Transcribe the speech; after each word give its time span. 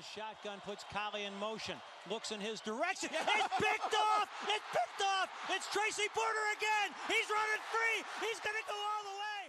the 0.00 0.20
shotgun, 0.20 0.58
puts 0.64 0.84
Collie 0.96 1.24
in 1.28 1.34
motion, 1.48 1.76
looks 2.12 2.28
in 2.34 2.40
his 2.40 2.58
direction. 2.60 3.10
It's 3.36 3.54
picked 3.66 3.94
off! 4.08 4.28
It's 4.54 4.68
picked 4.76 5.02
off! 5.14 5.28
It's 5.54 5.66
Tracy 5.74 6.08
Porter 6.16 6.46
again! 6.56 6.88
He's 7.12 7.28
running 7.38 7.62
free! 7.74 7.98
He's 8.24 8.40
going 8.46 8.58
to 8.60 8.66
go 8.72 8.78
all 8.90 9.02
the 9.10 9.16
way! 9.24 9.42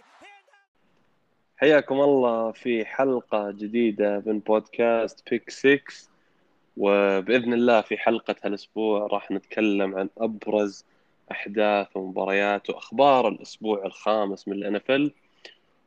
حياكم 1.56 2.00
الله 2.00 2.52
في 2.52 2.84
حلقة 2.84 3.50
جديدة 3.50 4.22
من 4.26 4.38
بودكاست 4.38 5.30
بيك 5.30 5.50
6 5.50 5.80
وبإذن 6.76 7.52
الله 7.52 7.80
في 7.80 7.96
حلقة 7.96 8.34
هالأسبوع 8.44 9.06
راح 9.06 9.30
نتكلم 9.30 9.94
عن 9.94 10.08
أبرز 10.18 10.84
أحداث 11.30 11.96
ومباريات 11.96 12.70
وأخبار 12.70 13.28
الأسبوع 13.28 13.86
الخامس 13.86 14.48
من 14.48 14.54
الأنفل 14.54 15.12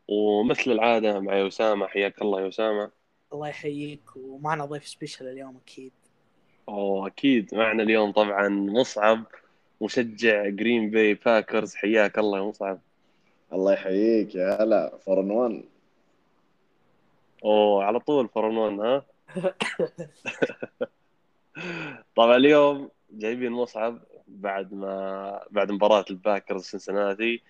ومثل 0.07 0.71
العادة 0.71 1.19
مع 1.19 1.47
أسامة 1.47 1.87
حياك 1.87 2.21
الله 2.21 2.41
يا 2.41 2.47
أسامة 2.47 3.04
الله 3.35 3.47
يحييك 3.47 4.01
ومعنا 4.15 4.65
ضيف 4.65 4.87
special 4.87 5.27
اليوم 5.27 5.57
أكيد. 5.65 5.91
أوه 6.69 7.07
أكيد. 7.07 7.55
معنا 7.55 7.83
اليوم 7.83 8.11
طبعا 8.11 8.49
مصعب 8.49 9.23
مشجع 9.81 10.49
جرين 10.49 10.89
باي 10.89 11.13
باكرز 11.13 11.75
حياك 11.75 12.19
الله 12.19 12.37
يا 12.37 12.43
مصعب. 12.43 12.79
الله 13.53 13.73
يحييك 13.73 14.35
يا 14.35 14.63
هلا. 14.63 14.97
فور 15.05 15.25
ان 15.25 15.31
ون 15.31 15.63
أوه 17.43 17.83
على 17.83 17.99
طول 17.99 18.29
فور 18.29 18.54
ان 18.54 18.63
ون 18.63 18.79
ها؟ 18.79 19.03
طبعا 22.15 22.35
اليوم 22.35 22.89
جايبين 23.11 23.51
مصعب 23.51 23.99
بعد 24.27 24.73
ما 24.73 25.41
بعد 25.51 25.71
مباراة 25.71 26.05
الباكرز 26.09 26.63
سنسناتي 26.63 27.41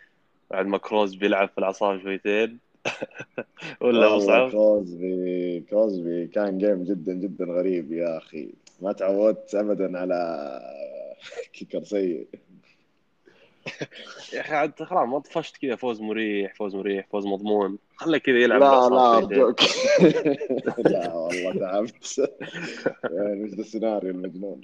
بعد 0.51 0.65
ما 0.65 0.77
كروز 0.77 1.15
بيلعب 1.15 1.49
في 1.49 1.57
العصا 1.57 1.99
شويتين. 1.99 2.59
ولا 3.81 4.15
مصعب؟ 4.15 4.51
كوزبي 4.51 5.59
كوزبي 5.69 6.27
كان 6.27 6.57
جيم 6.57 6.83
جدا 6.83 7.13
جدا 7.13 7.45
غريب 7.45 7.91
يا 7.91 8.17
أخي. 8.17 8.49
ما 8.81 8.91
تعودت 8.91 9.55
ابدا 9.55 9.99
على 9.99 10.59
كيكر 11.53 11.83
سيء. 11.83 12.27
يا 14.33 14.41
أخي 14.41 14.53
عاد 14.55 14.83
خلاص 14.83 15.07
ما 15.09 15.19
طفشت 15.19 15.57
كذا. 15.57 15.75
فوز 15.75 16.01
مريح 16.01 16.55
فوز 16.55 16.75
مريح 16.75 17.07
فوز 17.07 17.25
مضمون. 17.25 17.77
خله 17.95 18.17
كذا 18.17 18.37
يلعب 18.37 18.61
لا 18.61 18.95
لا. 18.95 19.17
أرجوك. 19.17 19.59
لا 20.77 21.13
والله 21.13 21.59
تعبت. 21.59 22.31
يعني 23.03 23.45
ذا 23.47 23.61
السيناريو 23.61 24.11
المجنون. 24.11 24.61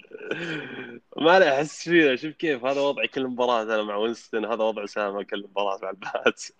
ما 1.18 1.40
لا 1.40 1.56
أحس 1.56 1.90
فيه. 1.90 2.16
شوف 2.16 2.34
كيف 2.34 2.66
هذا 2.66 2.82
وضعي 2.82 3.08
كل 3.08 3.28
مباراة 3.28 3.64
أنا 3.64 3.84
مع 3.84 3.96
وينستون 3.96 4.46
هذا 4.46 4.64
وضع 4.64 4.84
اسامة 4.84 5.24
كل 5.24 5.44
مباراة 5.44 5.80
مع 5.84 5.90
الباتس 5.90 6.54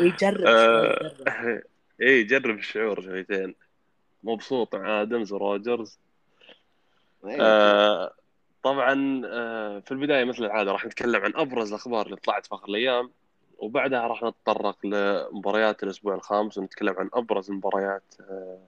ويجرب 0.00 0.46
آه، 0.46 1.12
إيه 2.00 2.26
جرب 2.26 2.58
الشعور 2.58 3.02
شويتين. 3.02 3.54
مبسوط 4.24 4.74
مع 4.76 5.02
آدمز 5.02 5.32
وروجرز 5.32 5.98
آه 7.40 8.14
طبعا 8.62 9.22
آه 9.26 9.78
في 9.80 9.92
البداية 9.92 10.24
مثل 10.24 10.44
العادة 10.44 10.72
راح 10.72 10.86
نتكلم 10.86 11.22
عن 11.22 11.32
أبرز 11.36 11.68
الأخبار 11.68 12.06
اللي 12.06 12.16
طلعت 12.16 12.46
في 12.46 12.54
آخر 12.54 12.68
الأيام 12.68 13.10
وبعدها 13.58 14.06
راح 14.06 14.22
نتطرق 14.22 14.86
لمباريات 14.86 15.82
الأسبوع 15.82 16.14
الخامس 16.14 16.58
ونتكلم 16.58 16.94
عن 16.98 17.10
أبرز 17.14 17.50
المباريات 17.50 18.14
آه 18.20 18.58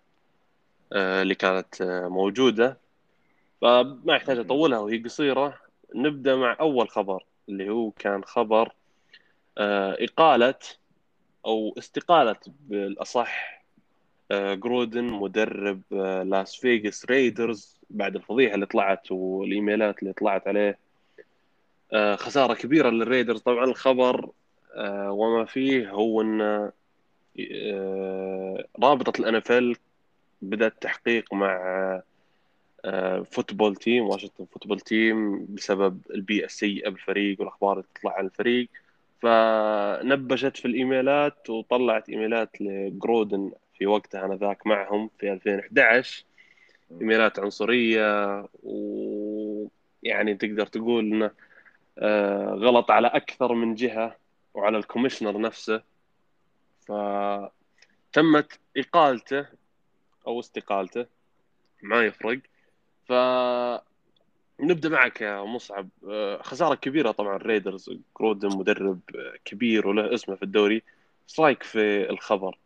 آه 0.92 1.22
اللي 1.22 1.34
كانت 1.34 1.80
آه 1.80 2.08
موجودة. 2.08 2.78
فما 3.60 4.16
يحتاج 4.16 4.38
أطولها 4.38 4.78
وهي 4.78 4.98
قصيرة. 4.98 5.58
نبدأ 5.94 6.36
مع 6.36 6.56
أول 6.60 6.88
خبر 6.88 7.24
اللي 7.48 7.70
هو 7.70 7.90
كان 7.90 8.24
خبر 8.24 8.72
آه 9.58 9.96
إقالة 10.00 10.54
أو 11.46 11.74
استقالة 11.78 12.36
بالأصح 12.60 13.64
آه، 14.30 14.54
جرودن 14.54 15.04
مدرب 15.04 15.80
لاس 16.26 16.56
فيغاس 16.56 17.06
ريدرز 17.06 17.80
بعد 17.90 18.16
الفضيحة 18.16 18.54
اللي 18.54 18.66
طلعت 18.66 19.12
والإيميلات 19.12 20.02
اللي 20.02 20.12
طلعت 20.12 20.48
عليه 20.48 20.78
آه، 21.92 22.16
خسارة 22.16 22.54
كبيرة 22.54 22.90
للريدرز. 22.90 23.40
طبعا 23.40 23.64
الخبر 23.64 24.30
وما 25.08 25.44
فيه 25.44 25.90
هو 25.90 26.20
إن 26.20 26.40
آه، 26.40 26.72
رابطة 28.82 29.20
ال 29.20 29.34
NFL 29.34 29.76
بدأت 30.42 30.82
تحقيق 30.82 31.34
مع 31.34 32.02
football 33.30 33.76
team 33.76 34.04
واشنطن 34.04 34.44
football 34.44 34.80
team 34.80 35.46
بسبب 35.54 36.00
البيئة 36.14 36.44
السيئة 36.44 36.88
بالفريق 36.88 37.40
والأخبار 37.40 37.72
اللي 37.72 37.84
تطلع 37.94 38.18
عن 38.18 38.24
الفريق. 38.24 38.68
فنبشت 39.22 40.56
في 40.56 40.64
الإيميلات 40.64 41.50
وطلعت 41.50 42.08
إيميلات 42.08 42.60
لجرودن 42.60 43.52
في 43.78 43.86
وقتها 43.86 44.24
أنا 44.24 44.34
ذاك 44.34 44.66
معهم 44.66 45.10
في 45.18 45.32
2011 45.32 46.24
إيميلات 47.00 47.38
عنصرية 47.38 48.46
ويعني 48.62 50.34
تقدر 50.34 50.66
تقول 50.66 51.04
إنه 51.04 51.30
آه، 51.98 52.54
غلط 52.54 52.90
على 52.90 53.06
أكثر 53.08 53.54
من 53.54 53.74
جهة 53.74 54.16
وعلى 54.54 54.78
ال 54.78 54.83
commissioner 54.83 55.40
نفسه. 55.40 55.82
فتمت 56.80 58.60
إقالته 58.76 59.46
أو 60.26 60.40
استقالته 60.40 61.06
ما 61.82 62.02
يفرق. 62.04 62.38
ف 63.08 63.12
نبدأ 64.60 64.88
معك 64.88 65.20
يا 65.20 65.44
مصعب. 65.44 65.88
آه، 66.08 66.42
خسارة 66.42 66.74
كبيرة 66.74 67.10
طبعا 67.10 67.36
الريدرز 67.36 67.90
جرودن 68.20 68.48
مدرب 68.58 69.00
آه، 69.16 69.34
كبير 69.44 69.88
وله 69.88 70.14
اسمه 70.14 70.34
في 70.34 70.42
الدوري. 70.42 70.82
إيش 71.28 71.40
رأيك 71.40 71.62
في 71.62 72.10
الخبر؟ 72.10 72.58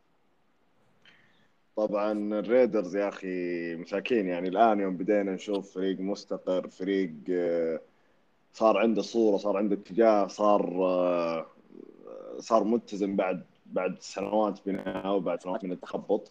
طبعا 1.76 2.38
الريدرز 2.38 2.96
يا 2.96 3.08
أخي 3.08 3.74
مساكين. 3.76 4.26
يعني 4.28 4.48
الآن 4.48 4.80
يوم 4.80 4.96
بدينا 4.96 5.32
نشوف 5.34 5.74
فريق 5.74 6.00
مستقر 6.00 6.68
فريق 6.68 7.12
آه، 7.30 7.80
صار 8.52 8.78
عنده 8.78 9.02
صورة 9.02 9.36
صار 9.36 9.56
عنده 9.56 9.74
اتجاه 9.74 10.26
صار 10.26 11.46
صار 12.38 12.64
متزن 12.64 13.16
بعد 13.16 13.44
بعد 13.66 13.96
سنوات 14.00 14.60
بناء 14.66 15.16
وبعد 15.16 15.42
سنوات 15.42 15.64
من 15.64 15.72
التخبط. 15.72 16.30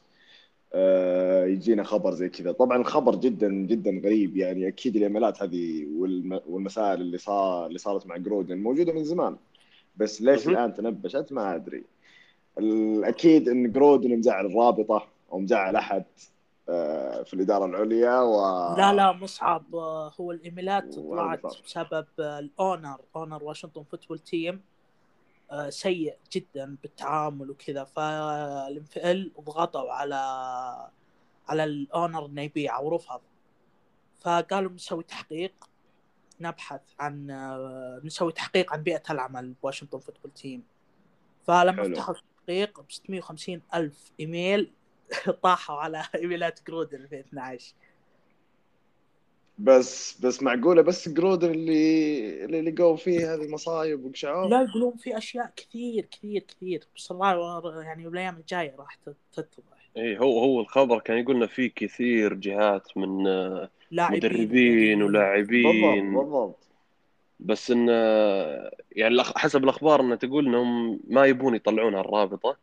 يجينا 1.48 1.84
خبر 1.84 2.12
زي 2.14 2.30
كذا. 2.30 2.52
طبعا 2.52 2.78
الخبر 2.78 3.16
جدا 3.16 3.50
جدا 3.50 4.02
غريب 4.06 4.38
يعني. 4.38 4.68
أكيد 4.68 4.96
الإيميلات 4.96 5.44
هذه 5.44 5.86
والم- 6.00 6.42
والمسائل 6.50 7.02
اللي 7.02 7.18
صار 7.18 7.66
اللي 7.68 7.78
صارت 7.80 8.08
مع 8.08 8.18
جرودن 8.18 8.58
موجودة 8.58 8.94
من 8.94 9.04
زمان. 9.04 9.36
بس 9.98 10.22
ليش. 10.22 10.48
الآن 10.48 10.74
تنبشت؟ 10.74 11.28
ما 11.32 11.56
أدري. 11.56 11.84
الاكيد 12.60 13.50
إن 13.50 13.72
جرودن 13.72 14.18
مزعل 14.18 14.46
الرابطة 14.46 15.08
أو 15.32 15.40
مزعل 15.40 15.76
أحد 15.76 16.04
آه، 16.70 17.24
في 17.24 17.34
الإدارة 17.34 17.66
العليا 17.66 18.20
و 18.22 18.36
لا 18.78 18.94
لا 18.94 19.12
مصعب. 19.12 19.76
آه، 19.76 20.12
هو 20.22 20.32
الإيميلات 20.32 20.96
طلعت. 20.96 21.42
بسبب 21.66 22.06
آه، 22.20 22.40
ال 22.40 22.49
owner 22.49 22.98
owner 23.16 23.44
واشنطن 23.44 23.84
football 23.84 24.20
team 24.20 24.54
آه، 24.56 24.60
سيء 25.70 26.18
جدا 26.32 26.78
بالتعامل 26.82 27.50
وكذا. 27.50 27.84
فال 27.84 28.43
NFL 28.43 29.32
ضغطوا 29.42 29.92
على 29.92 30.16
على 31.48 31.64
ال 31.64 31.74
owner 31.74 32.26
إنه 32.26 32.42
يبيع 32.42 32.80
ورفض 32.80 33.22
فقالوا 34.20 34.70
بنسوي 34.70 35.04
تحقيق 35.04 35.70
نبحث 36.40 36.82
عن 37.00 37.32
آه، 37.32 38.02
نسوي 38.04 38.32
تحقيق 38.32 38.74
عن 38.74 38.84
بيئة 38.84 39.04
العمل 39.10 39.54
بواشنطن 39.64 40.00
football 40.00 40.32
team. 40.32 40.64
فلما. 41.44 41.84
فتحوا 41.84 42.16
التحقيق 42.16 42.82
ب 42.82 42.92
650 42.92 43.62
ألف 43.74 44.12
إيميل 44.20 44.74
طاحوا 45.44 45.76
على 45.76 46.04
إيميلات 46.16 46.60
جرودن 46.68 47.08
في 47.08 47.20
12 47.20 47.76
بس 49.60 50.20
بس 50.22 50.44
معقولة 50.44 50.82
بس 50.82 51.10
جرودن 51.10 51.52
اللي 51.52 52.46
اللي 52.46 52.72
لقوا 52.72 52.96
فيه 52.96 53.34
هذه 53.34 53.42
المصايب 53.42 54.06
وقشعوه؟ 54.06 54.50
لا 54.50 54.62
يقولون 54.62 54.96
في 54.98 55.18
أشياء 55.18 55.52
كثير 55.56 56.06
كثير 56.06 56.42
كثير. 56.42 56.84
بس 56.96 57.12
الله 57.12 57.84
يعني 57.84 58.10
بالايام 58.10 58.38
الجاية 58.38 58.76
راح 58.80 58.98
تتضح. 59.34 59.78
اي 59.98 60.20
هو 60.20 60.40
هو 60.40 60.60
الخبر 60.60 61.00
كان 61.00 61.18
يقول 61.18 61.36
لنا 61.36 61.48
في 61.48 61.70
كثير 61.70 62.34
جهات 62.34 62.98
من 62.98 63.24
لاعبين 63.92 64.18
مدربين 64.18 65.00
بالضبط 65.00 65.16
ولاعبين. 65.16 66.16
بالضبط 66.16 66.68
بس 67.40 67.72
إن 67.72 67.88
آه، 67.90 68.72
يعني 68.92 69.24
حسب 69.24 69.64
الأخبار 69.64 70.02
إنها 70.02 70.16
تقول 70.16 70.48
إنهم 70.48 71.00
ما 71.08 71.26
يبون 71.26 71.56
يطلعونها 71.56 72.02
الرابطة 72.02 72.58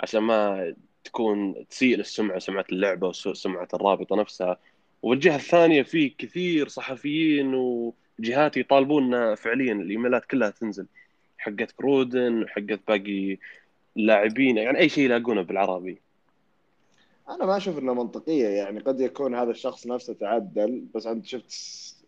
عشان 0.00 0.20
ما 0.20 0.74
تكون 1.04 1.66
تسيء 1.68 1.96
للسمعة 1.96 2.38
سمعة 2.38 2.64
اللعبة 2.72 3.08
وسمعة 3.08 3.68
الرابطة 3.74 4.16
نفسها. 4.16 4.56
والجهة 5.02 5.36
الثانية 5.36 5.82
في 5.82 6.08
كثير 6.08 6.68
صحفيين 6.68 7.54
وجهات 7.54 8.56
يطالبون 8.56 9.34
فعليا. 9.34 9.72
الإيميلات 9.72 10.24
كلها 10.24 10.50
تنزل. 10.50 10.86
حقت 11.38 11.70
كرودن 11.70 12.42
وحقت 12.42 12.80
باقي 12.88 13.38
اللاعبين 13.96 14.56
يعني 14.58 14.78
أي 14.78 14.88
شيء 14.88 15.04
يلاقونه 15.04 15.42
بالعربي. 15.42 15.98
أنا 17.28 17.46
ما 17.46 17.56
أشوف 17.56 17.78
انها 17.78 17.94
منطقية. 17.94 18.48
يعني 18.48 18.80
قد 18.80 19.00
يكون 19.00 19.34
هذا 19.34 19.50
الشخص 19.50 19.86
نفسه 19.86 20.14
تعدل 20.14 20.84
بس 20.94 21.06
أنت 21.06 21.26
شفت 21.26 21.52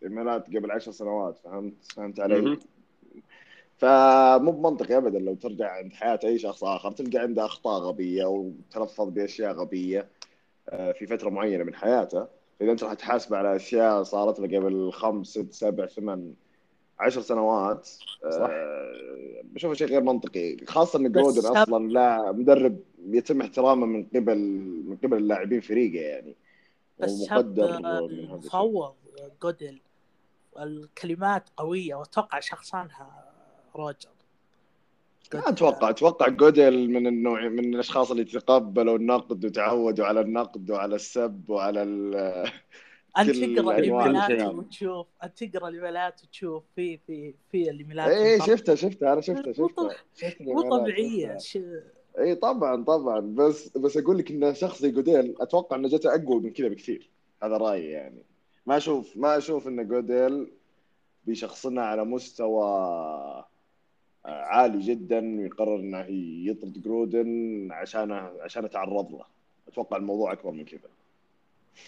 إيميلات 0.03 0.47
قبل 0.47 0.71
عشر 0.71 0.93
سنوات 0.93 1.39
فهمت؟ 1.45 1.75
فهمت 1.97 2.21
علي؟ 2.21 2.59
فمو 3.79 4.53
بمنطقي 4.53 4.97
ابدا 4.97 5.19
لو 5.19 5.35
ترجع 5.35 5.73
عند 5.73 5.93
حياة 5.93 6.21
أي 6.25 6.39
شخص 6.39 6.65
آخر. 6.65 6.93
تلقى 6.93 7.19
عنده 7.19 7.45
أخطاء 7.45 7.81
غبية 7.81 8.25
وتلفظ 8.25 9.09
بأشياء 9.09 9.53
غبية 9.53 10.07
آه، 10.69 10.93
في 10.93 11.07
فترة 11.07 11.31
معينة 11.31 11.65
من 11.65 11.75
حياته. 11.75 12.27
فاذا 12.61 12.73
أنت 12.73 12.85
راح 12.85 12.93
تحاسبه 12.95 13.37
على 13.37 13.57
أشياء 13.57 14.03
صارت 14.03 14.41
له 14.41 14.59
قبل 14.59 14.93
خمس 14.93 15.27
ست 15.27 15.53
سبع 15.53 15.87
ثمان 15.87 16.35
عشر 17.01 17.21
سنوات 17.21 17.87
صح. 17.87 18.49
آه، 18.51 19.41
بشوفه 19.45 19.75
شيء 19.75 19.87
غير 19.89 20.01
منطقي 20.03 20.57
خاصة 20.67 20.99
إن 20.99 21.07
هب- 21.07 21.19
أصلا 21.57 21.89
لا 21.89 22.33
مدرب 22.33 22.79
يتم 23.09 23.41
احترامه 23.41 23.87
من 23.87 24.05
قبل 24.15 24.39
من 24.87 24.97
قبل 24.97 25.17
اللاعبين 25.17 25.61
فريقه 25.61 26.01
يعني 26.03 26.37
بس 26.99 27.11
ومقدر 27.33 27.65
الشيء. 27.71 27.99
المفوض 28.09 28.95
جودل 29.43 29.81
الكلمات 30.59 31.45
قوية 31.57 31.95
وأتوقع 31.95 32.41
شخصنها 32.41 33.33
روجر 33.77 34.09
لا 35.35 35.49
أتوقع 35.49 35.91
أتوقع 35.91 36.29
جودل 36.29 36.91
من 36.91 37.07
النوع 37.07 37.49
من 37.49 37.75
الأشخاص 37.75 38.11
اللي 38.11 38.25
تقبلوا 38.25 38.97
النقد 38.97 39.45
وتعودوا 39.45 40.05
على 40.07 40.21
النقد 40.21 40.71
وعلى 40.71 40.95
السب 40.95 41.45
وعلى 41.51 41.83
ال 41.83 42.13
كل 43.17 43.57
تقرأ 43.57 43.79
الكلام. 43.79 44.59
وتشوف 44.59 45.07
أنت 45.25 45.45
تقرأ 45.45 45.69
الإيميلات 45.69 46.23
وتشوف 46.25 46.63
في 46.77 46.99
في 47.07 47.35
في 47.53 47.71
الإيميلات 47.71 48.09
اي 48.09 48.41
شفتها 48.41 48.75
شفتها 48.75 49.13
أنا 49.13 49.21
شفتها 49.21 49.53
مو 49.59 49.69
شفتها. 49.69 49.97
مو. 50.41 51.39
ش- 51.39 51.59
اي 52.19 52.35
طبعا 52.35 52.85
طبعا. 52.85 53.21
بس 53.21 53.77
بس 53.79 53.97
أقول 53.97 54.19
لك 54.19 54.31
إن 54.31 54.55
شخص 54.55 54.83
زي 54.83 54.91
جوديل 54.91 55.35
أتوقع 55.41 55.77
إنه 55.77 55.89
جته 55.89 56.15
أقوى 56.15 56.41
من 56.41 56.51
كذا 56.53 56.69
بكثير. 56.69 57.11
هذا 57.43 57.57
رأيي 57.57 57.91
يعني. 57.91 58.23
ما 58.67 58.77
أشوف 58.77 59.17
ما 59.17 59.37
أشوف 59.37 59.69
إن 59.69 59.89
جوديل 59.89 60.53
بيشخصنها 61.25 61.85
على 61.85 62.05
مستوى 62.05 62.65
آه، 62.65 63.49
عالي 64.25 64.79
جدا 64.79 65.19
ويقرر 65.41 65.77
إنه 65.77 66.07
يطرد 66.51 66.83
جرودن 66.83 67.69
عشان 67.73 68.13
عشان 68.41 68.65
يتعرض 68.65 69.13
له. 69.13 69.25
أتوقع 69.69 69.97
الموضوع 69.97 70.33
أكبر 70.33 70.51
من 70.51 70.65
كذا. 70.65 70.81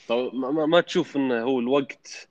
طب 0.09 0.35
ما, 0.35 0.51
ما- 0.51 0.67
ما 0.67 0.81
تشوف 0.81 1.17
إنه 1.17 1.41
هو 1.43 1.59
الوقت 1.61 2.29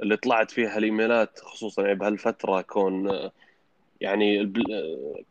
اللي 0.00 0.16
طلعت 0.16 0.50
فيها 0.50 0.78
الايميلات 0.78 1.38
خصوصا 1.38 1.82
يعني 1.82 1.94
بهالفترة 1.94 2.60
كون 2.60 3.30
يعني 4.00 4.52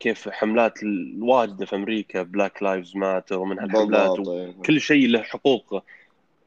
كيف 0.00 0.28
حملات 0.28 0.82
الواجدة 0.82 1.66
في 1.66 1.76
أمريكا 1.76 2.22
Black 2.22 2.62
Lives 2.62 2.96
Matter 2.96 3.38
ومن 3.38 3.58
هالحملات 3.58 4.10
بالضبط 4.10 4.28
إيه. 4.28 4.48
وكل 4.58 4.80
شيء 4.80 5.08
له 5.08 5.22
حقوق 5.22 5.84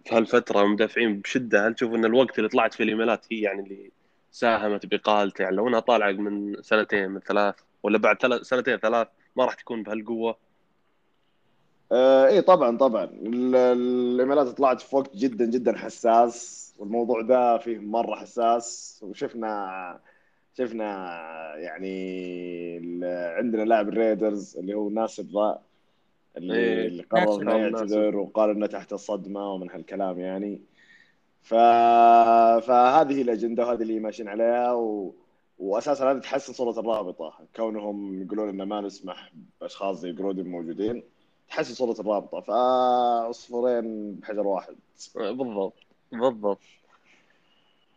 في 0.05 0.15
هالفترة 0.15 0.65
مدافعين 0.65 1.19
بشدة. 1.19 1.67
هل 1.67 1.73
تشوف 1.75 1.93
إن 1.93 2.05
الوقت 2.05 2.37
اللي 2.37 2.49
طلعت 2.49 2.73
فيه 2.73 2.83
الإيميلات 2.83 3.25
هي 3.31 3.39
يعني 3.41 3.61
اللي 3.63 3.91
ساهمت 4.35 4.85
باقالته 4.85 5.41
يعني 5.41 5.55
لو 5.55 5.67
إنها 5.67 5.79
طالعة 5.79 6.11
من 6.11 6.61
سنتين 6.61 7.09
من 7.09 7.19
ثلاث 7.19 7.55
ولا 7.83 7.97
بعد 7.97 8.21
ثلاث 8.21 8.41
سنتين 8.41 8.77
ثلاث 8.77 9.07
ما 9.35 9.45
راح 9.45 9.53
تكون 9.53 9.83
بهالقوة. 9.83 10.37
آه 11.91 12.27
إيه 12.27 12.39
طبعا 12.41 12.77
طبعا. 12.77 13.03
ال- 13.03 13.55
الإيميلات 13.55 14.47
طلعت 14.47 14.81
في 14.81 14.95
وقت 14.95 15.15
جدا 15.15 15.45
جدا 15.45 15.77
حساس. 15.77 16.73
والموضوع 16.77 17.21
ده 17.21 17.57
فيه 17.57 17.77
مرة 17.77 18.15
حساس. 18.15 18.99
وشفنا 19.03 19.99
شفنا 20.57 20.85
يعني 21.55 21.93
ال- 22.77 23.35
عندنا 23.37 23.61
لاعب 23.63 23.89
الريدرز 23.89 24.57
اللي 24.57 24.73
هو 24.73 24.89
ناسيب 24.89 25.23
ذا 25.23 25.59
اللي, 26.37 26.55
إيه، 26.55 26.87
اللي 26.87 27.03
قرر. 27.03 27.41
إنه. 27.41 27.57
يعتذر 27.57 28.15
وقال 28.17 28.49
إنه 28.49 28.65
تحت 28.67 28.93
الصدمة 28.93 29.53
ومن 29.53 29.71
هالكلام 29.71 30.19
يعني. 30.19 30.61
ف... 31.45 31.53
فهذه 32.65 33.21
الأجندة 33.21 33.67
وهذه 33.67 33.81
اللي 33.81 33.99
ماشيين 33.99 34.27
عليها 34.29 34.73
و... 34.73 35.15
واساسا 35.57 36.11
هذه 36.11 36.19
تحسن 36.19 36.53
صورة 36.53 36.79
الرابطة. 36.79 37.33
كونهم 37.55 38.21
يقولون 38.23 38.49
ان 38.49 38.67
ما 38.67 38.81
نسمح 38.81 39.31
بأشخاص 39.61 39.99
زي 39.99 40.11
جرودن 40.11 40.47
موجودين 40.47 41.03
تحسن 41.49 41.73
صورة 41.73 42.01
الرابطة. 42.01 42.41
فعصفورين 42.41 44.15
بحجر 44.15 44.47
واحد. 44.47 44.75
بالضبط. 45.15 45.73
بالضبط. 46.11 46.59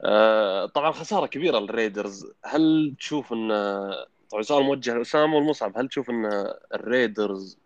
آه، 0.02 0.66
طبعا 0.66 0.90
خسارة 0.90 1.26
كبيرة 1.26 1.58
للريدرز. 1.58 2.32
هل 2.44 2.94
تشوف 2.98 3.32
ان 3.32 3.48
طبعا 4.30 4.42
سؤال 4.42 4.62
موجه 4.64 4.94
لأسامة 4.94 5.36
والمصعب. 5.36 5.78
هل 5.78 5.88
تشوف 5.88 6.10
إن 6.10 6.52
الريدرز 6.74 7.58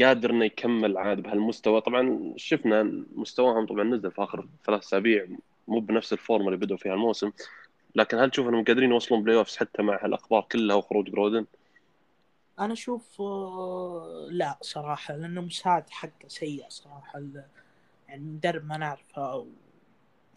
قادر 0.00 0.30
انه 0.30 0.44
يكمل 0.44 0.98
عاد 0.98 1.20
بهالمستوى. 1.20 1.80
طبعا 1.80 2.32
شفنا 2.36 2.82
مستواهم 3.12 3.66
طبعا 3.66 3.84
نزل 3.84 4.10
في 4.12 4.22
آخر 4.22 4.48
ثلاث 4.66 4.82
أسابيع 4.82 5.26
مو 5.68 5.80
بنفس 5.80 6.12
ال 6.12 6.19
form 6.19 6.46
اللي 6.46 6.56
بدوا 6.58 6.76
فيها 6.76 6.94
الموسم. 6.94 7.32
لكن 7.94 8.18
هل 8.18 8.30
تشوف 8.30 8.48
إنهم 8.48 8.64
قادرين 8.64 8.90
يوصلون 8.90 9.22
playoffs 9.22 9.56
حتى 9.56 9.82
مع 9.82 10.04
هالأخبار 10.04 10.46
كلها 10.52 10.76
وخروج 10.76 11.10
جرودن؟ 11.10 11.46
أنا 12.58 12.72
أشوف 12.72 13.20
آه، 13.20 14.28
لا 14.30 14.58
صراحة 14.60 15.16
لأنه 15.16 15.40
مساعد 15.40 15.90
حقه 15.90 16.28
سيء 16.28 16.64
صراحة. 16.68 17.18
ال- 17.18 17.44
يعني 18.08 18.22
مدرب 18.24 18.64
ما 18.66 18.76
نعرفه 18.76 19.34
وما 19.36 19.46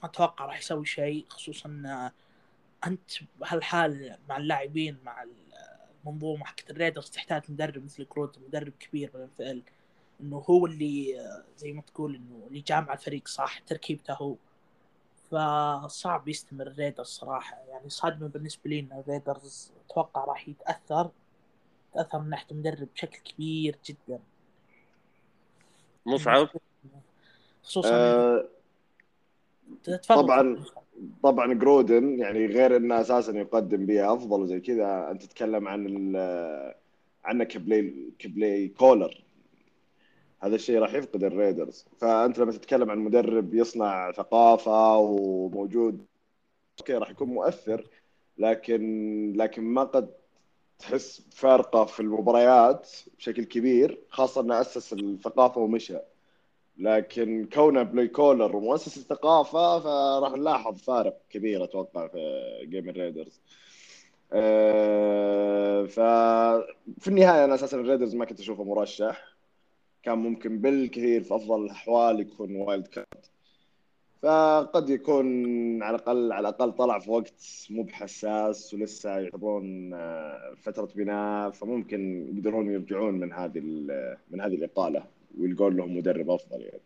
أتوقع 0.03 0.45
راح 0.45 0.59
يسوي 0.59 0.85
شيء 0.85 1.25
خصوصا 1.29 1.83
آه، 1.85 2.11
أنت 2.87 3.11
بهالحال 3.39 4.17
مع 4.29 4.37
اللاعبين 4.37 4.97
مع 5.05 5.23
المنظومة 6.05 6.45
حقت 6.45 6.69
الريدرز 6.69 7.09
تحتاج 7.09 7.43
مدرب 7.49 7.83
مثل 7.83 8.03
جرودن 8.03 8.39
مدرب 8.47 8.73
كبير 8.79 9.11
بالفعل 9.13 9.61
إنه 10.21 10.37
هو 10.37 10.65
اللي 10.65 11.25
زي 11.57 11.73
ما 11.73 11.81
تقول 11.81 12.15
إنه 12.15 12.47
اللي 12.47 12.61
جامع 12.61 12.93
الفريق 12.93 13.27
صح؟ 13.27 13.59
تركيبته 13.59 14.13
هو. 14.13 14.35
فصعب 15.31 16.27
يستمر 16.27 16.67
الريدرز 16.67 17.07
صراحة. 17.07 17.57
يعني 17.69 17.89
صادمة 17.89 18.27
بالنسبة 18.27 18.69
لي 18.69 18.79
إن 18.79 18.99
الريدرز 18.99 19.71
أتوقع 19.85 20.25
راح 20.25 20.49
يتأثر. 20.49 21.09
يتأثر 21.91 22.19
من 22.19 22.29
ناحية 22.29 22.47
المدرب 22.51 22.87
بشكل 22.95 23.19
كبير 23.19 23.77
جدا. 23.85 24.19
مصعب 26.05 26.49
خصوصا 27.63 27.95
آه 27.95 28.47
تفضل. 29.83 30.23
طبعاً. 30.23 30.65
طبعا 31.23 31.53
جرودن 31.53 32.19
يعني 32.19 32.45
غير 32.45 32.77
إنه 32.77 33.01
أساسا 33.01 33.31
يقدم 33.37 33.85
بيئة 33.85 34.13
أفضل 34.13 34.41
وزي 34.41 34.59
كذا 34.59 35.11
أنت 35.11 35.23
تتكلم 35.23 35.67
عن 35.67 36.15
عنه 37.25 37.43
ك 37.43 37.57
play 37.57 38.11
ك 38.19 38.29
play 38.29 38.67
caller. 38.67 39.23
هذا 40.39 40.55
الشيء 40.55 40.79
راح 40.79 40.93
يفقد 40.93 41.23
الريدرز. 41.23 41.85
فأنت 41.97 42.39
لما 42.39 42.51
تتكلم 42.51 42.91
عن 42.91 42.99
مدرب 42.99 43.53
يصنع 43.53 44.11
ثقافة 44.11 44.97
وموجود 44.97 46.05
أوكي 46.79 46.93
راح 46.93 47.09
يكون 47.09 47.27
مؤثر 47.27 47.87
لكن 48.37 49.33
لكن 49.37 49.63
ما 49.63 49.83
قد 49.83 50.09
تحس 50.79 51.21
فارقه 51.31 51.85
في 51.85 51.99
المباريات 51.99 52.89
بشكل 53.17 53.43
كبير 53.43 53.99
خاصة 54.09 54.41
إنه 54.41 54.61
أسس 54.61 54.93
الثقافة 54.93 55.61
ومشى. 55.61 55.97
لكن 56.79 57.49
كونه 57.53 57.83
play 57.83 58.07
caller 58.07 58.55
ومؤسس 58.55 58.97
الثقافة 58.97 59.79
فراح 59.79 60.33
نلاحظ 60.33 60.77
فارق 60.77 61.17
كبير 61.29 61.63
أتوقع 61.63 62.07
في 62.07 62.41
game 62.63 62.89
الريدرز 62.89 63.41
أه 64.33 65.85
ففي 65.85 67.07
النهاية 67.07 67.45
أنا 67.45 67.55
أساسا 67.55 67.77
الريدرز 67.79 68.15
ما 68.15 68.25
كنت 68.25 68.39
أشوفه 68.39 68.63
مرشح. 68.63 69.29
كان 70.03 70.17
ممكن 70.17 70.57
بالكثير 70.59 71.23
في 71.23 71.35
أفضل 71.35 71.65
الأحوال 71.65 72.19
يكون 72.19 72.55
wild 72.55 72.87
card 72.87 73.25
فقد 74.21 74.89
يكون 74.89 75.25
على 75.83 75.95
الأقل 75.95 76.31
على 76.31 76.49
الأقل 76.49 76.71
طلع 76.71 76.99
في 76.99 77.11
وقت 77.11 77.67
مو 77.69 77.83
بحساس 77.83 78.73
ولسه 78.73 79.19
يعتبرون 79.19 79.93
آه، 79.93 80.55
فترة 80.61 80.89
بناء 80.95 81.51
فممكن 81.51 82.27
يقدرون 82.35 82.71
يرجعون 82.71 83.13
من 83.13 83.33
هذه 83.33 83.59
من 84.31 84.41
هذه 84.41 84.55
الإقالة. 84.55 85.18
ويلقون 85.37 85.75
لهم 85.77 85.97
مدرب 85.97 86.29
أفضل 86.29 86.61
يعني. 86.61 86.81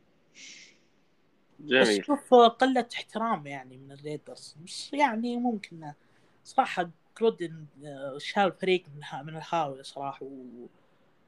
بس 1.60 1.88
جميل. 1.88 2.06
شوف 2.06 2.34
قلة 2.34 2.88
احترام 2.96 3.48
يعني 3.48 3.78
من 3.78 3.92
ال 3.92 3.99
Raiders. 3.99 4.56
بس 4.66 4.94
يعني 4.94 5.38
ممكن 5.38 5.92
صراحة 6.44 6.90
جرودن 7.18 7.65
آه، 7.86 8.18
شال 8.18 8.44
الفريق 8.44 8.84
من 8.96 9.02
ها- 9.04 9.22
من 9.24 9.38
الهاوية 9.38 9.82
صراحة 9.82 10.26
و- 10.26 10.66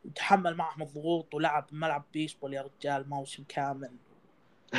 وتحمل 0.06 0.56
معهم 0.56 0.82
الضغوط 0.82 1.34
ولعب 1.36 1.66
ملعب 1.72 2.04
بيسبول 2.14 2.54
يا 2.54 2.62
رجال 2.80 3.10
موسم 3.10 3.44
كامل. 3.48 3.92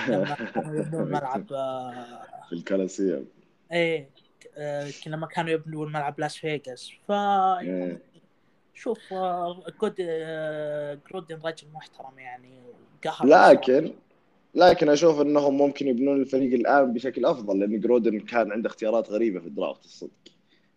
لما 0.08 0.34
كانوا 0.54 0.74
يبنون 0.80 1.08
ملعب 1.08 1.52
آه، 1.52 2.26
في 2.48 2.52
ال 2.52 2.60
Coliseum 2.60 3.26
إيه 3.72 4.10
آه، 4.56 4.90
لما 5.06 5.26
كانوا 5.26 5.50
يبنون 5.50 5.92
ملعب 5.92 6.20
لاس 6.20 6.36
فيغاس. 6.36 6.92
ف 7.08 7.12
إيه. 7.12 7.98
شوف 8.76 8.98
coach 9.78 9.94
آه، 10.00 10.98
جرودن 11.10 11.38
رجل 11.44 11.66
محترم 11.74 12.18
يعني 12.18 12.62
قهر 13.04 13.26
لكن 13.26 13.92
لكن 14.54 14.88
أشوف 14.88 15.20
إنهم 15.20 15.58
ممكن 15.58 15.88
يبنون 15.88 16.20
الفريق 16.20 16.52
الآن 16.54 16.92
بشكل 16.92 17.26
أفضل 17.26 17.58
لأن 17.60 17.80
جرودن 17.80 18.20
كان 18.20 18.52
عنده 18.52 18.68
اختيارات 18.68 19.10
غريبة 19.10 19.40
في 19.40 19.46
ال 19.46 19.53
draft 19.53 19.84
الصدق. 19.84 20.10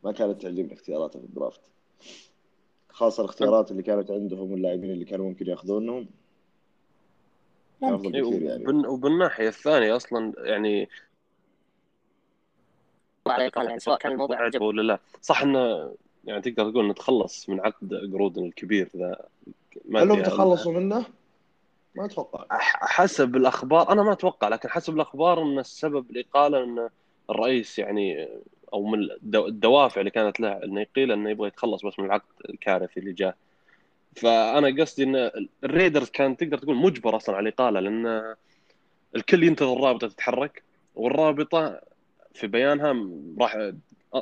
ما 0.04 0.12
كانت 0.12 0.42
تعجبني 0.42 0.74
اختياراته 0.74 1.20
في 1.20 1.26
ال 1.26 1.31
draft. 1.31 1.62
خاصة 2.90 3.22
الاختيارات 3.24 3.72
اللي 3.72 3.84
كانت 3.84 4.12
عندهم 4.12 4.52
واللاعبين 4.52 4.92
اللي 4.92 5.06
كانوا 5.06 5.26
ممكن 5.30 5.48
ياخذونهم. 5.48 6.08
ممكن. 7.82 8.12
بكثير 8.12 8.42
يعني. 8.42 8.66
وبالن- 8.66 8.86
وبالناحية 8.88 9.48
الثانية 9.48 9.96
أصلا 9.96 10.34
يعني 10.38 10.90
يعني 13.28 13.80
سواء 13.80 13.98
كان 13.98 14.12
الموضوع 14.12 14.38
عجبه 14.42 14.66
ولا 14.66 14.82
لا. 14.82 15.00
صح 15.22 15.42
إنه 15.42 15.94
يعني 16.26 16.42
تقدر 16.42 16.72
تقول 16.72 16.88
نتخلص 16.90 17.50
من 17.50 17.60
عقد 17.60 17.90
جرودن 18.12 18.46
الكبير 18.46 18.90
ذا. 18.98 19.26
ما 19.86 20.04
هل 20.04 20.12
هم 20.12 20.24
تخلصوا 20.24 20.74
منه؟ 20.74 21.06
ما 21.96 22.06
أتوقع. 22.06 22.46
حسب 22.82 23.36
الأخبار 23.36 23.92
أنا 23.92 24.04
ما 24.04 24.12
أتوقع 24.12 24.48
لكن 24.48 24.70
حسب 24.70 24.96
الأخبار 24.96 25.42
إن 25.42 25.60
السبب 25.60 26.10
الاقاله 26.12 26.64
إن 26.64 26.90
الرئيس 27.30 27.80
يعني 27.80 28.28
أو 28.74 28.86
من 28.86 29.00
الدو- 29.04 29.48
الدوافع 29.48 30.00
اللي 30.02 30.12
كانت 30.12 30.40
له 30.40 30.64
إنه 30.64 30.82
يقيل 30.82 31.12
إنه 31.12 31.30
يبغى 31.30 31.48
يتخلص 31.48 31.86
بس 31.86 32.00
من 32.00 32.06
العقد 32.06 32.26
الكارثي 32.50 33.00
اللي 33.00 33.14
جاه 33.14 33.34
فأنا 34.16 34.82
قصدي 34.82 35.04
إن 35.04 35.32
ال 35.64 35.70
Raiders 35.70 36.10
كان 36.10 36.38
تقدر 36.38 36.58
تقول 36.58 36.76
مجبر 36.76 37.16
أصلا 37.16 37.36
على 37.36 37.50
الاقاله 37.50 37.80
لأن 37.80 38.36
الكل 39.16 39.44
ينتظر 39.44 39.74
الرابطة 39.74 40.08
تتحرك 40.08 40.64
والرابطة 40.96 41.82
في 42.34 42.48
بيانها 42.48 42.96
راح 43.40 43.72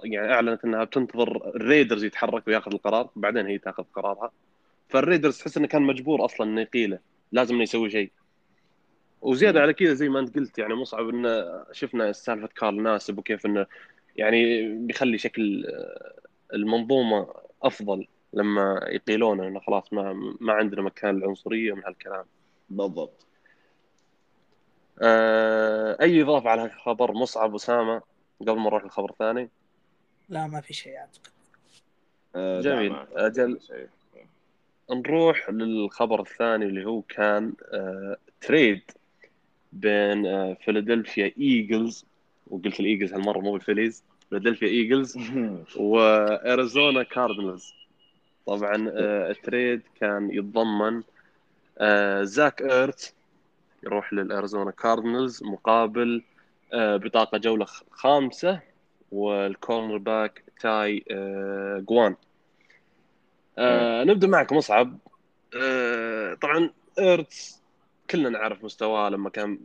يعني 0.04 0.34
أعلنت 0.34 0.66
إنها 0.66 0.84
بتنتظر 0.84 1.50
ال 1.56 1.62
Raiders 1.62 2.04
يتحرك 2.04 2.48
وياخذ 2.48 2.74
القرار 2.74 3.10
بعدين 3.16 3.46
هي 3.46 3.58
تاخذ 3.58 3.84
قرارها. 3.94 4.32
فال 4.90 5.00
Raiders 5.00 5.38
تحس 5.38 5.58
إنه 5.58 5.68
كان 5.68 5.82
مجبور 5.82 6.26
أصلا 6.26 6.48
إنه 6.48 6.62
يقيله 6.62 7.00
لازم 7.32 7.54
إنه 7.56 7.64
يسوي 7.64 7.90
شيء. 7.90 8.12
وزيادة 9.22 9.62
على 9.62 9.74
كذا 9.74 9.94
زي 9.94 10.10
ما 10.10 10.20
أنت 10.20 10.36
قلت 10.36 10.58
يعني 10.60 10.74
مصعب 10.74 11.10
إنه 11.10 11.64
شفنا 11.72 12.12
سالفة 12.12 12.48
كارل 12.48 12.84
ناسيب 12.84 13.18
وكيف 13.18 13.46
إنه 13.46 13.66
يعني 14.16 14.70
بيخلي 14.78 15.18
شكل 15.18 15.66
آه، 15.66 16.14
المنظومة 16.54 17.28
أفضل 17.64 18.08
لما 18.34 18.86
يقيلونه 18.88 19.48
إنه 19.48 19.60
خلاص 19.60 19.94
ما 19.94 20.36
ما 20.42 20.54
عندنا 20.54 20.82
مكان 20.82 21.18
العنصرية 21.18 21.74
من 21.74 21.84
هالكلام. 21.86 22.26
بالضبط. 22.70 23.26
آه، 25.02 25.98
أي 26.02 26.22
إضافة 26.22 26.50
على 26.50 26.70
خبر 26.70 27.12
مصعب 27.12 27.56
اسامه 27.56 28.02
قبل 28.42 28.56
ما 28.56 28.64
نروح 28.64 28.84
للخبر 28.84 29.10
الثاني 29.10 29.50
لا 30.30 30.48
ما 30.48 30.62
في 30.62 30.74
شيء 30.74 30.98
أعتقد 30.98 31.32
آه، 32.36 32.62
جميل. 32.62 33.60
شيء. 33.68 33.88
نروح 34.92 35.50
للخبر 35.50 36.22
الثاني 36.22 36.66
اللي 36.66 36.86
هو 36.86 37.02
كان 37.02 37.54
آه، 37.74 38.18
trade 38.42 38.82
بين 39.74 40.26
آه، 40.26 40.58
فيلادلفيا 40.66 41.34
Eagles 41.38 42.06
وقلت 42.48 42.80
ال 42.80 42.85
Eagles 42.85 43.14
هالمرة 43.14 43.40
مو 43.40 43.52
بال 43.54 43.64
Phillies 43.64 44.04
فيلادلفيا 44.30 44.68
Eagles 44.68 45.18
واريزونا 45.76 47.04
Cardinals 47.04 47.74
طبعا 48.46 48.90
آه، 48.96 49.32
ال 49.32 49.40
trade 49.40 49.82
كان 50.00 50.32
يتضمن 50.32 51.04
آه، 51.78 52.24
زاك 52.24 52.62
ايرتس 52.62 53.14
يروح 53.84 54.14
للأريزونا 54.14 54.72
Cardinals 54.72 55.44
مقابل 55.44 56.24
آه، 56.74 56.98
بطاقة 56.98 57.38
جولة 57.38 57.66
خ- 57.66 57.84
خامسة 57.92 58.60
وال 59.12 59.98
cornerback 59.98 60.44
تاي 60.62 61.04
آه، 61.12 61.84
جوان. 61.88 62.16
آه، 63.58 64.04
نبدأ 64.04 64.28
معك 64.28 64.54
مصعب. 64.54 64.98
آه، 65.62 66.34
طبعا 66.34 66.70
إيرتس 67.00 67.62
كلنا 68.10 68.30
نعرف 68.30 68.64
مستواه 68.64 69.10
لما 69.10 69.30
كان 69.30 69.60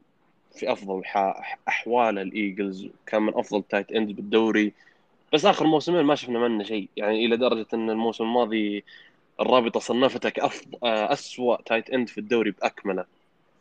في 0.55 0.73
أفضل 0.73 1.03
أحواله 1.69 2.23
ال 2.23 2.32
Eagles 2.32 2.89
كان 3.07 3.23
من 3.23 3.35
أفضل 3.35 3.63
tight 3.63 3.93
end 3.93 4.13
بالدوري. 4.13 4.73
بس 5.33 5.45
آخر 5.45 5.67
موسمين 5.67 6.05
ما 6.05 6.15
شفنا 6.15 6.39
منه 6.39 6.65
شيء 6.65 6.89
يعني 6.97 7.27
إلى 7.27 7.37
درجة 7.37 7.67
إن 7.75 7.91
الموسم 7.91 8.25
الماضي 8.25 8.85
الرابطة 9.41 9.81
صنفته 9.81 10.29
كافضل 10.29 10.79
اسوء 10.83 11.61
tight 11.61 11.91
end 11.91 12.09
في 12.09 12.19
الدوري 12.19 12.51
بأكمله. 12.51 13.05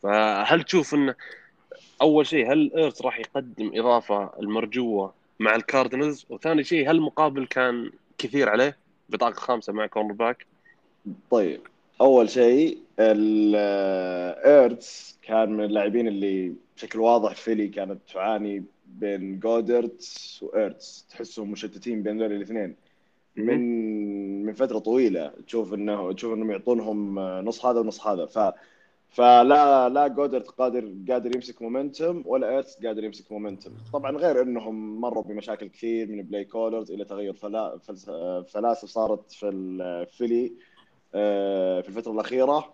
فهل 0.03 0.63
تشوف 0.63 0.93
انه 0.93 1.15
أول 2.01 2.27
شيء 2.27 2.51
هل 2.53 2.71
إيرتس 2.77 3.01
راح 3.01 3.19
يقدم 3.19 3.71
إضافة 3.75 4.33
المرجوة 4.39 5.13
مع 5.41 5.55
ال 5.55 5.62
Cardinals. 5.62 6.25
وثاني 6.29 6.63
شيء 6.63 6.91
هل 6.91 6.95
المقابل 6.95 7.45
كان 7.45 7.91
كثير 8.17 8.49
عليه؟ 8.49 8.77
بطاقة 9.09 9.33
خامسة 9.33 9.73
مع 9.73 9.85
cornerback 9.85 10.45
طيب. 11.31 11.61
أول 12.01 12.29
شيء 12.29 12.77
الايرتس 12.99 14.39
كان 15.21 15.49
من 15.53 15.63
اللاعبين 15.63 16.07
اللي 16.07 16.53
بشكل 16.77 16.99
واضح 16.99 17.35
فيلي 17.35 17.67
كانت 17.67 17.99
تعاني 18.13 18.63
بين 18.85 19.39
جودرت 19.39 20.39
وايرتس 20.43 21.05
تحسهم 21.09 21.51
مشتتين 21.51 22.03
بين 22.03 22.21
ذول 22.21 22.31
الاثنين. 22.31 22.75
من 23.35 24.45
من 24.45 24.53
فترة 24.53 24.79
طويلة 24.79 25.31
تشوف 25.47 25.73
انه 25.73 26.13
تشوف 26.13 26.33
إنهم 26.33 26.51
يعطونهم 26.51 27.19
نص 27.19 27.65
هذا 27.65 27.79
ونص 27.79 28.07
هذا. 28.07 28.25
ف 28.25 28.53
فلا 29.11 29.89
لا 29.89 30.07
جودرت 30.07 30.47
قادر 30.47 30.93
قادر 31.09 31.35
يمسك 31.35 31.61
momentum 31.61 32.23
ولا 32.25 32.49
ايرتس 32.49 32.85
قادر 32.85 33.03
يمسك 33.03 33.31
momentum 33.31 33.71
طبعا 33.93 34.17
غير 34.17 34.41
إنهم 34.41 35.01
مروا 35.01 35.23
بمشاكل 35.23 35.67
كثير 35.67 36.07
من 36.07 36.21
play 36.21 36.45
callers 36.45 36.91
إلى 36.91 37.05
تغير 37.05 37.33
فلاسفة 38.43 38.87
صارت 38.87 39.31
في 39.31 39.49
الفيلي 39.49 40.53
آه، 41.15 41.81
في 41.81 41.89
الفترة 41.89 42.11
الأخيرة. 42.11 42.73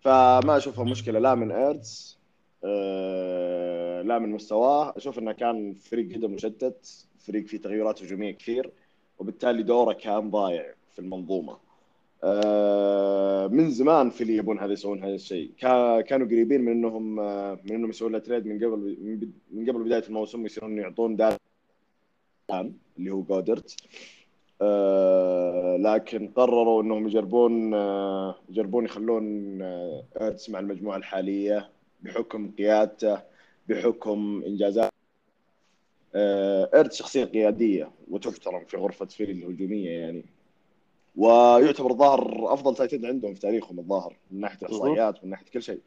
فما 0.00 0.56
أشوفها 0.56 0.84
مشكلة 0.84 1.18
لا 1.18 1.34
من 1.34 1.52
ايرتس 1.52 2.18
آه، 2.64 4.02
لا 4.02 4.18
من 4.18 4.30
مستواه. 4.30 4.94
أشوف 4.96 5.18
إنه 5.18 5.32
كان 5.32 5.74
فريق 5.74 6.06
جدا 6.06 6.28
مشتت 6.28 7.06
فريق 7.18 7.46
فيه 7.46 7.58
تغيرات 7.58 8.02
هجومية 8.02 8.30
كثير 8.30 8.70
وبالتالي 9.18 9.62
دوره 9.62 9.92
كان 9.92 10.30
ضايع 10.30 10.74
في 10.92 10.98
المنظومة. 10.98 11.65
من 13.52 13.70
زمان 13.70 14.10
فيلي 14.10 14.36
يبون 14.36 14.58
هذا 14.58 14.72
يسوون 14.72 15.02
هذا 15.04 15.14
الشيء. 15.14 15.50
كا- 15.58 16.00
كانوا 16.00 16.26
قريبين 16.26 16.60
من 16.60 16.72
إنهم 16.72 17.20
آه، 17.20 17.58
من 17.64 17.72
إنهم 17.74 17.90
يسوون 17.90 18.12
له 18.12 18.18
trade 18.18 18.46
من 18.46 18.56
قبل 18.64 18.96
من 19.52 19.70
قبل 19.70 19.84
بداية 19.84 20.02
الموسم 20.08 20.42
ويصيرون 20.42 20.78
يعطون 20.78 21.16
دار 21.16 21.36
اللي 22.98 23.10
هو 23.10 23.22
جودرت 23.22 23.76
آه، 24.62 25.76
لكن 25.76 26.28
قرروا 26.28 26.82
إنهم 26.82 27.06
يجربون 27.06 27.74
آه، 27.74 28.34
يجربون 28.50 28.84
يخلون 28.84 29.58
آه، 29.62 30.04
ايرتس 30.20 30.50
مع 30.50 30.58
المجموعة 30.58 30.96
الحالية 30.96 31.68
بحكم 32.02 32.50
قيادته 32.58 33.18
بحكم 33.68 34.42
انجازات 34.46 34.90
آه، 36.14 36.70
ايرتس 36.74 36.96
شخصية 36.96 37.24
قيادية 37.24 37.90
وتحترم 38.10 38.64
في 38.64 38.76
غرفة 38.76 39.06
فيلي 39.06 39.32
الهجومية 39.32 39.90
يعني. 39.90 40.24
ويعتبر 41.16 41.92
ظاهر 41.92 42.52
أفضل 42.52 42.74
tight 42.76 42.93
end 42.93 43.04
عندهم 43.04 43.34
في 43.34 43.40
تاريخهم 43.40 43.78
الظاهر 43.78 44.16
من 44.30 44.40
ناحية 44.40 44.58
الاحصائيات 44.62 45.24
من 45.24 45.30
ناحية 45.30 45.46
كل 45.52 45.62
شيء. 45.62 45.80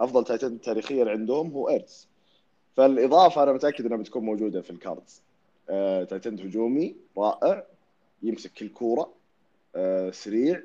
أفضل 0.00 0.24
tight 0.24 0.47
end 0.47 0.60
تاريخيا 0.60 1.10
عندهم 1.10 1.50
هو 1.50 1.68
إيرتس. 1.68 2.08
فالإضافة 2.76 3.42
أنا 3.42 3.52
متأكد 3.52 3.86
إنها 3.86 3.96
بتكون 3.96 4.24
موجودة 4.24 4.62
في 4.62 4.70
ال 4.70 4.79
Cards 4.79 5.22
آه، 5.70 6.04
tight 6.04 6.26
end 6.26 6.40
هجومي 6.40 6.96
رائع 7.18 7.64
يمسك 8.22 8.52
كل 8.52 8.68
كورة 8.68 9.12
آه، 9.76 10.10
سريع. 10.10 10.62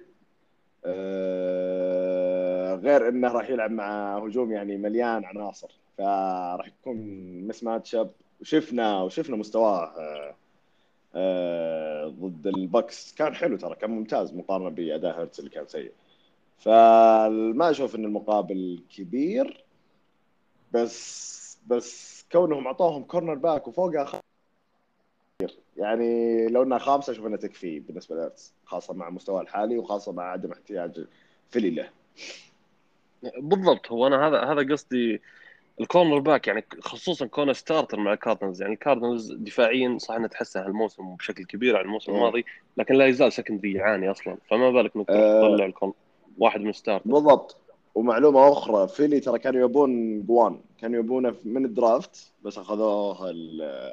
آه، 0.85 2.75
غير 2.75 3.09
إنه 3.09 3.27
راح 3.31 3.49
يلعب 3.49 3.71
مع 3.71 4.17
هجوم 4.17 4.51
يعني 4.51 4.77
مليان 4.77 5.25
عناصر. 5.25 5.71
فراح 5.97 6.67
يكون 6.67 6.97
mismatch 7.47 7.95
up 7.95 8.11
وشفنا 8.41 9.01
وشفنا 9.01 9.35
مستواه 9.35 9.83
آه، 9.83 10.35
ضد 12.07 12.47
ال 12.47 12.60
Bucs 12.60 13.13
كان 13.13 13.35
حلو 13.35 13.57
ترى 13.57 13.75
كان 13.75 13.89
ممتاز 13.89 14.33
مقارنة 14.33 14.69
بأداء 14.69 15.19
هيرتز 15.19 15.39
اللي 15.39 15.51
كان 15.51 15.67
سيء. 15.67 15.91
فما 16.59 17.69
أشوف 17.69 17.95
إن 17.95 18.05
المقابل 18.05 18.83
كبير 18.97 19.63
بس 20.73 21.57
بس 21.67 22.25
كونهم 22.31 22.67
أعطوهم 22.67 23.03
cornerback 23.03 23.67
وفوقها 23.67 24.05
خ... 24.05 24.15
يعني 25.77 26.47
لو 26.47 26.63
إنها 26.63 26.77
خامسة 26.77 27.11
أشوف 27.11 27.25
إنها 27.25 27.37
تكفي 27.37 27.79
بالنسبة 27.79 28.15
لايرتس 28.15 28.53
خاصة 28.65 28.93
مع 28.93 29.09
مستواه 29.09 29.41
الحالي 29.41 29.77
وخاصة 29.77 30.11
مع 30.11 30.23
عدم 30.31 30.51
احتياج 30.51 31.05
فيلي 31.49 31.69
له 31.69 31.89
بالضبط 33.37 33.91
هو 33.91 34.07
أنا 34.07 34.27
هذا 34.27 34.39
هذا 34.43 34.73
قصدي 34.73 35.21
ال 35.79 36.19
cornerback 36.19 36.47
يعني 36.47 36.65
خصوصا 36.81 37.25
كونه 37.25 37.53
starter 37.53 37.99
مع 37.99 38.13
ال 38.13 38.18
Cardinals 38.18 38.61
يعني 38.61 38.73
ال 38.73 38.79
Cardinals 38.79 39.33
دفاعيا 39.33 39.97
صح 39.97 40.15
إنه 40.15 40.27
تحسن 40.27 40.59
هالموسم 40.59 41.15
بشكل 41.15 41.45
كبير 41.45 41.77
عن 41.77 41.85
الموسم. 41.85 42.11
الماضي 42.11 42.45
لكن 42.77 42.95
لا 42.95 43.07
يزال 43.07 43.33
secondary 43.33 43.73
يعاني 43.73 44.11
أصلا. 44.11 44.37
فما 44.49 44.71
بالك 44.71 44.95
انك 44.95 45.09
أه. 45.09 45.41
تطلع 45.41 45.65
ال 45.65 45.69
corner 45.69 45.93
واحد 46.37 46.61
من 46.61 46.71
starter 46.71 47.09
بالضبط. 47.09 47.57
ومعلومة 47.95 48.51
أخرى 48.51 48.87
فيلي 48.87 49.19
ترى 49.19 49.39
كانوا 49.39 49.61
يبون 49.61 50.21
جوان 50.21 50.59
كانوا 50.81 50.99
يبونه 50.99 51.35
من 51.45 51.65
ال 51.65 51.76
draft 51.76 52.31
بس 52.43 52.57
اخذوه 52.57 53.17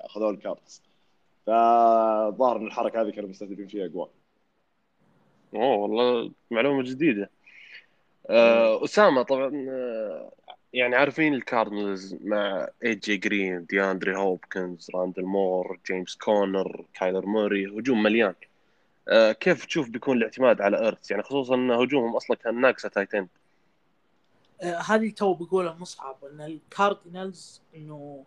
اخذوه 0.04 0.30
ال 0.30 0.38
Cards. 0.38 0.82
فظاهر 1.46 2.56
إن 2.56 2.66
الحركة 2.66 3.02
هذه 3.02 3.10
كانوا 3.10 3.30
مستهدفين 3.30 3.66
فيها 3.66 3.86
جوان. 3.86 4.08
أوه 5.54 5.76
والله 5.76 6.30
معلومة 6.50 6.82
جديدة. 6.82 7.30
أه 8.30 8.84
أسامة 8.84 9.22
طبعا 9.22 9.66
آه، 9.68 10.32
يعني 10.74 10.96
عارفين 10.96 11.34
الكاردنالز 11.34 12.16
مع 12.24 12.68
اي 12.84 12.94
جي 12.94 13.16
جرين 13.16 13.66
دياندري 13.66 14.16
هوبكنز 14.16 14.90
راندل 14.94 15.24
مور 15.24 15.78
جيمس 15.86 16.16
كونر 16.16 16.84
كايلر 16.94 17.26
موري 17.26 17.66
هجوم 17.66 18.02
مليان. 18.02 18.34
أه 19.08 19.32
كيف 19.32 19.64
تشوف 19.64 19.88
بيكون 19.88 20.16
الاعتماد 20.16 20.60
على 20.60 20.80
ايرتس 20.80 21.10
يعني 21.10 21.22
خصوصا 21.22 21.54
إن 21.54 21.70
هجومهم 21.70 22.16
أصلا 22.16 22.36
كان 22.36 22.60
ناقصه 22.60 22.88
tight 22.88 23.12
end 23.12 23.26
آه، 24.62 24.78
هذه 24.78 25.10
تو 25.10 25.34
بقولها 25.34 25.74
مصعب 25.74 26.16
إن 26.24 26.40
الكاردينالز 26.40 27.62
إنه 27.76 28.24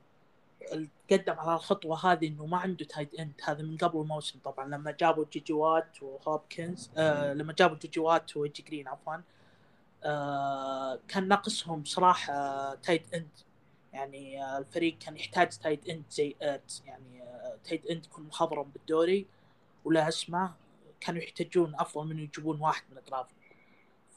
قدم 1.11 1.33
على 1.39 1.55
الخطوة 1.55 2.11
هذه 2.11 2.27
إنه 2.27 2.45
ما 2.45 2.57
عنده 2.57 2.85
tight 2.85 3.15
end 3.19 3.33
هذا 3.43 3.63
من 3.63 3.77
قبل 3.77 3.99
الموسم 4.01 4.39
طبعا 4.39 4.67
لما 4.67 4.91
جابوا 4.91 5.25
جي 5.31 5.42
جي 5.42 5.53
وات 5.53 6.03
وهوبكنز 6.03 6.91
آه 6.97 7.33
لما 7.33 7.53
جابوا 7.53 7.77
جي 7.77 7.88
جي 7.88 7.99
وات 7.99 8.37
واي 8.37 8.50
جي 8.50 8.63
جرين 8.67 8.87
عفوا 8.87 9.13
آه 9.13 9.23
كان 11.07 11.27
ناقصهم 11.27 11.85
صراحة 11.85 12.33
آه 12.33 12.75
tight 12.75 13.13
end. 13.13 13.29
يعني 13.93 14.43
آه 14.43 14.57
الفريق 14.57 14.97
كان 14.97 15.17
يحتاج 15.17 15.49
tight 15.49 15.89
end 15.89 16.03
زي 16.09 16.35
ايرت 16.41 16.83
يعني 16.85 17.23
آه 17.23 17.57
tight 17.63 17.85
end 17.85 18.05
يكون 18.05 18.25
مخضرم 18.25 18.63
بالدوري 18.73 19.25
ولا 19.85 20.07
اسمه 20.07 20.53
كانوا 20.99 21.21
يحتاجون 21.21 21.75
أفضل 21.75 22.07
من 22.07 22.19
يجيبون 22.19 22.61
واحد 22.61 22.83
من 22.91 22.97
ال 22.97 23.03
draft 23.03 23.35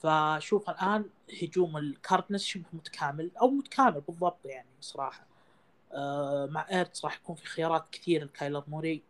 فشوف 0.02 0.70
الآن 0.70 1.04
هجوم 1.42 1.76
الكاردنالز 1.76 2.44
شبه 2.44 2.64
متكامل 2.72 3.30
أو 3.40 3.48
متكامل 3.50 4.00
بالضبط 4.00 4.46
يعني 4.46 4.68
صراحة. 4.80 5.26
آه 5.92 6.46
مع 6.46 6.66
ايرتس 6.70 7.04
راح 7.04 7.16
يكون 7.16 7.36
في 7.36 7.46
خيارات 7.46 7.84
كثير 7.92 8.24
لكايلر 8.24 8.64
موري 8.68 9.02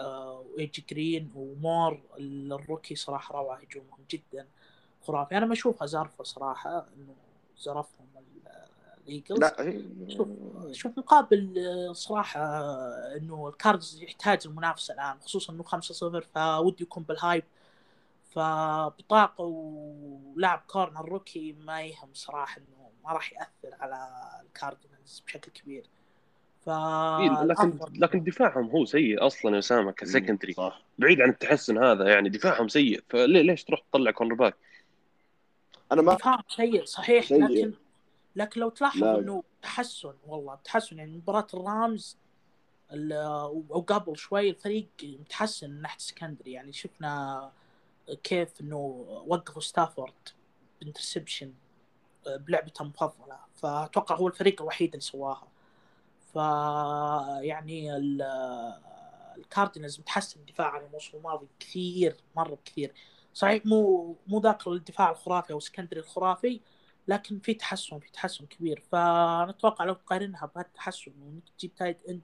آه 0.00 0.44
واي 0.54 0.69
جي 0.69 0.84
جرين 0.90 1.32
ومور 1.34 2.00
ال 2.18 2.29
rookie 2.29 2.94
صراحة 2.94 3.34
روعة 3.34 3.56
هجومهم 3.58 3.98
جدا. 4.10 4.46
خرافي. 5.06 5.36
أنا 5.36 5.46
ما 5.46 5.52
اشوفها 5.52 5.86
زارفه 5.86 6.24
صراحة 6.24 6.86
إنه 6.96 7.14
زرفهم 7.58 8.06
الإيجلز. 9.04 9.40
لا 9.40 9.56
هي 9.58 9.82
شوف 10.08 10.28
شوف 10.72 10.98
مقابل 10.98 11.54
آه، 11.58 11.92
صراحة 11.92 12.40
آه، 12.40 13.16
إنه 13.16 13.48
الكاردز 13.48 14.02
يحتاج 14.02 14.40
المنافسة 14.46 14.94
الآن 14.94 15.16
خصوصا 15.20 15.52
إنه 15.52 15.62
5-0 15.62 16.24
فودي 16.34 16.82
يكون 16.82 17.02
بال 17.02 17.14
hype. 17.14 17.44
فبطاقة 18.30 19.44
ولاعب 19.44 20.62
corner 20.68 21.08
rookie 21.08 21.52
ما 21.52 21.82
يهم 21.82 22.08
صراحة 22.12 22.58
إنه 22.58 22.90
ما 23.04 23.12
راح 23.12 23.32
يأثر 23.32 23.76
على 23.80 24.08
الكاردينالز 24.46 25.22
بشكل 25.26 25.52
كبير. 25.52 25.84
ف 26.64 26.68
إيه، 26.68 27.44
لكن 27.44 27.78
لكن 27.94 28.24
دفاعهم 28.24 28.70
هو 28.70 28.84
سيء 28.84 29.26
أصلا 29.26 29.54
يا 29.54 29.58
أسامة 29.58 29.92
ك 29.92 29.98
secondary. 29.98 30.54
بعيد 30.98 31.20
عن 31.20 31.28
التحسن 31.28 31.84
هذا 31.84 32.08
يعني 32.08 32.28
دفاعهم 32.28 32.68
سيء. 32.68 33.02
فليش 33.08 33.64
تروح 33.64 33.80
تطلع 33.80 34.10
cornerback؟ 34.10 34.56
أنا 35.94 36.02
ما 36.02 36.14
دفاع 36.14 36.40
سيء 36.56 36.84
صحيح 36.84 37.24
سيء. 37.26 37.44
لكن 37.44 37.72
لكن 38.36 38.60
لو 38.60 38.68
تلاحظ 38.68 39.02
لا. 39.04 39.18
إنه 39.18 39.42
تحسن 39.62 40.12
والله 40.26 40.54
تحسن 40.64 40.98
يعني 40.98 41.16
مباراة 41.16 41.46
الرامز 41.54 42.16
ال- 42.92 43.12
أو 43.72 43.80
قبل 43.88 44.16
شوي 44.16 44.50
الفريق 44.50 44.88
متحسن 45.02 45.70
من 45.70 45.82
ناحية 45.82 45.96
ال 45.96 46.02
secondary 46.02 46.52
يعني 46.52 46.72
شفنا 46.72 47.50
كيف 48.22 48.60
إنه 48.60 48.76
وقفوا 49.26 49.62
ستافورد 49.62 50.12
interception 50.82 51.52
بلعبته 52.26 52.82
المفضلة 52.82 53.38
فأتوقع 53.56 54.16
هو 54.16 54.28
الفريق 54.28 54.62
الوحيد 54.62 54.88
اللي 54.88 55.00
سواها 55.00 55.48
ف 56.32 56.36
يعني 57.44 57.96
ال- 57.96 58.22
الكاردينالز 59.36 60.00
متحسن 60.00 60.40
دفاعا 60.48 60.80
الموسم 60.86 61.16
الماضي 61.18 61.46
كثير 61.60 62.16
مرة 62.36 62.58
كثير 62.64 62.92
صحيح 63.34 63.66
مو 63.66 64.16
مو 64.26 64.40
ذاك 64.40 64.66
الدفاع 64.66 65.10
الخرافي 65.10 65.52
أو 65.52 65.58
ال 65.58 65.62
secondary 65.62 66.00
الخرافي 66.00 66.60
لكن 67.08 67.38
في 67.38 67.54
تحسن 67.54 67.98
في 67.98 68.12
تحسن 68.12 68.46
كبير. 68.46 68.82
فأنا 68.92 69.50
أتوقع 69.50 69.84
لو 69.84 69.94
تقارنها 69.94 70.50
بهالتحسن 70.54 71.12
وإنك 71.22 71.42
تجيب 71.58 71.74
tight 71.74 71.98
end 72.08 72.20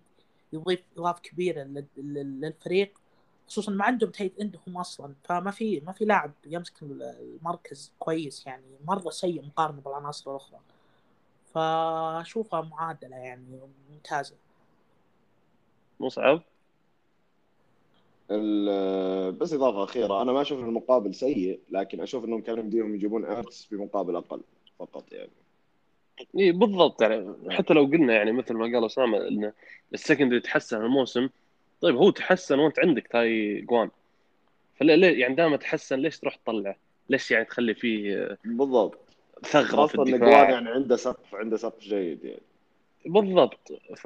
يضيف 0.52 0.80
إضافة 0.96 1.20
كبيرة 1.20 1.62
لل- 1.62 1.86
لل- 1.96 2.40
للفريق 2.40 2.98
خصوصا 3.48 3.72
ما 3.72 3.84
عندهم 3.84 4.10
tight 4.10 4.40
end 4.40 4.58
هم 4.66 4.76
أصلا 4.76 5.14
فما 5.24 5.50
في 5.50 5.80
ما 5.80 5.92
في 5.92 6.04
لاعب 6.04 6.32
يمسك 6.46 6.82
المركز 6.82 7.92
كويس 7.98 8.46
يعني 8.46 8.64
مرة 8.84 9.10
سيء 9.10 9.46
مقارنة 9.46 9.80
بالعناصر 9.80 10.30
الأخرى. 10.30 10.60
فأشوفها 11.54 12.60
معادلة 12.60 13.16
يعني 13.16 13.60
ممتازة. 13.90 14.36
مصعب 16.00 16.42
بس 19.30 19.52
إضافة 19.52 19.84
أخيرة 19.84 20.22
أنا 20.22 20.32
ما 20.32 20.40
أشوف 20.40 20.60
المقابل 20.60 21.14
سيء 21.14 21.60
لكن 21.70 22.00
أشوف 22.00 22.24
إنهم 22.24 22.40
كانوا 22.40 22.60
يمديهم 22.60 22.94
يجيبون 22.94 23.24
ايرتس 23.24 23.68
بمقابل 23.72 24.16
أقل 24.16 24.40
فقط 24.78 25.12
يعني. 25.12 25.30
إي 26.38 26.52
بالضبط 26.52 27.02
يعني 27.02 27.34
حتى 27.50 27.74
لو 27.74 27.84
قلنا 27.84 28.14
يعني 28.14 28.32
مثل 28.32 28.54
ما 28.54 28.64
قال 28.64 28.86
أسامة 28.86 29.28
إن 29.28 29.52
ال 29.94 29.99
secondary 29.99 30.40
تحسن 30.40 30.84
الموسم 30.84 31.28
طيب 31.80 31.96
هو 31.96 32.10
تحسن 32.10 32.58
وأنت 32.58 32.78
عندك 32.78 33.06
تاي 33.06 33.60
جاون. 33.60 33.90
فليه 34.76 34.94
ليه 34.94 35.20
يعني 35.20 35.34
دام 35.34 35.56
تحسن 35.56 35.98
ليش 35.98 36.18
تروح 36.18 36.34
تطلعه؟ 36.36 36.76
ليش 37.08 37.30
يعني 37.30 37.44
تخلي 37.44 37.74
فيه 37.74 38.38
بالضبط. 38.44 38.98
ثغرة 39.44 39.86
في 39.86 39.96
جوان 39.96 40.14
الدفاع؟ 40.14 40.50
يعني 40.50 40.68
عنده 40.70 40.96
سقف 40.96 41.34
عنده 41.34 41.56
سقف 41.56 41.80
جيد 41.80 42.24
يعني. 42.24 42.42
بالضبط. 43.06 43.72
ف 43.96 44.04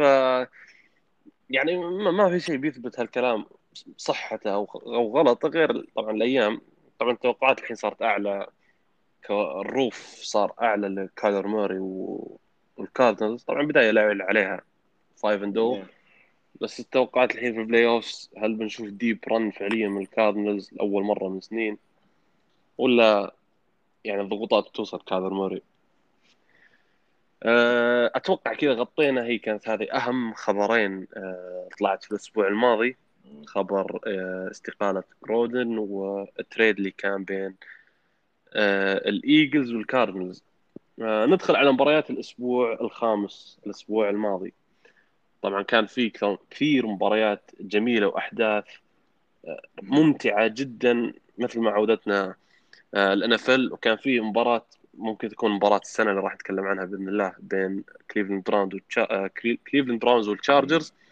يعني 1.51 1.77
ما 2.13 2.29
في 2.29 2.41
شيء 2.41 2.57
بيثبت 2.57 3.01
هالكلام. 3.01 3.45
صحته 3.97 4.55
أو 4.55 4.65
أو 4.87 5.19
غلط 5.19 5.47
غير 5.47 5.87
طبعا 5.97 6.11
الأيام. 6.11 6.61
طبعا 6.99 7.13
التوقعات 7.13 7.59
الحين 7.59 7.77
صارت 7.77 8.03
أعلى 8.03 8.47
ال 9.31 9.48
roof 9.48 10.19
صار 10.23 10.53
أعلى 10.63 10.89
لكايلر 10.89 11.47
موري 11.47 11.79
والكاردنالز 12.77 13.43
طبعا 13.43 13.63
بداية 13.63 13.91
لا 13.91 14.25
عليها. 14.25 14.61
5 15.23 15.45
and. 15.45 15.87
بس 16.61 16.81
التوقعات 16.81 17.35
الحين 17.35 17.53
في 17.53 17.61
ال 17.61 17.87
playoffs 17.87 18.31
هل 18.37 18.55
بنشوف 18.55 18.87
deep 18.89 19.19
run 19.29 19.51
فعليا 19.51 19.89
من 19.89 20.03
الكاردنالز 20.03 20.71
لأول 20.73 21.03
مرة 21.05 21.29
من 21.29 21.41
سنين؟ 21.41 21.79
ولا 22.79 23.35
يعني 24.05 24.21
الضغوطات 24.23 24.69
بتوصل 24.69 25.01
كايلر 25.01 25.31
موري؟ 25.35 25.63
أه، 27.43 28.11
أتوقع 28.15 28.55
كذا 28.55 28.73
غطينا 28.73 29.25
هي 29.25 29.39
كانت 29.39 29.69
هذه 29.69 29.85
أهم 29.93 30.35
خبرين 30.35 31.07
أه، 31.17 31.69
طلعت 31.79 32.05
في 32.05 32.11
الأسبوع 32.11 32.49
الماضي. 32.49 32.97
خبر 33.47 34.01
أه، 34.07 34.51
استقالة 34.51 35.03
جرودن 35.27 35.79
وال 35.79 36.07
trade 36.07 36.77
اللي 36.77 36.91
كان 36.91 37.25
بين 37.25 37.55
أه، 38.55 39.09
الإيجلز 39.09 39.73
والكاردنالز 39.73 40.43
أه، 41.03 41.27
ندخل 41.27 41.57
على 41.57 41.73
مباريات 41.73 42.11
الأسبوع 42.11 42.73
الخامس 42.81 43.59
الأسبوع 43.67 44.11
الماضي. 44.11 44.53
طبعا 45.43 45.63
كان 45.63 45.87
في 45.87 46.11
كث- 46.11 46.39
كثير 46.51 46.87
مباريات 46.87 47.51
جميلة 47.61 48.07
وأحداث 48.07 48.65
أه، 49.45 49.63
ممتعة 49.83 50.47
جدا 50.47 51.13
مثل 51.39 51.61
ما 51.61 51.71
عودتنا 51.71 52.35
ال 52.95 53.33
NFL. 53.33 53.73
وكان 53.73 53.97
في 53.97 54.21
مباراة 54.21 54.67
ممكن 54.95 55.29
تكون 55.29 55.51
مباراة 55.51 55.79
السنة 55.79 56.11
اللي 56.11 56.21
راح 56.23 56.35
نتكلم 56.35 56.65
عنها 56.65 56.85
بإذن 56.85 57.09
الله 57.09 57.33
بين 57.39 57.85
كليفلاند 58.11 58.45
براونز 58.45 58.75
والتشا... 58.75 59.27
كليفلاند 59.27 60.01
براونز 60.01 60.29
والتشارجرز. 60.29 60.93
آه، 60.93 61.04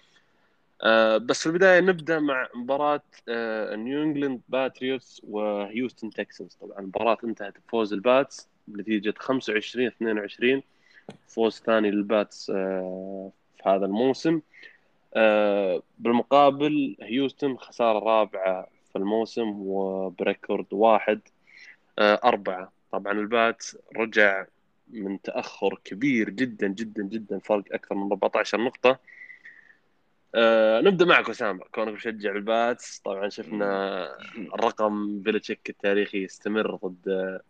بس 1.19 1.41
في 1.41 1.47
البداية 1.47 1.81
نبدأ 1.81 2.19
مع 2.19 2.49
مباراة 2.55 3.03
آه، 3.29 3.77
نيو 3.77 4.03
انجلاند 4.03 4.41
باتريوتس 4.49 5.21
وهيوستن 5.25 6.11
تكسنز 6.11 6.55
طبعا 6.55 6.79
المباراة 6.79 7.19
انتهت 7.25 7.55
بفوز 7.67 7.93
الباتس 7.93 8.49
بنتيجه 8.69 9.15
25 9.19 9.87
22 9.87 10.63
فوز 11.29 11.63
ثاني 11.67 11.91
للباتس 11.91 12.51
آه، 12.51 13.33
في 13.57 13.69
هذا 13.69 13.87
الموسم. 13.87 14.41
آه، 15.15 15.83
بالمقابل 15.99 16.97
هيوستن 17.03 17.57
خسارة 17.57 17.99
رابعة 17.99 18.67
في 18.93 18.99
الموسم 18.99 19.53
وب 19.57 19.84
record 19.84 20.67
واحد 20.73 21.21
آه، 21.99 22.21
أربعة. 22.25 22.73
طبعا 22.93 23.13
الباتس 23.13 23.65
رجع 23.97 24.47
من 24.91 25.23
تأخر 25.23 25.81
كبير 25.85 26.31
جدا 26.31 26.67
جدا 26.67 27.03
جدا 27.03 27.39
فرق 27.39 27.65
أكثر 27.73 27.95
من 27.95 28.03
14 28.03 28.61
نقطة. 28.61 28.99
آه 30.35 30.81
نبدأ 30.81 31.05
معك 31.05 31.31
أسامة 31.31 31.65
كونك 31.73 31.95
مشجع 31.95 32.31
الباتس 32.31 32.99
طبعا 32.99 33.29
شفنا 33.29 34.09
الرقم 34.55 35.19
بيلتشيك 35.21 35.71
التاريخي 35.71 36.25
يستمر 36.25 36.77
ضد 36.85 37.41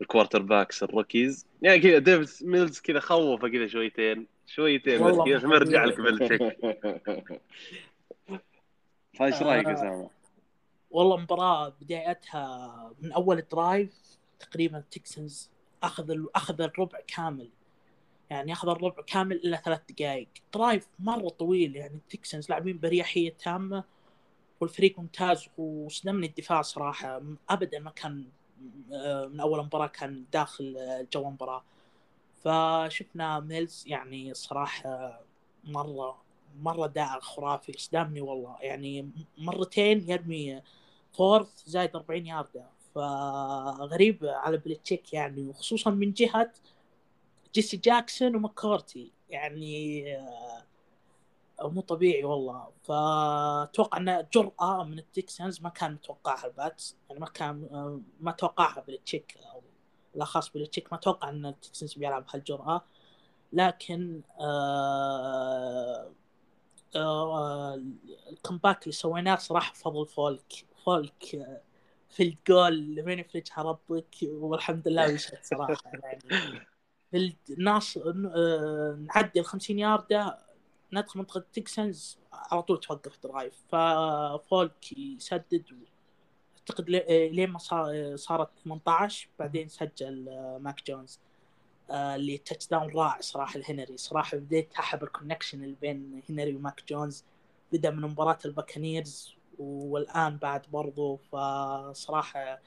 ال 0.00 0.03
quarterbacks 0.03 0.42
ال 0.42 0.82
rookies 0.82 1.46
يعني 1.62 1.78
كذا 1.80 1.98
ديفيس 1.98 2.48
ميلز 2.48 2.80
كذا 2.80 3.00
خوفه 3.00 3.48
كذا 3.48 3.66
شويتين 3.66 4.26
شويتين 4.46 5.02
بس 5.04 5.16
كذا 5.24 5.38
ثم 5.38 5.52
يرجع 5.52 5.84
لك. 5.84 6.00
بيلتشيك 6.00 6.42
فايش 9.18 9.42
رأيك 9.42 9.66
آه. 9.66 9.72
أسامة؟ 9.74 10.10
والله 10.90 11.16
مباراة 11.16 11.68
بدايتها 11.80 12.92
من 13.00 13.12
أول 13.12 13.42
drive 13.52 13.92
تقريبا 14.40 14.84
تكسنز 14.90 15.50
أخذ 15.82 16.10
ال- 16.10 16.36
أخذ 16.36 16.60
الربع 16.60 16.98
كامل 17.06 17.48
يعني 18.30 18.52
أخذ 18.52 18.68
الربع 18.68 19.02
كامل 19.02 19.36
إلا 19.36 19.56
ثلاث 19.56 19.80
دقائق 19.90 20.28
drive 20.54 20.88
مرة 20.98 21.28
طويل 21.28 21.76
يعني 21.76 21.94
التكسنز 21.94 22.50
لاعبين 22.50 22.78
بريحية 22.78 23.32
تامة 23.44 23.84
والفريق 24.60 24.98
ممتاز 24.98 25.48
وصدمني 25.58 26.26
الدفاع 26.26 26.62
صراحة. 26.62 27.22
أبدا 27.50 27.78
ما 27.78 27.90
كان 27.90 28.24
آه، 28.92 29.26
من 29.26 29.40
أول 29.40 29.64
مباراة 29.64 29.86
كان 29.86 30.24
داخل 30.32 30.76
آه، 30.78 31.06
جو 31.12 31.28
المباراة. 31.28 31.64
فشفنا 32.44 33.40
ميلز 33.40 33.84
يعني 33.86 34.34
صراحة 34.34 35.20
مرة 35.64 36.22
مرة 36.60 36.86
داعر 36.86 37.20
خرافي 37.20 37.72
صدمني 37.72 38.20
والله. 38.20 38.56
يعني 38.60 39.10
مرتين 39.38 40.10
يرمي 40.10 40.62
fourth 41.12 41.48
زايد 41.66 41.96
40 41.96 42.26
ياردة. 42.26 42.64
فغريب 42.94 44.18
على 44.24 44.56
بليتشيك 44.56 45.12
يعني 45.12 45.42
وخصوصا 45.42 45.90
من 45.90 46.12
جهة 46.12 46.52
جي 47.54 47.65
سي 47.65 47.76
جاكسون 47.76 48.36
ومكورتي 48.36 49.12
يعني 49.30 50.04
آه، 50.16 50.64
مو 51.62 51.80
طبيعي 51.80 52.24
والله. 52.24 52.68
فأتوقع 52.84 53.98
انها 53.98 54.28
جرأة 54.34 54.84
من 54.84 54.98
التكسنز 54.98 55.60
ما 55.60 55.68
كان 55.68 55.92
متوقعها 55.92 56.46
الباتس 56.46 56.96
يعني 57.08 57.20
ما 57.20 57.26
كان 57.26 57.68
آه، 57.72 58.00
ما 58.20 58.32
توقعها 58.32 58.80
بليتشيك 58.80 59.38
أو 59.52 59.62
بالاخص 60.14 60.48
بليتشيك. 60.48 60.92
ما 60.92 60.98
أتوقع 60.98 61.28
إن 61.28 61.46
التكسنز 61.46 61.94
بيلعب 61.94 62.26
بهالجرأه 62.26 62.84
لكن 63.52 64.20
آه 64.40 66.10
ال 68.30 68.36
comeback 68.36 68.82
اللي 68.82 68.92
سويناه 68.92 69.36
صراحة 69.36 69.72
بفضل 69.72 70.06
فولك. 70.06 70.52
فولك 70.84 71.46
فيلد 72.08 72.22
جول 72.22 72.94
لمن 72.94 73.18
يفرجها 73.18 73.62
ربك؟ 73.62 74.14
والحمد 74.22 74.88
لله 74.88 75.06
ويشهد 75.06 75.38
صراحة. 75.42 75.82
يعني 76.02 76.66
الناس 77.14 77.96
آه، 77.98 78.98
نعدي 79.14 79.40
ال 79.40 79.44
50 79.44 79.78
ياردة 79.78 80.38
ندخل 80.92 81.18
منطقة 81.18 81.38
التكسنز 81.38 82.18
على 82.32 82.62
طول 82.62 82.80
توقف 82.80 83.18
drive 83.24 83.54
ففولك 83.68 84.98
يسدد 84.98 85.64
أعتقد 86.58 86.90
لي- 86.90 87.28
لين 87.28 87.50
ما 87.50 87.58
صار- 87.58 88.16
صارت 88.16 88.48
18 88.64 89.28
بعدين 89.38 89.68
سجل 89.68 90.28
آه، 90.28 90.58
ماك 90.58 90.86
جونز 90.86 91.18
آه، 91.90 92.14
اللي 92.16 92.38
touchdown 92.38 92.88
رائع 92.94 93.20
صراحة 93.20 93.56
الهنري 93.56 93.96
صراحة 93.96 94.36
بديت 94.36 94.74
أحب 94.78 95.02
ال 95.02 95.08
connection 95.08 95.64
اللي 95.64 95.76
بين 95.80 96.22
هنري 96.30 96.56
وماك 96.56 96.82
جونز 96.88 97.24
بدأ 97.72 97.90
من 97.90 98.02
مباراة 98.02 98.38
الباكانيرز 98.44 99.34
والآن 99.58 100.36
بعد 100.36 100.62
برضو. 100.72 101.16
فصراحه 101.16 102.60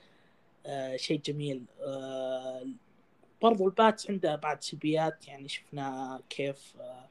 آه، 0.65 0.95
شيء 0.97 1.21
جميل 1.21 1.63
آه، 1.81 2.67
برضو 3.41 3.65
الباتس 3.65 4.09
عنده 4.09 4.35
بعد 4.35 4.63
سلبيات 4.63 5.27
يعني 5.27 5.47
شفنا 5.47 6.19
كيف 6.29 6.73
آه، 6.79 7.09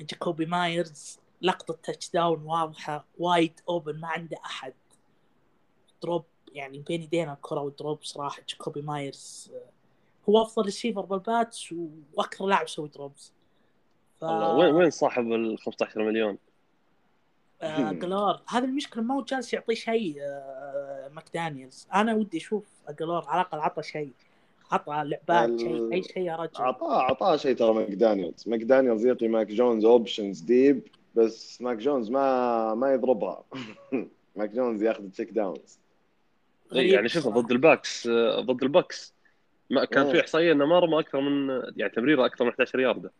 جاكوبي 0.00 0.46
مايرز 0.46 1.18
لقطة 1.42 1.78
touchdown 1.82 2.42
واضحة 2.42 3.04
wide 3.18 3.60
open 3.68 4.00
ما 4.00 4.08
عنده 4.08 4.36
أحد. 4.44 4.74
drop 6.02 6.24
يعني 6.52 6.78
بين 6.78 7.02
يدينا 7.02 7.32
الكرة 7.32 7.60
و 7.60 7.68
drop 7.68 7.98
صراحة 8.02 8.42
جاكوبي 8.48 8.82
مايرز 8.82 9.50
آه، 9.54 9.70
هو 10.28 10.42
أفضل 10.42 10.64
ريسيفر 10.64 11.00
بالباتس 11.00 11.74
وأكثر 12.14 12.46
لاعب 12.46 12.64
يسوي 12.64 12.88
drops 12.88 13.32
ف... 14.20 14.22
والله 14.22 14.54
وين 14.56 14.74
وين 14.74 14.90
صاحب 14.90 15.32
ال 15.32 15.58
15 15.58 16.02
مليون؟ 16.02 16.38
آه 17.62 17.92
اقلور 18.02 18.40
هذا 18.48 18.64
المشكلة 18.64 19.02
ما 19.02 19.14
هو 19.14 19.22
جالس 19.22 19.52
يعطي 19.52 19.74
شيء 19.74 20.16
آه 20.20 21.08
ماكدانيلز 21.12 21.88
أنا 21.94 22.14
ودي 22.14 22.38
أشوف 22.38 22.64
اقلور 22.98 23.24
على 23.28 23.40
الأقل 23.40 23.58
عطى 23.58 23.82
شيء. 23.82 24.12
عطى 24.72 25.02
لعبات 25.04 25.60
شيء 25.60 25.92
أي 25.92 26.02
شيء 26.02 26.22
يا 26.22 26.36
رجل. 26.36 26.50
عطاه 26.62 27.02
عطاه 27.02 27.36
شيء 27.36 27.56
ترى 27.56 27.74
ماكدانيالز 27.74 28.48
ماكدانيالز 28.48 29.06
يعطي 29.06 29.28
ماك 29.28 29.46
جونز 29.46 29.84
options 29.84 30.40
deep 30.40 30.82
بس 31.14 31.62
ماك 31.62 31.76
جونز 31.78 32.10
ما 32.10 32.74
ما 32.74 32.92
يضربها. 32.94 33.44
ماك 34.36 34.50
جونز 34.50 34.82
ياخذ 34.82 35.10
check 35.10 35.30
downs 35.30 35.78
إي، 36.74 36.88
يعني 36.88 37.08
شوف 37.08 37.28
ضد 37.28 37.50
الباكس 37.50 38.08
ضد 38.40 38.62
الباكس. 38.62 39.14
ما 39.70 39.84
كان 39.84 40.06
إيه. 40.06 40.12
في 40.12 40.20
إحصائية 40.20 40.52
إنه 40.52 40.66
ما 40.66 40.78
رمى 40.78 40.98
أكثر 40.98 41.20
من 41.20 41.62
يعني 41.76 41.92
تمريرة 41.92 42.26
أكثر 42.26 42.44
من 42.44 42.50
11 42.50 42.80
يارده 42.80 43.12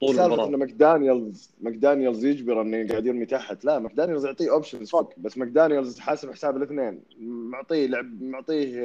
طول 0.00 0.08
سالفة 0.08 0.24
المباراه 0.26 0.46
ان 0.48 0.56
ماكدانيالز 0.56 1.50
ماكدانيالز 1.60 2.24
يجبر 2.24 2.60
إنه 2.62 2.88
قاعد 2.88 3.06
يرمي 3.06 3.26
تحت. 3.26 3.64
لا 3.64 3.78
ماكدانيالز 3.78 4.26
يعطيه 4.26 4.50
options 4.52 4.90
فوق 4.90 5.12
بس 5.18 5.38
ماكدانيالز 5.38 5.98
حاسب 5.98 6.32
حساب 6.32 6.56
الاثنين. 6.56 7.02
معطيه 7.20 7.86
لعب 7.86 8.22
معطيه 8.22 8.80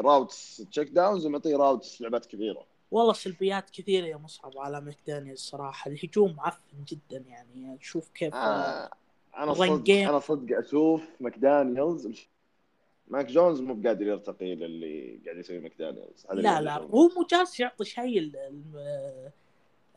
routes 0.00 0.66
check 0.70 0.88
downs 0.88 1.26
ومعطيه 1.26 1.56
routes 1.56 2.00
لعبات 2.02 2.26
كبيره 2.26 2.64
والله 2.90 3.12
سلبيات 3.12 3.70
كثيرة 3.70 4.06
يا 4.06 4.16
مصعب 4.16 4.52
على 4.58 4.80
ماكدانيلز 4.80 5.38
صراحة. 5.40 5.90
الهجوم 5.90 6.32
معفن 6.36 6.84
جدا 6.88 7.24
يعني. 7.28 7.76
شوف 7.80 8.08
كيف 8.14 8.34
آه. 8.34 8.90
أنا 9.38 9.54
صدق. 9.54 9.90
أنا 9.94 10.18
صدق 10.18 10.58
أشوف 10.58 11.02
ماكدانيالز 11.20 12.06
مش- 12.06 12.28
ماك 13.08 13.26
جونز 13.26 13.60
مو 13.60 13.74
بقادر 13.74 14.06
يرتقي 14.06 14.54
للي 14.54 15.20
قاعد 15.26 15.38
يسوي 15.38 15.56
اللي 16.30 16.42
لا 16.42 16.60
لا. 16.60 16.78
هو 16.78 17.08
مو 17.08 17.26
جالس 17.30 17.60
يعطي 17.60 17.84
شيء 17.84 18.32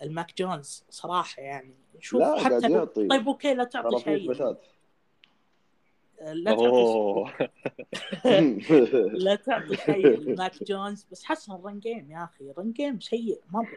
الماك 0.01 0.37
جونز 0.37 0.83
صراحة 0.89 1.41
يعني. 1.41 1.73
شوف 1.99 2.21
لا، 2.21 2.43
حتى 2.43 2.71
يعطي. 2.71 3.07
طيب 3.07 3.27
okay 3.27 3.53
لا 3.53 3.63
تعطي 3.63 3.99
شيء. 3.99 4.31
اثباتات 4.31 4.65
لا 6.21 6.55
تعطي 6.55 7.49
لا 9.25 9.35
تعطي 9.35 9.77
شيء 9.77 10.07
لماك 10.19 10.63
جونز 10.63 11.05
بس 11.11 11.23
حسن 11.23 11.53
ال 11.53 11.60
run 11.60 11.79
game 11.79 12.11
يا 12.11 12.23
أخي. 12.23 12.51
ال 12.51 12.56
run 12.56 12.71
game 12.71 12.99
سيء 12.99 13.39
مرة. 13.51 13.67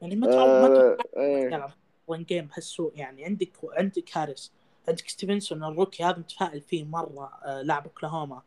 يعني 0.00 0.16
ما 0.16 0.26
تعرف 0.26 0.48
ما 0.70 0.96
آه، 1.16 1.72
run 2.10 2.24
game 2.24 2.46
بهالسوء 2.46 2.92
يعني. 2.96 3.24
عندك 3.24 3.52
عندك 3.72 4.16
هاريس 4.16 4.52
عندك 4.88 5.08
ستيفنسون 5.08 5.64
ال 5.64 5.70
rookie 5.70 6.04
هذا 6.04 6.18
متفائل 6.18 6.60
فيه 6.60 6.84
مرة 6.84 7.38
آه، 7.44 7.62
لاعب 7.62 7.84
أوكلاهوما. 7.84 8.42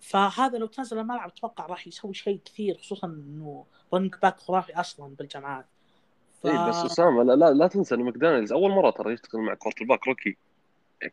فهذا 0.00 0.58
لو 0.58 0.66
تنزل 0.66 0.98
الملعب 0.98 1.28
أتوقع 1.30 1.66
راح 1.66 1.86
يسوي 1.86 2.14
شيء 2.14 2.40
كثير 2.44 2.78
خصوصا 2.78 3.06
إنه 3.06 3.64
running 3.94 4.14
back 4.22 4.40
خرافي 4.40 4.80
أصلا 4.80 5.14
بالجامعات. 5.18 5.66
ف... 6.44 6.46
اي 6.46 6.68
بس 6.68 6.84
أسامة 6.84 7.22
لا, 7.22 7.32
لا 7.32 7.52
لا 7.52 7.66
تنسى 7.66 7.94
إن 7.94 8.00
ماكدانيالز 8.02 8.52
أول 8.52 8.70
مرة 8.70 8.90
ترى 8.90 9.12
يشتغل 9.12 9.40
مع 9.40 9.54
quarterback 9.54 10.06
rookie 10.06 10.36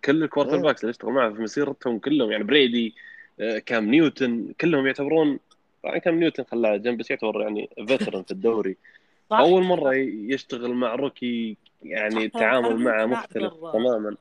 كل 0.05 0.23
ال 0.23 0.27
quarter 0.27 0.55
إيه. 0.55 0.61
backs 0.62 0.81
اللي 0.81 0.89
يشتغل 0.89 1.11
معه 1.11 1.33
في 1.33 1.41
مسيرتهم 1.41 1.99
كلهم 1.99 2.31
يعني 2.31 2.43
بريدي 2.43 2.95
آه، 3.39 3.59
كام 3.59 3.85
نيوتن 3.85 4.53
كلهم 4.61 4.87
يعتبرون 4.87 5.39
طبعا 5.83 5.97
كام 5.97 6.15
نيوتن 6.19 6.43
خلاه 6.43 6.77
جنب 6.77 6.97
بس 6.97 7.11
يعتبر 7.11 7.41
يعني 7.41 7.69
veteran 7.88 8.23
في 8.23 8.31
الدوري 8.31 8.77
صح. 9.29 9.37
أول 9.39 9.63
مرة 9.63 9.93
يشتغل 10.33 10.73
مع 10.73 10.95
rookie 10.95 11.57
يعني 11.83 12.25
التعامل 12.25 12.75
معه 12.77 13.05
مختلف 13.05 13.53
أعذر- 13.53 13.73
تماما 13.73 14.15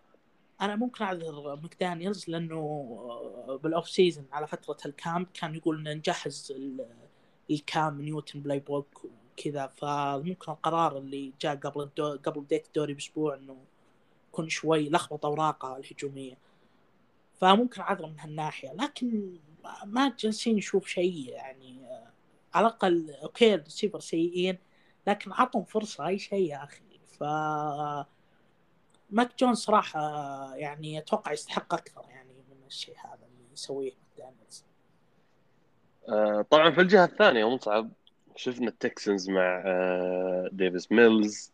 أنا 0.61 0.77
ممكن 0.77 1.05
أعذر 1.05 1.57
ماكدانيلز 1.63 2.25
لأنه 2.31 3.59
بال 3.63 3.73
off 3.73 3.89
season 3.89 4.25
على 4.33 4.47
فترة 4.47 4.77
ال 4.87 4.95
camp 4.95 5.27
كان 5.35 5.55
يقول 5.55 5.89
ان 5.89 5.97
نجهز 5.97 6.53
ال- 6.57 6.87
الكام 7.51 8.01
نيوتن 8.01 8.41
playbook 8.41 9.07
وكذا 9.33 9.67
فممكن 9.67 10.53
القرار 10.53 10.99
اللي 10.99 11.33
جاء 11.41 11.57
قبل 11.57 11.83
الدو... 11.83 12.17
قبل 12.25 12.41
بداية 12.41 12.63
الدوري 12.67 12.95
بأسبوع 12.95 13.35
إنه 13.35 13.57
يكون 14.29 14.49
شوي 14.49 14.91
لخبط 14.91 15.27
اوراقه 15.27 15.77
الهجومية. 15.77 16.39
فممكن 17.41 17.81
اعذره 17.81 18.07
من 18.07 18.21
هالناحية. 18.21 18.73
لكن 18.73 19.39
ما- 19.85 20.15
جالسين 20.19 20.57
نشوف 20.57 20.87
شيء 20.87 21.29
يعني 21.29 21.81
على 22.55 22.67
الأقل 22.67 23.11
okay 23.23 23.55
ال 23.55 23.60
receiver 23.60 24.01
سيئين 24.01 24.59
لكن 25.07 25.33
عطهم 25.33 25.65
فرصة 25.65 26.07
أي 26.07 26.19
شيء 26.19 26.51
يا 26.51 26.65
أخي. 26.65 26.83
ف 27.19 27.23
ماك 29.11 29.39
جونز 29.39 29.55
صراحة 29.55 30.01
يعني 30.57 30.99
أتوقع 30.99 31.33
يستحق 31.33 31.75
أكثر 31.75 32.05
يعني 32.11 32.33
من 32.51 32.67
الشيء 32.67 32.95
هذا 32.99 33.15
اللي 33.27 33.53
يسويه 33.53 33.93
ماكدانيلز 34.09 34.65
آه، 36.09 36.43
طبعا 36.51 36.71
في 36.71 36.81
الجهة 36.81 37.05
الثانية 37.05 37.49
مصعب 37.49 37.91
شفنا 38.37 38.69
التكسنز 38.69 39.31
مع 39.31 39.63
آه، 39.67 40.49
ديفيس 40.53 40.93
ميلز 40.93 41.53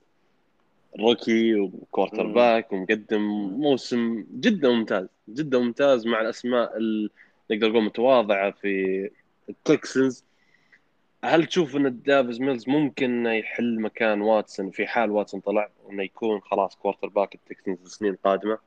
rookie 1.00 1.54
و 1.54 1.62
quarter. 1.62 2.26
back 2.26 2.72
ومقدم 2.72 3.20
موسم 3.60 4.26
جدا 4.40 4.68
ممتاز 4.68 5.06
جدا 5.28 5.58
ممتاز 5.58 6.06
مع 6.06 6.20
الأسماء 6.20 6.76
اللي 6.76 7.10
نقدر 7.50 7.68
نقول 7.68 7.84
متواضعة 7.84 8.50
في 8.50 9.10
التكسنز 9.48 10.24
هل 11.24 11.46
تشوف 11.46 11.76
إن 11.76 12.02
دافيس 12.02 12.40
ميلز 12.40 12.68
ممكن 12.68 13.04
إنه 13.04 13.32
يحل 13.32 13.80
مكان 13.80 14.20
واتسون 14.20 14.70
في 14.70 14.86
حال 14.86 15.10
واتسون 15.10 15.40
طلع 15.40 15.70
وانه 15.84 16.02
يكون 16.02 16.40
خلاص 16.40 16.76
quarterback 16.76 17.34
التكسنز 17.34 17.78
السنين 17.84 18.12
القادمة؟ 18.12 18.58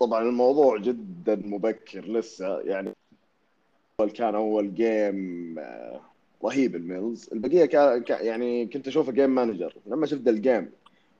طبعا 0.00 0.22
الموضوع 0.22 0.78
جدا 0.78 1.36
مبكر 1.36 2.04
لسه 2.04 2.60
يعني 2.60 2.92
كان 4.14 4.34
أول 4.34 4.74
game 4.74 5.54
رهيب 6.44 6.76
الميلز. 6.76 7.28
البقية 7.32 7.64
كان 7.64 8.02
كان- 8.02 8.26
يعني 8.26 8.66
كنت 8.66 8.88
أشوفه 8.88 9.12
game 9.12 9.30
manager 9.34 9.74
لما 9.86 10.06
شفت 10.06 10.20
ذا 10.22 10.30
ال 10.30 10.37
game. 10.37 10.70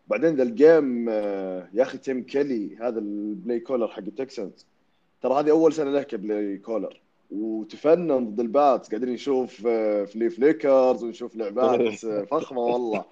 بعدين 0.08 0.34
ذا 0.36 0.42
ال 0.42 0.55
game 0.55 1.06
آه، 1.08 1.68
يا 1.74 1.82
أخي 1.82 1.98
تيم 1.98 2.22
كيلي 2.22 2.76
هذا 2.76 2.98
ال 2.98 3.11
play 3.11 3.60
caller 3.60 3.88
حق 3.88 3.98
التكسنز 3.98 4.66
ترى 5.22 5.34
هذه 5.40 5.50
أول 5.50 5.72
سنة 5.72 5.90
له 5.90 6.02
ك 6.02 6.13
play 6.13 6.58
caller 6.58 7.00
وتفنن 7.30 8.30
ضد 8.30 8.40
الباتس 8.40 8.88
قاعدين 8.88 9.08
نشوف 9.08 9.62
آه، 9.66 10.04
flea 10.04 10.30
flickers 10.30 11.04
ونشوف 11.04 11.36
لعبات 11.36 12.04
آه، 12.04 12.22
فخمة 12.30 12.60
والله. 12.60 13.04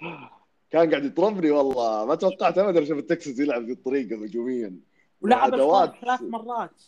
كان 0.70 0.90
قاعد 0.90 1.04
يطربني 1.04 1.50
والله. 1.50 2.06
ما 2.06 2.14
توقعت 2.14 2.58
ابدا 2.58 2.82
أشوف 2.82 2.98
التكسنز 2.98 3.40
يلعب 3.40 3.62
بهذه 3.62 3.72
الطريقة 3.72 4.22
هجوميا 4.24 4.76
ولعب 5.22 5.54
أدوات. 5.54 5.88
ال 5.90 5.92
four 5.92 6.00
ثلاث 6.04 6.22
مرات. 6.22 6.82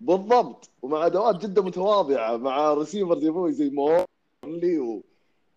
بالضبط. 0.00 0.70
ومع 0.82 1.06
أدوات 1.06 1.42
جدا 1.46 1.62
متواضعة. 1.62 2.36
مع 2.36 2.74
receivers 2.74 3.24
يبوي 3.24 3.52
زي 3.52 3.70
مور 4.44 4.64
لي 4.64 4.78
و... 4.78 5.04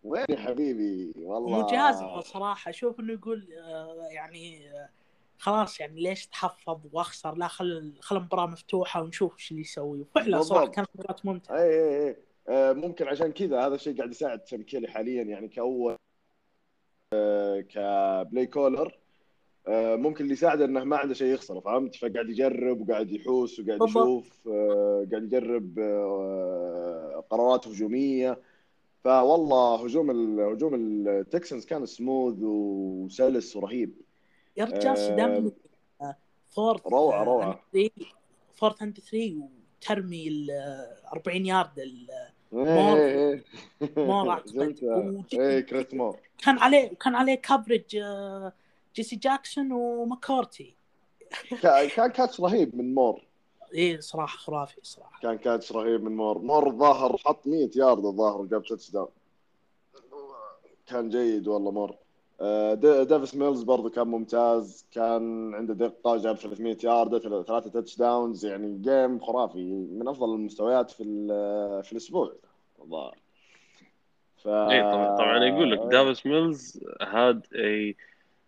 وين 0.04 0.26
يا 0.30 0.38
حبيبي؟ 0.38 1.14
والله. 1.18 1.66
مجازفه 1.68 2.22
صراحة. 2.22 2.70
أشوف 2.70 3.00
إنه 3.00 3.14
يقول 3.14 3.48
آه، 3.54 4.08
يعني 4.12 4.70
آه، 4.72 4.90
خلاص 5.38 5.80
يعني 5.80 6.02
ليش 6.02 6.28
تحفظ 6.28 6.80
واخسر؟ 6.94 7.36
لا 7.36 7.48
خل 7.48 7.94
خل 8.00 8.18
المباراة 8.18 8.46
مفتوحة 8.46 9.02
ونشوف 9.02 9.34
إيش 9.38 9.52
اللي 9.52 9.62
يسوي. 9.62 10.02
وفعلا 10.02 10.42
صراحة. 10.42 10.68
كانت 10.68 10.90
مباراة 10.96 11.16
ممتعة. 11.24 11.56
اي 11.58 11.70
اي 11.70 12.08
اي 12.08 12.18
آه، 12.50 12.74
ممكن 12.74 13.08
عشان 13.08 13.32
كذا 13.32 13.66
هذا 13.68 13.76
الشيء 13.76 13.98
قاعد 13.98 14.12
يساعد 14.12 14.40
تيم 14.40 14.64
كيلي 14.64 14.88
حاليا. 14.88 15.24
يعني 15.24 15.48
كأول 15.48 15.96
ك 17.70 17.85
play 17.85 18.46
caller 18.48 18.98
ممكن 19.68 20.24
اللي 20.24 20.34
يساعده 20.34 20.66
إنه 20.66 20.84
ما 20.84 20.98
عنده 20.98 21.14
شيء 21.14 21.34
يخسره 21.34 21.60
فهمت؟ 21.60 21.96
فقاعد 21.96 22.30
يجرب 22.30 22.82
وقاعد 22.90 23.12
يحوس 23.12 23.60
وقاعد. 23.60 23.80
يشوف 23.90 24.48
قاعد 25.12 25.24
يجرب 25.24 25.80
قرارات 27.30 27.68
هجومية. 27.68 28.40
فوالله 29.04 29.84
هجوم 29.86 30.40
هجوم 30.40 30.76
التكسنز 31.08 31.66
كان 31.66 31.86
سموث 31.86 32.36
وسلس 32.42 33.56
ورهيب 33.56 33.94
يا 34.58 34.66
رجال 34.66 34.98
صدام 34.98 35.52
fourth 36.50 36.88
روعة، 36.88 37.24
روعة. 37.24 37.60
fourth 38.56 38.82
and 38.82 39.00
3 39.00 39.36
وترمي 39.82 40.28
ال 40.28 40.48
40 41.14 41.46
يارد 41.46 41.80
ال- 41.80 42.08
إيه، 42.54 42.96
إيه، 42.96 43.44
إيه. 43.82 43.90
مور. 43.98 44.38
شفته. 44.48 44.98
وجد- 44.98 45.40
إيه 45.40 45.60
كريس 45.60 45.94
مور 45.94 46.20
كان 46.46 46.58
عليه 46.60 46.88
كان 47.02 47.16
عليه 47.16 47.36
coverage 47.36 47.98
جي 48.96 49.06
سي 49.06 49.16
جاكسون 49.16 49.72
وماكورتي 49.72 50.76
كان 51.62 51.88
كان 51.90 52.08
catch 52.12 52.42
رهيب 52.42 52.76
من 52.76 52.94
مور 52.94 53.22
إيه 53.74 54.00
صراحة 54.00 54.38
خرافي 54.38 54.80
صراحة. 54.84 55.20
كان 55.22 55.38
catch 55.38 55.72
رهيب 55.72 56.04
من 56.04 56.16
مور. 56.16 56.38
مور 56.38 56.68
الظاهر 56.68 57.18
حط 57.18 57.48
100 57.48 57.70
يارد 57.76 58.06
الظاهر 58.06 58.42
وجاب 58.42 58.64
touchdown 58.64 59.08
كان 60.88 61.10
جيد 61.10 61.48
والله 61.48 61.72
مور. 61.72 61.96
آه، 62.42 62.74
دا- 62.74 63.04
ديفيس 63.04 63.36
ميلز 63.36 63.64
برضو 63.64 63.90
كان 63.90 64.08
ممتاز. 64.08 64.86
كان 64.92 65.54
عنده 65.56 65.74
دقة 65.74 66.18
جاب 66.18 66.36
300 66.38 66.78
يارد 66.84 67.18
ثل- 67.18 67.46
ثلاثة 67.46 67.70
touchdowns 67.70 68.46
يعني 68.46 68.78
game 68.82 69.20
خرافي. 69.20 69.64
من 69.92 70.08
أفضل 70.08 70.34
المستويات 70.36 70.92
في 70.92 71.04
ال- 71.04 71.84
في 71.84 71.92
الأسبوع. 71.92 72.34
الظاهر. 72.82 73.18
ف... 74.38 74.48
اي 74.48 74.82
طبعا 74.82 75.18
طبعا 75.18 75.44
يقول 75.46 75.72
لك 75.72 75.80
دافيس 75.80 76.26
ميلز 76.26 76.80
had 77.02 77.46
a 77.56 77.96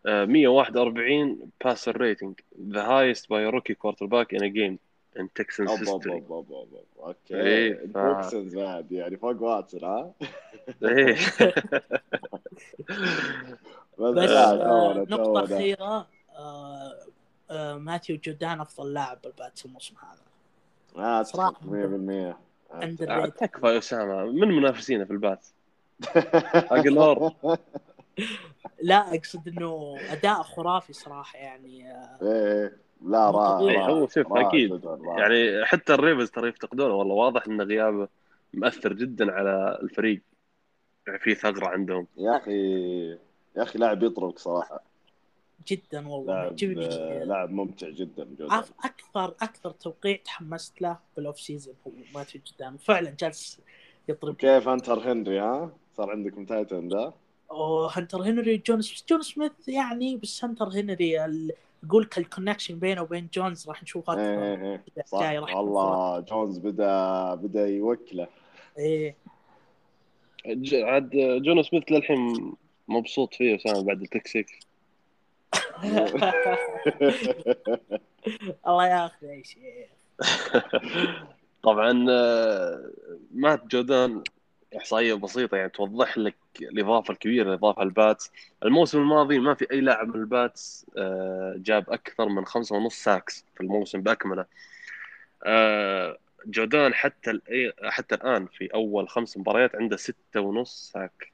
141 0.05 1.39
passer 1.65 1.97
rating 1.97 2.39
the 2.61 2.81
highest 2.83 3.29
by 3.29 3.45
rookie 3.45 3.73
quarterback 3.73 4.33
in 4.35 4.43
a 4.43 4.47
game 4.47 4.79
in 5.19 5.33
Texans 5.33 5.69
أوب 5.69 5.79
أوب 5.79 6.07
history. 6.07 6.83
Okay 6.99 7.35
إيه، 7.41 7.73
ف- 7.93 7.97
التكسنز 7.97 8.55
بعد 8.55 8.91
يعني 8.91 9.17
فوق 9.17 9.41
واتسون 9.41 9.83
ها 9.83 10.11
إيه 10.83 11.15
بس 13.99 14.29
آه، 14.29 15.05
آه، 16.37 16.95
آه، 17.49 17.73
ماثيو 17.77 18.17
جودان 18.23 18.61
افضل 18.61 18.93
لاعب 18.93 19.21
بالباتس 19.23 19.65
الموسم 19.65 19.95
هذا 20.01 20.21
ما 20.95 21.21
اتفق 21.21 21.35
صراحة. 21.35 21.53
100% 21.61 22.37
عند 22.71 23.01
آه، 23.01 23.17
الريت 23.17 23.37
تكفى 23.39 23.67
يا 23.67 23.77
اسامه 23.77 24.25
من 24.25 24.47
منافسينه 24.47 25.05
في 25.05 25.11
البات 25.11 25.45
حق 26.55 26.73
النار 26.73 27.33
لا 28.81 29.15
اقصد 29.15 29.47
انه 29.47 29.97
اداء 30.09 30.41
خرافي 30.43 30.93
صراحة 30.93 31.37
يعني 31.39 31.91
آه، 31.91 32.17
إيه 32.21 32.77
لا 33.01 33.31
رائع 33.31 33.59
رائع. 33.65 33.89
هو 33.89 34.07
شوف 34.07 34.31
رائع. 34.31 34.69
يعني 35.19 35.65
حتى 35.65 35.93
الريفنز 35.93 36.31
ترى 36.31 36.49
يفتقدونه. 36.49 36.93
والله 36.93 37.15
واضح 37.15 37.47
إن 37.47 37.61
غيابه 37.61 38.07
مؤثر 38.53 38.93
جدا 38.93 39.31
على 39.31 39.79
الفريق. 39.83 40.21
يعني 41.07 41.19
في 41.19 41.35
ثغرة 41.35 41.67
عندهم. 41.67 42.07
يا 42.17 42.37
أخي 42.37 43.09
يا 43.57 43.63
أخي 43.63 43.79
لاعب 43.79 44.03
يطرق 44.03 44.39
صراحة. 44.39 44.83
جدا 45.67 46.07
والله. 46.07 46.33
لاعب 46.33 46.55
لاعب 47.27 47.51
ممتع 47.51 47.89
جدا 47.89 48.23
جدا 48.23 48.47
أكثر 48.83 49.25
أكثر 49.41 49.71
توقيع 49.71 50.15
تحمست 50.25 50.81
له 50.81 50.97
بال 51.17 51.26
off 51.26 51.39
season 51.39 51.75
هو 51.87 51.91
ماثيو 52.15 52.41
جودان 52.51 52.77
فعلا 52.77 53.15
جالس 53.19 53.59
يضرب 54.09 54.35
كيف 54.35 54.67
هنتر 54.67 55.11
هنري 55.11 55.39
ها؟ 55.39 55.71
صار 55.97 56.11
عندكم 56.11 56.45
tight 56.45 56.71
end 56.71 56.87
ده 56.87 57.13
وهنتر 57.49 58.21
هنري 58.21 58.57
جونو 58.57 58.81
سميث 58.81 59.03
جونو 59.09 59.21
سميث 59.21 59.51
يعني 59.67 60.15
بس 60.17 60.45
هنتر 60.45 60.65
هنري 60.69 61.25
ال- 61.25 61.51
يقول 61.83 62.03
لك 62.03 62.17
ال 62.17 62.23
connection 62.23 62.79
بينه 62.79 63.01
وبين 63.01 63.29
جونز 63.33 63.69
راح 63.69 63.83
نشوف 63.83 64.09
إيه 64.09 64.83
أكثر 64.97 65.29
إيه 65.29 65.39
راح 65.39 65.55
والله 65.55 66.19
جونز 66.19 66.57
بدا 66.57 67.35
بدا 67.35 67.67
يوكله. 67.67 68.27
إيه. 68.77 69.15
ج- 70.47 70.75
عاد 70.83 71.09
جونو 71.43 71.63
سميث 71.63 71.83
للحين 71.91 72.53
مبسوط 72.87 73.33
فيه 73.33 73.55
اسامه 73.55 73.83
بعد 73.83 74.01
التكسيك 74.01 74.59
الله 78.67 78.87
ياخذ 78.87 79.25
اي 79.27 79.43
شيء 79.43 79.87
طبعا 81.63 82.05
آه، 82.09 82.91
مات 83.33 83.65
جودان 83.67 84.23
إحصائية 84.77 85.13
بسيطة 85.13 85.57
يعني 85.57 85.69
توضح 85.69 86.17
لك 86.17 86.35
الإضافة 86.61 87.11
الكبيرة 87.11 87.43
اللي 87.43 87.53
اضافها 87.53 87.83
الباتس. 87.83 88.31
الموسم 88.65 88.99
الماضي 88.99 89.39
ما 89.39 89.53
في 89.53 89.67
أي 89.71 89.81
لاعب 89.81 90.07
من 90.07 90.15
الباتس 90.21 90.85
آه، 90.97 91.53
جاب 91.57 91.89
أكثر 91.89 92.29
من 92.29 92.45
خمسة 92.45 92.75
ونص 92.75 93.03
sacks 93.03 93.45
في 93.55 93.61
الموسم 93.61 94.01
بأكمله. 94.01 94.45
آه، 95.43 96.17
جودان 96.45 96.93
حتى 96.93 97.31
ال- 97.31 97.73
حتى 97.83 98.15
الآن 98.15 98.45
في 98.45 98.67
أول 98.73 99.09
خمس 99.09 99.37
مباريات 99.37 99.75
عنده 99.75 99.97
ستة 99.97 100.39
ونص 100.41 100.91
sack. 100.93 101.31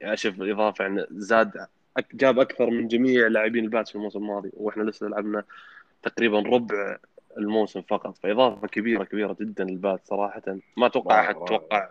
يعني 0.00 0.16
شوف 0.16 0.40
الإضافة 0.40 0.84
يعني 0.84 1.06
زاد 1.10 1.66
جاب 2.14 2.38
أكثر 2.38 2.70
من 2.70 2.88
جميع 2.88 3.26
لاعبين 3.26 3.64
الباتس 3.64 3.90
في 3.90 3.96
الموسم 3.96 4.18
الماضي 4.18 4.50
وإحنا 4.54 4.82
لسه 4.82 5.06
لعبنا 5.06 5.44
تقريبا 6.02 6.38
ربع 6.40 6.96
الموسم 7.38 7.82
فقط. 7.82 8.18
فإضافة 8.18 8.66
كبيرة 8.68 9.04
كبيرة 9.04 9.36
جدا 9.40 9.64
للبات 9.64 10.00
صراحة. 10.06 10.42
ما 10.76 10.86
أتوقع 10.86 11.20
أحد. 11.20 11.34
توقع 11.34 11.90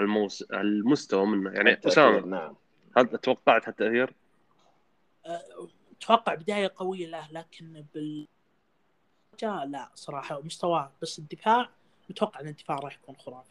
الموس... 0.00 0.42
المستوى 0.42 1.26
منه. 1.26 1.50
يعني 1.50 1.80
أسامة 1.86 2.26
نعم. 2.26 2.54
هل 2.96 3.08
توقعت 3.08 3.68
هالتاثير؟ 3.68 4.14
أتوقع 6.00 6.34
بداية 6.34 6.72
قوية 6.76 7.06
له 7.06 7.28
لكن 7.32 7.84
بال 7.94 8.26
لا 9.42 9.90
صراحة 9.94 10.40
مستواه 10.40 10.92
بس 11.02 11.18
الدفاع 11.18 11.70
متوقع 12.10 12.40
إن 12.40 12.48
الدفاع 12.48 12.76
راح 12.76 12.94
يكون 13.02 13.16
خرافي. 13.16 13.50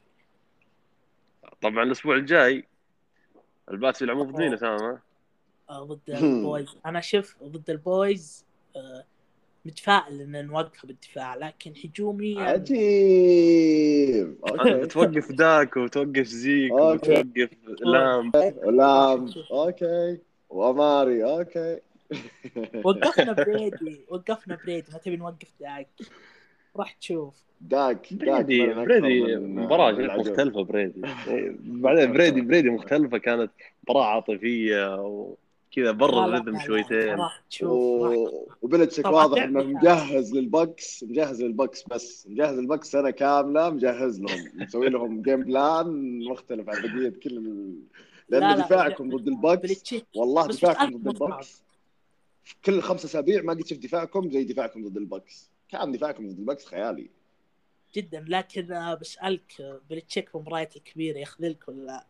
طبعا 1.62 1.84
الأسبوع 1.84 2.16
الجاي 2.16 2.68
البات 3.72 4.02
يلعبون 4.02 4.32
ضد 4.32 4.40
مين 4.40 4.54
اسامه؟ 4.54 5.00
ضد 5.72 6.10
البويز. 6.10 6.78
أنا 6.86 7.02
شوف 7.02 7.36
ضد 7.44 7.70
البويز 7.70 8.46
آه، 8.76 9.06
متفائل 9.66 10.22
إن 10.22 10.46
نوقف 10.46 10.86
بالدفاع 10.86 11.36
لكن 11.36 11.74
هجومي 11.86 12.32
يعني 12.32 12.50
عجيب 12.50 14.36
okay. 14.50 14.74
بتوقف 14.74 15.32
داك 15.32 15.78
وتوقف 15.78 16.26
زيك 16.26 16.72
okay. 16.72 17.12
وتوقف 17.12 17.50
لام. 17.82 18.32
لام 18.66 19.30
Okay. 19.52 20.18
وأماري. 20.50 21.24
Okay. 21.24 21.80
وقفنا 22.84 23.34
بريدي. 23.44 24.06
وقفنا 24.10 24.58
بريدي. 24.66 24.92
ما 24.94 24.98
تبي 24.98 25.18
نوقف 25.18 25.52
داك؟ 25.60 25.88
راح 26.76 26.92
تشوف. 26.92 27.46
داك 27.62 28.14
بريدي 28.14 28.68
بريدي 28.74 29.36
مباراة. 29.36 29.92
مختلفة 29.92 30.64
بريدي. 30.64 31.02
بعدين 31.84 32.14
بريدي 32.14 32.42
بريدي 32.42 32.70
مختلفة 32.70 33.18
كانت 33.18 33.52
مباراة 33.84 34.06
عاطفية 34.06 34.96
وكذا 35.78 35.92
برا 35.92 36.26
ال 36.26 36.29
rhythm 36.29 36.50
لا، 36.52 36.60
شويتين. 36.60 37.16
راح 37.16 37.44
تشوف 37.50 38.02
راح 38.04 38.12
و- 38.18 38.48
وبلتشيك 38.62 39.06
طبعاً 39.06 39.26
واضح 39.26 39.44
إنه. 39.44 39.64
مجهز 39.64 40.34
للبكس 40.36 41.04
مجهز 41.04 41.42
للبكس 41.44 41.84
بس 41.88 42.28
مجهز 42.30 42.60
للبكس 42.60 42.92
سنة 42.92 43.10
كاملة 43.10 43.70
مجهز 43.70 44.22
لهم. 44.22 44.52
مسوي 44.56 44.90
لهم 44.90 45.22
game 45.22 45.44
plan 45.44 46.20
مختلف 46.26 46.70
عن 46.70 46.76
بقية 46.82 47.10
كل 47.24 47.38
ال... 47.38 47.76
لا، 48.30 48.40
لأن 48.40 48.58
لا، 48.58 48.66
دفاعكم 48.66 49.12
لا، 49.12 49.18
ضد 49.18 49.28
البكس 49.28 49.96
والله 50.16 50.48
دفاعكم 50.48 50.98
ضد. 50.98 51.08
البكس 51.24 51.62
كل 52.66 52.82
خمس 52.82 53.06
أسابيع 53.06 53.42
ما 53.42 53.54
قد 53.54 53.66
شفت 53.66 53.80
دفاعكم 53.80 54.30
زي 54.32 54.44
دفاعكم 54.44 54.88
ضد 54.88 54.98
البكس 54.98 55.50
كان 55.70 55.92
دفاعكم 55.92 56.28
ضد 56.32 56.40
البكس 56.40 56.66
خيالي. 56.66 57.10
جدا 57.96 58.26
لكن 58.28 58.72
آه، 58.72 58.94
بسألك 58.96 59.62
آه، 59.62 59.82
بلتشيك 59.90 60.30
في 60.30 60.36
المباريات 60.36 60.76
الكبيره 60.76 61.18
يخذلك 61.18 61.68
ولا 61.68 61.86
لا؟ 61.86 62.06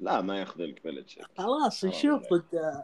لا 0.00 0.20
ما 0.20 0.40
يخذلك 0.40 0.80
بلتشيك 0.84 1.24
خلاص 1.38 1.84
نشوف. 1.84 2.22
ضد 2.34 2.82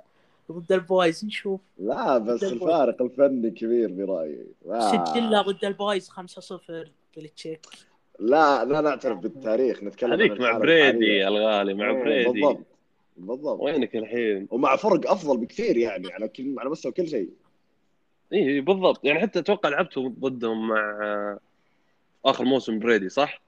ضد 0.53 0.73
البويز 0.73 1.25
نشوف 1.25 1.61
لا 1.79 2.19
بس 2.19 2.45
ضد 2.45 2.53
الفارق 2.53 3.03
الفني 3.03 3.51
كبير 3.51 3.89
برأيي 3.93 4.47
لا. 4.67 4.81
سجلنا 4.81 5.43
ضد 5.43 5.65
البويز 5.65 6.11
5-0 6.11 6.89
بلتشيك 7.17 7.67
لا 8.19 8.65
لا 8.65 8.81
نعترف 8.81 9.19
بالتاريخ 9.19 9.83
نتكلم 9.83 10.13
عن 10.13 10.21
هذيك 10.21 10.41
مع 10.41 10.59
بريدي. 10.59 11.29
الغالي 11.29 11.75
مع 11.75 11.91
إيه، 11.91 12.03
بريدي 12.03 12.41
بالضبط 12.41 12.67
بالضبط 13.17 13.61
وينك 13.61 13.97
الحين؟ 13.97 14.49
ومع 14.51 14.77
فرق 14.77 15.11
أفضل 15.11 15.37
بكثير 15.39 15.77
يعني 15.77 16.13
على 16.13 16.29
كل 16.29 16.55
على 16.59 16.71
مستوى 16.71 16.93
كل 16.93 17.09
شيء 17.09 17.31
اي 18.33 18.61
بالضبط 18.61 19.05
يعني 19.05 19.21
حتى 19.21 19.39
أتوقع 19.39 19.69
لعبتوا 19.69 20.09
ضدهم 20.09 20.69
مع 20.69 21.39
آخر 22.25 22.45
موسم 22.45 22.79
بريدي 22.79 23.09
صح؟ 23.09 23.43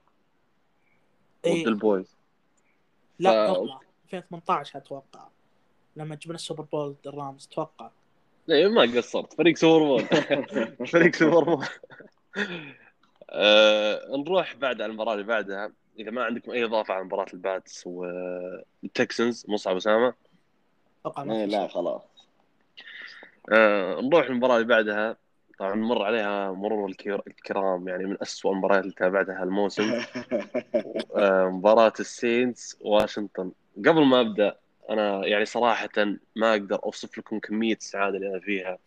ضد 1.45 1.51
إيه. 1.51 1.67
البويز 1.67 2.12
لا 3.19 3.53
ف- 3.53 3.57
قبله 3.57 3.79
2018 4.13 4.77
أتوقع. 4.79 5.27
لما 5.95 6.15
جبنا 6.15 6.35
ال 6.35 6.40
Super 6.40 6.63
Bowl 6.63 6.95
الرامز 7.05 7.47
أتوقع. 7.51 7.89
اي 8.49 8.67
ما 8.67 8.81
قصرت. 8.81 9.33
فريق 9.33 9.55
Super 9.57 9.85
Bowl. 9.85 10.05
فريق 10.91 11.15
Super 11.15 11.43
Bowl. 11.43 11.65
آه 13.29 14.01
نروح 14.17 14.55
بعد 14.55 14.81
على 14.81 14.89
المباراة 14.91 15.13
اللي 15.13 15.23
بعدها. 15.25 15.71
إذا 15.99 16.11
ما 16.11 16.23
عندكم 16.23 16.51
أي 16.51 16.63
إضافة 16.63 16.93
عن 16.93 17.03
مباراة 17.05 17.25
الباتس 17.33 17.87
والتكسنز 17.87 19.45
مصعب 19.47 19.75
أسامة. 19.75 20.13
أتوقع 21.01 21.23
إيه 21.23 21.45
لا. 21.45 21.67
خلاص. 21.67 22.01
آه 23.51 24.01
نروح 24.01 24.25
المباراة 24.25 24.55
اللي 24.55 24.67
بعدها. 24.67 25.17
طبعا 25.59 25.75
مر 25.75 26.03
عليها 26.03 26.51
مرور 26.51 26.89
الكر- 26.89 27.21
الكرام 27.27 27.87
يعني 27.87 28.05
من 28.05 28.17
أسوأ 28.21 28.51
المباريات 28.51 28.83
اللي 28.83 28.93
تابعتها 28.95 29.43
الموسم 29.43 29.93
آه 31.15 31.49
مباراة 31.49 31.93
السينتس 31.99 32.77
واشنطن. 32.81 33.51
قبل 33.77 34.05
ما 34.05 34.21
أبدأ 34.21 34.55
أنا 34.89 35.25
يعني 35.27 35.45
صراحة 35.45 35.89
ما 36.35 36.51
أقدر 36.51 36.79
أوصف 36.83 37.17
لكم 37.17 37.39
كمية 37.39 37.75
السعاده 37.75 38.17
اللي 38.17 38.29
أنا 38.29 38.39
فيها 38.39 38.77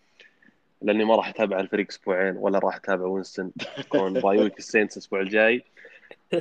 لأني 0.82 1.04
ما 1.04 1.16
راح 1.16 1.28
أتابع 1.28 1.60
الفريق 1.60 1.86
أسبوعين 1.90 2.36
ولا 2.36 2.58
راح 2.58 2.76
أتابع 2.76 3.04
وينستون 3.06 3.52
كون 3.88 4.12
bye 4.20 4.38
week 4.38 4.58
السينتس 4.58 4.96
الأسبوع 4.96 5.20
الجاي. 5.20 5.64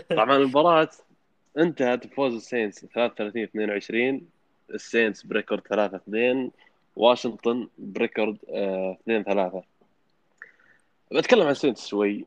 طبعا 0.09 0.35
المباراة 0.37 0.89
انتهت 1.57 2.07
بفوز 2.07 2.35
السينتس 2.35 2.85
33 2.85 3.43
22 3.43 4.21
السينتس 4.73 5.23
ب 5.23 5.28
record 5.28 5.61
3 5.61 5.97
2 5.97 6.51
واشنطن 6.95 7.67
ب 7.77 7.86
record 7.86 8.37
2 8.49 9.23
3 9.23 9.63
بتكلم 11.11 11.41
عن 11.41 11.51
السينتس 11.51 11.87
شوي. 11.87 12.25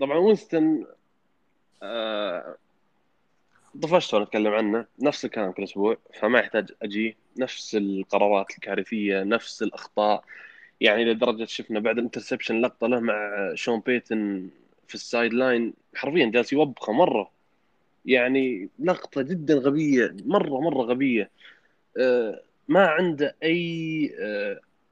طبعا 0.00 0.18
وينستون 0.18 0.86
آه، 1.82 2.56
طفشت 3.82 4.14
وأنا 4.14 4.24
أتكلم 4.24 4.52
عنه. 4.54 4.86
نفس 5.00 5.24
الكلام 5.24 5.52
كل 5.52 5.62
أسبوع 5.64 5.96
فما 6.20 6.38
يحتاج 6.38 6.72
أجي. 6.82 7.16
نفس 7.38 7.74
القرارات 7.74 8.50
الكارثية 8.50 9.22
نفس 9.22 9.62
الأخطاء. 9.62 10.24
يعني 10.80 11.04
لدرجه 11.04 11.44
شفنا 11.44 11.80
بعد 11.80 11.98
ال 11.98 12.03
interception 12.03 12.60
لقطة 12.60 12.86
له 12.86 13.00
مع 13.00 13.50
شون 13.54 13.80
بيتن 13.80 14.48
في 14.88 14.94
ال 14.94 15.32
sideline 15.32 15.74
حرفيا 15.94 16.26
جالس 16.26 16.52
يوبخه 16.52 16.92
مرة. 16.92 17.30
يعني 18.06 18.68
لقطة 18.78 19.22
جدا 19.22 19.54
غبية 19.54 20.16
مرة 20.24 20.60
مرة 20.60 20.82
غبية. 20.82 21.30
آه، 21.98 22.42
ما 22.68 22.86
عنده 22.86 23.36
أي 23.42 24.12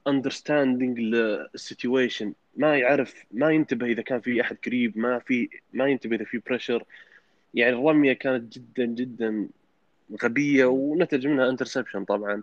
understanding 0.07 0.99
لل 0.99 1.23
situation 1.23 2.33
ما 2.57 2.77
يعرف 2.79 3.25
ما 3.31 3.51
ينتبه 3.51 3.87
إذا 3.87 4.03
كان 4.03 4.21
في 4.21 4.41
أحد 4.41 4.57
قريب 4.67 4.99
ما 4.99 5.19
في 5.19 5.49
ما 5.73 5.87
ينتبه 5.87 6.17
إذا 6.17 6.25
في 6.25 6.39
pressure 6.39 6.85
يعني 7.55 7.77
الرمية 7.77 8.13
كانت 8.13 8.59
جدا 8.59 8.85
جدا 8.85 9.49
غبية 10.23 10.65
ونتج 10.65 11.27
منها 11.27 11.51
interception 11.51 12.05
طبعا. 12.05 12.43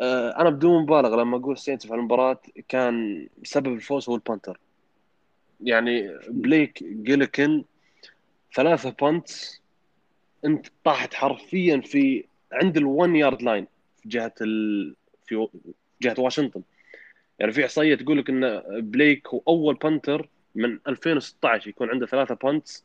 آه، 0.00 0.40
أنا 0.40 0.50
بدون 0.50 0.82
مبالغة 0.82 1.22
لما 1.22 1.36
أقول 1.36 1.58
Saints 1.58 1.86
في 1.86 1.94
المباراه 1.94 2.40
كان 2.68 3.28
سبب 3.42 3.72
الفوز 3.72 4.08
هو 4.08 4.14
ال 4.14 4.21
punter 4.21 4.60
يعني 5.60 6.18
بليك 6.28 6.84
جيليكن 6.84 7.64
ثلاثة 8.54 8.90
punts 8.90 9.62
أنت 10.44 10.66
طاحت 10.84 11.14
حرفيا 11.14 11.80
في 11.80 12.24
عند 12.52 12.78
ال1 12.78 13.08
yard 13.16 13.42
line 13.42 13.66
في 14.02 14.08
جهة 14.08 14.34
ال... 14.40 14.94
في 15.26 15.48
جهة 16.02 16.14
واشنطن 16.18 16.62
يعني 17.42 17.52
في 17.52 17.64
إحصائية 17.64 17.94
تقول 17.94 18.18
لك 18.18 18.30
إن 18.30 18.62
بليك 18.90 19.28
هو 19.28 19.42
أول 19.48 19.74
punter 19.74 20.28
من 20.54 20.78
2016 20.88 21.68
يكون 21.68 21.90
عنده 21.90 22.06
ثلاثة 22.06 22.34
punts 22.34 22.84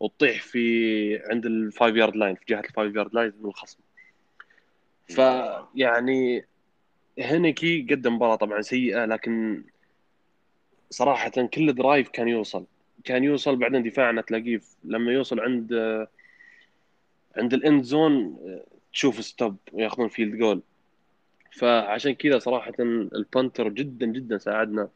وتطيح 0.00 0.42
في 0.42 1.18
عند 1.30 1.46
ال 1.46 1.56
five 1.56 1.96
yard 1.96 2.16
line 2.16 2.34
في 2.34 2.44
جهة 2.48 2.60
ال 2.60 2.67
five 2.67 2.96
yard 2.96 3.14
line 3.14 3.32
من 3.40 3.48
الخصم. 3.48 3.78
فيعني 5.06 6.44
هينيكي 7.18 7.86
قدم 7.90 8.14
مباراة 8.14 8.36
طبعا 8.36 8.62
سيئة 8.62 9.04
لكن 9.04 9.64
صراحة 10.90 11.30
كل 11.54 11.72
drive 11.74 12.08
كان 12.08 12.28
يوصل. 12.28 12.64
كان 13.04 13.24
يوصل 13.24 13.56
بعدين 13.56 13.82
دفاعنا 13.82 14.22
تلاقيه 14.22 14.60
لما 14.84 15.12
يوصل 15.12 15.40
عند 15.40 15.72
عند 17.36 17.54
ال 17.54 17.61
end 17.61 17.82
zone 17.82 18.38
تشوف 18.92 19.24
stop 19.24 19.56
وياخذون 19.72 20.08
field 20.08 20.36
goal 20.36 20.62
فعشان 21.56 22.14
كذا 22.14 22.38
صراحة 22.38 22.72
ال 22.80 22.93
punter 22.93 23.68
جدا 23.68 24.06
جدا 24.06 24.38
ساعدنا. 24.38 24.88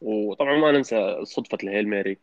وطبعا 0.00 0.56
ما 0.56 0.72
ننسى 0.72 1.18
صدفة 1.22 1.58
ال 1.62 1.67
Hail 1.67 1.88
Mary. 1.88 2.18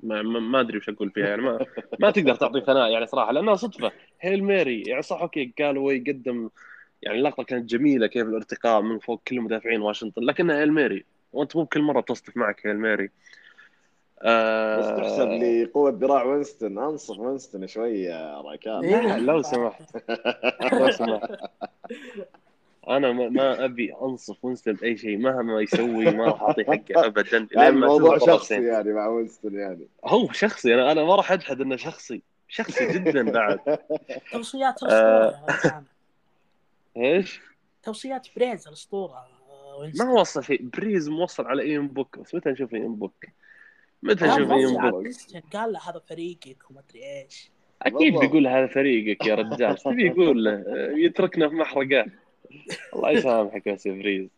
ما, 0.00 0.22
ما, 0.22 0.40
ما 0.40 0.60
أدري 0.60 0.78
وش 0.78 0.88
أقول 0.88 1.10
فيها 1.10 1.28
يعني 1.28 1.42
ما 1.42 1.66
ما 2.00 2.10
تقدر 2.10 2.34
تعطي 2.34 2.60
ثناء 2.60 2.90
يعني 2.90 3.06
صراحة 3.06 3.32
لأنها 3.32 3.54
صدفة. 3.54 3.92
Hail 4.20 4.44
Mary 4.44 4.82
يعني 4.82 5.02
صح 5.02 5.20
okay 5.20 5.52
قالوا 5.58 5.92
يقدم 5.92 6.50
يعني 7.02 7.18
اللقطة 7.18 7.42
كانت 7.42 7.70
جميلة 7.70 8.06
كيف 8.06 8.26
الارتقاء 8.26 8.80
من 8.82 8.98
فوق 8.98 9.22
كل 9.28 9.40
مدافعين 9.40 9.80
واشنطن 9.80 10.22
لكنها 10.22 10.60
Hail 10.60 10.72
Mary. 10.72 11.04
وأنت 11.32 11.56
مو 11.56 11.62
بكل 11.62 11.82
مرة 11.82 12.00
تصطف 12.00 12.36
معك 12.36 12.66
Hail 12.66 12.76
Mary. 12.76 13.10
بس 14.78 14.86
تحسب 14.96 15.28
لي 15.28 15.64
قوه 15.64 15.90
ذراع 15.90 16.24
وينستون. 16.24 16.78
أنصف 16.78 17.18
وينستون 17.18 17.66
شوي 17.66 18.02
يا 18.02 18.40
رايكان 18.40 18.84
إيه. 18.84 19.18
لو 19.18 19.42
سمحت. 19.42 19.82
لو 20.80 20.90
سمحت. 20.90 21.30
أنا 22.88 23.12
ما, 23.12 23.28
ما 23.28 23.64
أبي 23.64 23.94
أنصف 24.02 24.44
وينستون 24.44 24.74
بأي 24.74 24.96
شيء 24.96 25.18
مهما 25.18 25.60
يسوي 25.60 26.04
ما 26.10 26.24
راح 26.24 26.42
أعطيه 26.42 26.64
حقه 26.64 27.04
ابدا 27.06 27.48
يعني 27.52 27.68
الموضوع 27.68 28.18
شخصي. 28.18 28.54
يعني 28.66 28.92
مع 28.92 29.06
وينستون 29.08 29.54
يعني 29.54 29.86
هو 30.04 30.32
شخصي 30.32 30.74
أنا 30.74 30.92
أنا 30.92 31.04
ما 31.04 31.14
راح 31.16 31.32
أجحد 31.32 31.60
إنه 31.60 31.76
شخصي 31.76 32.22
شخصي 32.48 32.92
جدا 32.92 33.30
بعد 33.30 33.58
توصيات 34.32 34.82
آه. 34.82 34.86
الاسطوره 34.86 35.42
يا 35.48 35.68
رجال. 35.68 35.84
إيش؟ 36.96 37.40
توصيات 37.82 38.28
بريز 38.36 38.66
الأسطورة 38.68 39.14
آه، 39.14 39.90
ما. 39.98 40.10
وصل 40.10 40.44
شيء 40.44 40.62
بريز 40.62 41.08
موصل 41.08 41.46
على 41.46 41.62
ايم 41.62 41.88
بوك 41.88 42.18
بس 42.18 42.34
متى 42.34 42.50
نشوف 42.50 42.74
ايم 42.74 42.94
بوك؟ 42.94 43.24
متى 44.02 44.26
لا، 44.26 44.36
نشوف 44.36 44.50
ايم 44.50 44.90
بوك؟ 44.90 45.06
قال 45.52 45.72
له 45.72 45.90
هذا 45.90 46.02
فريقك 46.08 46.70
وما 46.70 46.82
أدري 46.88 47.04
إيش 47.04 47.50
أكيد. 47.82 48.18
بيقول 48.18 48.46
هذا 48.46 48.66
فريقك 48.66 49.26
يا 49.26 49.34
رجال 49.34 49.70
إيش 49.70 49.82
تبي 49.82 50.06
يقول 50.06 50.44
له؟ 50.44 50.64
يتركنا 50.96 51.48
في 51.48 51.54
محرقة 51.54 52.06
الله 52.94 53.10
يسامحك 53.10 53.66
يا 53.66 53.76
سي 53.76 53.90
بريز 53.90 54.28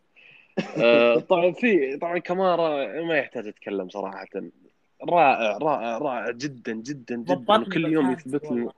آه، 0.77 1.15
طبعا 1.15 1.51
في 1.51 1.97
طبعا 1.97 2.17
كمارا 2.17 3.01
ما 3.01 3.17
يحتاج 3.17 3.47
أتكلم 3.47 3.89
صراحة. 3.89 4.27
رائع 5.09 5.57
رائع 5.57 5.97
رائع 5.97 6.31
جدا 6.31 6.73
جدا 6.73 7.15
جدا. 7.15 7.61
وكل 7.61 7.93
يوم 7.93 8.11
يثبت 8.11 8.43
لي 8.43 8.49
والله. 8.49 8.73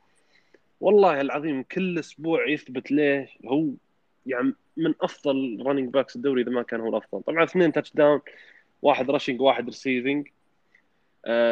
والله 0.82 1.22
العظيم 1.22 1.64
كل 1.64 2.00
أسبوع 2.00 2.50
يثبت 2.50 2.92
ليه 2.92 3.30
هو 3.46 3.70
يعني 4.26 4.54
من 4.78 4.94
أفضل 5.02 5.64
running 5.66 5.90
backs 5.90 6.16
الدوري 6.16 6.42
إذا 6.42 6.52
ما 6.52 6.64
كان 6.64 6.80
هو 6.80 6.90
الأفضل. 6.90 7.24
طبعا 7.24 7.44
اثنين 7.44 7.72
touchdown 7.72 8.22
واحد 8.82 9.12
rushing 9.12 9.42
واحد 9.42 9.66
receiving 9.66 10.28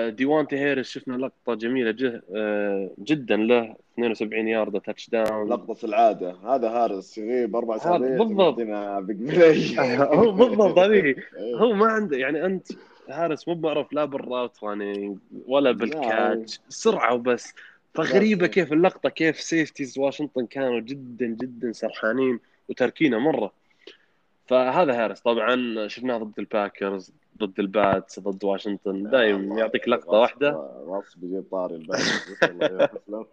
ديونتي 0.10 0.58
هاريس 0.58 0.90
شفنا 0.90 1.16
لقطة 1.16 1.54
جميلة 1.54 1.92
جه 1.92 2.24
آه، 2.36 2.92
جدا 3.00 3.36
له 3.36 3.76
72 3.94 4.48
ياردة 4.48 4.80
touchdown 4.80 5.50
لقطة 5.50 5.86
العادة. 5.86 6.36
هذا 6.44 6.70
هارس 6.70 7.18
يغيب 7.18 7.56
أربع 7.56 7.76
هذا 7.76 7.82
أسابيع 7.82 8.18
بالضبط. 8.18 8.56
play 9.02 9.80
هو 10.00 10.32
بالضبط 10.32 10.78
هذه 10.78 10.92
إيه. 10.92 11.16
هو 11.56 11.74
ما 11.74 11.86
عنده 11.86 12.18
يعني 12.18 12.46
أنت 12.46 12.68
هاريس 13.10 13.48
مو 13.48 13.56
معروف 13.56 13.94
لا 13.94 14.06
بال 14.06 14.22
route 14.22 14.64
running 14.64 15.18
ولا 15.48 15.72
بال 15.72 15.97
catch 15.97 16.60
سرعة 16.70 17.14
وبس. 17.14 17.54
فغريبة. 17.94 18.48
كيف 18.48 18.74
اللقطة 18.74 19.10
كيف 19.10 19.42
safeties 19.42 19.98
واشنطن 19.98 20.46
كانوا 20.46 20.80
جدا 20.80 21.26
جدا 21.26 21.72
سرحانين 21.72 22.40
وتاركينه 22.70 23.20
مرة. 23.20 23.54
فهذا 24.48 25.04
هاريس. 25.04 25.20
طبعا 25.20 25.88
شفناه 25.88 26.18
ضد 26.18 26.40
ال 26.40 26.48
Packers. 26.48 27.12
ضد 27.46 27.60
ال 27.60 27.72
Pats 27.72 28.20
ضد 28.20 28.44
واشنطن. 28.44 29.04
دايم 29.10 29.58
يعطيك 29.58 29.88
لقطة 29.88 30.12
واحدة. 30.12 30.50
راس 30.88 31.16
بيجيب 31.16 31.44
طاري. 31.52 31.88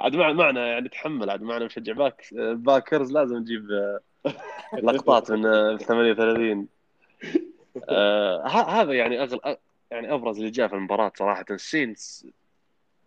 عاد 0.00 0.16
مع 0.16 0.32
معنا 0.32 0.66
يعني 0.66 0.88
تحمل 0.88 1.30
عاد 1.30 1.42
معنا 1.42 1.64
مشجع 1.64 1.92
باك 1.92 2.26
Packers 2.34 3.12
لازم 3.12 3.36
نجيب 3.36 3.70
آه، 3.70 4.00
لقطات 4.82 5.30
من 5.30 5.46
آه، 5.46 5.76
38 5.76 6.68
آه، 7.88 8.42
ه- 8.46 8.80
هذا 8.80 8.92
يعني 8.92 9.22
أغل 9.22 9.40
يعني 9.90 10.14
أبرز 10.14 10.38
اللي 10.38 10.50
جاء 10.50 10.68
في 10.68 10.74
المباراة 10.74 11.12
صراحة. 11.16 11.44
ال 11.50 11.61
Saints 11.61 12.26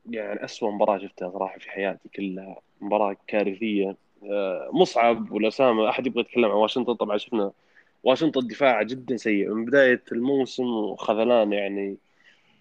يعني 0.10 0.46
أسوأ 0.46 0.72
مباراة 0.72 0.98
شفتها 0.98 1.30
صراحة 1.32 1.60
في 1.60 1.72
حياتي 1.72 2.10
كلها. 2.16 2.56
مباراة 2.82 3.16
كارثية. 3.28 3.96
آه، 4.24 4.70
مصعب 4.74 5.32
والاسامه 5.32 5.90
أحد 5.90 6.08
يبغى 6.08 6.22
يتكلم 6.22 6.46
عن 6.46 6.52
واشنطن؟ 6.52 6.94
طبعا 6.94 7.18
شفنا 7.18 7.52
واشنطن 8.04 8.48
دفاع 8.48 8.84
جدا 8.84 9.18
سيء. 9.18 9.50
من 9.54 9.66
بداية 9.66 10.04
الموسم 10.12 10.64
وخذلان 10.64 11.54
يعني 11.54 11.98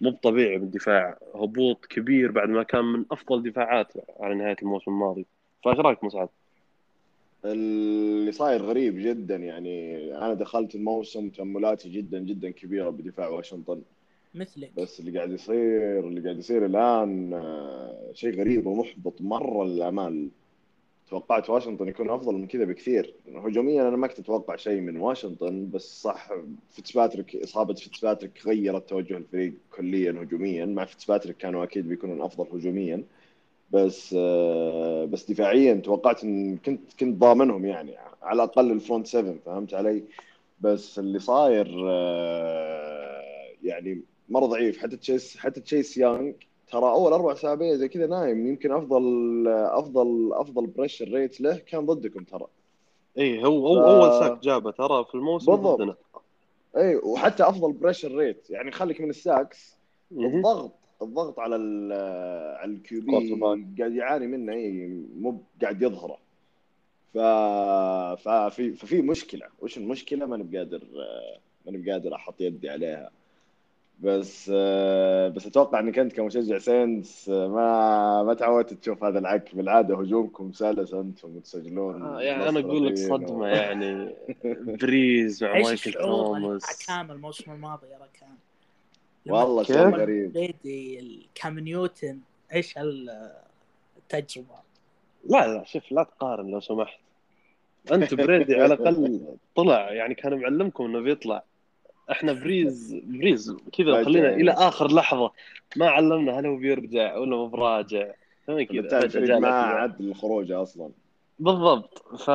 مو 0.01 0.11
طبيعي 0.11 0.57
بالدفاع. 0.57 1.17
هبوط 1.35 1.85
كبير 1.85 2.31
بعد 2.31 2.49
ما 2.49 2.63
كان 2.63 2.85
من 2.85 3.05
أفضل 3.11 3.43
دفاعات 3.51 3.93
على 4.19 4.35
نهاية 4.35 4.55
الموسم 4.61 4.91
الماضي. 4.91 5.25
فإيش 5.65 5.77
رأيك 5.77 6.03
مصعب؟ 6.03 6.29
اللي 7.45 8.31
صاير 8.31 8.61
غريب 8.61 8.97
جدا 8.97 9.35
يعني 9.35 9.95
أنا 10.17 10.33
دخلت 10.33 10.75
الموسم 10.75 11.29
تأملاتي 11.29 11.89
جدا 11.89 12.19
جدا 12.19 12.49
كبيرة 12.49 12.89
بدفاع 12.89 13.27
واشنطن. 13.29 13.81
مثلك. 14.35 14.71
بس 14.77 14.99
اللي 14.99 15.17
قاعد 15.17 15.31
يصير 15.31 16.07
اللي 16.07 16.21
قاعد 16.21 16.37
يصير 16.37 16.65
الآن 16.65 17.33
آه، 17.33 18.11
شيء 18.13 18.39
غريب 18.39 18.67
ومحبط 18.67 19.21
مرة 19.21 19.65
للآمال. 19.65 20.29
توقعت 21.09 21.49
واشنطن 21.49 21.87
يكون 21.87 22.09
أفضل 22.09 22.33
من 22.35 22.47
كذا 22.47 22.65
بكثير. 22.65 23.13
هجوميا 23.35 23.87
أنا 23.87 23.97
ما 23.97 24.07
كنت 24.07 24.19
أتوقع 24.19 24.55
شيء 24.55 24.81
من 24.81 24.97
واشنطن 24.97 25.69
بس 25.69 26.01
صح 26.01 26.29
فيتسباتريك 26.71 27.35
إصابة 27.35 27.73
فيتسباتريك 27.73 28.31
غيرت 28.47 28.89
توجه 28.89 29.17
الفريق 29.17 29.53
كليا 29.71 30.11
هجوميا. 30.11 30.65
مع 30.65 30.85
فيتسباتريك 30.85 31.37
كانوا 31.37 31.63
أكيد 31.63 31.87
بيكونون 31.89 32.21
أفضل 32.21 32.47
هجوميا. 32.57 33.03
بس 33.71 34.15
آه، 34.17 35.05
بس 35.05 35.31
دفاعيا 35.31 35.73
توقعت 35.73 36.23
إن 36.23 36.57
كنت 36.57 36.81
كنت 36.99 37.17
ضامنهم 37.17 37.65
يعني 37.65 37.95
على 38.21 38.43
الأقل 38.43 38.71
ال 38.71 38.77
front 38.77 39.07
7 39.07 39.35
فهمت 39.45 39.73
علي؟ 39.73 40.03
بس 40.61 40.99
اللي 40.99 41.19
صاير 41.19 41.67
آه، 41.89 43.23
يعني 43.63 44.01
مرة 44.29 44.45
ضعيف. 44.45 44.77
حتى 44.77 44.97
تشيس 44.97 45.37
حتى 45.37 45.61
تشيس 45.61 45.97
يانج 45.97 46.35
ترى 46.71 46.83
أول 46.83 47.13
أربع 47.13 47.31
اسابيع 47.31 47.73
زي 47.75 47.87
كذا 47.87 48.07
نايم 48.07 48.47
يمكن 48.47 48.71
أفضل 48.71 49.03
أفضل 49.47 50.33
أفضل 50.33 50.67
pressure 50.67 51.07
rate 51.07 51.41
له 51.41 51.57
كان 51.57 51.85
ضدكم 51.85 52.23
ترى. 52.23 52.47
اي 53.17 53.45
هو 53.45 53.67
هو 53.67 53.75
ف- 53.81 53.87
أول 53.87 54.19
sack 54.19 54.39
جابه 54.43 54.71
ترى 54.71 55.05
في 55.05 55.15
الموسم 55.15 55.51
بالضبط. 55.51 55.79
ضدنا. 55.79 55.95
اي 56.77 56.95
وحتى 56.95 57.43
أفضل 57.43 57.71
pressure 57.73 58.15
rate 58.15 58.49
يعني 58.49 58.71
خليك 58.71 59.01
من 59.01 59.09
ال 59.09 59.19
sacks. 59.19 59.77
الضغط 60.11 60.71
الضغط 61.01 61.39
على 61.39 61.55
ال 61.55 61.93
على 62.57 62.71
ال 62.71 63.01
QB 63.01 63.11
quarterback. 63.11 63.79
قاعد 63.79 63.93
يعاني 63.93 64.27
منه 64.27 64.53
اي 64.53 64.87
مو 65.19 65.41
قاعد 65.61 65.81
يظهره. 65.81 66.17
ف... 67.13 67.17
ففي 68.23 68.73
ففي 68.73 69.01
مشكلة. 69.01 69.45
وش 69.61 69.77
المشكلة؟ 69.77 70.25
ما 70.25 70.37
نبي 70.37 70.57
قادر 70.57 70.83
ما 71.65 71.71
نبي 71.71 71.91
قادر 71.91 72.15
أحط 72.15 72.41
يدي 72.41 72.69
عليها. 72.69 73.11
بس 73.99 74.49
بس 75.35 75.47
أتوقع 75.47 75.79
إنك 75.79 75.99
أنت 75.99 76.13
كمشجع 76.13 76.57
Saints 76.57 77.29
ما 77.29 78.23
ما 78.23 78.33
تعودت 78.33 78.73
تشوف 78.73 79.03
هذا 79.03 79.19
العك 79.19 79.55
بالعادة 79.55 79.95
هجومكم 79.99 80.51
سلس 80.51 80.93
أنتم 80.93 81.35
وتسجلون 81.35 82.01
آه 82.01 82.21
يعني 82.21 82.49
أنا 82.49 82.59
أقول 82.59 82.87
لك 82.87 82.97
صدمة 82.97 83.37
و- 83.39 83.45
يعني 83.45 84.15
بريز 84.81 85.43
مع 85.43 85.53
مايكل 85.53 85.93
توماس. 85.93 86.87
كان 86.87 87.11
الموسم 87.11 87.51
الماضي 87.51 87.87
يا 87.87 87.97
ركان؟ 87.97 88.35
لما 89.25 89.43
والله؟ 89.43 89.63
شيء 89.63 89.75
غريب. 89.77 90.33
بريدي 90.33 91.27
كام 91.35 91.59
نيوتن 91.59 92.19
إيش 92.53 92.77
هال- 92.77 93.31
التجربة؟ 93.97 94.55
لا 95.29 95.47
لا 95.53 95.63
شوف 95.65 95.91
لا 95.91 96.03
تقارن 96.03 96.47
لو 96.51 96.59
سمحت. 96.59 96.99
أنت 97.91 98.13
بريدي 98.13 98.55
على 98.55 98.73
الأقل 98.73 99.21
طلع 99.55 99.91
يعني 99.91 100.15
كان 100.15 100.39
معلمكم 100.39 100.83
إنه 100.85 100.99
بيطلع. 100.99 101.43
إحنا 102.11 102.33
بريز 102.33 102.99
بريز 103.03 103.55
كذا 103.73 104.03
خلينا. 104.03 104.29
إلى 104.29 104.51
آخر 104.51 104.91
لحظة. 104.91 105.31
ما 105.75 105.89
علمنا 105.89 106.39
هل 106.39 106.45
هو 106.45 106.55
بيرجع 106.55 107.17
ولا 107.17 107.35
مو 107.35 107.47
براجع. 107.47 108.11
كذا؟ 108.47 109.39
ما. 109.39 109.47
عد 109.47 110.01
الخروج 110.01 110.51
أصلا. 110.51 110.91
بالضبط. 111.39 112.15
ف 112.15 112.27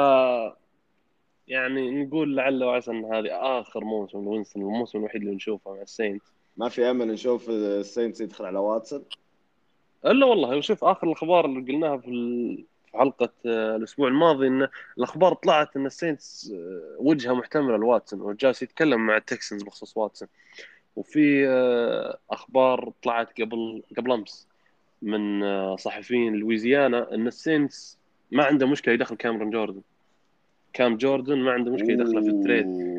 يعني 1.48 2.04
نقول 2.04 2.36
لعل 2.36 2.64
وعسى 2.64 2.90
إن 2.90 3.04
هذه 3.04 3.28
آخر 3.60 3.84
موسم 3.84 4.24
لوينستون 4.24 4.62
الموسم 4.62 4.98
الوحيد 4.98 5.22
اللي 5.22 5.34
نشوفه 5.34 5.74
مع 5.74 5.82
ال 5.82 5.87
Saints. 5.87 6.22
ما 6.56 6.68
في 6.68 6.90
أمل 6.90 7.08
نشوف 7.08 7.50
ال 7.50 7.60
Saints 7.60 8.20
يدخل 8.20 8.44
على 8.44 8.58
واتسون؟ 8.58 9.04
إلا 10.06 10.26
والله 10.26 10.60
شوف 10.60 10.84
آخر 10.84 11.06
الأخبار 11.06 11.44
اللي 11.44 11.72
قلناها 11.72 11.96
في 11.96 12.64
في 12.92 12.98
حلقه 12.98 13.32
آه، 13.46 13.76
الأسبوع 13.76 14.08
الماضي 14.08 14.46
إن 14.46 14.68
الأخبار 14.98 15.34
طلعت 15.34 15.76
إن 15.76 15.86
ال 15.86 15.96
Saints 15.96 16.52
آه، 16.54 16.96
وجهة 16.98 17.32
محتملة 17.32 17.76
لواتسون 17.76 18.20
وجالس 18.20 18.62
يتكلم 18.62 19.06
مع 19.06 19.16
ال 19.16 19.23
Texans 19.23 19.62
بخصوص 19.62 19.96
واتسون. 19.96 20.28
وفي 20.96 21.48
آه، 21.48 22.18
أخبار 22.30 22.92
طلعت 23.02 23.40
قبل 23.40 23.82
قبل 23.96 24.12
أمس 24.12 24.48
من 25.02 25.42
صحفيين 25.76 26.34
لويزيانا 26.34 27.14
إن 27.14 27.26
ال 27.26 27.36
Saints 27.36 27.98
ما 28.30 28.44
عنده 28.44 28.66
مشكلة 28.66 28.94
يدخل 28.94 29.16
كاميرون 29.16 29.50
جوردن. 29.50 29.80
كام 30.72 30.96
جوردن 30.96 31.38
ما 31.38 31.52
عنده 31.52 31.72
مشكلة 31.72 31.92
يدخله 31.92 32.20
في 32.20 32.28
ال 32.28 32.37
trade. 32.37 32.92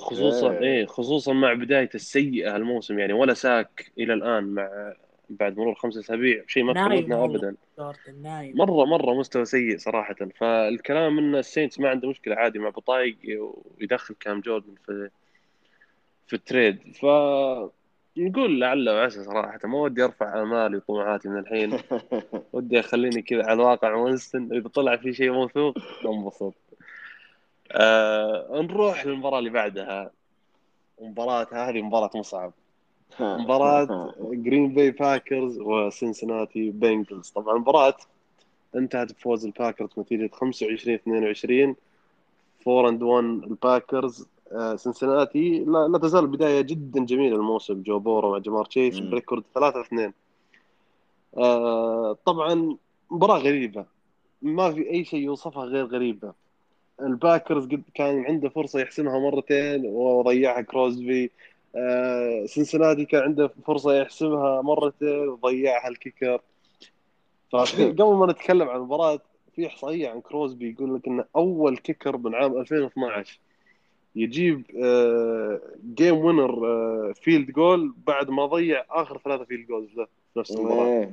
خصوصا 0.00 0.58
إيه 0.58 0.86
خصوصا 0.86 1.32
مع 1.32 1.52
بدايته 1.52 1.96
السيئة 1.96 2.56
الموسم 2.56 2.98
يعني 2.98 3.12
ولا 3.12 3.34
sack 3.34 3.92
إلى 3.98 4.14
الآن 4.14 4.44
مع 4.44 4.94
بعد 5.30 5.56
مرور 5.56 5.74
خمسة 5.74 6.00
أسابيع 6.00 6.42
شيء 6.46 6.64
ما 6.64 6.82
والله. 6.84 7.24
ابدا. 7.24 7.56
جوردن 7.78 8.22
نايم 8.22 8.56
مرة 8.56 8.84
مرة 8.84 9.14
مستوى 9.14 9.44
سيء 9.44 9.78
صراحة. 9.78 10.16
فالكلام 10.36 11.18
إن 11.18 11.34
ال 11.34 11.41
Saints 11.41 11.80
ما 11.80 11.88
عنده 11.88 12.08
مشكلة 12.08 12.34
عادي 12.36 12.58
مع 12.58 12.68
بطايق 12.68 13.16
ويدخل 13.80 14.14
كام 14.14 14.40
جوردن 14.40 14.74
في 14.86 15.10
في 16.26 16.36
ال 16.36 16.42
trade. 16.42 16.78
ف 16.94 17.06
نقول 18.16 18.60
لعل 18.60 18.90
وعسى 18.90 19.24
صراحة. 19.24 19.58
ما 19.64 19.78
ودي 19.78 20.04
أرفع 20.04 20.42
أمالي 20.42 20.76
وطموحاتي 20.76 21.28
من 21.28 21.38
الحين. 21.38 21.78
ودي 22.52 22.80
أخليني 22.80 23.22
كذا 23.22 23.42
على 23.44 23.52
الواقع 23.52 23.94
وينستون 23.94 24.52
إذا 24.52 24.68
طلع 24.68 24.96
في 24.96 25.12
شيء 25.12 25.30
موثوق 25.32 25.78
انبسط. 26.06 26.54
آه 27.72 28.60
نروح 28.62 29.06
للمباراة 29.06 29.38
اللي 29.38 29.50
بعدها. 29.50 30.10
مباراة 31.00 31.46
هذه 31.52 31.82
مباراة 31.82 32.10
مصعب. 32.14 32.52
مباراة 33.20 34.14
Green 34.20 34.74
Bay 34.74 34.90
Packers 34.90 35.58
و 35.60 35.70
Cincinnati 35.70 36.70
Bengals 36.70 37.28
طبعا 37.28 37.54
المباراة 37.56 37.96
انتهت 38.76 39.12
بفوز 39.12 39.44
ال 39.46 39.51
Packers 39.51 39.88
بنتيجة 39.96 40.30
25 40.32 40.94
22 40.94 41.76
4 42.68 42.88
and 42.88 43.02
1 43.02 43.24
ال 43.24 43.35
Packers. 43.35 44.26
آه، 44.52 44.76
سنسناتي 44.76 45.58
لا, 45.58 45.88
لا 45.88 45.98
تزال 45.98 46.26
بداية 46.26 46.60
جدا 46.60 47.04
جميلة 47.04 47.36
الموسم. 47.36 47.82
جو 47.82 47.98
بورو 47.98 48.32
مع 48.32 48.38
جمار 48.38 48.64
تشيس. 48.64 48.98
ب 48.98 49.04
record 49.04 49.42
3 49.54 49.80
2 49.80 50.12
آه 51.36 52.16
طبعا 52.24 52.76
مباراة 53.10 53.38
غريبة. 53.38 53.84
ما 54.42 54.72
في 54.72 54.90
أي 54.90 55.04
شيء 55.04 55.20
يوصفها 55.20 55.64
غير 55.64 55.84
غريبة. 55.86 56.32
ال 57.00 57.08
Packers 57.08 57.66
قد 57.66 57.82
كان 57.94 58.24
عنده 58.24 58.48
فرصة 58.48 58.80
يحسمها 58.80 59.18
مرتين 59.18 59.86
وضيعها 59.86 60.60
كروزبي 60.60 61.30
آه 61.76 62.44
سنسناتي 62.46 63.04
كان 63.04 63.22
عنده 63.22 63.48
فرصة 63.66 63.94
يحسمها 63.94 64.62
مرتين 64.62 65.28
وضيعها 65.28 65.88
ال 65.88 65.94
kicker. 65.94 66.40
فقبل 67.52 68.04
ما 68.16 68.26
نتكلم 68.26 68.68
عن 68.68 68.76
المباراة 68.76 69.20
في 69.56 69.66
إحصائية 69.66 70.08
عن 70.08 70.20
كروزبي 70.20 70.70
يقول 70.70 70.94
لك 70.94 71.06
إنه 71.06 71.24
أول 71.36 71.76
kicker 71.76 72.16
من 72.16 72.34
عام 72.34 72.58
2012 72.58 73.38
يجيب 74.16 74.62
game 75.94 76.16
winner 76.16 77.12
field 77.14 77.50
goal 77.50 77.94
بعد 78.06 78.30
ما 78.30 78.46
ضيع 78.46 78.84
آخر 78.90 79.18
ثلاثة 79.24 79.44
field 79.44 79.66
goals 79.66 79.96
له 79.96 80.04
في 80.04 80.40
نفس 80.40 80.50
المباراة. 80.50 81.10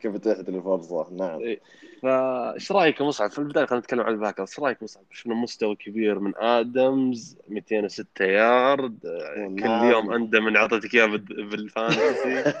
كيف 0.00 0.14
اتاحت 0.14 0.48
الفرصه 0.48 1.10
نعم. 1.12 1.40
إيه. 1.40 1.60
فايش 2.02 2.72
رأيك 2.72 3.00
يا 3.00 3.04
مصعب؟ 3.06 3.30
في 3.30 3.38
البداية 3.38 3.66
خلينا 3.66 3.80
نتكلم 3.80 4.00
عن 4.00 4.12
ال 4.12 4.16
Packers 4.16 4.48
إيش 4.48 4.60
رأيك 4.60 4.82
مصعب؟ 4.82 5.04
شفنا 5.10 5.34
مستوى 5.34 5.76
كبير 5.76 6.18
من 6.18 6.32
آدمز 6.36 7.38
206 7.48 8.24
يارد 8.24 8.98
كل. 9.58 9.64
يوم 9.66 10.12
عنده 10.12 10.40
من 10.40 10.56
اعطيتك 10.56 10.94
إياه 10.94 11.06
بال- 11.06 11.48
بال 11.48 11.67
fantasy. 11.67 12.42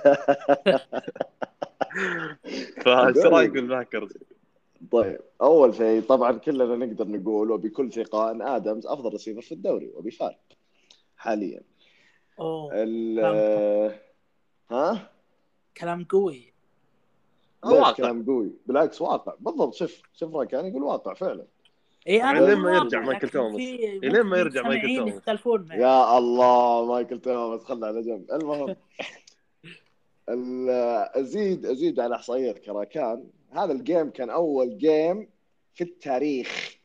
فايش 2.84 3.16
رأيك 3.16 3.50
بال 3.50 3.64
Packers؟ 3.64 4.18
طيب 4.92 5.20
أول 5.42 5.74
شيء 5.74 6.02
طبعا 6.02 6.32
كلنا 6.38 6.86
نقدر 6.86 7.08
نقول 7.08 7.50
وبكل 7.50 7.92
ثقه 7.92 8.30
أن 8.30 8.42
آدمز 8.42 8.86
أفضل 8.86 9.14
رسيفر 9.14 9.40
في 9.40 9.52
الدوري 9.52 9.90
وبفارق 9.94 10.38
حاليا. 11.16 11.60
أوه 12.40 12.70
ال 12.74 13.18
ها؟ 14.70 15.10
كلام 15.76 16.04
قوي. 16.04 16.51
واقع. 17.64 17.92
كلام 17.92 18.24
قوي؟ 18.26 18.50
بالعكس 18.66 19.02
واقع 19.02 19.34
بالضبط 19.40 19.74
شوف 19.74 20.02
شوف 20.14 20.34
راكان 20.34 20.66
يقول 20.66 20.82
واقع 20.82 21.14
فعلا. 21.14 21.46
اي 22.08 22.22
أنا 22.22 22.38
لين 22.38 22.58
ما 22.58 22.70
مو 22.72 22.76
يرجع 22.76 23.00
مايكل 23.00 23.28
توماس. 23.28 23.60
إيه، 23.60 23.98
لين 24.00 24.22
ما 24.22 24.38
يرجع 24.38 24.62
مايكل 24.62 24.96
توماس. 24.96 25.14
يختلفون 25.14 25.66
معي. 25.68 25.80
يا 25.80 26.18
الله 26.18 26.86
مايكل 26.86 27.20
توماس 27.20 27.64
خلنا 27.64 27.86
على 27.86 28.02
جنب. 28.02 28.32
المهم 28.32 28.76
ال- 30.28 30.70
أزيد 31.20 31.66
أزيد 31.66 32.00
على 32.00 32.14
احصائياتك 32.14 32.58
راكان. 32.58 33.24
هذا 33.50 33.72
ال 33.72 33.80
game 33.80 34.10
كان 34.10 34.30
أول 34.30 34.78
game 34.78 35.28
في 35.74 35.84
التاريخ. 35.84 36.76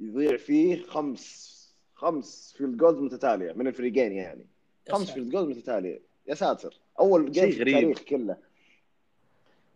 يضيع 0.00 0.36
فيه 0.36 0.82
خمس 0.82 1.50
خمس 1.94 2.54
field 2.58 2.76
goals 2.76 2.98
متتالية 2.98 3.52
من 3.52 3.66
الفريقين 3.66 4.12
يعني. 4.12 4.46
يا 4.88 4.94
خمس. 4.94 5.10
field 5.10 5.28
goals 5.30 5.58
متتالية. 5.58 6.02
يا 6.26 6.34
ساتر. 6.34 6.78
أول 7.00 7.30
game 7.30 7.50
في. 7.50 7.62
التاريخ 7.62 7.98
كله. 7.98 8.49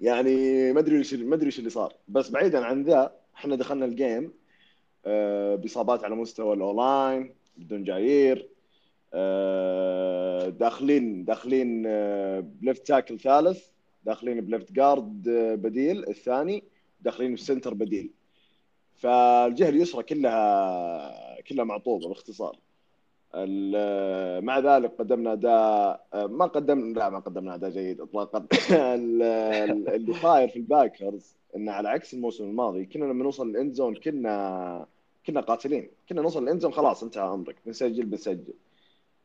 يعني 0.05 0.73
ما 0.73 0.81
أدري 0.81 0.99
إيش 0.99 1.15
ما 1.15 1.35
أدري 1.35 1.47
إيش 1.47 1.59
اللي 1.59 1.71
صار. 1.71 1.95
بس 2.09 2.31
بعيدا 2.31 2.65
عن 2.65 2.83
ذا 2.83 3.13
إحنا 3.37 3.57
دخلنا 3.57 3.85
ال 3.85 3.94
game 3.94 4.33
آه، 5.07 5.55
بإصابات 5.55 6.05
على 6.05 6.15
مستوى 6.15 6.55
ال 6.55 6.66
O-line 6.66 7.35
بدون 7.57 7.85
جاير 7.85 8.49
آه، 9.15 10.49
داخلين 10.49 11.25
داخلين 11.25 11.85
آه، 11.87 12.41
ب 12.41 12.50
left 12.50 12.87
tackle 12.87 13.19
ثالث 13.19 13.65
داخلين 14.05 14.41
ب 14.41 14.47
left 14.47 14.73
guard 14.73 15.29
آه، 15.29 15.55
بديل 15.55 16.09
الثاني 16.09 16.65
داخلين 17.01 17.35
ب 17.35 17.40
center 17.40 17.75
بديل. 17.75 18.11
فالجهه 18.97 19.69
اليسرى 19.69 20.03
كلها 20.03 21.41
كلها 21.41 21.65
معطوبه 21.65 22.09
باختصار. 22.09 22.59
مع 24.41 24.59
ذلك 24.59 24.93
قدمنا 24.99 25.33
أداء 25.33 26.07
ما 26.29 26.47
قدمنا 26.47 26.99
لا 26.99 27.11
ما 27.11 27.19
قدمنا 27.19 27.55
أداء 27.55 27.71
جيد 27.71 28.01
اطلاقا. 28.01 28.39
ال- 28.95 29.23
ال- 29.23 29.89
اللي 29.89 30.15
صاير 30.15 30.49
في 30.49 30.57
ال 30.57 30.67
Packers 30.67 31.37
انه 31.57 31.73
على 31.73 31.89
عكس 31.89 32.15
الموسم 32.15 32.45
الماضي 32.45 32.85
كنا 32.87 33.05
لما 33.05 33.25
نوصل 33.25 33.49
ال 33.51 33.56
end 33.56 33.73
zone 33.73 33.95
كنا 33.95 34.87
كنا 35.27 35.41
قاتلين. 35.41 35.89
كنا 36.09 36.23
نوصل 36.23 36.43
ال 36.43 36.47
end 36.47 36.61
zone 36.61 36.73
خلاص 36.73 37.03
انتهى 37.03 37.35
أمرك. 37.35 37.57
بنسجل 37.67 38.05
بنسجل 38.07 38.55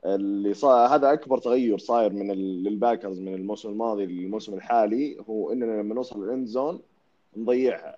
اللي 0.05 0.53
صار 0.53 0.95
هذا 0.95 1.13
أكبر 1.13 1.37
تغير 1.37 1.77
صاير 1.77 2.13
من 2.13 2.31
لل 2.31 2.51
Packers 2.51 3.19
من 3.19 3.33
الموسم 3.33 3.69
الماضي 3.69 4.05
للموسم 4.05 4.53
الحالي 4.53 5.17
هو 5.29 5.51
إننا 5.51 5.81
لما 5.81 5.95
نوصل 5.95 6.23
لل 6.25 6.34
end 6.34 6.47
zone 6.47 6.79
نضيعها. 7.37 7.97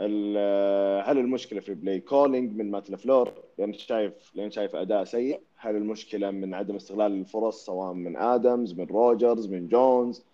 هل 0.00 1.18
المشكلة 1.18 1.60
في 1.60 1.74
play 1.74 2.00
calling 2.00 2.56
من 2.56 2.70
مات 2.70 2.90
لافلور 2.90 3.32
لأن 3.58 3.72
شايف 3.72 4.12
لأن 4.34 4.50
شايف 4.50 4.76
أداء 4.76 5.04
سيء. 5.04 5.40
هل 5.56 5.76
المشكلة 5.76 6.30
من 6.30 6.54
عدم 6.54 6.76
استغلال 6.76 7.12
الفرص 7.12 7.66
سواء 7.66 7.92
من 7.92 8.16
آدمز 8.16 8.72
من 8.72 8.84
روجرز 8.86 9.46
من 9.48 9.68
جونز؟ 9.68 10.24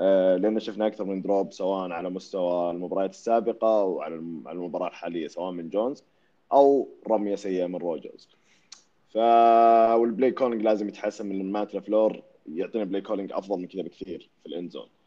آه، 0.00 0.36
لأن 0.36 0.60
شفنا 0.60 0.86
أكثر 0.86 1.04
من 1.04 1.22
drop 1.22 1.52
سواء 1.52 1.90
على 1.90 2.10
مستوى 2.10 2.70
المباريات 2.70 3.10
السابقة 3.10 3.80
أو 3.80 4.00
على 4.00 4.14
الم- 4.14 4.42
على 4.48 4.56
المباراة 4.58 4.88
الحالية 4.88 5.28
سواء 5.28 5.52
من 5.52 5.68
جونز 5.68 6.04
أو 6.52 6.88
رمية 7.08 7.34
سيئة 7.34 7.66
من 7.66 7.76
روجرز. 7.76 8.28
ف 9.08 9.16
وال 10.00 10.10
play 10.10 10.30
calling 10.30 10.62
لازم 10.62 10.88
يتحسن 10.88 11.26
من 11.28 11.52
مات 11.52 11.74
لافلور 11.74 12.22
يعطينا 12.54 12.84
play 12.84 13.00
calling 13.00 13.32
أفضل 13.32 13.58
من 13.60 13.66
كذا 13.66 13.82
بكثير 13.82 14.30
في 14.42 14.46
ال 14.48 14.53
end 14.53 14.70
zone 14.70 14.82
آه، 14.82 14.97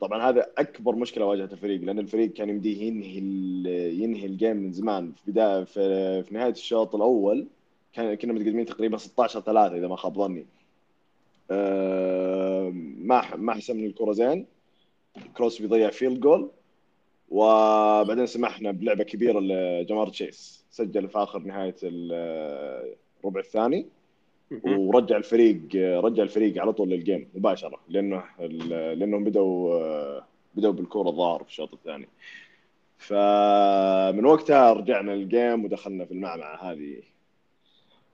طبعا 0.00 0.28
هذا 0.28 0.46
أكبر 0.58 0.96
مشكلة 0.96 1.24
واجهت 1.24 1.52
الفريق 1.52 1.80
لأن 1.80 1.98
الفريق 1.98 2.32
كان 2.32 2.48
يمديه 2.48 2.82
ينهي 2.82 3.18
ينهي 4.02 4.26
ال 4.26 4.32
game 4.32 4.56
من 4.56 4.72
زمان. 4.72 5.12
في 5.12 5.30
بدايه 5.30 5.64
في, 5.64 6.22
في 6.22 6.34
نهاية 6.34 6.50
الشوط 6.52 6.94
الأول 6.94 7.46
كان 7.92 8.14
كنا 8.14 8.32
متقدمين 8.32 8.66
تقريبا 8.66 8.96
16 8.98 9.40
3 9.40 9.76
إذا 9.76 9.88
ما 9.88 9.96
خاب 9.96 10.14
ظني. 10.18 10.46
آه، 11.50 12.70
ما 12.98 13.36
ما 13.36 13.52
حسمنا 13.54 13.86
الكرة 13.86 14.12
زين. 14.12 14.46
كروسبي 15.36 15.62
يضيع 15.62 15.90
field 15.90 16.20
goal 16.20 16.50
وبعدين 17.30 18.26
سمحنا 18.26 18.70
بلعبة 18.70 19.04
كبيرة 19.04 19.40
لجمار 19.40 20.08
تشيس 20.08 20.64
سجل 20.70 21.08
في 21.08 21.18
آخر 21.18 21.38
نهاية 21.38 21.74
ال- 21.82 22.94
الربع 23.20 23.40
الثاني. 23.40 23.86
ورجع 24.64 25.16
الفريق 25.16 25.60
رجع 26.04 26.22
الفريق 26.22 26.62
على 26.62 26.72
طول 26.72 26.88
لل 26.88 27.01
game 27.01 27.28
مباشرة 27.34 27.80
لأنه 27.88 28.22
لأنهم 28.94 29.24
بدوا 29.24 30.20
بدوا 30.54 30.72
بالكورة 30.72 31.08
الظاهر 31.08 31.42
في 31.42 31.48
الشوط 31.50 31.72
الثاني 31.72 32.08
فمن 32.98 34.24
وقتها 34.24 34.72
رجعنا 34.72 35.12
لل 35.12 35.29
game 35.29 35.64
ودخلنا 35.64 36.04
في 36.04 36.12
المعمعه 36.12 36.72
هذه 36.72 36.96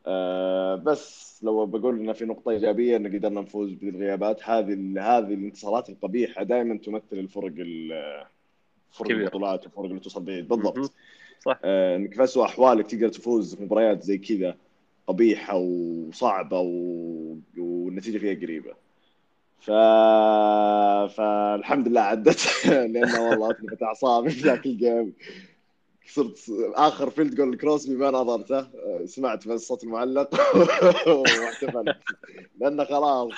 آه، 0.06 0.74
بس 0.74 1.40
لو 1.44 1.66
بقول 1.66 2.00
إن 2.00 2.12
في 2.12 2.24
نقطة 2.24 2.50
إيجابية 2.50 2.96
إن 2.96 3.06
قدرنا 3.16 3.40
نفوز 3.40 3.72
بالغيابات 3.72 4.42
هذه 4.48 4.72
هذه 4.98 5.34
الانتصارات 5.34 5.88
القبيحة 5.90 6.42
دائما 6.42 6.78
تمثل 6.78 7.02
الفرق 7.12 7.52
ال- 7.58 8.24
فرق. 8.90 9.10
البطولات 9.10 9.64
والفرق 9.64 9.84
اللي 9.84 10.00
توصل 10.00 10.22
بعيد. 10.22 10.48
بالضبط 10.48 10.92
صح. 11.40 11.58
آه، 11.64 11.96
إنك 11.96 12.14
في 12.14 12.24
اسوء 12.24 12.44
أحوالك 12.44 12.86
تقدر 12.86 13.08
تفوز 13.08 13.54
في 13.54 13.62
مباريات 13.64 14.02
زي 14.02 14.18
كذا 14.18 14.56
قبيحة 15.08 15.56
وصعبة 15.56 16.60
و... 16.60 17.36
والنتيجة 17.58 18.18
فيها 18.18 18.34
قريبة. 18.34 18.72
ف... 19.60 19.70
فالحمد 21.16 21.88
لله 21.88 22.00
عدت. 22.00 22.66
لأنه 22.92 23.30
والله 23.30 23.50
أتلفت 23.50 23.82
أعصابي 23.82 24.30
في 24.30 24.40
ذاك 24.40 24.66
ال 24.66 24.75
game 24.75 25.12
صرت 26.06 26.38
آخر 26.74 27.10
field 27.10 27.34
goal 27.34 27.56
كروسبي 27.56 27.96
ما 27.96 28.10
نظرته 28.10 28.66
سمعت 29.06 29.48
بس 29.48 29.60
صوت 29.68 29.84
المعلق 29.84 30.34
واحتفلت. 31.08 31.96
لأنه 32.60 32.84
خلاص. 32.84 33.30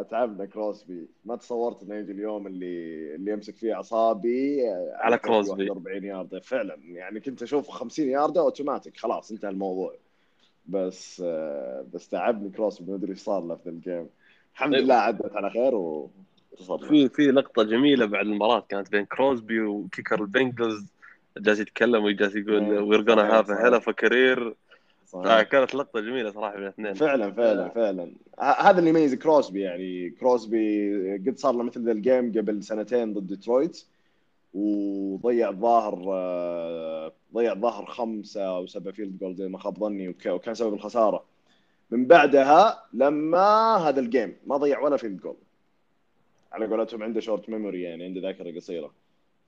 أتعبنا 0.00 0.46
كروسبي 0.46 1.08
ما 1.24 1.36
تصورت 1.36 1.82
إنه 1.82 1.94
يجي 1.94 2.12
اليوم 2.12 2.46
اللي 2.46 3.14
اللي 3.14 3.32
يمسك 3.32 3.56
فيه 3.56 3.74
اعصابي 3.74 4.68
آه، 4.68 4.92
على 4.94 5.18
كروسبي. 5.18 5.70
41 5.70 6.04
ياردة. 6.04 6.40
فعلا. 6.40 6.76
يعني 6.84 7.20
كنت 7.20 7.42
أشوف 7.42 7.68
50 7.68 8.08
ياردة 8.08 8.40
أوتوماتيك. 8.40 8.96
خلاص 8.96 9.30
انتهى 9.30 9.50
الموضوع. 9.50 9.94
بس 10.66 11.22
آه، 11.26 11.86
بس 11.94 12.08
تعبني 12.08 12.50
كروسبي 12.50 12.90
ما 12.90 12.96
أدري 12.96 13.10
إيش 13.10 13.18
صار 13.18 13.44
له 13.44 13.54
في 13.54 13.68
ال 13.68 13.75
game. 13.75 14.08
الحمد 14.54 14.74
أيوة. 14.74 14.84
لله 14.86 14.94
عدت 14.94 15.36
على 15.36 15.50
خير 15.50 15.74
وانتصرنا 15.74 16.88
في 16.88 17.08
في 17.08 17.30
لقطة 17.30 17.62
جميلة 17.62 18.06
بعد 18.06 18.26
المباراة 18.26 18.66
كانت 18.68 18.90
بين 18.90 19.04
كروزبي 19.04 19.60
و 19.60 19.69
kicker 19.69 20.20
ال 20.20 20.28
Bengals. 20.28 20.92
جالس 21.38 21.60
يتكلم 21.60 22.04
وجالس 22.04 22.36
يقول. 22.36 22.78
We're 22.78 23.02
gonna 23.02 23.38
have. 23.38 23.50
hell 23.50 23.76
of 23.76 23.90
a 23.90 23.99
career 23.99 24.54
صحيح. 25.12 25.42
كانت 25.42 25.74
لقطة 25.74 26.00
جميلة 26.00 26.30
صراحة 26.30 26.54
بين 26.54 26.62
الاثنين. 26.62 26.94
فعلا 26.94 27.32
فعلا 27.32 27.68
فعلا. 27.68 28.12
ه- 28.38 28.42
هذا 28.70 28.78
اللي 28.78 28.90
يميز 28.90 29.14
كروسبي 29.14 29.60
يعني. 29.60 30.10
كروسبي 30.10 30.92
قد 31.26 31.38
صار 31.38 31.54
له 31.54 31.62
مثل 31.62 31.84
ذا 31.84 31.92
ال 31.92 32.00
game 32.00 32.32
قبل 32.32 32.62
سنتين 32.62 33.14
ضد 33.14 33.26
ديترويت 33.26 33.84
وضيع 34.54 35.48
الظاهر 35.48 36.04
آه، 36.08 37.12
ضيع 37.34 37.52
الظاهر 37.52 37.84
خمسة 37.86 38.42
أو 38.56 38.66
سبع 38.66 38.90
field 38.90 39.18
goals 39.18 39.34
إذا 39.34 39.48
ما 39.48 39.58
خاب 39.58 39.78
ظني 39.78 40.08
وك- 40.08 40.26
وكان 40.26 40.54
سبب 40.54 40.74
الخسارة. 40.74 41.24
من 41.90 42.06
بعدها 42.06 42.84
لما 42.92 43.76
هذا 43.76 44.00
ال 44.00 44.07
game 44.07 44.36
ما 44.46 44.56
ضيع 44.56 44.80
ولا 44.80 44.96
field 44.96 45.20
goal 45.20 45.36
على 46.52 46.66
قولتهم 46.66 47.02
عنده 47.02 47.20
short 47.20 47.50
memory 47.50 47.82
يعني 47.82 48.04
عنده 48.04 48.20
ذاكرة 48.20 48.56
قصيرة. 48.56 48.92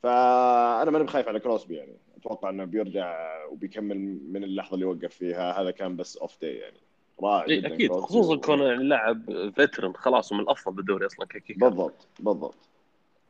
فأنا 0.03 0.91
ماني 0.91 1.05
بخايف 1.05 1.29
على 1.29 1.41
كروسبي 1.41 1.75
يعني. 1.75 1.97
أتوقع 2.17 2.51
إنه 2.51 2.65
بيرجع 2.65 3.17
وبيكمل 3.51 4.19
من 4.33 4.45
اللحظة 4.45 4.75
اللي 4.75 4.85
وقف 4.85 5.15
فيها. 5.15 5.61
هذا 5.61 5.71
كان 5.71 5.97
بس 5.97 6.17
off 6.17 6.41
day 6.43 6.55
يعني. 6.55 6.77
رائع 7.23 7.45
إيه، 7.47 7.61
جدا 7.61 7.75
أكيد. 7.75 7.93
خصوصا 7.93 8.37
كونه 8.37 8.65
يعني 8.65 8.85
لاعب 8.85 9.51
veteran 9.57 9.93
خلاص 9.93 10.33
ومن 10.33 10.41
الأفضل 10.41 10.75
بالدوري 10.77 11.07
أصلا 11.07 11.27
ك 11.27 11.33
kicker 11.33 11.69
بالضبط 11.69 12.09
بالضبط. 12.21 12.69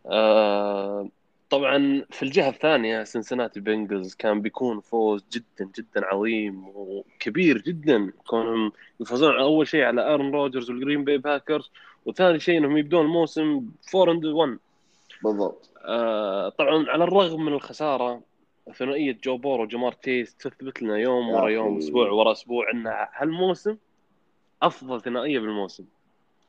آه 0.07 1.09
طبعا 1.51 2.05
في 2.11 2.23
الجهة 2.23 2.49
الثانية 2.49 3.05
سنسناتي 3.05 3.61
بنجلز 3.61 4.15
كان 4.15 4.41
بيكون 4.41 4.81
فوز 4.81 5.25
جدا 5.33 5.71
جدا 5.79 6.07
عظيم 6.07 6.69
وكبير 6.75 7.59
جدا. 7.59 8.13
كونهم 8.27 8.73
يفوزون 9.01 9.39
أول 9.41 9.69
شيء 9.69 9.83
على 9.83 10.09
آرون 10.09 10.31
روجرز 10.33 10.71
والجرين 10.71 11.05
باي 11.05 11.19
باكرز 11.19 11.71
وثاني 12.07 12.41
شيء 12.41 12.59
إنهم 12.59 12.77
يبدون 12.77 13.05
الموسم 13.05 13.67
4 13.95 14.13
and 14.15 14.25
1 14.27 14.59
بالضبط. 15.25 15.71
آه 15.85 16.49
طبعا 16.49 16.85
على 16.89 17.05
الرغم 17.05 17.45
من 17.45 17.53
الخسارة 17.53 18.21
ثنائيه 18.75 19.19
جو 19.25 19.37
بورو 19.37 19.63
وجمار 19.63 19.93
تشيس 19.93 20.37
تثبت 20.37 20.83
لنا 20.83 20.97
يوم 20.97 21.29
ورا. 21.29 21.49
يوم 21.49 21.79
أسبوع 21.79 22.11
ورا 22.11 22.33
أسبوع 22.33 22.71
انها 22.71 23.11
هالموسم 23.15 23.77
أفضل 24.63 25.01
ثنائية 25.01 25.39
بالموسم. 25.39 25.85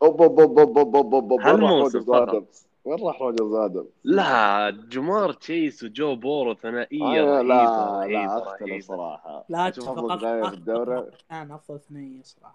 أوب 0.02 0.22
أوب 0.22 0.40
أوب 0.40 0.60
أوب 0.60 0.78
أوب 0.78 0.96
أوب 0.96 1.32
أوب 1.32 1.42
هالموسم. 1.42 2.14
آدمز؟ 2.14 2.68
وين 2.86 3.00
راح 3.04 3.22
روجرز 3.22 3.54
آدمز؟ 3.54 3.86
لا 4.04 4.70
جمار 4.90 5.34
تشيس 5.34 5.84
وجو 5.84 6.16
بورو 6.16 6.54
ثنائية 6.54 7.40
آه، 7.40 7.42
لا 7.42 8.00
رهيبة 8.00 8.14
لا 8.14 8.38
اختلف 8.38 8.86
صراحة. 8.86 9.46
لا 9.50 9.68
افضل 9.68 10.20
ثنائيه 10.20 10.50
في 10.50 10.54
الدوري 10.54 11.04
كان 11.30 11.52
أفضل 11.52 11.80
ثنائية 11.80 12.24
صراحة. 12.24 12.54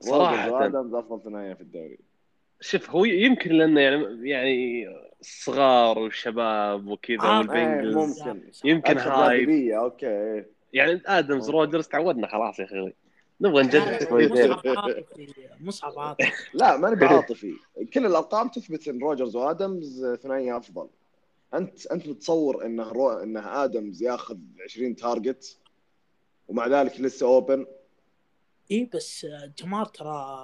صراحة. 0.00 0.66
آدمز 0.66 0.94
أفضل 0.94 1.20
ثنائية 1.20 1.54
في 1.54 1.60
الدوري. 1.60 1.98
شوف 2.60 2.90
هو 2.90 3.04
يمكن 3.04 3.52
لأنه 3.52 3.80
يعني 3.80 4.28
يعني 4.28 4.88
صغار 5.22 5.98
وشباب 5.98 6.86
وكذا 6.86 7.22
آه، 7.22 7.38
والبنجلز. 7.38 7.96
ممكن. 7.96 8.50
يمكن 8.64 8.98
hype 8.98 9.48
جاذبيه 9.48 9.80
أوكي. 9.80 10.44
يعني 10.72 11.02
آدمز 11.06 11.50
روجرز 11.50 11.88
تعودنا 11.88 12.26
خلاص 12.26 12.58
يا 12.58 12.64
أخوي 12.64 12.94
نبغى 13.40 13.62
نجدد 13.62 14.08
شوي 14.08 14.28
مصعب 14.28 14.78
عاطفي 14.78 15.48
مصعب 15.60 15.98
عاطفي 15.98 16.30
لا 16.54 16.76
ماني 16.76 16.96
بعاطفي. 17.00 17.54
كل 17.94 18.06
الأرقام 18.06 18.48
تثبت 18.48 18.88
إن 18.88 18.98
روجرز 18.98 19.36
وآدمز 19.36 20.06
ثنائيه 20.22 20.56
أفضل. 20.56 20.88
أنت 21.54 21.86
أنت 21.86 22.08
متصور 22.08 22.66
انه 22.66 22.88
رو... 22.88 23.10
انه 23.10 23.64
آدمز 23.64 24.02
ياخذ 24.02 24.36
20 24.64 24.96
target 24.96 25.58
ومع 26.48 26.66
ذلك 26.66 27.00
لسه 27.00 27.26
open 27.26 27.66
اي 28.70 28.90
بس 28.94 29.26
جمار 29.58 29.86
ترى 29.86 30.38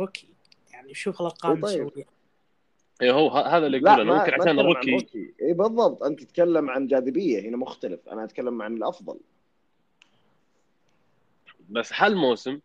rookie 0.00 0.28
يعني 0.72 0.94
شوف 0.94 1.20
الأرقام 1.20 1.52
إيه 1.52 1.60
طيب. 1.62 1.86
مسويها 1.86 2.06
إيه 3.02 3.12
هو 3.12 3.30
هذا 3.30 3.66
اللي 3.66 3.78
لا 3.78 3.92
يقوله 3.92 4.04
ما 4.04 4.18
ممكن 4.18 4.40
عشان 4.40 4.60
rookie. 4.60 5.06
اي 5.42 5.52
بالضبط. 5.52 6.02
أنت 6.02 6.20
تتكلم 6.22 6.70
عن 6.70 6.86
جاذبية 6.86 7.40
هنا 7.40 7.56
مختلف. 7.56 8.08
أنا 8.08 8.24
أتكلم 8.24 8.62
عن 8.62 8.76
الأفضل. 8.76 9.18
بس 11.70 11.90
هالموسم 11.94 12.60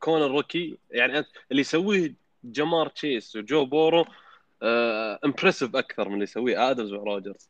كون 0.00 0.22
ال 0.22 0.30
rookie 0.30 0.78
يعني 0.90 1.18
أنت 1.18 1.26
اللي 1.50 1.60
يسويه 1.60 2.14
جمار 2.44 2.88
تشيس 2.88 3.36
وجو 3.36 3.64
بورو 3.64 4.04
آه 4.62 5.18
impressive 5.24 5.76
أكثر 5.76 6.08
من 6.08 6.14
اللي 6.14 6.22
يسويه 6.24 6.70
آدمز 6.70 6.92
وروجرز 6.92 7.48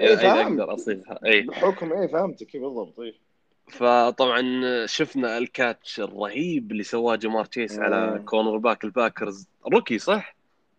إيه، 0.00 0.06
إذا 0.12 0.16
فهمت. 0.16 0.60
أقدر 0.60 0.74
أصيغها. 0.74 1.18
اي 1.26 1.40
بحكم 1.42 1.92
إيه 1.92 2.06
فهمتك 2.06 2.54
إيه 2.54 2.60
بالضبط. 2.60 3.00
إيه. 3.00 3.14
فطبعا 3.68 4.42
شفنا 4.86 5.38
ال 5.38 5.48
catch 5.48 6.00
الرهيب 6.00 6.72
اللي 6.72 6.82
سواه 6.82 7.16
جمار 7.16 7.44
تشيس 7.44 7.78
على 7.78 8.10
مم. 8.18 8.24
cornerback 8.24 8.84
الباكرز 8.84 9.48
rookie 9.72 9.98
صح؟ 9.98 10.34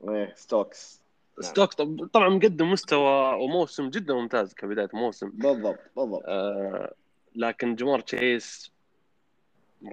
إيه 0.09 0.33
ستوكس 0.35 1.01
نعم. 1.43 1.51
ستوكس 1.51 1.73
طب- 1.73 2.09
طبعا 2.13 2.29
مقدم 2.29 2.71
مستوى 2.71 3.33
وموسم 3.43 3.89
جدا 3.89 4.13
ممتاز 4.13 4.53
كبداية 4.53 4.89
موسم 4.93 5.29
بالضبط 5.29 5.79
بالضبط. 5.95 6.23
آه 6.27 6.93
لكن 7.35 7.75
جمار 7.75 7.99
تشيس 7.99 8.71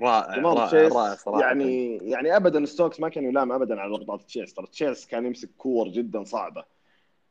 رائع 0.03 0.37
جمار 0.37 0.45
رائع 0.57 0.67
تشيس 0.67 0.93
رائع 0.93 1.15
صراحة. 1.15 1.41
يعني 1.41 1.97
يعني 1.97 2.37
ابدا 2.37 2.65
ستوكس 2.65 3.01
ما 3.01 3.09
كان 3.09 3.25
يلام 3.25 3.53
ابدا 3.53 3.81
على 3.81 3.93
لقطات 3.95 4.23
تشيس. 4.23 4.55
ترى 4.55 4.67
تشيس 4.67 5.07
كان 5.07 5.27
يمسك 5.27 5.51
كور 5.59 5.89
جدا 5.89 6.25
صعبة. 6.25 6.65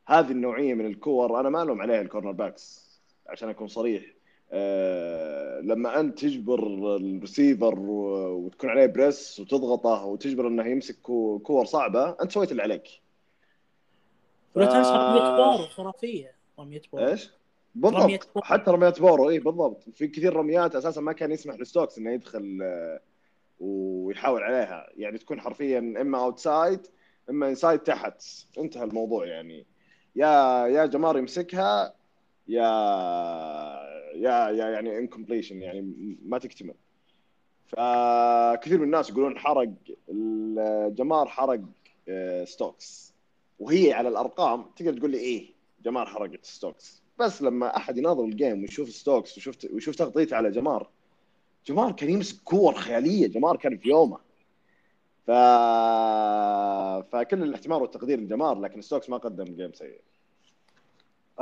هذه 0.07 0.31
النوعية 0.31 0.73
من 0.73 0.85
الكور 0.85 1.39
أنا 1.39 1.49
ما 1.49 1.61
ألوم 1.63 1.81
عليها 1.81 2.01
ال 2.01 2.31
cornerbacks 2.31 2.91
عشان 3.27 3.49
أكون 3.49 3.67
صريح. 3.67 4.03
لما 5.61 5.99
أنت 5.99 6.19
تجبر 6.19 6.67
الريسيفر 6.95 7.79
وتكون 7.79 8.69
عليه 8.69 8.85
press 8.85 9.39
وتضغطه 9.39 10.05
وتجبر 10.05 10.47
إنه 10.47 10.67
يمسك 10.67 11.01
كو- 11.01 11.39
كور 11.39 11.65
صعبة 11.65 12.15
أنت 12.21 12.31
سويت 12.31 12.51
اللي 12.51 12.61
عليك. 12.63 12.87
ف- 14.55 14.57
رمية 14.57 15.35
بورو 15.35 15.67
خرافية 15.67 16.35
رمية 16.59 16.81
بورو 16.93 17.07
إيش؟ 17.07 17.29
بالضبط. 17.75 18.01
بورو. 18.33 18.43
حتى 18.43 18.71
رميات 18.71 18.99
بورو 19.01 19.29
إي 19.29 19.39
بالضبط. 19.39 19.89
في 19.89 20.07
كثير 20.07 20.33
رميات 20.35 20.75
أساسا 20.75 21.01
ما 21.01 21.13
كان 21.13 21.31
يسمح 21.31 21.55
لستوكس 21.55 21.97
إنه 21.97 22.11
يدخل 22.11 22.59
آه، 22.63 22.99
ويحاول 23.59 24.43
عليها. 24.43 24.87
يعني 24.97 25.17
تكون 25.17 25.41
حرفيا 25.41 25.79
إما 25.79 26.23
outside 26.23 26.87
إما 27.29 27.49
inside 27.49 27.79
تحت. 27.79 28.23
انتهى 28.57 28.83
الموضوع 28.83 29.25
يعني. 29.25 29.65
يا 30.15 30.67
يا 30.67 30.85
جمار 30.85 31.17
يمسكها 31.17 31.93
يا 32.47 32.69
يا 34.15 34.49
يا 34.49 34.69
يعني 34.69 34.97
incompletion 34.97 35.61
يعني 35.61 35.95
ما 36.25 36.37
تكتمل. 36.37 36.73
فكثير 37.67 38.77
من 38.77 38.83
الناس 38.83 39.09
يقولون 39.09 39.39
حرق 39.39 39.73
جمار 40.09 41.27
حرق 41.27 41.61
آه، 42.09 42.43
ستوكس 42.45 43.13
وهي 43.59 43.93
على 43.93 44.09
الأرقام 44.09 44.65
تقدر 44.75 44.97
تقول 44.97 45.11
لي 45.11 45.17
إيه 45.17 45.53
جمار 45.83 46.05
حرقت 46.05 46.45
ستوكس 46.45 47.03
بس 47.19 47.41
لما 47.41 47.77
أحد 47.77 47.97
يناظر 47.97 48.23
ال 48.23 48.31
game 48.31 48.61
ويشوف 48.61 48.89
ستوكس 48.89 49.37
ويشوف 49.37 49.55
ويشوف 49.73 49.95
تغطيته 49.95 50.35
على 50.35 50.51
جمار 50.51 50.89
جمار 51.65 51.91
كان 51.91 52.09
يمسك 52.09 52.43
كور 52.43 52.73
خيالية 52.73 53.27
جمار 53.27 53.57
كان 53.57 53.77
في 53.77 53.89
يومه. 53.89 54.17
ف 55.27 55.31
فكل 57.11 57.43
الاحترام 57.43 57.81
والتقدير 57.81 58.19
لجمار 58.19 58.59
لكن 58.59 58.81
ستوكس 58.81 59.09
ما 59.09 59.17
قدم 59.17 59.43
game 59.43 59.73
سيء. 59.73 60.01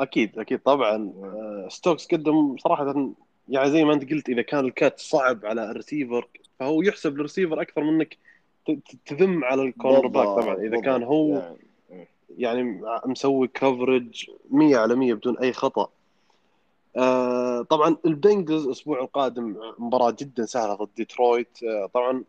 أكيد 0.04 0.40
أكيد 0.40 0.60
طبعا. 0.60 1.14
آه، 1.24 1.68
ستوكس 1.70 2.08
قدم 2.08 2.58
صراحة 2.58 3.14
يعني 3.50 3.72
زي 3.72 3.84
ما 3.84 3.94
أنت 3.94 4.12
قلت 4.12 4.30
إذا 4.30 4.42
كان 4.42 4.66
ال 4.66 4.72
catch 4.72 5.00
صعب 5.00 5.46
على 5.46 5.72
الريسيفر 5.72 6.28
فهو 6.60 6.82
يحسب 6.82 7.16
للريسيفر 7.16 7.62
أكثر 7.62 7.84
منك 7.84 8.18
تذم 9.06 9.44
على 9.44 9.62
ال 9.62 10.08
cornerback 10.08 10.28
طبعا. 10.28 10.56
إذا. 10.56 10.82
كان 10.82 11.04
هو 11.04 11.56
يعني 11.90 12.08
يعني 12.38 12.82
مسوي 13.06 13.48
coverage 13.48 14.30
100 14.50 14.78
على 14.78 14.96
100 14.96 15.14
بدون 15.14 15.38
أي 15.38 15.54
خطأ. 15.54 15.90
آه 16.98 17.62
طبعا 17.62 17.98
البنجلز 18.06 18.66
الأسبوع 18.66 19.02
القادم 19.02 19.56
مباراة 19.80 20.16
جدا 20.20 20.46
سهلة 20.46 20.74
ضد 20.74 20.90
ديترويت. 20.96 21.64
آه 21.64 21.90
طبعا 21.94 22.24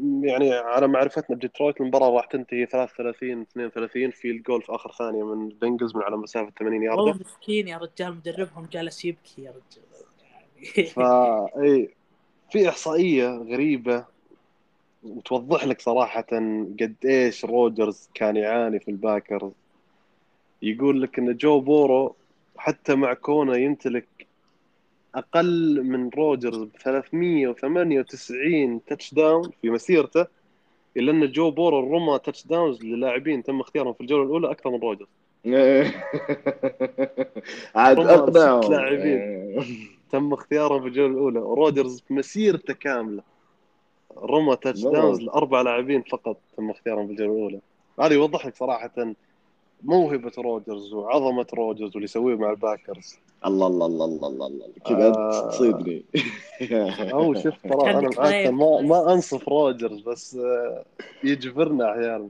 يعني 0.00 0.52
على 0.52 0.88
معرفتنا 0.88 1.36
بديترويت 1.36 1.80
المباراه 1.80 2.10
راح 2.10 2.26
تنتهي 2.26 2.66
33 2.66 3.40
32 3.42 4.10
field 4.10 4.30
goal 4.30 4.62
في 4.62 4.74
آخر 4.74 4.92
ثانية 4.92 5.34
من 5.34 5.46
البنجلز 5.46 5.96
من 5.96 6.02
على 6.02 6.16
مسافة 6.16 6.52
80 6.58 6.88
والله 6.88 7.06
يارده 7.06 7.24
مسكين 7.24 7.68
يا 7.68 7.78
رجال 7.78 8.14
مدربهم 8.14 8.68
جالس 8.72 9.04
يبكي 9.04 9.42
يا 9.42 9.50
رجال. 9.50 9.84
يعني 10.76 10.88
فا 10.88 11.46
إي 11.62 11.94
في 12.50 12.68
إحصائية 12.68 13.28
غريبة 13.28 14.04
وتوضح 15.02 15.64
لك 15.64 15.80
صراحة 15.80 16.26
قد 16.80 16.94
إيش 17.04 17.44
روجرز 17.44 18.08
كان 18.14 18.36
يعاني 18.36 18.80
في 18.80 18.90
الباكرز 18.90 19.52
يقول 20.62 21.02
لك 21.02 21.18
إن 21.18 21.36
جو 21.36 21.60
بورو 21.60 22.16
حتى 22.56 22.94
مع 22.94 23.14
كونه 23.14 23.56
يمتلك 23.56 24.23
أقل 25.14 25.82
من 25.82 26.08
روجرز 26.08 26.62
ب 26.62 26.70
398 26.82 28.84
touchdown 28.84 29.50
في 29.62 29.70
مسيرته 29.70 30.26
إلا 30.96 31.12
أن 31.12 31.32
جو 31.32 31.50
بورو 31.50 31.96
رمى 31.96 32.18
touchdowns 32.18 32.82
للاعبين 32.82 33.42
تم 33.42 33.60
اختيارهم 33.60 33.92
في 33.92 34.00
الجولة 34.00 34.22
الأولى 34.22 34.50
أكثر 34.50 34.70
من 34.70 34.80
روجرز. 34.80 35.08
عاد 37.74 38.00
ست 38.00 38.36
لاعبين. 38.70 39.60
تم 40.12 40.32
اختيارهم 40.32 40.82
في 40.82 40.88
الجولة 40.88 41.12
الأولى. 41.12 41.38
وروجرز 41.38 42.00
في 42.00 42.14
مسيرته 42.14 42.74
كاملة. 42.74 43.22
رمى 44.18 44.56
touchdowns 44.56 45.20
لأربع 45.20 45.62
لاعبين 45.62 46.02
فقط 46.02 46.36
تم 46.56 46.70
اختيارهم 46.70 47.06
في 47.06 47.12
الجولة 47.12 47.32
الأولى. 47.32 47.60
هذا 48.00 48.14
يوضح 48.14 48.46
لك 48.46 48.56
صراحة 48.56 49.14
موهبة 49.82 50.32
روجرز 50.38 50.92
وعظمة 50.92 51.46
روجرز 51.54 51.90
واللي 51.90 52.04
يسويه 52.04 52.36
مع 52.36 52.50
الباكرز. 52.50 53.18
الله 53.46 53.66
الله 53.66 53.86
الله 53.86 54.04
الله 54.04 54.28
الله 54.28 54.46
الله. 54.46 54.66
كذا 54.86 55.08
آه. 55.08 55.48
تصيدني. 55.50 56.04
أو 57.12 57.34
شوف 57.34 57.54
ترى 57.62 57.90
أنا 57.90 58.10
خايف. 58.12 58.50
ما 58.50 58.80
ما 58.80 59.12
أنصف 59.12 59.48
روجرز 59.48 60.00
بس 60.00 60.36
آه، 60.36 60.84
يجبرنا 61.24 61.90
أحيانا. 61.90 62.28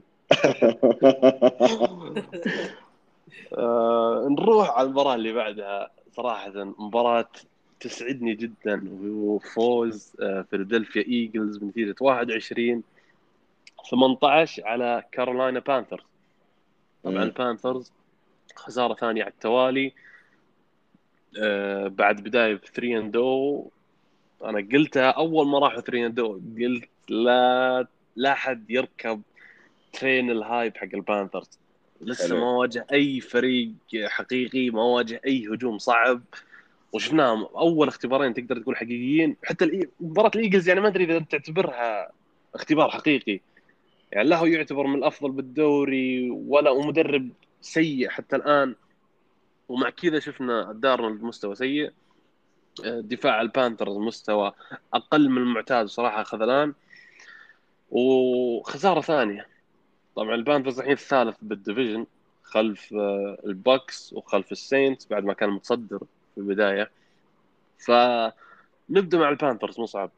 آه، 3.57 4.27
نروح 4.29 4.69
على 4.69 4.87
المباراة 4.87 5.15
اللي 5.15 5.33
بعدها. 5.33 5.89
صراحة 6.15 6.51
مباراة 6.79 7.29
تسعدني 7.79 8.35
جدا 8.35 8.89
وفوز 9.01 10.13
آه، 10.21 10.45
فيلادلفيا 10.49 11.01
إيجلز 11.01 11.57
بنتيجة 11.57 11.95
21 12.01 12.83
18 13.89 14.67
على 14.67 15.03
كارولاينا 15.11 15.59
بانثرز. 15.59 16.03
طبعا. 17.05 17.23
البانثرز 17.23 17.91
خسارة 18.55 18.93
ثانية 18.93 19.23
على 19.23 19.31
التوالي. 19.31 19.93
آه، 21.39 21.87
بعد 21.87 22.21
بداية 22.21 22.55
3 22.57 22.97
and 22.97 23.15
0 23.15 23.71
أنا 24.43 24.67
قلتها 24.73 25.09
أول 25.11 25.47
ما 25.47 25.59
راحوا 25.59 25.81
3 25.81 26.05
and 26.05 26.19
0 26.19 26.41
قلت 26.59 26.89
لا 27.09 27.87
لا 28.15 28.33
حد 28.33 28.71
يركب 28.71 29.21
train 29.93 30.31
ال 30.31 30.40
hype 30.40 30.77
حق 30.77 30.87
البانثرز 30.93 31.59
لسه 32.01 32.27
حلو. 32.27 32.39
ما 32.39 32.51
واجه 32.51 32.87
أي 32.93 33.19
فريق 33.19 33.71
حقيقي 34.05 34.69
ما 34.69 34.83
واجه 34.83 35.21
أي 35.25 35.47
هجوم 35.47 35.77
صعب. 35.77 36.21
وشفناهم 36.93 37.43
أول 37.43 37.87
اختبارين 37.87 38.33
تقدر 38.33 38.59
تقول 38.59 38.77
حقيقيين. 38.77 39.35
حتى 39.43 39.87
مباراة 39.99 40.31
الإيجلز 40.35 40.67
يعني 40.69 40.81
ما 40.81 40.87
أدري 40.87 41.03
إذا 41.03 41.19
تعتبرها 41.19 42.11
اختبار 42.55 42.89
حقيقي. 42.89 43.39
يعني 44.15 44.29
لا 44.29 44.37
هو 44.37 44.45
يعتبر 44.45 44.87
من 44.87 44.95
الأفضل 44.95 45.31
بالدوري 45.31 46.29
ولا 46.29 46.69
ومدرب 46.69 47.29
سيء 47.61 48.09
حتى 48.09 48.35
الآن. 48.35 48.75
ومع 49.69 49.89
كذا 49.89 50.19
شفنا 50.19 50.73
دارنولد 50.73 51.23
مستوى 51.23 51.55
سيء. 51.55 51.91
آه، 52.85 52.99
دفاع 52.99 53.41
البانثرز 53.41 53.97
مستوى 53.97 54.51
أقل 54.93 55.29
من 55.29 55.37
المعتاد 55.37 55.85
صراحة 55.85 56.23
خذلان 56.23 56.73
وخسارة 57.91 59.01
ثانية. 59.01 59.47
طبعا 60.15 60.35
البانثرز 60.35 60.79
الحين 60.79 60.93
الثالث 60.93 61.37
بال 61.41 61.54
division 61.54 62.05
خلف 62.43 62.93
آه، 62.93 63.37
البكس 63.45 64.13
وخلف 64.13 64.51
السينتس 64.51 65.07
بعد 65.07 65.23
ما 65.23 65.33
كان 65.33 65.49
متصدر 65.49 65.99
في 66.35 66.37
البداية. 66.37 66.91
فنبدأ 67.77 69.17
مع 69.17 69.29
البانثرز 69.29 69.79
مصعب 69.79 70.11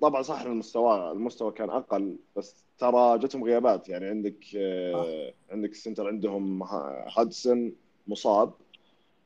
طبعا 0.01 0.23
صح 0.23 0.41
المستوى 0.41 1.13
المستوى 1.13 1.53
كان 1.53 1.71
أقل 1.71 2.17
بس 2.37 2.55
ترى 2.79 3.19
جتهم 3.19 3.45
غيابات. 3.45 3.89
يعني 3.89 4.07
عندك 4.07 4.45
آه، 4.57 5.33
عندك 5.51 5.71
ال 5.71 5.76
center 5.76 6.07
عندهم 6.09 6.63
ها- 6.63 7.07
هادسون 7.19 7.73
مصاب 8.09 8.53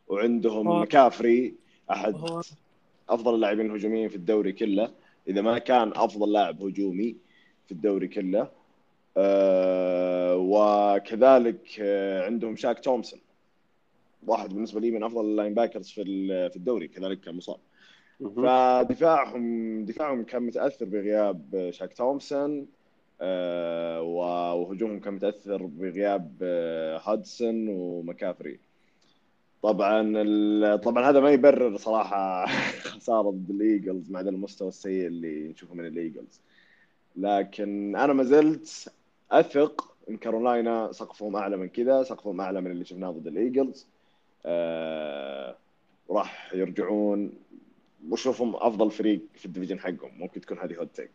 وعندهم 0.09 0.69
هو- 0.69 0.81
مكافري 0.81 1.55
أحد 1.91 2.15
هو 2.15 2.43
أفضل 3.09 3.35
اللاعبين 3.35 3.67
الهجوميين 3.67 4.09
في 4.09 4.17
الدوري 4.17 4.53
كله. 4.53 4.91
إذا 5.29 5.41
ما 5.41 5.59
كان 5.59 5.93
أفضل 5.95 6.33
لاعب 6.33 6.63
هجومي 6.63 7.17
في 7.67 7.73
الدوري 7.73 8.09
كله. 8.09 8.49
آه 9.17 10.37
وكذلك 10.37 11.61
آه 11.81 12.25
عندهم 12.27 12.57
شاك 12.57 12.81
تومسون. 12.81 13.21
واحد 14.27 14.55
بالنسبة 14.55 14.81
لي 14.81 14.91
من 14.91 15.03
أفضل 15.03 15.25
ال 15.25 15.55
linebackers 15.55 15.89
في 15.89 16.05
في 16.51 16.57
الدوري 16.57 16.89
كذلك 16.89 17.21
كان 17.21 17.35
مصاب. 17.35 17.59
فدفاعهم 18.37 19.85
دفاعهم 19.85 20.25
كان 20.25 20.43
متأثر 20.43 20.85
بغياب 20.85 21.71
شاك 21.73 21.93
تومسون 21.93 22.67
آه 23.21 24.03
وهجومهم 24.03 25.01
كان 25.01 25.15
متأثر 25.15 25.67
بغياب 25.67 26.37
آه 26.43 26.99
هادسون 27.05 27.69
ومكافري. 27.69 28.61
طبعا 29.63 30.77
طبعا 30.77 31.11
هذا 31.11 31.21
ما 31.21 31.31
يبرر 31.31 31.77
صراحة 31.77 32.47
خسارة 32.97 33.31
ضد 33.31 33.51
الإيجلز 33.51 34.11
مع 34.11 34.21
المستوى 34.21 34.69
السيء 34.69 35.07
اللي 35.07 35.49
نشوفه 35.49 35.75
من 35.75 35.87
الإيجلز. 35.87 36.41
لكن 37.17 37.97
أنا 37.97 38.13
ما 38.13 38.25
زلت 38.25 38.93
أثق 39.31 39.95
إن 40.11 40.17
كارولاينا 40.17 40.93
سقفهم 40.93 41.37
أعلى 41.37 41.57
من 41.57 41.69
كذا 41.69 42.03
سقفهم 42.03 42.41
أعلى 42.41 42.61
من 42.61 42.71
اللي 42.71 42.85
شفناه 42.85 43.11
ضد 43.11 43.27
الإيجلز. 43.27 43.87
آه 44.47 45.57
راح 46.11 46.55
يرجعون. 46.55 47.33
واشوفهم 48.09 48.57
أفضل 48.57 48.91
فريق 48.91 49.21
في 49.35 49.47
ال 49.47 49.51
division 49.51 49.81
حقهم. 49.81 50.19
ممكن 50.19 50.41
تكون 50.41 50.59
هذه 50.59 50.77
hot 50.77 50.97
take 50.97 51.13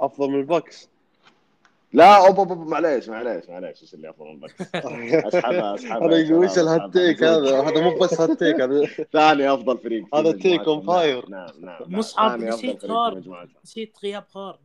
أفضل 0.00 0.30
من 0.30 0.40
البكس 0.40 0.88
لا 1.92 2.26
أوب 2.26 2.38
أوب 2.38 2.68
معليش 2.68 3.08
معليش 3.08 3.48
معليش. 3.48 3.82
إيش 3.82 3.94
اللي 3.94 4.10
أفضل 4.10 4.26
من 4.26 4.32
البكس 4.32 4.60
أسحبها 4.74 5.74
أسحبها 5.74 6.06
أنا 6.06 6.16
يقول 6.16 6.44
أسحبها، 6.44 6.76
ال 6.76 6.82
hot 6.82 6.99
take 6.99 7.22
أسحبها. 7.22 7.60
هذا؟ 7.60 7.70
هذا 7.70 7.80
مو 7.80 7.98
بس 7.98 8.20
hot 8.20 8.37
take 8.37 8.60
هذا 8.60 8.86
ثاني 9.12 9.54
أفضل 9.54 9.78
فريق 9.78 10.14
هذا 10.14 10.32
take 10.32 10.64
on 10.64 10.86
fire. 10.86 11.30
نعم 11.30 11.50
نعم 11.60 11.82
مصعب 11.86 12.40
نسيت 12.40 12.84
مجموعتهم. 12.84 13.54
نسيت 13.64 13.96
غياب 14.02 14.24
هارن 14.36 14.58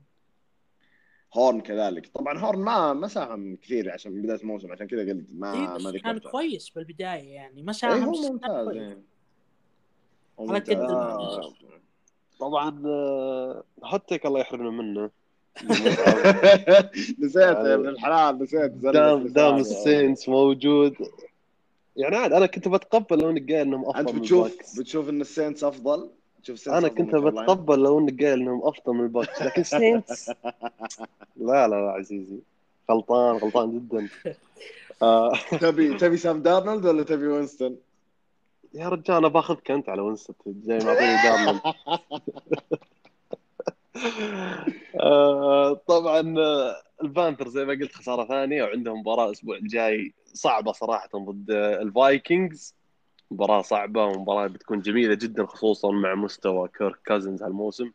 هورن 1.34 1.62
كذلك 1.62 2.08
طبعا 2.14 2.40
هورن 2.40 2.60
ما 2.60 2.94
ما 2.94 3.08
ساهم 3.08 3.56
كثير 3.56 3.92
عشان 3.92 4.12
من 4.12 4.22
بداية 4.22 4.40
الموسم 4.40 4.72
عشان 4.72 4.88
كذا 4.88 5.02
قلت 5.02 5.26
ما 5.34 5.54
إيه 5.54 5.84
ما 5.84 5.98
كان 6.00 6.18
كويس 6.20 6.70
بالبداية 6.70 7.30
يعني 7.34 7.64
ما 7.64 7.70
اي 7.72 7.74
ساهم 7.78 8.04
هو 8.04 8.12
ممتاز. 8.32 8.76
يعني. 8.76 9.04
هو 10.40 10.46
ممتاز. 10.46 10.76
الممتاز. 10.78 11.54
طبعا 12.40 12.82
آه، 12.86 13.64
هوتك 13.84 14.26
الله 14.26 14.40
يحرمنا 14.40 14.70
منه 14.70 15.10
نسيت 17.20 17.36
يا 17.36 17.42
يعني 17.52 17.74
ابن 17.74 17.88
الحلال 17.90 18.40
نسيت 18.44 18.72
دام 18.72 19.28
دام 19.28 19.58
لساني. 19.58 19.60
السينس 19.62 20.30
موجود 20.30 20.96
يعني 21.96 22.16
عاد 22.16 22.34
أنا 22.34 22.46
كنت 22.46 22.68
بتقبل 22.68 23.20
لو 23.20 23.30
انك 23.30 23.52
قايل 23.52 23.62
إنهم 23.68 23.86
أفضل 23.90 24.00
أنت 24.00 24.16
بتشوف 24.16 24.80
بتشوف 24.80 25.10
إن 25.10 25.22
السينتس 25.22 25.64
أفضل 25.64 26.10
السينتس 26.50 26.68
أنا 26.68 26.88
كنت؟ 26.88 27.16
بتقبل 27.16 27.80
لو 27.84 28.00
انك 28.00 28.24
قايل 28.24 28.40
إنهم 28.42 28.62
أفضل 28.64 28.94
من 28.94 29.04
الباكس 29.04 29.42
لكن 29.42 29.64
سينتس 29.80 30.30
لا 31.48 31.68
لا 31.68 31.68
لا 31.68 31.92
عزيزي. 31.92 32.40
غلطان 32.92 33.36
غلطان 33.38 33.72
جدا. 33.72 34.08
آه. 35.02 35.34
تبي 35.62 35.98
تبي 35.98 36.18
سام 36.18 36.42
دارنولد 36.42 36.86
ولا 36.86 37.04
تبي 37.04 37.28
وينستون؟ 37.28 37.78
يا 38.74 38.90
رجال 38.90 39.18
أنا 39.18 39.28
باخذك 39.28 39.72
انت 39.72 39.90
على 39.90 40.02
وينستون 40.02 40.36
زي 40.64 40.78
ما 40.78 40.90
أعطيني 40.90 41.16
دارنولد. 41.24 41.62
آه، 45.00 45.74
طبعا 45.74 46.36
آه، 46.40 46.76
البانثر 47.04 47.48
زي 47.48 47.66
ما 47.66 47.74
قلت 47.74 47.92
خسارة 47.96 48.26
ثانية 48.26 48.64
وعندهم 48.64 49.00
مباراة 49.00 49.26
الأسبوع 49.26 49.56
الجاي 49.58 50.14
صعبة 50.34 50.72
صراحة 50.72 51.10
ضد 51.16 51.52
الفايكنجز. 51.52 52.76
مباراة 53.32 53.62
صعبة 53.62 54.06
ومباراة 54.06 54.48
بتكون 54.48 54.82
جميلة 54.82 55.14
جدا 55.14 55.46
خصوصا 55.46 55.92
مع 55.92 56.16
مستوى 56.16 56.68
كيرك 56.78 57.00
كازنز 57.06 57.44
هالموسم. 57.44 57.92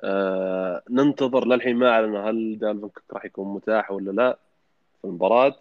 آه، 0.00 0.82
ننتظر 0.90 1.46
للحين 1.46 1.76
ما 1.76 1.90
اعلنوا 1.90 2.30
هل 2.30 2.58
دالفن 2.58 2.88
كوك 2.88 3.02
راح 3.12 3.24
يكون 3.24 3.54
متاح 3.54 3.90
ولا 3.90 4.10
لا 4.10 4.38
في 5.02 5.04
المباراة. 5.04 5.56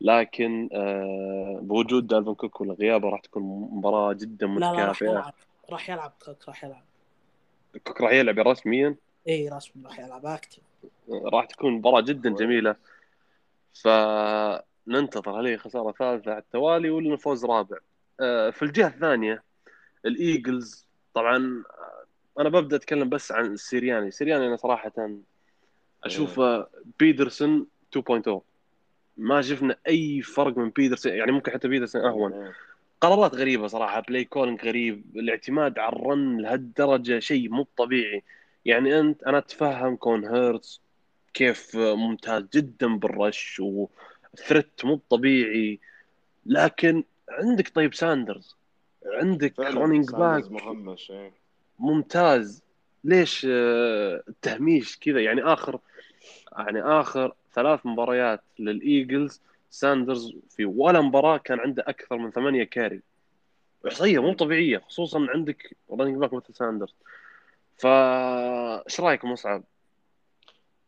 لكن 0.00 0.68
آه، 0.72 1.58
بوجود 1.62 2.06
دالفن 2.06 2.34
كوك 2.34 2.60
ولا 2.60 2.74
غيابه 2.74 3.08
راح 3.08 3.20
تكون 3.20 3.42
مباراة 3.72 4.12
جدا 4.12 4.46
لا 4.46 4.58
لا 4.60 4.70
راح 4.70 4.78
متكافئة. 4.78 5.10
يلعب. 5.10 5.34
راح 5.70 5.90
يلعب 5.90 6.12
كوك 6.24 6.48
راح 6.48 6.64
يلعب. 6.64 6.82
كوك 7.86 8.00
راح 8.00 8.12
يلعب 8.12 8.38
رسميا 8.38 8.96
اي 9.28 9.48
رسمي 9.48 9.84
راح 9.84 9.98
يلعب 9.98 10.26
active 10.26 10.62
راح 11.32 11.44
تكون 11.44 11.72
مباراة 11.72 12.00
جدا 12.00 12.30
جميلة. 12.30 12.76
فننتظر 13.82 15.40
هل 15.40 15.46
هي 15.46 15.58
خسارة 15.58 15.92
ثالثة 15.92 16.30
على 16.30 16.38
التوالي 16.40 16.90
ولا 16.90 17.16
فوز 17.16 17.44
رابع؟ 17.44 17.76
آه، 17.76 17.89
في 18.50 18.62
الجهة 18.62 18.86
الثانية 18.88 19.42
الإيجلز. 20.06 20.86
طبعا 21.14 21.36
آه، 22.36 22.40
أنا 22.40 22.48
ببدأ 22.48 22.76
أتكلم 22.76 23.08
بس 23.08 23.32
عن 23.32 23.56
سيرياني 23.56 24.10
سيرياني 24.10 24.46
أنا 24.46 24.56
صراحة 24.56 24.92
أشوفه 26.04 26.66
بيدرسون 26.98 27.66
2.0 27.98 28.40
ما 29.16 29.42
شفنا 29.42 29.76
أي 29.88 30.22
فرق 30.22 30.58
من 30.58 30.70
بيدرسون 30.70 31.12
يعني 31.12 31.32
ممكن 31.32 31.52
حتى 31.52 31.68
بيدرسون 31.68 32.04
أهون. 32.04 32.52
قرارات 33.00 33.34
غريبة 33.34 33.66
صراحة 33.66 34.00
play 34.00 34.24
calling 34.24 34.64
غريب 34.64 35.04
الاعتماد 35.16 35.78
على 35.78 35.96
ال 35.96 36.07
run 36.07 36.40
لهالدرجة 36.40 37.18
شيء 37.18 37.48
مو 37.48 37.66
طبيعي. 37.76 38.22
يعني 38.64 39.00
أنت 39.00 39.22
أنا 39.22 39.38
أتفهم 39.38 39.96
كون 39.96 40.24
هيرتز 40.24 40.80
كيف 41.34 41.76
ممتاز 41.76 42.44
جدا 42.54 42.86
بال 42.98 43.19
rush 43.19 43.60
و 43.60 43.78
threat 43.78 44.84
مو 44.84 45.00
طبيعي 45.10 45.80
لكن 46.46 47.04
عندك 47.30 47.68
طيب 47.74 47.94
ساندرز. 47.94 48.56
عندك 49.06 49.60
running 49.60 50.10
back. 50.10 50.50
مهمش 50.50 51.10
إيه. 51.10 51.32
ممتاز. 51.78 52.62
ليش 53.04 53.46
آه، 53.50 54.22
التهميش 54.28 54.98
كذا؟ 54.98 55.20
يعني 55.20 55.42
آخر 55.42 55.78
يعني 56.58 56.82
آخر 56.82 57.34
ثلاث 57.54 57.86
مباريات 57.86 58.40
للإيجلز 58.58 59.40
ساندرز 59.70 60.32
في 60.50 60.64
ولا 60.64 61.00
مباراة 61.00 61.36
كان 61.36 61.60
عنده 61.60 61.84
أكثر 61.86 62.16
من 62.16 62.30
ثمانية 62.30 62.64
carry. 62.64 63.00
إحصائية 63.88 64.18
مو 64.22 64.32
طبيعية 64.32 64.78
خصوصا 64.78 65.26
عندك 65.34 65.76
running 65.92 66.16
back 66.16 66.32
مثل 66.32 66.54
ساندرز. 66.54 66.94
فا 67.78 68.86
إيش 68.86 69.00
رايك 69.00 69.24
مصعب؟ 69.24 69.64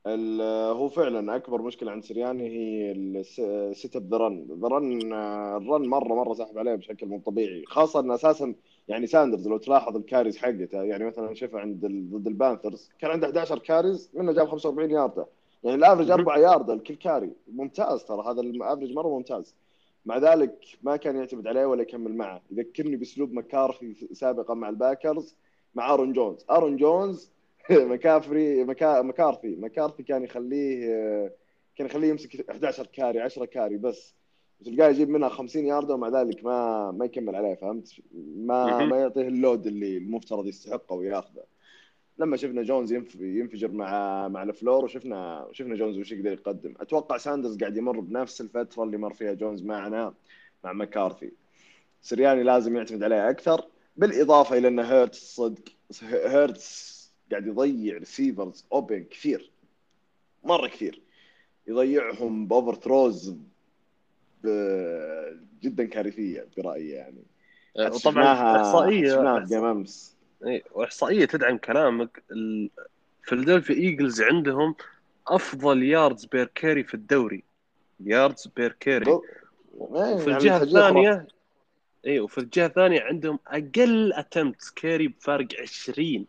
هو 0.06 0.88
فعلا 0.88 1.36
أكبر 1.36 1.62
مشكلة 1.62 1.92
عند 1.92 2.04
سرياني 2.04 2.48
هي 2.48 2.92
ال 2.92 3.18
set 3.18 3.96
up 3.96 4.10
the 4.10 4.16
run. 4.16 4.46
the 4.60 4.68
run 4.68 5.12
ال 5.56 5.64
run 5.64 5.86
مرة 5.88 6.14
مرة 6.14 6.34
ساحب 6.34 6.58
عليه 6.58 6.74
بشكل 6.74 7.06
مو 7.06 7.18
طبيعي. 7.18 7.64
خاصة 7.66 8.00
إن 8.00 8.10
أساسا 8.10 8.54
يعني 8.88 9.06
ساندرز 9.06 9.48
لو 9.48 9.56
تلاحظ 9.56 9.96
ال 9.96 10.01
carries 10.01 10.36
حقته 10.36 10.82
يعني 10.82 11.04
مثلا 11.04 11.34
شوفها 11.34 11.60
عند 11.60 11.86
ضد 12.12 12.26
البانثرز 12.26 12.90
كان 13.00 13.10
عنده 13.10 13.26
11 13.26 13.58
carries 13.58 14.10
منه 14.14 14.32
جاب 14.32 14.48
45 14.48 14.90
ياردة. 14.90 15.26
يعني 15.64 15.76
ال 15.76 15.80
average 15.80 16.08
مهم. 16.08 16.18
4 16.18 16.38
ياردة 16.38 16.74
لكل 16.74 16.94
carry. 16.94 17.30
ممتاز 17.52 18.04
ترى 18.04 18.24
هذا 18.26 18.40
ال 18.40 18.47
average 18.47 18.92
مرة 18.92 19.08
ممتاز. 19.08 19.54
مع 20.06 20.18
ذلك 20.18 20.64
ما 20.82 20.96
كان 20.96 21.16
يعتمد 21.16 21.46
عليه 21.46 21.66
ولا 21.66 21.82
يكمل 21.82 22.16
معه. 22.16 22.42
يذكرني 22.50 22.96
بأسلوب 22.96 23.32
مكارثي 23.32 24.08
سابقا 24.12 24.54
مع 24.54 24.68
الباكرز 24.68 25.36
مع 25.74 25.94
آرون 25.94 26.12
جونز. 26.12 26.44
آرون 26.50 26.76
جونز 26.76 27.32
مكافري 27.92 28.64
مكا... 28.64 29.02
مكارثي. 29.02 29.56
مكارثي 29.56 30.02
كان 30.02 30.24
يخليه 30.24 30.86
كان 31.76 31.86
يخليه 31.86 32.08
يمسك 32.08 32.50
11 32.50 32.86
carry 32.86 33.20
10 33.20 33.44
carry 33.44 33.76
بس. 33.76 34.14
وتلقاه 34.60 34.88
يجيب 34.88 35.08
منها 35.08 35.28
50 35.28 35.66
ياردة 35.66 35.94
ومع 35.94 36.08
ذلك 36.08 36.44
ما 36.44 36.90
ما 36.90 37.04
يكمل 37.04 37.36
عليه 37.36 37.54
فهمت؟ 37.54 37.88
ما. 38.36 38.84
ما 38.84 38.96
يعطيه 39.00 39.28
ال 39.28 39.36
load 39.36 39.66
اللي 39.66 39.96
المفترض 39.96 40.46
يستحقه 40.46 40.94
وياخذه. 40.94 41.42
لما 42.18 42.36
شفنا 42.36 42.62
جونز 42.62 42.92
ينف... 42.92 43.14
ينفجر 43.14 43.70
مع 43.70 44.28
مع 44.28 44.42
لافلور 44.42 44.84
وشفنا 44.84 45.48
شفنا 45.52 45.74
جونز 45.74 45.98
وش 45.98 46.12
يقدر 46.12 46.32
يقدم. 46.32 46.74
أتوقع 46.80 47.16
ساندرز 47.16 47.58
قاعد 47.58 47.76
يمر 47.76 48.00
بنفس 48.00 48.40
الفترة 48.40 48.82
اللي 48.84 48.96
مر 48.96 49.12
فيها 49.12 49.32
جونز 49.32 49.62
معنا 49.62 50.14
مع 50.64 50.72
مكارثي. 50.72 51.32
سرياني 52.02 52.42
لازم 52.42 52.76
يعتمد 52.76 53.02
عليه 53.02 53.30
أكثر 53.30 53.64
بالإضافة 53.96 54.58
إلى 54.58 54.68
إن 54.68 54.78
هيرتس 54.78 55.34
صدق 55.36 55.62
هيرتس 56.02 57.01
قاعد 57.30 57.46
يضيع 57.46 57.98
receivers 57.98 58.64
open 58.72 59.04
كثير. 59.10 59.50
مرة 60.44 60.66
كثير. 60.68 61.00
يضيعهم 61.66 62.46
ب 62.46 62.74
overthrows 62.74 63.36
جدا 65.62 65.84
كارثية 65.84 66.46
برأيي 66.56 66.88
يعني. 66.90 67.22
وطبعا 67.78 67.98
شفناها- 67.98 68.56
احصائيه 68.56 69.44
جيم 69.44 69.64
أمس. 69.64 70.16
إيه، 70.46 70.62
وإحصائية 70.72 71.24
تدعم 71.24 71.56
كلامك. 71.58 72.22
فيلادلفيا 73.22 73.74
ايجلز 73.74 74.22
عندهم 74.22 74.74
أفضل 75.28 75.82
yards 75.82 76.24
per 76.24 76.50
carry 76.54 76.84
في 76.84 76.94
الدوري. 76.94 77.44
yards 78.00 78.46
per 78.56 78.72
carry 78.80 79.10
وفي 79.74 80.30
يعني 80.30 80.36
الجهة. 80.36 80.62
الثانية 80.62 81.26
اي 82.06 82.20
وفي 82.20 82.38
الجهة 82.38 82.66
الثانية 82.66 83.00
عندهم 83.00 83.38
أقل 83.46 84.12
attempt 84.12 84.72
carry 84.76 85.08
بفارق 85.08 85.48
20 85.60 86.26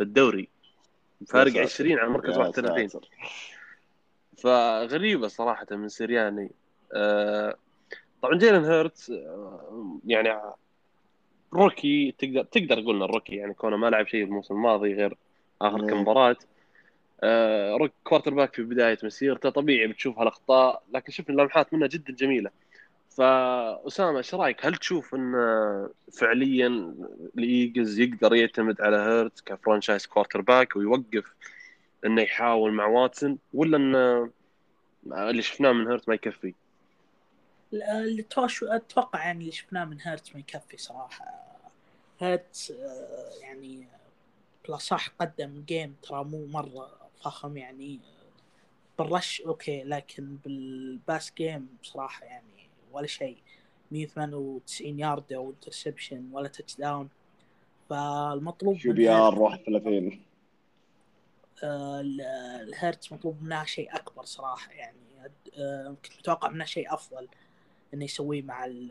في 0.00 0.04
الدوري 0.04 0.48
فارق 1.28 1.56
يا 1.56 1.66
ساتر. 1.66 1.84
20 1.84 1.98
على 1.98 2.08
مركز 2.10 2.34
يا 2.34 2.38
31 2.38 2.88
ساتر. 2.88 3.08
فغريبة 4.38 5.28
صراحة 5.28 5.66
من 5.70 5.88
سيرياني 5.88 6.50
آه، 6.94 7.56
طبعا 8.22 8.38
جيلن 8.38 8.64
هيرتس 8.64 9.10
آه، 9.10 9.98
يعني 10.06 10.40
rookie 11.52 12.14
تقدر 12.18 12.42
تقدر 12.42 12.82
تقول 12.82 13.00
rookie 13.00 13.36
يعني 13.36 13.54
كونه 13.54 13.76
ما 13.76 13.90
لعب 13.90 14.06
شيء 14.06 14.24
الموسم 14.24 14.54
الماضي 14.54 14.94
غير 14.94 15.16
آخر 15.62 15.78
كم 15.78 15.96
مم. 15.96 16.00
مباراة 16.02 16.36
آه، 17.22 17.76
rookie 17.76 17.92
quarterback 18.04 18.54
في 18.54 18.62
بداية 18.62 18.98
مسيرته 19.04 19.50
طبيعي 19.50 19.86
بتشوف 19.86 20.18
هالأخطاء 20.18 20.82
لكن 20.92 21.12
شفنا 21.12 21.42
لمحات 21.42 21.74
منه 21.74 21.86
جدا 21.86 22.12
جميلة 22.12 22.50
فأسامة 23.10 24.18
إيش 24.18 24.34
رأيك؟ 24.34 24.66
هل 24.66 24.76
تشوف 24.76 25.14
إن 25.14 25.32
فعليا 26.12 26.94
ال 27.38 27.47
Eagles 27.47 27.98
يقدر 27.98 28.34
يعتمد 28.34 28.80
على 28.80 28.96
هيرتز 28.96 29.42
ك 29.46 30.06
franchise 30.06 30.40
quarterback 30.40 30.76
ويوقف 30.76 31.34
إنه 32.06 32.22
يحاول 32.22 32.72
مع 32.72 32.86
واتسون 32.86 33.38
ولا 33.54 33.76
إن 33.76 33.94
اللي 35.06 35.42
شفناه 35.42 35.72
من 35.72 35.86
هيرتز 35.88 36.04
ما 36.08 36.14
يكفي؟ 36.14 36.54
اللي 37.72 38.24
أتوقع 38.62 39.24
يعني 39.24 39.40
اللي 39.40 39.52
شفناه 39.52 39.84
من 39.84 39.98
هيرتز 40.00 40.30
ما 40.34 40.40
يكفي 40.40 40.76
صراحة 40.76 41.24
هيرتز 42.20 42.72
آه، 42.72 43.42
يعني 43.42 43.86
بلا 44.68 44.76
صح 44.76 45.08
قدم 45.08 45.64
game 45.66 45.96
ترى 46.02 46.24
مو 46.24 46.46
مرة 46.46 46.90
فخم 47.22 47.56
يعني 47.56 48.00
بال 48.98 49.12
rush 49.12 49.40
okay 49.40 49.84
لكن 49.84 50.36
بال 50.44 50.73
pass 50.73 51.32
game 51.38 51.68
بصراحه 51.82 52.24
يعني 52.24 52.59
ولا 52.92 53.06
شيء. 53.06 53.36
198 53.92 54.98
يارد 55.00 55.32
أو 55.32 55.50
interception 55.50 56.28
ولا 56.32 56.48
touchdown 56.48 57.08
فالمطلوب 57.90 58.74
من 58.86 58.92
بي 58.92 59.08
آر 59.10 59.34
هيرتز- 59.34 59.38
31 59.38 60.20
آه، 61.64 62.00
ال- 62.00 62.20
الهيرتز 62.68 63.12
مطلوب 63.12 63.42
منها 63.42 63.64
شيء 63.64 63.96
أكبر 63.96 64.24
صراحة 64.24 64.72
يعني. 64.72 64.96
آه، 65.58 65.96
كنت 66.04 66.18
متوقع 66.18 66.48
منه 66.48 66.64
شيء 66.64 66.94
أفضل 66.94 67.28
إنه 67.94 68.04
يسويه 68.04 68.42
مع 68.42 68.64
ال 68.64 68.88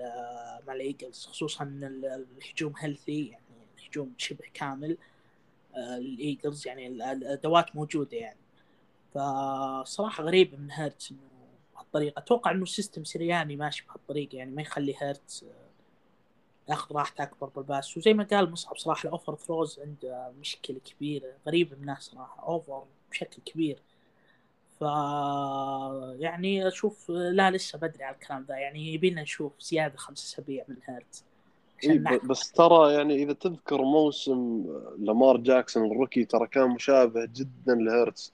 مع 0.67 0.73
ال 0.73 0.81
Eagles 0.81 1.25
خصوصا 1.25 1.63
إن 1.63 1.83
ال- 1.83 2.25
الهجوم 2.37 2.73
healthy 2.77 3.27
يعني 3.27 3.43
الهجوم 3.79 4.13
شبه 4.17 4.45
كامل. 4.53 4.97
آه، 5.75 5.99
لل 5.99 6.16
Eagles 6.16 6.67
يعني 6.67 6.87
ال- 6.87 7.01
الأدوات 7.01 7.75
موجودة 7.75 8.17
يعني. 8.17 8.39
فصراحة 9.13 10.23
غريبه 10.23 10.57
من 10.57 10.71
هيرتز 10.71 11.11
إنه 11.11 11.19
بهالطريقه 11.79 12.19
أتوقع 12.19 12.51
إنه 12.51 12.65
system 12.65 13.03
سرياني 13.03 13.55
ماشي 13.55 13.85
بهالطريقة 13.87 14.35
يعني 14.35 14.51
ما 14.51 14.61
يخلي 14.61 14.95
هيرتز 14.97 15.45
آه، 15.47 15.69
ياخذ 16.71 16.95
راحته 16.95 17.23
أكبر 17.23 17.47
بال 17.47 17.61
pass. 17.61 17.97
وزي 17.97 18.13
ما 18.13 18.23
قال 18.23 18.51
مصعب 18.51 18.77
صراحة 18.77 19.07
ال 19.07 19.35
overthrows 19.35 19.79
عنده 19.79 20.31
مشكلة 20.39 20.79
كبيرة 20.79 21.33
غريبه 21.47 21.75
منه 21.81 21.97
صراحة 21.99 22.43
over 22.43 22.83
بشكل 23.11 23.41
كبير. 23.45 23.79
ف 24.79 24.81
يعني 26.19 26.67
أشوف 26.67 27.09
لا 27.09 27.51
لسه 27.51 27.79
بدري 27.79 28.03
على 28.03 28.15
الكلام 28.15 28.45
ذا. 28.47 28.55
يعني 28.55 28.93
يبينا 28.93 29.21
نشوف 29.21 29.53
زيادة 29.59 29.97
خمس 29.97 30.25
أسابيع 30.25 30.65
من 30.67 30.75
هيرتز 30.85 31.23
إيه. 31.83 32.19
بس 32.23 32.51
ترى 32.51 32.93
يعني 32.93 33.23
إذا 33.23 33.33
تذكر 33.33 33.81
موسم 33.81 34.65
لامار 34.99 35.37
جاكسون 35.37 35.91
ال 35.91 35.96
rookie 35.96 36.25
ترى 36.25 36.47
كان 36.47 36.69
مشابه 36.69 37.25
جدا 37.25 37.75
لهيرتز 37.75 38.33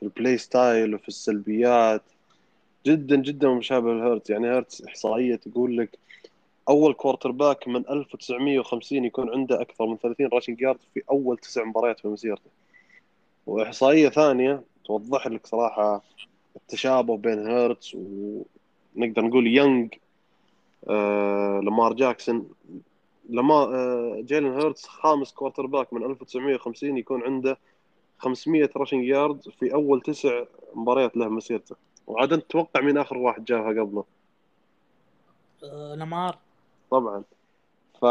في 0.00 0.02
ال 0.02 0.09
play 0.09 0.38
style 0.38 0.94
وفي 0.94 1.08
السلبيات. 1.08 2.02
جدا 2.86 3.16
جدا 3.16 3.48
مشابه 3.48 3.94
لهيرتز. 3.94 4.30
يعني 4.30 4.46
هيرتز 4.46 4.84
إحصائية 4.88 5.36
تقول 5.36 5.76
لك 5.78 5.98
أول 6.68 6.92
quarterback 6.92 7.68
من 7.68 7.88
1950 7.90 9.04
يكون 9.04 9.30
عنده 9.30 9.60
أكثر 9.60 9.86
من 9.86 9.96
30 9.96 10.28
rushing 10.32 10.60
yard 10.60 10.78
في 10.94 11.02
أول 11.10 11.38
تسع 11.38 11.64
مباريات 11.64 12.00
في 12.00 12.08
مسيرته. 12.08 12.50
وإحصائية 13.46 14.08
ثانية 14.08 14.62
توضح 14.84 15.26
لك 15.26 15.46
صراحة 15.46 16.02
التشابه 16.56 17.16
بين 17.16 17.46
هيرتز 17.46 17.92
ونقدر 17.94 19.24
نقول 19.24 19.46
يونغ 19.46 19.88
آه 20.88 21.60
لامار 21.64 21.92
جاكسون 21.92 22.48
لما 23.28 23.54
آه 23.54 24.20
جيلن 24.26 24.60
هيرتز 24.60 24.84
خامس 24.84 25.32
quarterback 25.32 25.92
من 25.92 26.04
1950 26.04 26.98
يكون 26.98 27.22
عنده 27.22 27.58
500 28.18 28.70
rushing 28.76 29.04
yard 29.04 29.40
في 29.60 29.74
أول 29.74 30.00
تسع 30.00 30.44
مباريات 30.74 31.16
له 31.16 31.28
مسيرته. 31.28 31.76
وعاد 32.06 32.32
أنت 32.32 32.44
تتوقع 32.44 32.80
مين 32.80 32.98
آخر 32.98 33.18
واحد 33.18 33.44
جابها 33.44 33.82
قبله؟ 33.82 34.04
آه، 35.64 35.94
لامار 35.94 36.38
طبعا. 36.90 37.24
ف 38.00 38.02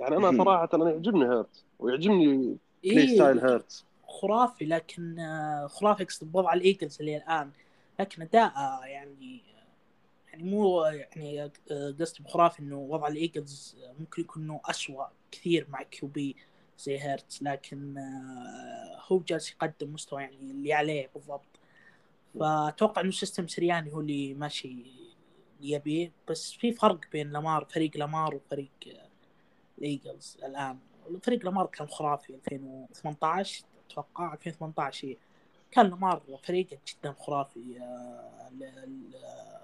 يعني 0.00 0.16
أنا 0.16 0.44
صراحة 0.44 0.68
أنا 0.74 0.90
يعجبني 0.90 1.24
هيرتز 1.24 1.64
ويعجبني 1.78 2.56
play 2.84 2.98
إيه 2.98 3.14
style 3.14 3.40
هيرتز 3.40 3.84
خرافي 4.08 4.64
لكن 4.64 5.18
آه، 5.18 5.66
خرافي 5.66 6.02
أقصد 6.02 6.32
بوضع 6.32 6.52
ال 6.52 6.58
Eagles 6.58 6.96
اللي 7.00 7.16
الآن. 7.16 7.50
لكن 8.00 8.22
أداء 8.22 8.52
يعني 8.84 9.42
يعني 10.32 10.42
مو 10.42 10.84
يعني 10.84 11.42
آه، 11.70 11.94
قصدي 12.00 12.24
بخرافي 12.24 12.60
إنه 12.60 12.76
وضع 12.76 13.08
ال 13.08 13.18
Eagles 13.18 13.76
ممكن 14.00 14.22
يكون 14.22 14.42
إنه 14.42 14.60
اسوء 14.64 15.06
كثير 15.30 15.66
مع 15.70 15.82
QB 15.82 16.36
زي 16.78 16.98
هيرتز 16.98 17.38
لكن 17.42 17.98
آه، 17.98 19.00
هو 19.12 19.18
جالس 19.18 19.50
يقدم 19.52 19.92
مستوى 19.92 20.22
يعني 20.22 20.36
اللي 20.36 20.72
عليه 20.72 21.10
بالضبط. 21.14 21.53
فأتوقع 22.40 23.00
إنه 23.02 23.10
system 23.10 23.46
سرياني 23.48 23.92
هو 23.92 24.00
اللي 24.00 24.34
ماشي 24.34 24.84
يبيه. 25.60 26.12
بس 26.30 26.52
في 26.52 26.72
فرق 26.72 26.98
بين 27.12 27.30
لامار 27.32 27.64
فريق 27.64 27.96
لامار 27.96 28.34
وفريق 28.34 28.70
ال 29.78 29.87
Eagles 29.87 30.38
الآن. 30.44 30.78
فريق 31.22 31.44
لامار 31.44 31.66
كان 31.66 31.88
خرافي 31.88 32.34
2018 32.34 33.64
أتوقع 33.90 34.32
2018 34.34 35.08
إيه. 35.08 35.16
كان 35.70 35.86
لامار 35.86 36.22
فريق 36.44 36.66
جدا 36.68 37.12
خرافي 37.18 37.78
آه، 37.80 38.48
ال- 38.52 38.62
ال- 38.64 39.14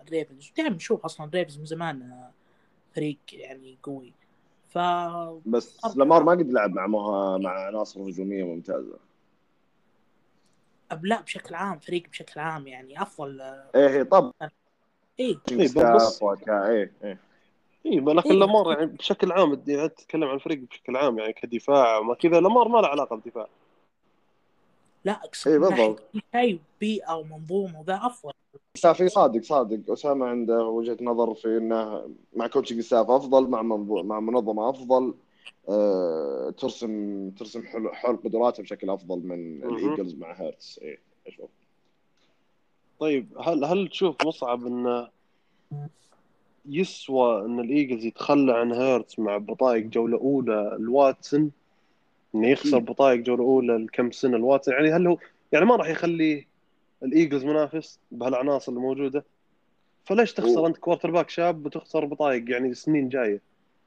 ال 0.07 0.12
Ravens. 0.12 0.53
دائما 0.57 0.77
نشوف 0.77 1.05
أصلا 1.05 1.27
ال 1.27 1.31
Ravens 1.31 1.59
من 1.59 1.65
زمان 1.65 2.03
آه، 2.03 2.31
فريق 2.95 3.19
يعني 3.33 3.79
قوي. 3.83 4.13
ف 4.69 4.79
بس. 5.47 5.97
لامار 5.97 6.23
ما 6.25 6.33
قد 6.33 6.53
لعب 6.53 6.71
مع 6.71 6.87
مه... 6.87 7.39
مع 7.39 7.67
عناصر 7.67 8.01
هجوميه 8.09 8.45
ممتازة. 8.45 8.99
لا 11.03 11.21
بشكل 11.21 11.55
عام 11.55 11.79
فريق 11.79 12.09
بشكل 12.11 12.41
عام 12.41 12.67
يعني 12.67 13.03
أفضل 13.03 13.41
إيه 13.75 13.89
هي 13.89 14.05
طب. 14.05 14.33
إيه. 15.21 15.37
إيه، 15.51 15.65
بس- 15.65 16.23
إيه 16.23 16.93
إيه. 17.05 17.19
اي 17.87 18.01
لكن 18.01 18.31
إيه. 18.31 18.39
لامار 18.39 18.73
يعني 18.73 18.87
بشكل 18.87 19.33
عام 19.33 19.55
بدي 19.55 19.85
اتكلم 19.85 20.25
عن 20.25 20.35
الفريق 20.35 20.59
بشكل 20.59 20.97
عام 20.97 21.19
يعني 21.19 21.33
كدفاع 21.33 21.99
وما 21.99 22.15
كذا 22.15 22.41
لامار 22.41 22.69
ما 22.69 22.79
له 22.79 22.89
علاقة 22.89 23.17
بالدفاع 23.17 23.47
لا 25.05 25.13
أقصد 25.25 25.51
إيه، 25.51 25.59
ناحية 25.59 25.77
بالضبط. 25.87 26.03
في 26.13 26.23
شيء 26.35 26.61
بيئة 26.81 27.13
ومنظومه 27.17 27.81
وذا 27.81 28.01
أفضل. 28.03 28.33
staff 28.75 29.09
صادق 29.09 29.43
صادق. 29.43 29.93
اسامه 29.93 30.27
عنده 30.27 30.65
وجهة 30.65 30.97
نظر 31.01 31.35
في 31.35 31.57
إنه 31.57 32.11
مع 32.37 32.47
coaching 32.47 32.81
staff 32.81 33.11
أفضل 33.11 33.49
مع 33.49 33.63
منظو... 33.63 34.03
مع 34.03 34.21
منظمة 34.21 34.71
أفضل. 34.71 35.15
أه... 35.69 36.55
ترسم 36.59 37.31
ترسم. 37.31 37.63
حول 37.93 38.17
قدراته 38.17 38.63
بشكل 38.63 38.91
أفضل 38.91 39.19
من. 39.27 39.65
ال 39.65 39.72
Eagles 39.72 40.15
مع 40.15 40.33
هيرتس 40.33 40.79
إيه 40.83 40.99
أشوف 41.27 41.51
طيب 43.01 43.39
هل 43.41 43.65
هل 43.65 43.89
تشوف 43.89 44.27
مصعب 44.27 44.67
انه 44.67 45.09
يسوى 46.67 47.45
إن 47.45 47.61
ال 47.61 47.67
Eagles 47.67 48.05
يتخلى 48.05 48.53
عن 48.53 48.73
هيرتس 48.73 49.19
مع 49.19 49.37
بطايق 49.37 49.87
جولة 49.87 50.19
أولى 50.19 50.77
الواتسون 50.77 51.51
إنه 52.35 52.49
يخسر. 52.49 52.79
بطايق 52.79 53.21
جولة 53.21 53.45
أولى 53.45 53.77
لكم 53.77 54.11
سنة 54.11 54.37
الواتسون 54.37 54.75
يعني 54.75 54.91
هل 54.91 55.07
هو 55.07 55.19
يعني 55.53 55.65
ما 55.65 55.77
راح 55.77 55.89
يخلي 55.89 56.47
ال 57.03 57.09
Eagles 57.09 57.45
منافس 57.45 57.99
بهالعناصر 58.11 58.73
الموجوده 58.73 59.25
فليش 60.05 60.33
تخسر 60.33 60.59
أوه. 60.59 60.69
أنت 60.69 60.77
quarterback 60.77 61.31
شاب 61.31 61.67
وتخسر 61.67 62.05
بطايق 62.05 62.51
يعني 62.51 62.75
سنين 62.75 63.09
جاية 63.09 63.41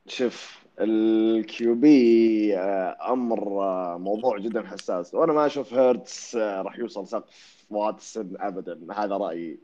شوف 0.08 0.63
ال 0.80 1.28
Q 1.28 1.76
B 1.76 2.58
أمر 2.58 3.64
آه، 3.64 3.98
موضوع 3.98 4.38
جدا 4.38 4.68
حساس. 4.68 5.14
وأنا 5.16 5.34
ما 5.34 5.46
أشوف 5.46 5.74
هيرتس 5.74 6.36
آه، 6.36 6.62
راح 6.62 6.80
يوصل 6.80 7.08
سقف 7.08 7.66
واتسون 7.70 8.34
ابدا. 8.40 8.80
هذا 8.94 9.18
رأيي. 9.18 9.60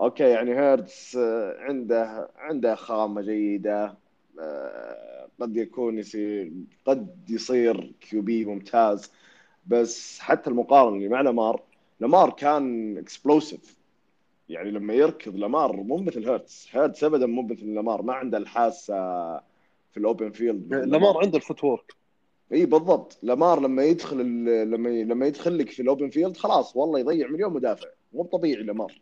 okay 0.00 0.24
يعني 0.24 0.54
هيرتس 0.60 1.16
آه، 1.16 1.56
عنده 1.60 2.30
عنده 2.36 2.74
خامة 2.74 3.22
جيدة. 3.22 3.94
آه، 4.40 5.28
قد 5.40 5.56
يكون 5.56 5.98
يصير 5.98 6.52
قد 6.86 7.30
يصير 7.30 7.92
QB 8.00 8.44
ممتاز. 8.44 9.12
بس 9.66 10.20
حتى 10.20 10.50
المقارنة 10.50 10.96
اللي 10.96 11.08
مع 11.08 11.20
لامار 11.20 11.62
لامار 12.00 12.30
كان 12.30 12.98
explosive 12.98 13.76
يعني 14.48 14.70
لما 14.70 14.94
يركض 14.94 15.36
لامار 15.36 15.76
مو 15.76 15.96
مثل 15.96 16.28
هيرتس 16.28 16.68
هيرتس 16.72 17.04
ابدا 17.04 17.26
مو 17.26 17.42
مثل 17.42 17.74
لامار. 17.74 18.02
ما 18.02 18.12
عنده 18.14 18.38
الحاسة 18.38 18.94
في 19.94 20.00
ال 20.00 20.06
open 20.06 20.30
field 20.30 20.74
لامار 20.74 21.18
عنده 21.18 21.36
ال 21.36 21.64
footwork 21.64 21.94
إي 22.52 22.66
بالضبط. 22.66 23.18
لامار 23.22 23.60
لما 23.60 23.84
يدخل 23.84 24.20
ال- 24.20 24.70
لما 24.70 24.88
لما 24.88 25.26
يدخل 25.26 25.58
لك 25.58 25.70
في 25.70 25.82
ال 25.82 25.88
open 25.88 26.10
field 26.10 26.36
خلاص 26.36 26.76
والله 26.76 26.98
يضيع 27.00 27.28
مليون 27.28 27.52
مدافع. 27.52 27.88
مو 28.12 28.24
طبيعي 28.24 28.62
لامار. 28.62 29.00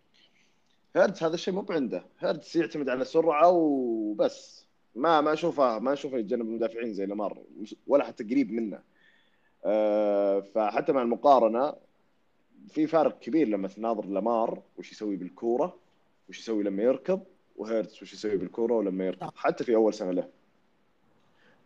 هيرتز 0.96 1.22
هذا 1.22 1.34
الشيء 1.34 1.54
مو 1.54 1.66
عنده 1.70 2.04
هيرتز 2.18 2.56
يعتمد 2.56 2.88
على 2.88 3.02
السرعه 3.02 3.50
وبس. 3.50 4.66
ما 4.94 5.20
ما 5.20 5.32
أشوفه 5.32 5.78
ما 5.78 5.92
أشوفه 5.92 6.18
يتجنب 6.18 6.40
المدافعين 6.40 6.92
زي 6.94 7.06
لامار. 7.06 7.38
ولا 7.86 8.04
حتى 8.04 8.24
قريب 8.24 8.52
منه. 8.52 8.78
أه 9.64 10.40
فحتى 10.40 10.92
مع 10.92 11.02
المقارنة 11.02 11.74
في 12.68 12.86
فارق 12.86 13.18
كبير 13.18 13.48
لما 13.48 13.68
تناظر 13.68 14.06
لامار 14.06 14.62
وش 14.78 14.92
يسوي 14.92 15.16
بالكورة 15.16 15.76
وش 16.28 16.38
يسوي 16.38 16.62
لما 16.62 16.82
يركض 16.82 17.22
وهيرتز 17.56 18.02
وش 18.02 18.12
يسوي 18.12 18.36
بالكورة 18.36 18.74
ولما 18.74 19.06
يركض. 19.06 19.30
حتى 19.34 19.64
في 19.64 19.74
أول 19.74 19.94
سنة 19.94 20.10
له. 20.10 20.41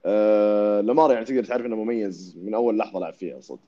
آه 0.07 0.81
لامار 0.81 1.13
يعني 1.13 1.25
تقدر 1.25 1.45
تعرف 1.45 1.67
إنه 1.67 1.77
مميز 1.77 2.39
من 2.43 2.55
أول 2.55 2.79
لحظة 2.79 3.01
لعب 3.01 3.15
فيها 3.15 3.41
صدق. 3.41 3.61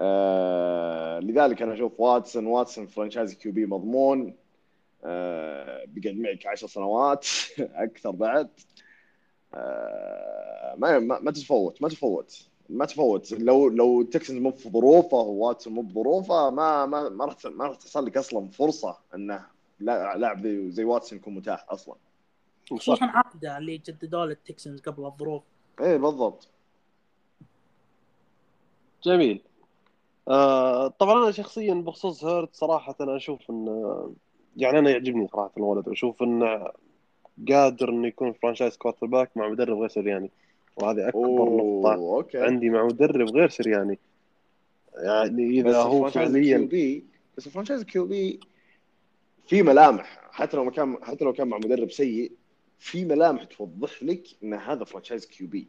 آه 0.00 1.20
لذلك 1.20 1.62
أنا 1.62 1.74
أشوف 1.74 2.00
واتسون 2.00 2.46
واتسون 2.46 2.86
franchise 2.86 3.34
QB 3.34 3.66
مضمون. 3.66 4.34
آه 5.04 5.84
بيقعد 5.84 6.16
معك 6.16 6.46
10 6.46 6.68
سنوات 6.68 7.26
أكثر 7.60 8.10
بعد. 8.10 8.48
آه 9.54 10.74
ما 10.78 10.98
ما 10.98 11.18
ما 11.20 11.30
تتفوت 11.30 11.82
ما 11.82 11.88
تفوت 11.88 12.48
ما 12.68 12.84
تفوت. 12.86 13.32
لو 13.32 13.68
لو 13.68 14.02
Texans 14.02 14.38
مو 14.38 14.50
في 14.50 14.70
ظروفه 14.70 15.16
وواتسون 15.16 15.72
مو 15.72 15.82
بظروفه 15.82 16.50
ما 16.50 16.86
ما 16.86 17.08
ما 17.08 17.24
راح 17.24 17.36
ما 17.44 17.64
راح 17.66 17.76
تحصل 17.76 18.06
لك 18.06 18.16
أصلا 18.16 18.48
فرصة 18.48 18.98
إنه 19.14 19.46
لا- 19.80 20.16
لاعب 20.16 20.46
زي 20.68 20.84
واتسون 20.84 21.18
يكون 21.18 21.34
متاح 21.34 21.66
أصلا. 21.68 21.94
خصوصا 22.70 23.04
عقده 23.06 23.58
اللي 23.58 23.78
جددوه 23.78 24.26
لل 24.26 24.39
Texans 24.39 24.80
قبل 24.80 25.04
الظروف. 25.06 25.42
إيه 25.80 25.96
بالضبط. 25.96 26.48
جميل. 29.04 29.40
آه 30.28 30.88
طبعا 30.88 31.22
أنا 31.22 31.30
شخصيا 31.30 31.74
بخصوص 31.74 32.24
هيرتز 32.24 32.54
صراحة 32.54 32.96
أنا 33.00 33.16
أشوف 33.16 33.50
انه 33.50 34.12
يعني 34.56 34.78
أنا 34.78 34.90
يعجبني 34.90 35.28
صراحة 35.28 35.52
الولد. 35.56 35.88
واشوف 35.88 36.22
انه 36.22 36.68
قادر 37.50 37.88
إنه 37.88 38.08
يكون 38.08 38.32
franchise 38.32 38.76
quarterback 38.76 39.36
مع 39.36 39.48
مدرب 39.48 39.78
غير 39.78 39.88
سرياني. 39.88 40.30
وهذه 40.76 41.08
أكبر 41.08 41.56
نقطة 41.56 41.94
okay. 41.94 42.38
عندي 42.38 42.70
مع 42.70 42.84
مدرب 42.84 43.28
غير 43.28 43.48
سرياني. 43.48 43.98
يعني 44.96 45.60
إذا 45.60 45.82
هو 45.82 46.10
فعليا 46.10 46.68
بس 47.36 47.48
franchise 47.48 47.84
QB 47.84 48.40
في 49.46 49.62
ملامح. 49.62 50.20
حتى 50.30 50.56
لو 50.56 50.70
كان 50.70 50.96
حتى 51.02 51.24
لو 51.24 51.32
كان 51.32 51.48
مع 51.48 51.56
مدرب 51.56 51.90
سيء 51.90 52.32
في 52.78 53.04
ملامح 53.04 53.44
توضح 53.44 54.02
لك 54.02 54.26
إن 54.42 54.54
هذا 54.54 54.84
franchise 54.84 55.26
QB 55.26 55.68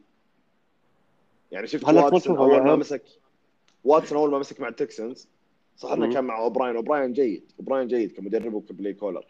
يعني 1.52 1.66
شفت 1.66 1.84
واتسون 1.84 2.36
أول 2.36 2.62
ما؟ 2.62 2.76
مسك 2.76 3.02
واتسون 3.84 4.18
أول 4.18 4.30
ما 4.30 4.38
مسك 4.38 4.60
مع 4.60 4.68
التكسنز 4.68 5.28
صح 5.76 5.90
إنه. 5.92 6.14
كان 6.14 6.24
مع 6.24 6.38
اوبراين 6.38 6.76
اوبراين 6.76 7.12
جيد. 7.12 7.52
اوبراين 7.58 7.88
جيد 7.88 8.12
كمدرب 8.12 8.54
وك 8.54 8.67
play 8.67 8.94
caller 8.94 9.26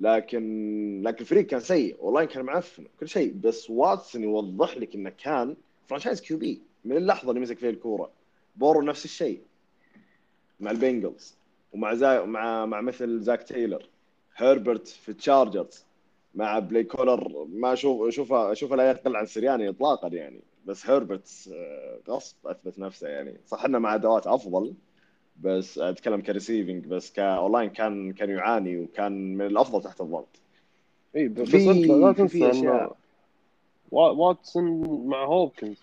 لكن 0.00 1.02
لكن 1.04 1.20
الفريق 1.20 1.46
كان 1.46 1.60
سيء. 1.60 1.96
والله 1.98 2.24
كان 2.24 2.44
معفن 2.44 2.86
كل 3.00 3.08
شيء. 3.08 3.32
بس 3.32 3.70
واتسون 3.70 4.22
يوضح 4.22 4.76
لك 4.76 4.94
إنه 4.94 5.10
كان 5.10 5.56
franchise 5.88 6.20
QB 6.20 6.62
من 6.84 6.96
اللحظة 6.96 7.30
اللي 7.30 7.40
مسك 7.40 7.58
فيها 7.58 7.70
الكورة. 7.70 8.10
بورو 8.56 8.82
نفس 8.82 9.04
الشيء. 9.04 9.40
مع 10.60 10.70
البنجلز. 10.70 11.36
ومع 11.72 11.94
زا... 11.94 12.24
مع 12.24 12.66
مع 12.66 12.80
مثل 12.80 13.20
زاك 13.20 13.42
تايلور. 13.42 13.88
هربرت 14.34 14.88
في 14.88 15.08
التشارجرز 15.08 15.85
مع 16.36 16.58
play 16.58 16.84
caller 16.84 17.46
ما 17.54 17.72
أشوف 17.72 18.08
أشوف 18.08 18.32
أشوف 18.32 18.72
لا 18.72 18.90
يقل 18.90 19.16
عن 19.16 19.26
سرياني 19.26 19.68
اطلاقا 19.68 20.08
يعني. 20.08 20.40
بس 20.66 20.86
هربرت 20.90 21.48
آه، 21.52 21.98
غصب 22.08 22.36
أثبت 22.46 22.78
نفسه 22.78 23.08
يعني. 23.08 23.34
صح 23.46 23.64
إنه 23.64 23.78
مع 23.78 23.94
أدوات 23.94 24.26
أفضل 24.26 24.74
بس 25.40 25.78
أتكلم 25.78 26.20
ك 26.20 26.27
receiving 26.27 26.86
بس 26.86 27.12
ك 27.12 27.20
O-line 27.20 27.70
كان 27.70 28.12
كان 28.12 28.30
يعاني 28.30 28.78
وكان 28.78 29.34
من 29.36 29.46
الأفضل 29.46 29.82
تحت 29.82 30.00
الضغط. 30.00 30.28
إي 31.16 31.28
بس 31.28 31.48
في- 31.48 31.70
انت 31.70 31.86
لا 31.86 32.12
تنسى. 32.12 32.50
إنه 32.50 32.90
وا- 33.90 34.10
واتسون 34.10 34.82
مع 35.06 35.24
هوبكنز 35.24 35.76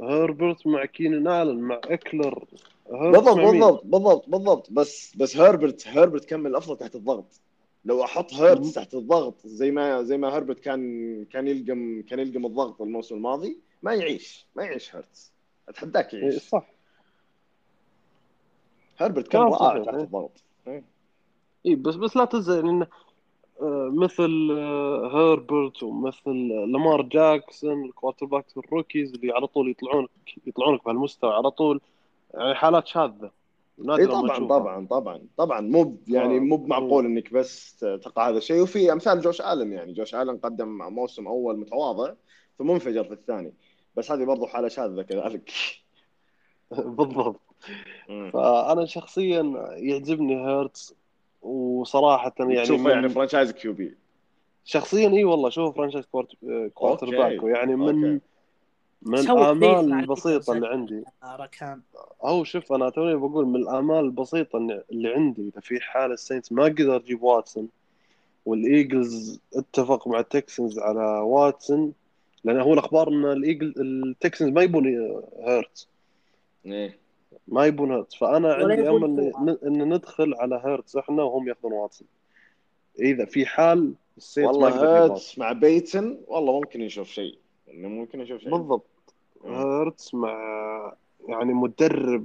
هربرت 0.00 0.66
مع 0.66 0.84
كينن 0.84 1.28
آلن 1.28 1.60
مع 1.60 1.80
إكلر 1.84 2.44
بالضبط؟ 2.90 3.38
بالضبط 3.38 3.82
بالضبط 3.84 4.28
بالضبط. 4.28 4.68
بس 4.72 5.16
بس 5.16 5.36
هربرت 5.36 5.88
هربرت 5.88 6.24
كان 6.24 6.40
من 6.40 6.46
الأفضل 6.46 6.76
تحت 6.76 6.94
الضغط. 6.94 7.40
لو 7.86 8.04
أحط 8.04 8.34
هيرتز. 8.34 8.74
تحت 8.74 8.94
الضغط 8.94 9.46
زي 9.46 9.70
ما 9.70 10.02
زي 10.02 10.18
ما 10.18 10.28
هربرت 10.28 10.60
كان 10.60 11.24
كان 11.24 11.48
يلقم 11.48 12.02
كان 12.02 12.18
يلقم 12.18 12.46
الضغط 12.46 12.82
الموسم 12.82 13.14
الماضي 13.16 13.58
ما 13.82 13.94
يعيش 13.94 14.46
ما 14.56 14.64
يعيش 14.64 14.94
هيرتز. 14.96 15.32
أتحداك 15.68 16.14
إيه، 16.14 16.20
يعيش 16.20 16.42
صح. 16.42 16.70
هربرت 18.98 19.28
كان 19.28 19.40
كلام 19.48 19.52
رائع 19.52 19.84
تحت 19.84 19.94
إيه. 19.94 20.02
الضغط 20.02 20.42
اي 21.66 21.74
بس 21.74 21.94
بس 21.94 22.16
لا 22.16 22.24
تنسى 22.24 22.54
يعني 22.54 22.70
انه 22.70 22.86
آه، 23.60 23.90
مثل 23.94 24.48
آه، 24.58 25.10
هربرت 25.12 25.82
ومثل 25.82 26.48
لامار 26.48 27.02
جاكسون 27.02 27.84
ال 27.84 27.87
quarterbacks 27.87 28.26
ال 28.26 28.58
rookies 28.58 29.14
اللي 29.14 29.32
على 29.32 29.46
طول 29.46 29.70
يطلعونك 29.70 30.10
يطلعونك 30.46 30.84
بهالمستوى 30.84 31.34
على 31.34 31.50
طول 31.50 31.80
يعني 32.34 32.54
حالات 32.54 32.86
شاذة. 32.86 33.30
اي 33.80 33.84
ما 34.06 34.06
طبعا. 34.06 34.38
طبعا 34.48 34.86
طبعا 34.86 35.20
طبعا 35.36 35.60
مو 35.60 35.96
يعني 36.08 36.36
آه. 36.36 36.40
مو 36.40 36.56
بمعقول 36.56 37.04
إنك 37.04 37.32
بس 37.32 37.76
تقع 38.02 38.28
هذا 38.28 38.38
الشيء 38.38 38.62
وفي 38.62 38.92
أمثال 38.92 39.20
جوش 39.20 39.40
آلن 39.40 39.72
يعني 39.72 39.92
جوش 39.92 40.14
آلن 40.14 40.36
قدم 40.36 40.68
موسم 40.68 41.26
أول 41.28 41.58
متواضع 41.58 42.12
ثم 42.58 42.70
انفجر 42.70 43.04
في 43.04 43.12
الثاني 43.12 43.52
بس 43.96 44.10
هذه 44.12 44.24
برضو 44.24 44.46
حالة 44.46 44.68
شاذة 44.68 45.02
كذلك 45.02 45.50
بالضبط. 46.70 47.40
فأنا 48.32 48.86
شخصيا 48.86 49.42
يعجبني 49.76 50.46
هيرتز 50.46 50.94
وصراحه 51.42 52.32
يعني 52.38 52.62
تشوفه 52.62 52.90
يعني 52.90 53.08
franchise 53.08 53.52
QB 53.52 53.94
شخصيا 54.64 55.08
إي 55.08 55.24
والله 55.24 55.50
شوف 55.50 55.76
franchise 55.76 56.04
quart- 56.06 56.70
quarter. 56.74 57.10
back 57.10 57.42
ويعني 57.42 57.76
من 57.76 58.04
okay. 58.04 58.20
من 59.02 59.18
الآمال 59.18 59.92
البسيطة 59.92 60.52
اللي. 60.52 60.68
عندي. 60.68 61.04
ركان. 61.24 61.80
هو 62.22 62.44
شوف 62.44 62.72
أنا 62.72 62.90
توني 62.90 63.14
بقول 63.14 63.46
من 63.46 63.56
الآمال 63.56 64.04
البسيطة 64.04 64.56
اللي 64.56 64.84
اللي 64.92 65.14
عندي 65.14 65.48
إذا 65.48 65.60
في 65.60 65.80
حال 65.80 66.12
السينتس 66.12 66.52
ما 66.52 66.64
قدر 66.64 66.94
يجيب 67.04 67.22
واتسون 67.22 67.68
والإيجلز 68.46 69.40
اتفق 69.54 70.08
مع 70.08 70.20
التكسنز 70.20 70.78
على 70.78 71.20
واتسون 71.20 71.92
لأن 72.44 72.60
هو 72.60 72.74
الأخبار 72.74 73.08
إن 73.08 73.24
الايجل 73.24 73.74
التكسنز 73.76 74.48
ما 74.48 74.62
يبون 74.62 74.86
هيرتز. 75.42 75.88
إيه. 76.66 76.98
ما 77.48 77.66
يبون 77.66 77.92
هيرتز. 77.92 78.14
فأنا 78.14 78.54
عندي 78.54 78.88
أمل. 78.88 79.32
ان 79.38 79.58
إن 79.66 79.94
ندخل 79.94 80.34
على 80.34 80.62
هيرتز 80.64 80.96
إحنا 80.96 81.22
وهم 81.22 81.48
يأخذون 81.48 81.72
واتسون. 81.72 82.08
إذا 83.00 83.24
في 83.24 83.46
حال 83.46 83.92
السينتس 84.16 84.48
والله 84.54 85.02
هيرتز 85.02 85.34
مع 85.38 85.52
بيتن 85.52 86.18
والله 86.26 86.52
ممكن 86.52 86.80
يشوف 86.80 87.08
شيء. 87.08 87.38
إنه 87.70 87.88
ممكن 87.88 88.20
يشوف 88.20 88.40
شيء. 88.40 88.50
بالضبط. 88.50 88.86
مم. 89.44 89.54
هيرتز 89.54 90.10
مع 90.14 90.92
يعني 91.28 91.52
مدرب 91.54 92.24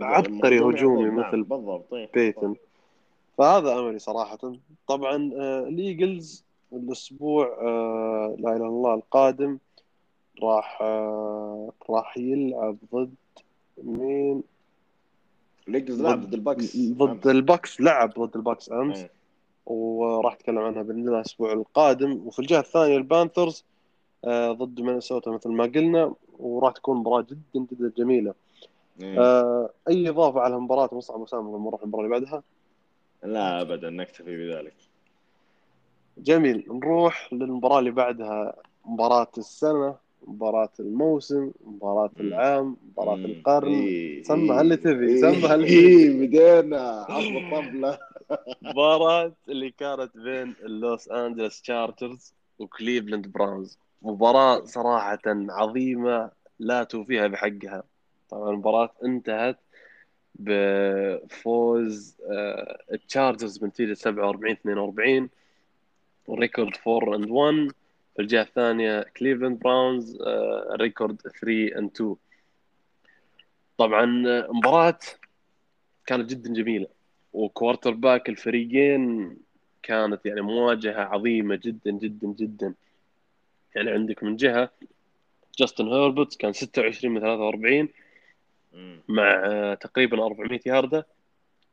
عبقري 0.00 0.60
هجومي 0.60 1.04
نعم، 1.04 1.16
مثل 1.16 1.42
بالضبط 1.42 1.94
إيه. 1.94 2.10
بيتن. 2.14 2.54
فهذا 3.38 3.78
أملي 3.78 3.98
صراحة. 3.98 4.38
طبعا 4.88 5.30
آه، 5.36 5.60
الإيجلز 5.68 6.44
الأسبوع 6.72 7.46
آه، 7.62 8.36
لا 8.38 8.48
إله 8.48 8.56
إلا 8.56 8.66
الله 8.66 8.94
القادم 8.94 9.58
راح 10.42 10.78
آه، 10.82 11.72
راح 11.90 12.18
يلعب 12.18 12.76
ضد 12.94 13.14
مين؟ 13.82 14.42
الإيجلز 15.68 16.02
لعب 16.02 16.20
ضد- 16.20 16.34
الباكس. 16.34 16.76
ضد 16.76 17.26
الباكس 17.26 17.80
لعب 17.80 18.10
ضد 18.18 18.36
الباكس 18.36 18.72
أمس. 18.72 18.98
إيه. 18.98 19.10
وراح 19.66 20.32
أتكلم 20.34 20.58
عنها 20.58 20.82
باذن 20.82 21.00
الله 21.00 21.16
الأسبوع 21.16 21.52
القادم. 21.52 22.26
وفي 22.26 22.38
الجهة 22.38 22.60
الثانية 22.60 22.96
البانثرز 22.96 23.64
ضد 24.52 24.80
مينيسوتا 24.80 25.30
مثل 25.30 25.50
ما 25.50 25.64
قلنا 25.64 26.14
وراح 26.38 26.72
تكون 26.72 26.96
مباراة 26.96 27.26
جدا 27.30 27.66
جدا 27.72 27.92
جميلة 27.98 28.34
إيه. 29.00 29.20
آه، 29.20 29.70
أي 29.88 30.08
إضافة 30.08 30.40
على 30.40 30.56
المباراة 30.56 30.88
مصعب 30.92 31.20
وسام 31.20 31.48
لما 31.48 31.58
نروح 31.68 31.82
المباراة 31.82 32.04
اللي 32.04 32.20
بعدها 32.20 32.42
لا 33.24 33.60
ابدا 33.60 33.90
نكتفي 33.90 34.36
بذلك 34.36 34.74
جميل 36.18 36.64
نروح 36.70 37.32
للمباراة 37.32 37.78
اللي 37.78 37.90
بعدها 37.90 38.54
مباراة 38.84 39.30
السنة 39.38 39.94
مباراة 40.26 40.70
الموسم 40.80 41.50
مباراة. 41.66 42.10
العام 42.20 42.76
مباراة. 42.90 43.14
القرن 43.14 43.72
إيه. 43.74 44.22
سمها 44.22 44.60
اللي 44.60 44.76
تبي، 44.76 45.08
إيه. 45.08 45.20
سمها 45.20 45.54
اللي 45.54 45.66
إيه. 45.68 46.26
بدينا 46.26 47.06
عصب 47.08 47.36
الطبله 47.36 47.98
مباراة 48.62 49.32
اللي 49.48 49.70
كانت 49.70 50.10
بين 50.16 50.54
اللوس 50.62 51.08
أنجلس 51.08 51.62
تشارجرز 51.62 52.32
وكليفلاند 52.58 53.26
براونز 53.26 53.78
مباراة 54.02 54.64
صراحة 54.64 55.18
عظيمة 55.26 56.30
لا 56.58 56.84
توفيها 56.84 57.26
بحقها. 57.26 57.82
طبعا 58.30 58.50
المباراة 58.50 58.92
انتهت 59.04 59.58
بفوز 60.34 62.16
آه، 62.30 62.78
التشارجرز 62.92 63.58
بنتيجة 63.58 63.94
47 63.94 64.52
42 64.52 65.28
و 66.26 66.33
record 66.33 66.72
4 66.88 67.14
and 67.16 67.30
1 67.30 67.72
في 68.16 68.22
الجهة 68.22 68.42
الثانية 68.42 69.02
كليفلاند 69.02 69.58
براونز 69.58 70.18
آه، 70.22 70.76
record 70.80 71.16
3 71.20 71.78
and 71.78 71.90
2 71.96 72.16
طبعا 73.78 74.24
آه، 74.28 74.48
مباراة 74.52 74.98
كانت 76.06 76.30
جدا 76.30 76.52
جميلة. 76.52 76.86
و 77.32 77.90
quarterback 77.90 78.28
الفريقين 78.28 79.36
كانت 79.82 80.26
يعني 80.26 80.40
مواجهة 80.40 81.00
عظيمة 81.02 81.60
جدا 81.62 81.90
جدا 81.90 82.26
جدا. 82.26 82.74
يعني 83.76 83.90
عندك 83.90 84.22
من 84.22 84.36
جهة 84.36 84.70
جاستن 85.58 85.88
هيربرت 85.88 86.36
كان 86.36 86.52
26 86.52 87.14
من 87.14 87.20
43 87.20 87.88
مم. 88.72 89.02
مع 89.08 89.42
آه، 89.44 89.74
تقريبا 89.74 90.26
400 90.26 90.60
ياردة 90.66 91.06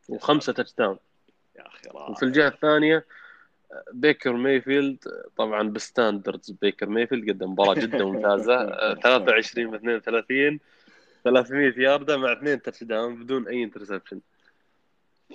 وخمسة 0.09 0.53
touchdown 0.53 0.97
يا 1.55 1.67
أخي 1.67 1.89
رائع. 1.89 2.09
وفي 2.09 2.23
الجهة 2.23 2.47
الثانية 2.47 3.05
آه، 3.71 3.83
بيكر 3.93 4.33
مايفيلد 4.33 5.07
آه، 5.07 5.29
طبعا 5.37 5.69
ب 5.69 5.78
standards 5.78 6.51
بيكر 6.51 6.89
مايفيلد 6.89 7.29
قدم 7.29 7.51
مباراة 7.51 7.73
جدا 7.73 8.05
ممتازة 8.05 8.55
آه، 8.55 8.93
23 9.03 9.67
من 9.67 9.75
32 9.75 10.59
300 11.23 11.73
ياردة 11.77 12.17
مع 12.17 12.33
اثنين 12.33 12.61
touchdown 12.61 13.23
بدون 13.23 13.47
أي 13.47 13.63
interception 13.63 14.21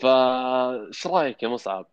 فايش 0.03 1.07
رأيك 1.07 1.43
يا 1.43 1.49
مصعب؟ 1.49 1.87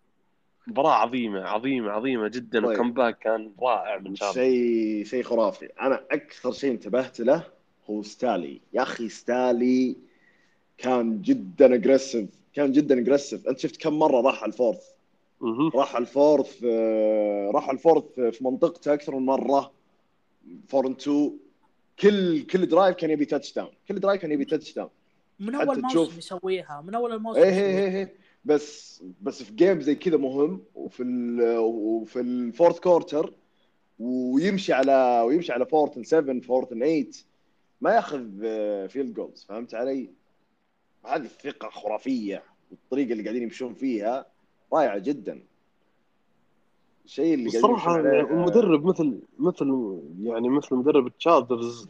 مباراة 0.68 0.94
عظيمة 0.94 1.42
عظيمة 1.42 1.92
عظيمة 1.92 2.28
جدا 2.28 2.62
طيب. 2.62 2.80
و 2.80 2.84
comeback 2.84 3.20
كان 3.20 3.52
رائع 3.62 3.98
من 3.98 4.16
تشارجرز 4.16 4.36
شيء 4.36 5.04
شيء 5.06 5.24
خرافي. 5.24 5.66
أنا 5.82 6.04
أكثر 6.12 6.52
شيء 6.52 6.72
انتبهت 6.72 7.20
له 7.20 7.44
هو 7.90 8.04
ستالي. 8.04 8.62
يا 8.74 8.82
أخي 8.82 9.10
ستالي 9.10 9.96
كان 10.78 11.22
جدا 11.22 11.76
aggressive 11.76 12.30
كان 12.54 12.72
جدا 12.72 13.00
aggressive 13.00 13.48
أنت 13.48 13.60
شفت 13.60 13.82
كم 13.82 14.00
مرة 14.00 14.22
راح 14.22 14.44
على 14.44 14.52
ال 14.52 14.56
fourth. 14.56 14.84
راح 15.76 15.96
على 15.96 16.02
ال 16.02 16.11
fourth 16.11 16.64
آه، 16.66 17.52
راح 17.54 17.64
على 17.64 17.78
الفورث 17.78 18.04
في 18.20 18.44
منطقته 18.44 18.94
أكثر 18.94 19.16
من 19.16 19.26
مرة. 19.26 19.72
4 20.74 20.92
2 20.92 21.32
كل 22.00 22.42
كل 22.42 22.66
drive 22.66 22.96
كان 22.96 23.10
يبي 23.10 23.26
touchdown 23.26 23.70
كل 23.88 24.00
drive 24.00 24.22
كان 24.22 24.32
يبي 24.32 24.46
touchdown 24.46 24.90
من 25.40 25.56
أول 25.56 25.82
موسم 25.82 26.18
يسويها 26.18 26.84
من 26.88 26.96
أول 26.96 27.14
الموسم 27.14 27.42
إيه. 27.42 27.50
إيه 27.50 27.78
إيه 27.78 27.96
إيه. 27.96 28.14
بس 28.46 29.04
بس 29.22 29.44
في 29.44 29.54
game 29.54 29.82
زي 29.82 29.96
كذا 29.96 30.18
مهم 30.18 30.64
وفي 30.76 31.04
ال 31.04 31.58
وفي 31.58 32.20
ال 32.20 32.28
fourth 32.28 32.80
quarter 32.80 33.34
ويمشي 34.00 34.74
على 34.74 35.24
ويمشي 35.26 35.52
على 35.52 35.66
fourth 35.66 36.00
7 36.00 36.40
fourth 36.40 36.70
8 36.70 37.06
ما 37.82 37.96
ياخذ 37.96 38.40
field 38.88 39.14
goals 39.14 39.46
فهمت 39.50 39.76
علي؟ 39.76 40.10
هذه 41.06 41.24
الثقة 41.24 41.70
خرافية 41.70 42.44
والطريقة 42.72 43.12
اللي 43.12 43.24
قاعدين 43.24 43.44
يمشون 43.44 43.74
فيها 43.74 44.26
رائعة 44.74 44.98
جدا 44.98 45.44
الشيء 47.06 47.34
اللي 47.34 47.46
يمشون 47.56 47.80
عليه 47.80 48.22
المدرب 48.22 48.86
مثل 48.86 49.20
مثل 49.40 50.00
يعني 50.24 50.50
مثل 50.50 50.76
مدرب 50.76 51.08
ال 51.08 51.17
Chargers 51.17 51.90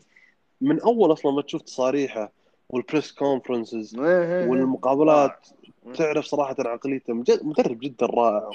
من 0.62 0.80
أول 0.80 1.12
أصلا 1.12 1.32
ما 1.32 1.41
تشوف 1.41 1.62
تصاريحه 1.62 2.32
وال 2.72 2.83
press 2.83 3.12
conferences 3.12 3.99
إيه، 3.99 4.39
إيه، 4.39 4.49
والمقابلات 4.49 5.47
إيه. 5.88 5.93
تعرف 5.93 6.26
صراحة 6.26 6.55
عقليته 6.59 7.13
مدرب 7.43 7.80
جدا 7.80 8.05
رائع 8.05 8.49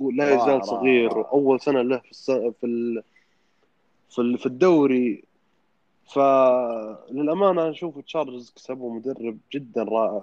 ولا 0.00 0.34
يزال 0.34 0.66
صغير. 0.66 1.18
واول 1.18 1.60
سنة 1.60 1.82
له 1.82 1.98
في 1.98 2.10
الس... 2.10 2.30
في 2.30 2.64
ال... 2.66 3.02
في 4.10 4.36
في 4.38 4.46
الدوري 4.46 5.24
فللامانه 6.14 7.50
أنا 7.50 7.70
أشوف 7.70 7.98
Chargers 7.98 8.52
كسبوا 8.56 8.94
مدرب 8.94 9.38
جدا 9.54 9.82
رائع 9.82 10.22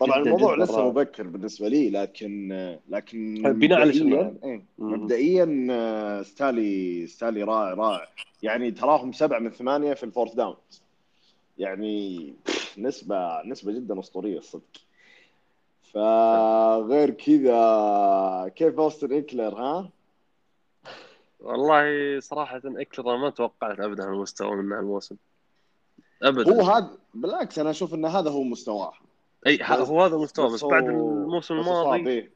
طبعا 0.00 0.20
جداً 0.20 0.30
الموضوع 0.30 0.54
جداً 0.54 0.64
لسه 0.64 0.76
رائع. 0.76 0.88
مبكر 0.88 1.22
بالنسبة 1.22 1.68
لي 1.68 1.90
لكن 1.90 2.76
لكن 2.88 3.42
بناء 3.46 3.80
على 3.80 3.92
شنو 3.92 4.34
مبدئياً-؟ 4.78 5.12
إيه، 5.12 5.46
آه، 5.70 6.22
ستيلي 6.22 7.06
ستيلي 7.06 7.42
رائع 7.42 7.74
رائع 7.74 8.08
يعني 8.42 8.70
تراهم 8.70 9.12
سبعة 9.12 9.38
من 9.38 9.50
ثمانية 9.50 9.94
في 9.94 10.04
ال 10.04 10.08
fourth 10.08 10.34
down 10.34 10.56
يعني 11.58 12.34
نسبة 12.78 13.42
نسبة 13.42 13.72
جدا 13.72 14.00
أسطورية 14.00 14.38
الصدق 14.38 14.62
فغير 15.92 17.10
كذا 17.10 18.52
كيف 18.56 18.80
أوستن 18.80 19.12
إيكلر 19.12 19.54
ها؟ 19.54 19.90
والله 21.40 22.20
صراحة 22.20 22.60
إيكلر 22.64 23.10
أنا 23.14 23.22
ما 23.22 23.30
توقعت 23.30 23.80
ابدا 23.80 24.04
المستوى 24.04 24.56
منه 24.56 24.80
الموسم 24.80 25.16
ابدا 26.22 26.52
هو 26.54 26.60
هذا 26.62 26.90
بالعكس 27.14 27.58
أنا 27.58 27.70
أشوف 27.70 27.94
إن 27.94 28.04
هذا 28.06 28.30
هو 28.30 28.42
مستواه 28.42 28.92
أي 29.46 29.56
بس- 29.56 29.62
هو 29.88 30.02
هذا 30.04 30.16
المستوى 30.16 30.52
بس, 30.52 30.64
هو- 30.64 30.70
بعد 30.70 30.84
الموسم 30.84 31.60
بس 31.60 31.66
الماضي. 31.68 32.30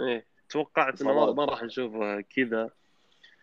إيه 0.00 0.26
توقعت 0.48 1.02
إنه. 1.02 1.32
ما 1.32 1.44
راح 1.44 1.62
نشوفه 1.62 2.20
كذا 2.20 2.70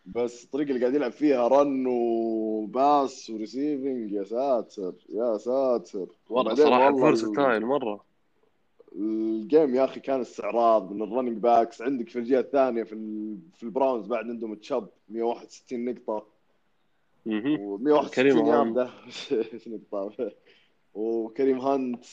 بس 0.06 0.44
الطريقة 0.44 0.70
اللي 0.70 0.80
قاعد 0.80 0.96
يلعب 0.96 1.12
فيها 1.12 1.48
run 1.48 1.86
و 1.88 2.16
pass 2.16 3.30
و 3.30 3.38
receiving 3.38 4.12
يا 4.12 4.24
ساتر 4.24 4.94
يا 5.10 5.38
ساتر. 5.38 6.08
والله 6.30 6.56
صراحة 6.56 6.96
versatile 6.96 7.66
مرة. 7.66 8.10
ال 8.96 9.12
game 9.12 9.76
يا 9.76 9.84
أخي 9.84 10.00
كان 10.00 10.22
استعراض 10.22 10.92
من 10.92 11.02
ال 11.02 11.06
running 11.06 11.38
backs 11.38 11.82
عندك 11.82 12.10
في 12.10 12.20
الجهة 12.20 12.40
الثانية 12.40 12.84
في 12.84 12.96
في 13.58 13.64
ال 13.64 13.70
Browns 13.70 14.08
بعد 14.08 14.26
عندهم 14.26 14.56
تشاب 14.56 14.90
161 15.10 15.86
نقطة. 15.86 16.26
و161 17.28 18.10
كريم 18.16 18.38
ياردة 18.46 18.90
إيش 19.32 19.68
نقطة؟ 19.68 20.32
وكريم 20.94 21.60
هانت. 21.60 22.06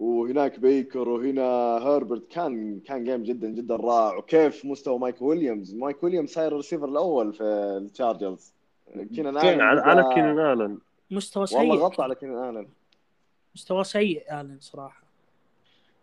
وهناك 0.00 0.58
بيكر 0.60 1.08
وهنا 1.08 1.42
هربرت. 1.78 2.28
كان 2.32 2.80
كان 2.80 3.04
game 3.04 3.22
جدا 3.22 3.48
جدا 3.48 3.76
رائع. 3.76 4.16
وكيف 4.16 4.64
مستوى 4.64 4.98
مايك 4.98 5.22
ويليامز؟ 5.22 5.74
مايك 5.74 6.02
ويليامز 6.02 6.30
صاير 6.30 6.48
الريسيفر 6.52 6.88
الأول 6.88 7.32
في 7.32 7.42
ال 7.42 7.54
Chargers 7.54 8.52
كينان 9.14 9.40
كين 9.40 9.60
على, 9.60 10.14
كينان 10.14 10.52
الن 10.52 10.78
مستوى 11.10 11.46
والله 11.52 11.74
سيء. 11.76 11.84
غطى 11.84 12.02
على 12.02 12.14
كينان 12.14 12.56
الن 12.56 12.66
مستوى 13.54 13.84
سيء 13.84 14.40
الن 14.40 14.56
صراحة. 14.60 15.02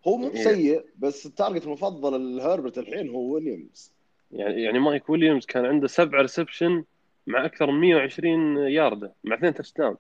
هو 0.08 0.18
مو 0.18 0.28
إيه. 0.28 0.44
سيء 0.44 0.86
بس 1.00 1.26
ال 1.26 1.32
target 1.32 1.66
المفضل 1.66 2.16
الهربرت 2.16 2.78
الحين 2.78 3.10
هو 3.10 3.34
ويليامز. 3.34 3.92
يعني 4.32 4.62
يعني 4.64 4.80
مايك 4.80 5.10
ويليامز 5.10 5.46
كان 5.46 5.66
عنده 5.66 5.88
سبع 5.88 6.22
reception 6.22 6.84
مع 7.28 7.46
أكثر 7.46 7.72
من 7.72 7.80
120 7.82 8.58
يارده 8.58 9.14
مع 9.24 9.36
اثنين 9.36 9.54
تاتش 9.54 9.74
داون 9.74 9.96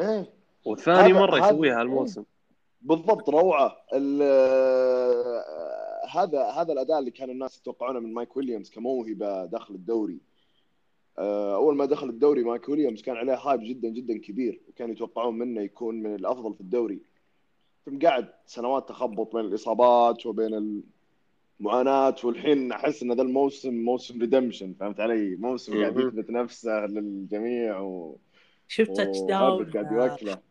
إيه. 0.00 0.26
وثاني 0.64 1.12
مرة 1.12 1.36
هذا- 1.38 1.46
يسويها 1.46 1.80
هالموسم. 1.80 2.22
بالضبط 2.86 3.30
روعة. 3.30 3.76
هذا 6.10 6.44
هذا 6.44 6.72
الأداء 6.72 6.98
اللي 6.98 7.10
كان 7.10 7.30
الناس 7.30 7.58
يتوقعونه 7.58 8.00
من 8.00 8.14
مايك 8.14 8.36
ويليامز 8.36 8.70
كموهبة 8.70 9.44
داخل 9.44 9.74
الدوري. 9.74 10.20
آه، 11.18 11.54
أول 11.54 11.76
ما 11.76 11.84
دخل 11.84 12.08
الدوري 12.08 12.44
مايك 12.44 12.68
ويليامز 12.68 13.02
كان 13.02 13.16
عليه 13.16 13.34
hype 13.34 13.60
جدا 13.60 13.88
جدا 13.88 14.18
كبير 14.18 14.60
وكانوا 14.68 14.94
يتوقعون 14.94 15.38
منه 15.38 15.60
يكون 15.60 15.94
من 15.94 16.14
الأفضل 16.14 16.54
في 16.54 16.60
الدوري. 16.60 17.00
ثم 17.86 17.98
قعد 17.98 18.28
سنوات 18.46 18.88
تخبط 18.88 19.36
بين 19.36 19.44
الإصابات 19.44 20.26
وبين 20.26 20.82
المعاناة 21.60 22.16
والحين 22.24 22.72
أحس 22.72 23.02
إن 23.02 23.12
ذا 23.12 23.22
الموسم 23.22 23.74
موسم 23.74 24.20
redemption 24.20 24.74
فهمت 24.80 25.00
علي؟ 25.00 25.36
موسم 25.36 25.80
قاعد. 25.80 25.98
يثبت 25.98 26.30
نفسه 26.30 26.86
للجميع 26.86 27.80
و... 27.80 28.16
شفت 28.68 28.96
تاتش 28.96 29.18
داون 29.20 29.70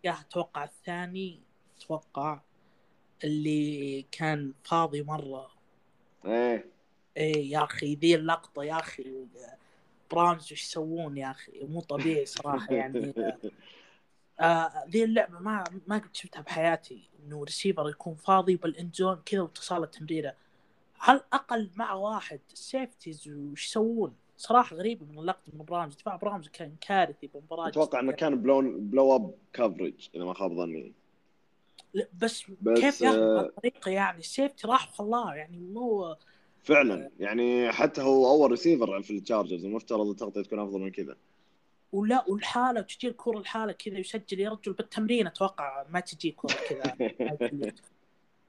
أتوقع 0.05 0.63
الثاني. 0.63 1.44
أتوقع 1.85 2.39
اللي 3.23 4.05
كان 4.11 4.53
فاضي 4.63 5.03
مرة. 5.03 5.51
إيه. 6.25 6.65
إيه 7.17 7.51
يا 7.51 7.63
أخي 7.63 7.95
ذي 7.95 8.15
اللقطة 8.15 8.63
يا 8.63 8.79
أخي. 8.79 9.25
Browns 10.11 10.51
وش 10.51 10.63
يسوون 10.63 11.17
يا 11.17 11.31
أخي؟ 11.31 11.51
مو 11.63 11.81
طبيعي 11.81 12.25
صراحة 12.25 12.73
يعني. 12.73 13.13
آه 14.39 14.71
ذي 14.89 15.03
اللعبة 15.03 15.39
ما 15.39 15.63
ما 15.87 15.97
قد 15.97 16.15
شفتها 16.15 16.41
بحياتي 16.41 17.09
إنه 17.19 17.43
ريسيفر 17.43 17.89
يكون 17.89 18.15
فاضي 18.15 18.55
بال 18.55 18.70
end 18.70 18.92
zone 18.92 19.21
كذا 19.25 19.41
واتصال 19.41 19.91
تمريرة. 19.91 20.33
على 20.99 21.17
الأقل 21.17 21.69
مع 21.75 21.93
واحد 21.93 22.39
ال 22.53 22.61
safeties 22.61 23.27
وش 23.27 23.65
يسوون؟ 23.65 24.15
صراحة 24.37 24.75
غريبة 24.75 25.05
من 25.05 25.19
اللقطة 25.19 25.51
من 25.53 25.65
Browns 25.65 25.95
دفاع 25.95 26.15
Browns 26.15 26.47
كان 26.47 26.75
كارثي 26.81 27.29
بمباراة. 27.33 27.67
أتوقع 27.67 27.99
إنه 27.99 28.11
كان 28.11 28.41
blown 28.41 28.89
blow 28.89 29.15
up 29.15 29.33
coverage 29.53 30.09
إذا 30.15 30.23
ما 30.23 30.33
خاب 30.33 30.53
ظني. 30.53 30.93
بس, 32.13 32.43
بس، 32.61 32.79
كيف 32.79 33.01
ياخذ 33.01 33.17
آه، 33.17 33.41
بهالطريقه 33.41 33.91
يعني؟ 33.91 34.19
ال 34.19 34.26
safety 34.26 34.67
راح 34.67 34.89
وخلاه 34.89 35.33
يعني 35.33 35.57
مو 35.57 36.15
فعلا. 36.63 37.09
يعني 37.19 37.71
حتى 37.71 38.01
هو 38.01 38.27
أول 38.27 38.51
ريسيفر 38.51 39.01
في 39.01 39.11
ال 39.17 39.22
Chargers 39.22 39.65
المفترض 39.65 40.09
التغطية 40.09 40.41
تكون 40.41 40.59
أفضل 40.59 40.79
من 40.79 40.91
كذا. 40.91 41.15
ولا 41.91 42.25
والحالة 42.27 42.81
تجي 42.81 43.07
الكره 43.07 43.37
الحالة 43.37 43.71
كذا 43.71 43.97
يسجل 43.97 44.39
يا 44.39 44.49
رجل 44.49 44.73
بالتمرين 44.73 45.27
أتوقع 45.27 45.85
ما 45.89 45.99
تجي 45.99 46.31
كره 46.31 46.55
كذا. 46.69 46.95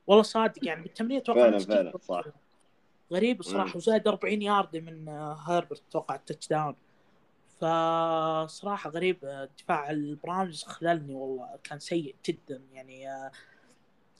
والله 0.06 0.22
صادق 0.22 0.66
يعني 0.66 0.82
بالتمرين 0.82 1.16
أتوقع 1.16 1.40
فعلا، 1.40 1.58
فعلا، 1.58 1.92
صح. 1.98 2.24
غريب 3.12 3.40
الصراحه. 3.40 3.76
وزاد 3.76 4.08
40 4.08 4.42
يارد 4.42 4.76
من 4.76 5.08
آه، 5.08 5.36
هربرت 5.46 5.82
أتوقع 5.88 6.14
ال 6.14 6.48
touchdown 6.48 6.74
فصراحة 7.60 8.90
غريب 8.90 9.24
آه، 9.24 9.48
دفاع 9.58 9.90
ال 9.90 10.01
Browns 10.01 10.64
خذلني 10.64 11.14
والله 11.14 11.48
كان 11.64 11.78
سيء 11.78 12.14
جدا 12.26 12.62
يعني 12.72 13.10
آه، 13.10 13.30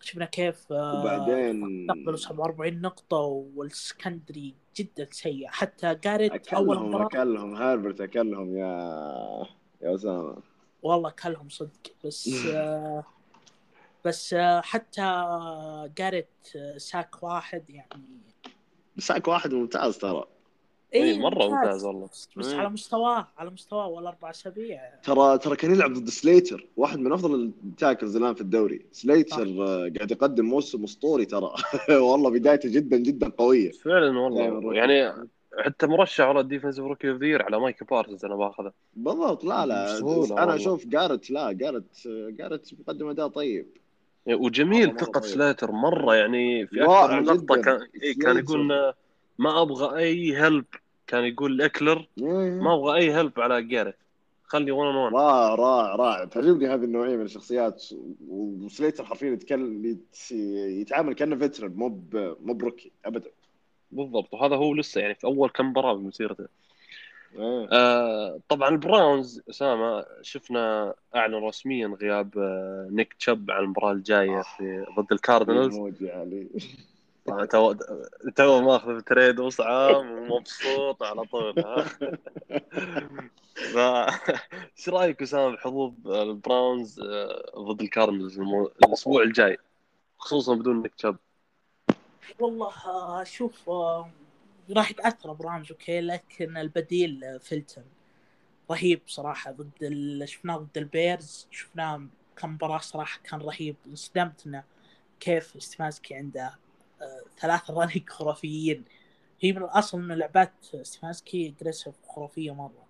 شفنا 0.00 0.24
كيف 0.24 0.72
آه، 0.72 1.00
وبعدين 1.00 1.80
استقبلوا 1.90 2.16
47 2.16 2.80
نقطة 2.80 3.16
وال 3.56 3.74
secondary 3.74 4.54
جدا 4.76 5.08
سيء. 5.10 5.48
حتى 5.48 5.94
جاريت 5.94 6.48
أول 6.48 6.78
مباراة 6.78 7.06
أكلهم 7.06 7.54
هربرت 7.54 8.00
أكلهم 8.00 8.56
يا 8.56 8.66
يا 9.82 9.94
أسامة. 9.94 10.36
والله 10.82 11.10
كلهم 11.10 11.48
صدق 11.48 11.92
بس 12.04 12.48
بس 14.04 14.34
حتى 14.60 15.02
جاريت 15.98 16.28
sack 16.76 17.22
واحد 17.22 17.70
يعني. 17.70 18.20
sack 18.98 19.28
واحد 19.28 19.54
ممتاز 19.54 19.98
ترى. 19.98 20.24
إيه، 21.02 21.18
مرة 21.18 21.48
ممتاز 21.48 21.84
والله. 21.84 22.08
بس 22.36 22.48
إيه. 22.52 22.56
على 22.56 22.68
مستواه 22.70 23.28
على 23.38 23.50
مستواه 23.50 23.88
والاربع 23.88 24.30
أسابيع 24.30 24.80
ترى 25.02 25.38
ترى 25.38 25.56
كان 25.56 25.70
يلعب 25.70 25.92
ضد 25.92 26.08
سلاتر 26.08 26.66
واحد 26.76 26.98
من 26.98 27.12
أفضل 27.12 27.52
ال 27.64 27.71
tackles 27.71 28.16
الآن 28.16 28.34
في 28.34 28.40
الدوري 28.40 28.86
سلاتر 28.92 29.42
آه، 29.42 29.92
قاعد 29.96 30.10
يقدم 30.10 30.44
موسم 30.44 30.84
أسطوري 30.84 31.24
ترى 31.24 31.50
والله 32.10 32.30
بدايته 32.30 32.68
جدا 32.68 32.96
جدا 32.96 33.28
قوية 33.28 33.70
فعلا 33.70 34.18
والله. 34.18 34.74
يعني 34.74 35.12
حتى 35.58 35.86
مرشح 35.86 36.24
على 36.24 36.40
ال 36.40 36.45
defensive 36.45 36.84
rookie 36.84 37.10
of 37.10 37.22
على 37.22 37.60
مايك 37.60 37.90
بارسز 37.90 38.24
أنا 38.24 38.36
باخذه 38.36 38.72
بالضبط 38.96 39.44
لا 39.44 39.66
لا 39.66 39.98
أنا. 40.42 40.54
أشوف 40.54 40.86
جاريت 40.86 41.30
لا 41.30 41.52
جاريت 41.52 42.08
جاريت 42.08 42.74
مقدم 42.80 43.08
أداء 43.08 43.28
طيب 43.28 43.66
وجميل 44.26 44.86
مرة 44.86 44.92
مرة 44.92 44.98
ثقة 45.00 45.20
طيب. 45.20 45.30
سلاتر 45.30 45.72
مرة 45.72 46.14
يعني 46.14 46.66
في 46.66 46.76
رائع 46.80 47.04
أكثر 47.04 47.20
من 47.20 47.24
لقطة 47.26 47.54
جداً. 47.56 47.62
كان 47.62 47.78
إيه 48.02 48.18
كان 48.18 48.36
يقول 48.38 48.92
ما 49.38 49.62
أبغى 49.62 49.98
أي 49.98 50.36
help 50.36 50.64
كان 51.06 51.24
يقول 51.24 51.56
لإكلر 51.56 52.06
ما 52.60 52.74
أبغى 52.74 52.98
أي 52.98 53.14
help 53.14 53.40
على 53.40 53.62
جاريت 53.62 53.96
خلي 54.44 54.70
1 54.70 54.94
1 54.96 55.12
رائع 55.14 55.54
رائع 55.54 55.94
رائع 55.96 56.24
تعجبني 56.24 56.66
هذه 56.68 56.84
النوعية 56.84 57.16
من 57.16 57.22
الشخصيات 57.24 57.84
وسلاتر 58.28 59.04
حرفيا 59.04 59.28
يتكلم 59.32 59.84
يت- 59.84 60.30
يتعامل 60.80 61.14
كأنه 61.14 61.36
veteran 61.36 61.72
مو 61.76 62.02
مو 62.40 62.54
ب 62.54 62.59
rookie 62.59 62.90
ابدا. 63.04 63.30
بالضبط. 63.92 64.34
وهذا 64.34 64.56
هو 64.56 64.74
لسه 64.74 65.00
يعني 65.00 65.14
في 65.14 65.24
أول 65.24 65.48
كم 65.50 65.66
مباراة 65.70 65.92
بمسيرته 65.94 66.46
إيه. 67.36 67.68
آه 67.72 68.40
طبعا 68.48 68.68
ال 68.68 68.79
Browns 68.79 69.42
أسامة 69.50 70.04
شفنا 70.22 70.94
أعلن 71.16 71.34
رسميا 71.34 71.86
غياب 72.00 72.38
آه 72.38 72.88
نيك 72.90 73.14
تشب 73.14 73.50
على 73.50 73.64
المباراة 73.64 73.92
الجاية 73.92 74.42
في 74.56 74.84
ضد 74.98 75.12
ال 75.12 75.19
Cardinals 75.19 75.76
تو 77.26 77.74
تو 78.36 78.60
ماخذ 78.60 79.00
trade 79.00 79.40
وسط 79.40 79.60
عام 79.60 80.10
ومبسوط 80.12 81.02
على 81.02 81.24
طول 81.24 81.58
ها 81.58 81.86
إيش 84.76 84.88
رأيك 84.88 85.22
أسامة 85.22 85.56
بحظوظ 85.56 85.92
ال 86.06 86.20
Browns 86.20 87.00
آه، 87.00 87.52
ضد 87.58 87.88
المو- 88.38 88.72
الأسبوع 88.84 89.22
الجاي 89.22 89.58
خصوصا 90.18 90.54
بدون 90.54 90.90
تشاب 90.90 91.16
والله 92.38 92.72
آه، 92.86 93.22
أشوف 93.22 93.68
آه، 93.68 94.10
راح 94.70 94.90
يتأثر 94.90 95.32
Browns 95.32 95.72
أوكي 95.72 96.00
لكن 96.00 96.56
البديل 96.56 97.24
آه، 97.24 97.38
فيلتون 97.38 97.84
رهيب 98.70 99.00
صراحة 99.06 99.52
ضد. 99.52 100.24
شفناه 100.24 100.56
ضد 100.56 100.78
ال 100.78 100.90
Bears 100.90 101.48
شفناه 101.50 102.06
كم 102.36 102.50
مباراة 102.50 102.78
صراحة 102.78 103.20
كان 103.24 103.40
رهيب 103.40 103.76
انصدمت 103.86 104.46
إنه 104.46 104.64
كيف 105.20 105.62
ستيفانسكي 105.62 106.14
عنده 106.14 106.58
ثلاثة 107.40 107.74
running 107.74 108.08
خرافيين. 108.08 108.84
هي 109.40 109.52
من 109.52 109.62
الاصل 109.62 109.98
ان 109.98 110.12
لعبات 110.12 110.52
ستيفانسكي 110.82 111.54
aggressive 111.58 111.94
خرافية 112.08 112.54
مرة. 112.54 112.86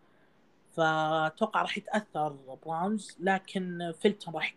فأتوقع 0.76 1.62
راح 1.62 1.78
يتأثر 1.78 2.36
Browns 2.66 3.16
لكن 3.20 3.92
فيلتون 4.00 4.34
راح 4.34 4.54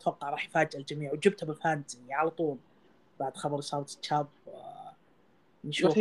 أتوقع 0.00 0.30
راح 0.30 0.44
يفاجئ 0.46 0.78
الجميع. 0.78 1.12
وجبته 1.12 1.46
بال 1.46 1.58
fantasy 1.58 1.98
على 2.10 2.30
طول 2.30 2.56
بعد 3.20 3.36
خبر 3.36 3.58
اصابه 3.58 3.86
تشاب. 4.02 4.26
نشوف. 5.64 5.98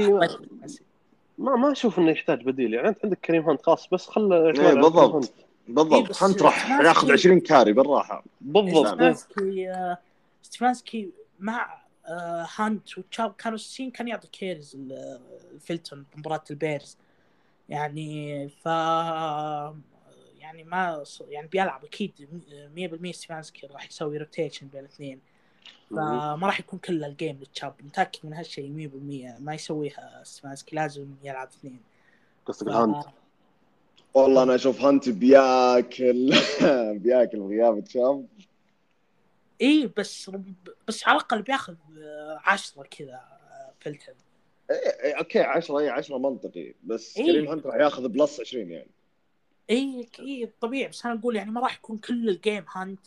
ما 1.37 1.55
ما 1.55 1.71
أشوف 1.71 1.99
إنه 1.99 2.11
يحتاج 2.11 2.43
بديل. 2.43 2.73
يعني 2.73 2.87
انت 2.87 2.97
عندك 3.03 3.19
كريم 3.19 3.49
هانت 3.49 3.65
خلاص 3.65 3.87
بس 3.87 4.07
خله 4.07 4.35
إيه، 4.35 4.47
اعتماد 4.47 4.65
على 4.65 4.81
بالضبط. 4.81 5.23
إيه، 5.25 5.75
بالضبط 5.75 6.09
بس 6.09 6.23
هانت 6.23 6.41
راح 6.41 6.81
ياخذ 6.81 7.11
20 7.11 7.39
carry 7.39 7.73
بالراحة. 7.73 8.23
بالضبط. 8.41 9.01
إيه. 9.01 9.13
ستيفانسكي 9.13 9.71
آه، 9.71 9.97
ستيفانسكي 10.41 11.09
مع 11.39 11.81
هانت 12.55 12.97
وتشاب 12.97 13.33
كانوا 13.37 13.57
اساسيين 13.57 13.91
كان 13.91 14.07
يعطي 14.07 14.27
carries 14.27 14.77
الفيلتون 15.53 16.05
بمباراة 16.15 16.43
البيرز. 16.51 16.97
يعني 17.69 18.49
ف 18.49 18.65
يعني 20.39 20.63
ما 20.65 21.03
ص- 21.03 21.23
يعني 21.29 21.47
بيلعب 21.47 21.85
أكيد 21.85 22.11
100% 22.75 23.11
ستيفانسكي 23.11 23.67
راح 23.67 23.87
يسوي 23.87 24.17
rotation 24.17 24.67
بين 24.67 24.79
الاثنين. 24.79 25.19
فما 25.89 26.39
راح 26.47 26.59
يكون 26.59 26.79
كل 26.79 27.03
ال 27.03 27.10
game 27.10 27.39
لتشاب. 27.41 27.73
متأكد 27.83 28.19
من 28.23 28.33
هالشيء 28.33 28.69
100% 28.69 29.39
ما 29.39 29.53
يسويها 29.53 30.21
ستيفانسكي 30.23 30.75
لازم 30.75 31.07
يلعب 31.23 31.47
اثنين. 31.47 31.79
قصدك 32.45 32.65
ف- 32.67 32.69
الهانت 32.69 33.03
والله 34.13 34.43
أنا 34.43 34.55
أشوف 34.55 34.81
هانت 34.81 35.09
بياكل 35.09 36.33
بياكل 37.03 37.39
غياب 37.41 37.83
تشاب. 37.83 38.25
إي 39.61 39.91
بس 39.97 40.31
بس 40.87 41.07
على 41.07 41.15
الأقل 41.15 41.41
بياخذ 41.41 41.75
آه، 41.97 42.41
عشرة 42.45 42.83
كذا 42.83 43.13
آه، 44.71 44.73
إيه، 44.73 45.03
إيه، 45.03 45.17
okay 45.17 45.39
10 45.39 45.79
إي 45.79 45.89
10 45.89 46.17
منطقي. 46.17 46.73
بس 46.83 47.17
إيه. 47.17 47.25
كريم 47.25 47.47
هانت 47.47 47.65
راح 47.65 47.75
ياخذ 47.75 48.07
plus 48.07 48.39
20 48.39 48.71
يعني. 48.71 48.91
إي 49.69 50.07
إي 50.19 50.49
طبيعي 50.61 50.87
بس 50.87 51.05
أنا 51.05 51.19
أقول 51.19 51.35
يعني 51.35 51.51
ما 51.51 51.61
راح 51.61 51.75
يكون 51.75 51.97
كل 51.97 52.29
ال 52.29 52.36
game 52.36 52.65
هانت 52.71 52.99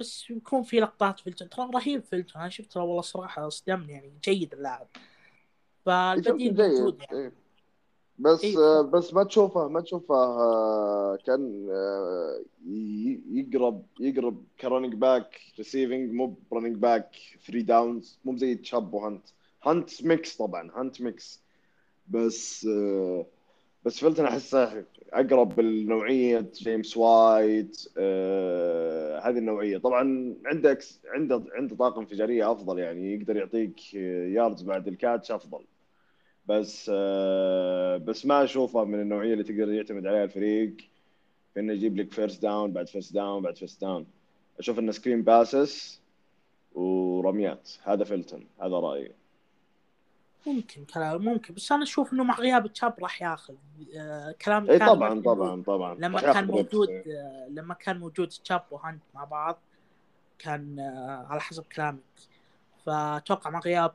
بس 0.00 0.30
يكون 0.30 0.62
في 0.62 0.80
لقطات 0.80 1.20
فيلتون 1.20 1.48
ترى 1.48 1.70
رهيب 1.74 2.04
فيلتون 2.04 2.40
أنا 2.40 2.50
شفته 2.50 2.80
والله 2.80 3.02
صراحة 3.02 3.48
صدمني 3.48 3.92
يعني 3.92 4.12
جيد 4.24 4.52
اللاعب. 4.52 4.88
فالبديل 5.86 6.56
موجود 6.56 7.00
يعني. 7.00 7.22
إيه. 7.22 7.32
بس 8.18 8.44
إيه. 8.44 8.80
بس 8.80 9.14
ما 9.14 9.24
تشوفه 9.24 9.68
ما 9.68 9.80
تشوفه 9.80 10.14
آه، 10.14 11.18
كان 11.26 11.68
آه، 11.70 12.42
يقرب 13.32 13.82
يقرب 14.00 14.44
ك 14.60 14.64
running 14.64 14.94
back 14.94 15.40
receiving 15.58 16.12
مو 16.12 16.34
ب 16.50 16.53
running 16.53 16.76
back 16.76 17.10
3 17.46 17.60
downs 17.62 18.18
مو 18.24 18.36
زي 18.36 18.54
تشاب 18.54 18.94
وهانت. 18.94 19.22
هانت 19.64 20.04
mix 20.04 20.36
طبعا 20.36 20.70
هانت 20.74 21.00
mix 21.00 21.40
بس 22.08 22.66
آه، 22.66 23.26
بس 23.84 23.98
فلتن 24.00 24.24
أحسه 24.24 24.84
أقرب 25.12 25.60
لنوعيه 25.60 26.50
جيمس 26.54 26.96
وايت 26.96 27.88
آه، 27.98 29.18
هذه 29.20 29.38
النوعية. 29.38 29.78
طبعا 29.78 30.34
عندك 30.46 30.84
عنده 31.06 31.44
عنده 31.52 31.76
طاقه 31.76 32.00
انفجاريه 32.00 32.52
أفضل 32.52 32.78
يعني 32.78 33.14
يقدر 33.14 33.36
يعطيك 33.36 33.94
yards 33.94 34.62
بعد 34.62 34.88
ال 34.88 34.95
catch 34.95 35.30
أفضل. 35.32 35.64
بس 36.48 36.90
آه، 36.94 37.96
بس 37.96 38.26
ما 38.26 38.44
اشوفه 38.44 38.84
من 38.84 39.00
النوعية 39.00 39.32
اللي 39.32 39.44
تقدر 39.44 39.72
يعتمد 39.72 40.06
عليها 40.06 40.24
الفريق. 40.24 40.76
في 41.54 41.60
انه 41.60 41.72
يجيب 41.72 41.96
لك 41.96 42.12
first 42.12 42.42
down 42.42 42.72
بعد 42.72 42.88
first 42.88 43.14
down 43.14 43.42
بعد 43.42 43.56
first 43.56 43.80
down 43.80 44.06
أشوف 44.58 44.78
انه 44.78 44.92
screen 44.92 45.22
passes 45.22 46.00
ورميات. 46.74 47.70
هذا 47.82 48.04
فيلتون 48.04 48.46
هذا 48.62 48.76
رأيي. 48.76 49.12
ممكن 50.46 50.84
كلام 50.84 51.24
ممكن. 51.24 51.54
بس 51.54 51.72
أنا 51.72 51.82
أشوف 51.82 52.12
إنه 52.12 52.24
مع 52.24 52.38
غياب 52.38 52.72
تشاب 52.72 52.94
راح 53.00 53.22
ياخذ 53.22 53.54
آه 53.96 54.34
كلام 54.44 54.70
اي 54.70 54.78
طبعا 54.78 55.20
طبعا 55.20 55.62
طبعا. 55.62 55.94
لما 55.94 56.20
كان. 56.20 56.46
موجود 56.46 56.88
آه 56.90 57.46
لما 57.50 57.74
كان 57.74 57.98
موجود 57.98 58.28
تشاب 58.28 58.62
وهانت 58.70 59.02
مع 59.14 59.24
بعض 59.24 59.58
كان 60.38 60.78
آه 60.78 61.26
على 61.30 61.40
حسب 61.40 61.64
كلامك. 61.76 62.00
فأتوقع 62.86 63.50
مع 63.50 63.58
غياب 63.60 63.92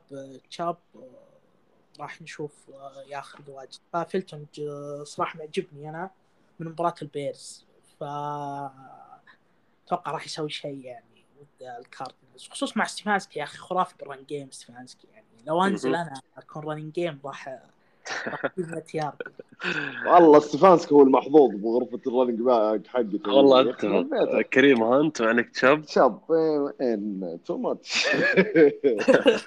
تشاب 0.50 0.76
راح 2.00 2.22
نشوف 2.22 2.52
آه 2.74 3.02
ياخذ 3.08 3.50
واجد 3.50 3.78
ففيلتون 3.92 4.46
ج- 4.54 5.02
صراحة 5.02 5.38
معجبني 5.38 5.88
أنا 5.90 6.10
من 6.58 6.66
مباراة 6.68 6.94
البيرز. 7.02 7.66
ف 8.00 8.04
أتوقع 9.86 10.12
راح 10.12 10.26
يسوي 10.26 10.50
شيء 10.50 10.84
يعني 10.84 11.24
ضد 11.38 11.66
الكاردينالز 11.78 12.48
خصوصا 12.50 12.72
مع 12.76 12.84
ستيفانسكي 12.84 13.38
يا 13.38 13.44
أخي 13.44 13.58
خرافي 13.58 13.94
بال 14.00 14.10
run 14.10 14.24
game 14.28 14.50
ستيفانسكي. 14.50 15.08
يعني 15.14 15.26
لو 15.46 15.62
أنزل. 15.64 15.94
أنا 15.94 16.20
أكون 16.36 16.62
running 16.64 16.92
game 16.92 17.20
راح 17.24 17.48
راح 18.26 18.44
أجيب 18.44 18.70
100 18.70 18.84
يارد 18.94 19.22
والله 20.06 20.40
ستيفانسكي 20.40 20.94
هو 20.94 21.02
المحظوظ 21.02 21.50
بغرفة 21.54 22.00
ال 22.06 22.10
running 22.10 22.40
back 22.40 22.86
حقته. 22.86 23.32
والله 23.32 23.60
أنت. 23.60 24.46
كريم 24.52 24.82
هانت 24.82 25.20
وعندك 25.20 25.48
تشاب 25.48 25.84
شاب 25.88 26.20
one 26.30 27.38
two 27.44 27.56
punch 27.56 28.06
والله 28.14 29.40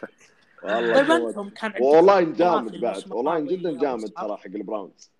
طيب. 0.67 1.11
أنتم 1.11 1.49
كان 1.49 1.73
مباراة 1.79 2.21
جامد 2.21 2.79
بعد 2.81 3.11
O-line 3.11 3.45
جدا 3.45 3.77
جامد. 3.79 4.09
ترى 4.09 4.37
حق 4.37 4.45
البراونز. 4.45 5.11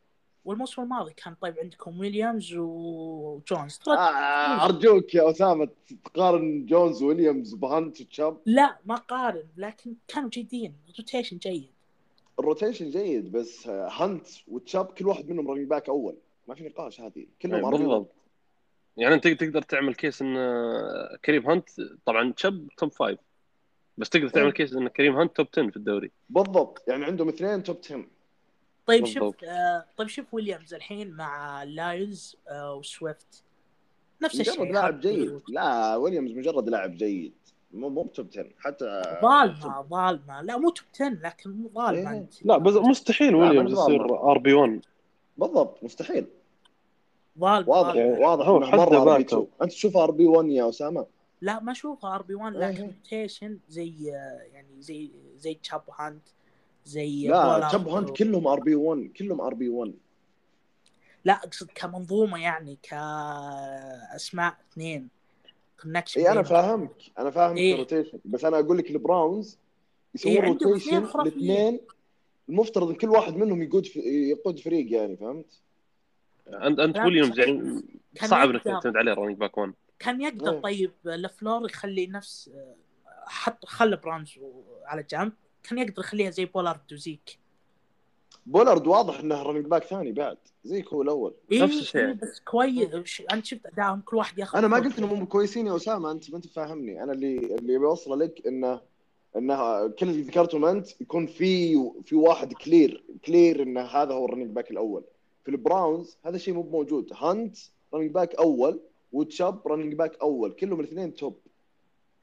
والموسم 0.46 0.82
الماضي 0.82 1.14
كان 1.14 1.36
طيب 1.42 1.56
عندكم 1.60 2.00
ويليامز 2.00 2.54
وجونز 2.54 3.80
آه، 3.88 4.66
أرجوك 4.66 5.16
يا 5.16 5.30
أسامة 5.30 5.70
تقارن 6.06 6.66
جونز 6.66 7.04
ويليامز 7.04 7.54
بهانت 7.54 8.02
وتشاب. 8.02 8.38
لا 8.46 8.78
ما 8.86 8.96
قارن 8.96 9.44
لكن 9.58 9.94
كانوا 10.08 10.30
جيدين. 10.30 10.76
rotation 11.00 11.38
جيد. 11.38 11.70
ال 12.40 12.45
rotation 12.45 12.90
جيد 12.90 13.32
بس 13.32 13.68
هانت 13.68 14.28
وتشاب 14.48 14.86
كل 14.86 15.08
واحد 15.08 15.30
منهم 15.30 15.52
running 15.52 15.68
back 15.68 15.90
أول. 15.90 16.16
ما 16.48 16.56
في 16.56 16.64
نقاش 16.64 17.02
هذه 17.02 17.26
كلهم 17.42 17.66
RB1. 17.66 17.78
بالضبط. 17.78 18.12
يعني 18.98 19.14
أنت 19.16 19.28
تقدر 19.28 19.62
تعمل 19.62 19.96
case 19.96 20.22
إن 20.22 20.38
آه، 20.38 21.18
كريم 21.26 21.50
هانت 21.50 21.70
طبعا 22.06 22.32
تشاب 22.32 22.68
top 22.78 22.92
five 22.92 23.20
بس 23.98 24.10
تقدر 24.10 24.30
تعمل 24.30 24.46
إيه. 24.46 24.54
case 24.54 24.74
ان 24.74 24.88
كريم 24.88 25.16
هانت 25.16 25.36
top 25.36 25.48
10 25.54 25.70
في 25.70 25.78
الدوري. 25.78 26.12
بالضبط. 26.30 26.84
يعني 26.88 27.06
عندهم 27.06 27.30
اثنين 27.30 27.64
top 27.64 27.78
10 27.84 28.06
طيب 28.86 29.04
بالضبط. 29.04 29.36
شوف 29.42 29.44
آه 29.44 29.86
طيب 29.98 30.08
شوف 30.08 30.34
ويليامز 30.34 30.74
الحين 30.74 31.12
مع 31.12 31.64
لايونز 31.64 32.38
آه 32.50 32.76
وسويفت. 32.76 33.44
نفس 34.22 34.40
الشيء 34.40 34.62
مجرد 34.62 34.74
لاعب 34.74 35.00
جيد. 35.00 35.42
لا 35.48 35.96
ويليامز 35.96 36.32
مجرد 36.32 36.70
لاعب 36.70 36.96
جيد. 36.96 37.34
مو 37.74 37.90
مو 37.90 38.04
top 38.04 38.28
10 38.32 38.50
حتى 38.60 39.02
ظالمة 39.22 39.82
ظالمة. 39.90 40.42
لا 40.42 40.58
مو 40.58 40.70
top 40.70 40.86
10 40.96 41.10
لكن 41.10 41.50
مو 41.50 41.70
ظالمة 41.76 42.12
إيه. 42.12 42.26
لا 42.46 42.58
بس 42.58 42.74
مستحيل 42.74 43.36
ويليامز 43.36 43.72
يصير. 43.72 44.32
RB 44.32 44.54
1 44.54 44.86
بالضبط 45.38 45.84
مستحيل. 45.84 46.28
ظالم 47.40 47.70
واضح 47.70 47.94
ظالم. 47.94 48.20
واضح 48.20 48.48
هو 48.48 48.66
حد 48.66 48.78
مرة 48.78 48.84
RB 48.84 49.06
back 49.06 49.26
2 49.26 49.48
أنت 49.62 49.72
تشوف 49.72 49.98
RB 49.98 50.26
1 50.26 50.48
يا 50.50 50.70
أسامة؟ 50.70 51.06
لا 51.46 51.60
ما 51.60 51.72
اشوفه 51.72 52.16
RB 52.16 52.36
1 52.36 52.56
إيه. 52.56 52.70
لكن 52.70 52.84
rotation 52.84 53.60
زي 53.70 53.94
يعني 54.54 54.68
زي 54.80 55.12
زي 55.38 55.54
تشاب 55.54 55.82
هانت 56.00 56.22
زي 56.86 57.28
لا 57.28 57.68
تشاب 57.70 57.88
هانت 57.88 58.10
كلهم 58.10 58.48
RB 58.48 58.76
1 58.76 59.12
كلهم 59.18 59.42
RB 59.42 59.70
1 59.70 59.94
لا 61.26 61.34
أقصد 61.34 61.70
كمنظومة 61.76 62.42
يعني 62.42 62.78
كأسماء 62.84 64.58
اثنين 64.72 65.10
connection 65.82 66.22
اي 66.22 66.32
أنا 66.32 66.44
فاهمك 66.44 66.96
أنا 67.20 67.32
فاهمك 67.32 67.58
إيه. 67.58 67.74
ال 67.74 67.79
rotation 67.79 68.20
بس 68.26 68.46
أنا 68.46 68.60
أقول 68.60 68.78
لك 68.78 68.92
البراونز 68.92 69.58
يسوون 70.16 70.36
إيه، 70.36 70.42
rotation. 70.42 70.98
الاثنين 70.98 71.80
المفترض 72.50 72.90
إن 72.90 72.96
كل 72.96 73.10
واحد 73.10 73.36
منهم 73.36 73.62
يقود 73.64 73.86
في 73.86 74.00
يقود 74.30 74.60
فريق 74.60 74.94
يعني 74.94 75.18
فهمت؟ 75.18 75.60
أنت 76.48 76.80
أنت 76.80 76.98
ويليامز. 76.98 77.40
يعني 77.40 77.84
صعب 78.24 78.50
إنك 78.50 78.64
تعتمد 78.64 78.98
عليه 78.98 79.14
running 79.14 79.38
back 79.38 79.58
1 79.58 79.74
كان 80.00 80.22
يقدر 80.22 80.54
إيه. 80.54 80.60
طيب 80.62 80.92
لفلور 81.06 81.66
يخلي 81.70 82.08
نفس 82.08 82.50
حط 83.26 83.66
خلى 83.66 83.96
برانز 83.96 84.40
على 84.86 85.04
جنب 85.12 85.32
كان 85.64 85.78
يقدر 85.80 86.00
يخليها 86.00 86.30
زي 86.30 86.46
بولارد 86.46 86.94
وزيك 86.94 87.40
بولارد 88.46 88.88
واضح 88.88 89.20
إنه 89.20 89.42
running 89.44 89.66
back 89.66 89.84
ثاني 89.84 90.12
بعد 90.12 90.38
زيك 90.64 90.88
هو 90.94 91.02
الأول 91.02 91.34
إيه 91.52 91.64
نفس 91.64 91.78
الشيء. 91.80 92.02
إيه 92.06 92.14
بس 92.14 92.40
كويس 92.40 92.90
ش- 93.06 93.24
أنت 93.34 93.46
شفت 93.46 93.66
ادائهم 93.66 94.02
كل 94.02 94.18
واحد 94.18 94.40
ياخذ 94.40 94.58
أنا 94.58 94.68
ما. 94.68 94.78
قلت 94.78 94.98
إنهم 95.00 95.20
مو 95.20 95.26
كويسين 95.28 95.68
يا 95.68 95.76
أسامة 95.76 96.12
أنت 96.12 96.30
ما 96.32 96.38
أنت 96.38 96.48
فاهمني 96.48 97.04
أنا 97.04 97.14
اللي 97.14 97.38
اللي 97.56 97.78
بوصله 97.78 98.16
لك 98.16 98.48
إنه 98.48 98.82
إنه 99.38 99.88
كل 99.88 100.10
اللي 100.10 100.22
ذكرتهم 100.22 100.66
أنت 100.66 101.02
يكون 101.02 101.28
في 101.28 101.76
في 102.06 102.16
واحد 102.16 102.54
clear 102.54 103.04
clear 103.26 103.64
إنه 103.64 103.82
هذا 103.82 104.14
هو 104.14 104.26
ال 104.26 104.28
running 104.29 104.48
back 104.50 104.72
الأول 104.72 105.04
في 105.44 105.52
البراونز 105.52 106.18
هذا 106.26 106.36
الشيء 106.36 106.54
مو 106.54 106.64
موجود 106.64 107.10
هانت 107.14 107.58
running 107.94 108.12
back 108.12 108.36
أول 108.36 108.80
وتشاب 109.16 109.68
running 109.68 109.94
back 109.94 110.18
أول 110.22 110.52
كلهم 110.52 110.80
الاثنين 110.80 111.14
top 111.16 111.40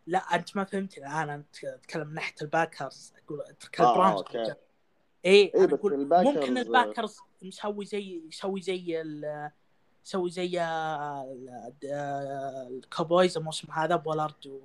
لا 0.06 0.18
أنت 0.18 0.56
ما 0.56 0.64
فهمتني 0.64 1.06
الآن 1.06 1.30
أنت 1.30 1.56
تتكلم 1.56 2.06
من 2.06 2.14
ناحية 2.14 2.34
الباكرز. 2.42 3.12
أقول 3.24 3.40
تتكلم 3.60 3.86
آه، 3.86 4.12
أوكي. 4.16 4.38
اي 4.42 4.54
إيه، 5.24 5.54
أنا 5.58 5.66
بس 5.66 5.72
أقول 5.72 5.94
الباكرز- 5.94 6.26
ممكن 6.36 6.58
الباكرز 6.58 7.16
مسوي 7.42 7.84
زي 7.84 8.22
يسوي 8.28 8.60
زي 8.60 9.00
ال- 9.00 9.50
يسوي 10.04 10.30
زي 10.30 10.44
ال- 10.62 11.78
آه، 11.84 12.68
الكابويز 12.68 13.36
الموسم 13.36 13.72
هذا 13.72 13.96
بولارد 13.96 14.60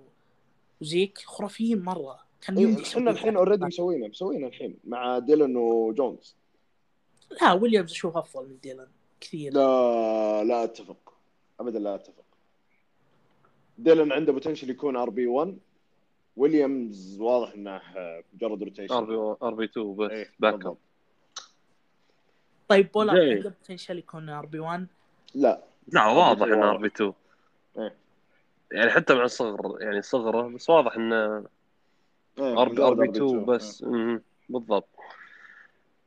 وزيك. 0.81 1.17
خرافيين 1.17 1.83
مرة. 1.83 2.19
كان 2.41 2.57
إيه، 2.57 2.83
إحنا 2.83 3.11
الحين 3.11 3.37
already 3.37 3.65
مسوينه 3.65 4.07
مسوينه 4.07 4.47
الحين 4.47 4.79
مع 4.83 5.19
ديلن 5.19 5.55
وجونز. 5.57 6.35
لا 7.41 7.53
ويليامز 7.53 7.91
أشوف 7.91 8.17
أفضل 8.17 8.49
من 8.49 8.59
ديلان 8.59 8.87
كثير. 9.21 9.53
لا 9.53 10.43
لا 10.43 10.63
أتفق. 10.63 11.13
ابدا 11.59 11.79
لا 11.79 11.95
أتفق. 11.95 12.16
ديلن 13.77 14.11
عنده 14.11 14.33
potential 14.33 14.69
يكون 14.69 14.95
RB 14.95 15.27
1 15.27 15.57
ويليامز 16.37 17.17
واضح 17.21 17.53
إنه 17.53 17.81
مجرد 18.33 18.63
rotation 18.63 18.93
RB 18.93 19.35
RB 19.43 19.65
2 19.65 19.95
بس 19.95 20.11
إيه، 20.11 20.31
backup. 20.39 20.77
طيب 22.67 22.91
بولارد. 22.91 23.19
عنده 23.37 23.49
potential 23.49 23.97
يكون 23.97 24.29
RB 24.29 24.59
1 24.59 24.87
لا. 25.35 25.63
لا 25.87 26.07
واضح 26.07 26.45
RB2 26.47 26.51
انه 26.51 26.69
RB 26.69 26.87
2 26.87 27.13
إيه. 27.77 27.95
يعني 28.71 28.91
حتى 28.91 29.13
مع 29.15 29.23
الصغر 29.23 29.81
يعني 29.81 30.01
صغره 30.01 30.47
بس 30.47 30.69
واضح 30.69 30.95
إنه 30.95 31.45
RB 32.39 33.09
2 33.09 33.45
بس 33.45 33.83
مم، 33.83 34.21
بالضبط. 34.49 34.87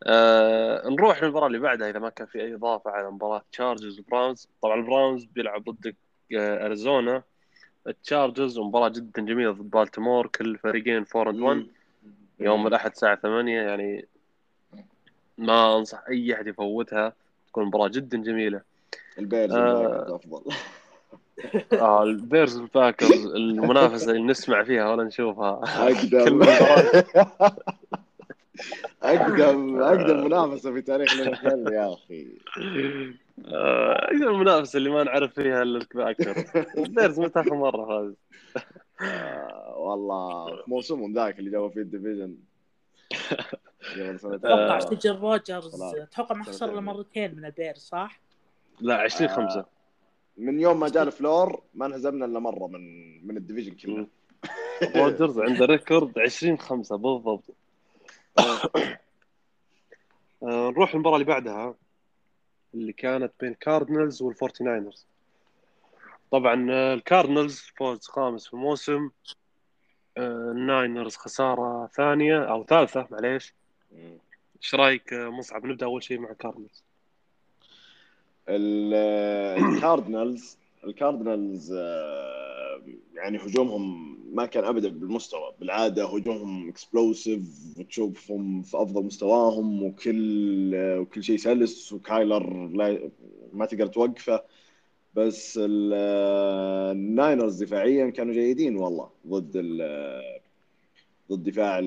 آه 0.07 0.89
نروح 0.89 1.23
للمباراة 1.23 1.47
اللي 1.47 1.59
بعدها 1.59 1.91
إذا 1.91 1.99
ما 1.99 2.09
كان 2.09 2.27
في 2.27 2.41
أي 2.43 2.55
إضافة 2.55 2.91
على 2.91 3.11
مباراة 3.11 3.43
تشارجرز 3.53 4.01
وبراونز 4.01 4.49
طبعا 4.63 4.75
البراونز 4.81 5.25
بيلعب 5.25 5.65
ضد 5.71 5.95
آه 6.37 6.67
اريزونا 6.67 7.23
التشارجرز 7.87 8.59
مباراة 8.59 8.89
جدا 8.89 9.23
جميلة 9.23 9.51
ضد 9.51 9.71
بالتيمور 9.71 10.27
كل 10.27 10.59
فريقين 10.59 11.05
4 11.17 11.31
and 11.33 11.41
1 11.41 11.67
يوم 12.41 12.67
الأحد 12.67 12.91
الساعة 12.91 13.17
8 13.17 13.61
يعني 13.61 14.05
ما 15.39 15.79
أنصح 15.79 16.03
أي 16.09 16.35
أحد 16.35 16.47
يفوتها 16.47 17.13
تكون 17.49 17.65
مباراة 17.65 17.89
جدا 17.89 18.19
جميلة. 18.19 18.61
البيرز 19.19 19.53
آه. 19.53 20.15
أفضل. 20.17 20.53
آه 21.73 22.03
البيرز 22.03 22.57
والباكرز 22.57 23.27
المنافسة 23.27 24.11
اللي 24.11 24.23
نسمع 24.23 24.63
فيها 24.63 24.91
ولا 24.93 25.05
نشوفها. 25.05 25.61
أقدم. 25.65 26.43
أقدم 29.03 29.83
أقدم 29.83 30.25
منافسة 30.25 30.73
في 30.73 30.83
تاريخ 30.83 31.21
يا 31.73 31.95
أخي. 31.95 32.27
آه، 33.47 34.11
المنافسة 34.11 34.77
اللي 34.77 34.91
ما 34.91 35.05
نعرف 35.05 35.35
فيها 35.35 35.63
إلا 35.63 35.79
الباكرز 35.79 36.45
البيرز 36.79 37.21
متى 37.21 37.41
اخر 37.41 37.55
مرة 37.55 37.87
فاز 37.87 38.15
آه، 39.01 39.75
والله. 39.79 40.63
موسمهم 40.67 41.13
ذاك 41.15 41.39
اللي 41.39 41.51
جابوا 41.51 41.69
فيه 41.69 41.81
ال 41.81 41.86
division. 41.86 42.37
أتوقع 44.25 44.77
آه. 44.77 44.79
سجل 44.79 45.17
روجرز. 45.17 45.83
أتوقع 45.83 46.35
ما 46.35 46.45
خسر 46.45 46.73
إلا. 46.73 46.81
مرتين 46.81 47.37
من 47.37 47.45
البير 47.45 47.75
صح؟ 47.77 48.21
لا 48.81 48.95
20 48.95 49.31
5 49.31 49.65
من 50.37 50.61
يوم 50.61 50.81
ما 50.81 50.89
جاء 50.89 51.03
لافلور 51.03 51.63
ما 51.75 51.87
انهزمنا 51.87 52.25
إلا 52.25 52.39
مرة 52.39 52.67
من 52.67 52.81
من 53.27 53.37
ال 53.37 53.41
division 53.41 53.75
كله. 53.75 54.07
روجرز 54.97 55.39
عنده 55.39 55.65
record 55.67 56.19
20 56.19 56.59
5 56.59 56.97
بالضبط. 56.97 57.45
نروح 60.43 60.95
المباراة 60.95 61.15
اللي 61.17 61.27
بعدها. 61.27 61.75
اللي 62.75 62.93
كانت 62.93 63.33
بين 63.41 63.55
كاردنالز 63.55 64.23
والفورتي 64.23 64.65
ناينرز 64.65 65.07
طبعا 66.33 66.67
آه، 66.71 66.95
الكاردنالز 66.95 67.61
فوز 67.77 68.07
خامس 68.07 68.47
في 68.47 68.55
الموسم. 68.55 69.11
آه، 70.17 70.51
الناينرز 70.53 71.17
خسارة 71.17 71.87
ثانية 71.87 72.45
أو 72.45 72.65
ثالثة 72.65 73.07
معليش. 73.11 73.55
إيش 74.63 74.75
رأيك؟ 74.75 75.13
آه، 75.13 75.29
مصعب 75.31 75.65
نبدأ 75.67 75.87
أول 75.87 76.03
شيء 76.03 76.19
مع 76.19 76.33
كاردنالز 76.33 76.85
ال- 78.49 79.81
الكاردنالز 80.85 81.73
آه، 81.73 82.83
يعني 83.15 83.39
هجومهم 83.39 84.17
ما 84.35 84.47
كان 84.47 84.65
ابدا 84.65 84.89
بالمستوى. 84.89 85.55
بالعادة 85.61 86.05
هجومهم 86.05 86.69
explosive 86.69 87.43
وتشوفهم 87.79 88.63
في 88.63 88.77
أفضل 88.77 89.05
مستواهم 89.05 89.83
وكل 89.83 90.75
آه، 90.75 91.01
وكل 91.01 91.23
شيء 91.25 91.37
سلس 91.37 91.93
وكايلر 91.93 92.67
لا 92.69 93.11
ما 93.53 93.67
تقدر 93.67 93.87
توقفه. 93.87 94.43
بس 95.15 95.61
آه، 95.93 96.93
الناينرز 96.93 97.63
دفاعيا 97.65 98.11
كانوا 98.11 98.33
جيدين 98.35 98.77
والله 98.77 99.11
ضد 99.27 99.53
ضد 101.33 101.43
دفاع 101.43 101.81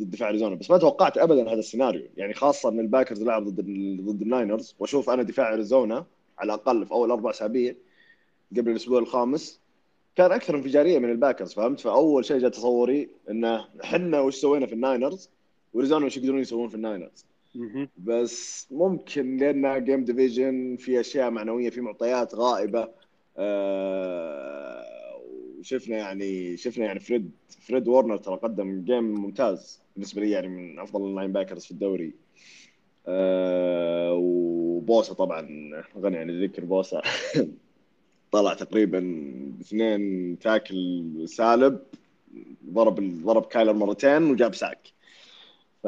ضد 0.00 0.10
دفاع 0.10 0.28
أريزونا. 0.28 0.54
بس 0.54 0.70
ما 0.70 0.78
توقعت 0.78 1.18
ابدا 1.18 1.52
هذا 1.52 1.58
السيناريو. 1.58 2.08
يعني 2.16 2.34
خاصة 2.34 2.68
إن 2.68 2.80
الباكرز 2.80 3.22
لعب 3.22 3.44
ضد 3.48 3.60
ضد 4.00 4.22
الناينرز. 4.22 4.74
وأشوف 4.78 5.10
أنا 5.10 5.22
دفاع 5.22 5.54
أريزونا 5.54 6.06
على 6.38 6.54
الأقل 6.54 6.86
في 6.86 6.92
أول 6.92 7.10
أربع 7.10 7.30
أسابيع 7.30 7.74
قبل 8.56 8.70
الأسبوع 8.70 8.98
الخامس 8.98 9.60
كان 10.16 10.32
أكثر 10.32 10.56
انفجارية 10.56 10.98
من 10.98 11.10
الباكرز 11.10 11.52
فهمت؟ 11.52 11.80
فأول 11.80 12.24
شيء 12.24 12.38
جاء 12.38 12.50
تصوري 12.50 13.08
انه 13.30 13.64
إحنا 13.84 14.20
وش 14.20 14.36
سوينا 14.36 14.66
في 14.66 14.72
الناينرز؟ 14.72 15.30
واريزونا 15.74 16.06
وش 16.06 16.16
يقدرون 16.16 16.40
يسوون 16.40 16.68
في 16.68 16.74
الناينرز. 16.74 17.26
بس 17.98 18.66
ممكن 18.70 19.36
لانها 19.36 19.78
game 19.78 20.04
division 20.04 20.76
في 20.80 21.00
أشياء 21.00 21.30
معنوية 21.30 21.70
في 21.70 21.80
معطيات 21.80 22.34
غائبة. 22.34 22.88
آه، 23.38 24.84
وشفنا 25.58 25.96
يعني 25.96 26.56
شفنا 26.56 26.84
يعني 26.84 27.00
فريد 27.00 27.30
فريد 27.60 27.88
وورنر 27.88 28.16
ترى 28.16 28.36
قدم 28.36 28.84
game 28.84 29.04
ممتاز 29.04 29.80
بالنسبة 29.96 30.22
لي 30.22 30.30
يعني 30.30 30.48
من 30.48 30.78
أفضل 30.78 31.04
ال 31.04 31.32
linebackers 31.32 31.64
في 31.64 31.70
الدوري. 31.70 32.12
آه، 33.08 34.12
وبوسا 34.12 35.14
طبعا 35.14 35.40
غني 35.98 36.18
عن 36.18 36.30
الذكر 36.30 36.64
بوسا 36.64 37.02
طلع 38.32 38.54
تقريبا 38.54 39.00
باثنين 39.58 40.38
tackle 40.38 41.04
سالب 41.28 41.78
ضرب 42.70 43.22
ضرب 43.24 43.46
كايلر 43.46 43.72
مرتين 43.72 44.30
وجاب 44.30 44.54
sack. 44.54 44.92
ف 45.82 45.86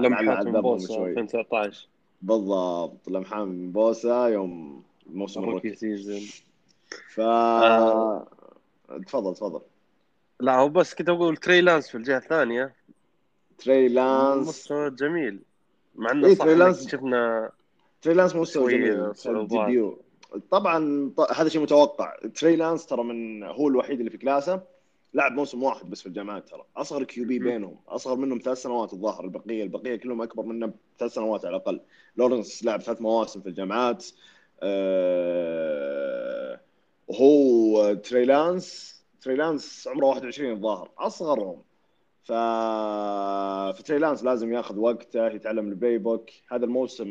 لمحات 0.00 0.46
من 0.46 0.78
شوي. 0.78 1.10
2019 1.10 1.88
بالضبط 2.22 3.08
لمحات 3.10 3.48
من 3.48 3.72
بوسا 3.72 4.26
يوم 4.26 4.82
الموسم 5.10 5.40
ال 5.40 5.44
rookie 5.44 5.68
ال 5.68 5.70
rookie 5.70 5.80
season 5.80 6.20
ف 7.14 7.20
آه. 7.20 8.26
تفضل 9.06 9.34
تفضل. 9.34 9.60
لا 10.40 10.56
هو 10.56 10.68
بس 10.68 10.94
كنت 10.94 11.08
أقول 11.08 11.36
تري 11.36 11.60
لانس 11.60 11.88
في 11.88 11.94
الجهة 11.94 12.16
الثانية. 12.18 12.74
تري 13.58 13.88
لانس. 13.88 14.48
مستوى 14.48 14.90
جميل. 14.90 15.40
مع 15.94 16.10
إنه 16.10 16.26
إيه، 16.26 16.34
صح 16.34 16.88
شفنا 16.88 17.50
تري 18.02 18.14
لانس 18.14 18.36
مستوى 18.36 18.72
جميل. 18.72 19.12
ال 19.26 19.39
debut 19.39 20.02
طبعا 20.50 21.10
هذا 21.34 21.48
شيء 21.48 21.62
متوقع. 21.62 22.16
تري 22.34 22.56
لانس 22.56 22.86
ترى 22.86 23.04
من 23.04 23.42
هو 23.42 23.68
الوحيد 23.68 23.98
اللي 23.98 24.10
في 24.10 24.18
class 24.18 24.49
ه. 24.49 24.62
لعب 25.14 25.32
موسم 25.32 25.62
واحد 25.62 25.90
بس 25.90 26.00
في 26.00 26.06
الجامعات 26.06 26.48
ترى. 26.48 26.64
أصغر 26.76 27.04
QB. 27.04 27.38
بينهم. 27.38 27.76
أصغر 27.88 28.16
منهم 28.16 28.38
ثلاث 28.44 28.62
سنوات 28.62 28.92
الظاهر 28.92 29.24
البقية. 29.24 29.62
البقية 29.62 29.96
كلهم 29.96 30.22
أكبر 30.22 30.42
منه 30.42 30.72
بثلاث 30.96 31.12
سنوات 31.12 31.44
على 31.44 31.56
الأقل. 31.56 31.80
لورنس 32.16 32.64
لعب 32.64 32.82
ثلاث 32.82 33.00
مواسم 33.00 33.40
في 33.40 33.48
الجامعات. 33.48 34.06
آه، 34.62 35.80
وهو 37.08 37.94
تري 37.94 38.24
لانس 38.24 39.00
تري 39.22 39.36
لانس 39.36 39.88
عمره 39.88 40.06
21 40.06 40.52
الظاهر. 40.52 40.90
أصغرهم. 40.98 41.62
ف 42.22 42.32
فتري 43.78 43.98
لانس 43.98 44.24
لازم 44.24 44.52
ياخذ 44.52 44.78
وقته 44.78 45.26
يتعلم 45.26 45.68
ال 45.68 45.98
playbook. 45.98 46.30
هذا 46.52 46.64
الموسم 46.64 47.08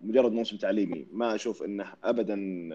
مجرد 0.00 0.32
موسم 0.32 0.56
تعليمي. 0.56 1.06
ما 1.12 1.34
أشوف 1.34 1.62
إنه 1.62 1.92
ابدا 2.04 2.68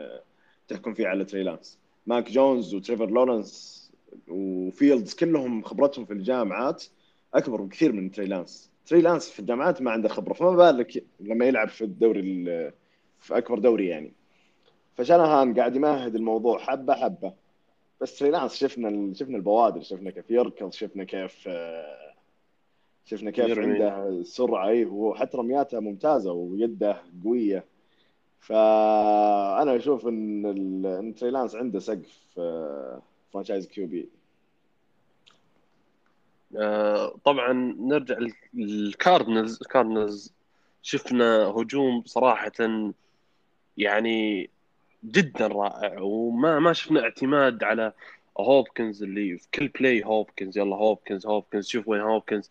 تحكم 0.67 0.93
فيه 0.93 1.07
على 1.07 1.25
تري 1.25 1.43
لانس. 1.43 1.79
ماك 2.07 2.31
جونز 2.31 2.75
وتريفر 2.75 3.09
لورنس 3.09 3.81
وفيلدز 4.27 5.13
كلهم 5.13 5.63
خبرتهم 5.63 6.05
في 6.05 6.13
الجامعات 6.13 6.83
أكبر 7.33 7.61
بكثير 7.61 7.91
من 7.91 8.11
تري 8.11 8.25
لانس. 8.25 8.71
تري 8.85 9.01
لانس 9.01 9.29
في 9.29 9.39
الجامعات 9.39 9.81
ما 9.81 9.91
عنده 9.91 10.09
خبرة 10.09 10.33
فما 10.33 10.51
بالك 10.55 11.05
لما 11.19 11.45
يلعب 11.45 11.69
في 11.69 11.83
الدوري 11.83 12.19
ال- 12.19 12.73
في 13.19 13.37
أكبر 13.37 13.59
دوري 13.59 13.87
يعني. 13.87 14.13
فشانهان 14.95 15.53
قاعد 15.53 15.75
يمهد 15.75 16.15
الموضوع 16.15 16.59
حبة 16.59 16.93
حبة. 16.93 17.33
بس 18.01 18.19
تري 18.19 18.29
لانس 18.29 18.55
شفنا 18.55 19.13
شفنا 19.13 19.37
البوادر 19.37 19.81
شفنا 19.81 20.11
كيف 20.11 20.31
يركض 20.31 20.71
شفنا 20.71 21.03
كيف 21.03 21.43
آه، 21.47 22.13
شفنا 23.05 23.31
كيف 23.31 23.49
يرمي. 23.49 23.83
عنده 23.83 24.23
سرعة 24.23 24.67
اي 24.67 24.85
وحتى 24.85 25.37
رمياته 25.37 25.79
ممتازة 25.79 26.31
ويده 26.31 27.01
قوية. 27.23 27.65
فانا 28.39 29.75
أشوف 29.75 30.07
إن 30.07 30.45
إن 30.85 31.15
تري 31.15 31.29
لانس 31.31 31.55
عنده 31.55 31.79
سقف 31.79 32.39
franchise 33.33 33.67
QB 33.67 34.09
طبعا 37.23 37.53
نرجع 37.79 38.17
للكاردنالز 38.53 39.59
الكاردنالز 39.61 40.33
شفنا 40.81 41.43
هجوم 41.45 42.03
صراحة 42.05 42.51
يعني 43.77 44.49
جدا 45.03 45.47
رائع. 45.47 45.99
وما 45.99 46.59
ما 46.59 46.73
شفنا 46.73 47.03
اعتماد 47.03 47.63
على 47.63 47.93
هوبكنز 48.39 49.03
اللي 49.03 49.37
في 49.37 49.47
كل 49.53 49.67
play 49.67 50.03
هوبكنز. 50.05 50.57
يلا 50.57 50.75
هوبكنز 50.75 51.25
هوبكنز 51.25 51.67
شوف 51.67 51.87
وين 51.87 52.01
هوبكنز. 52.01 52.49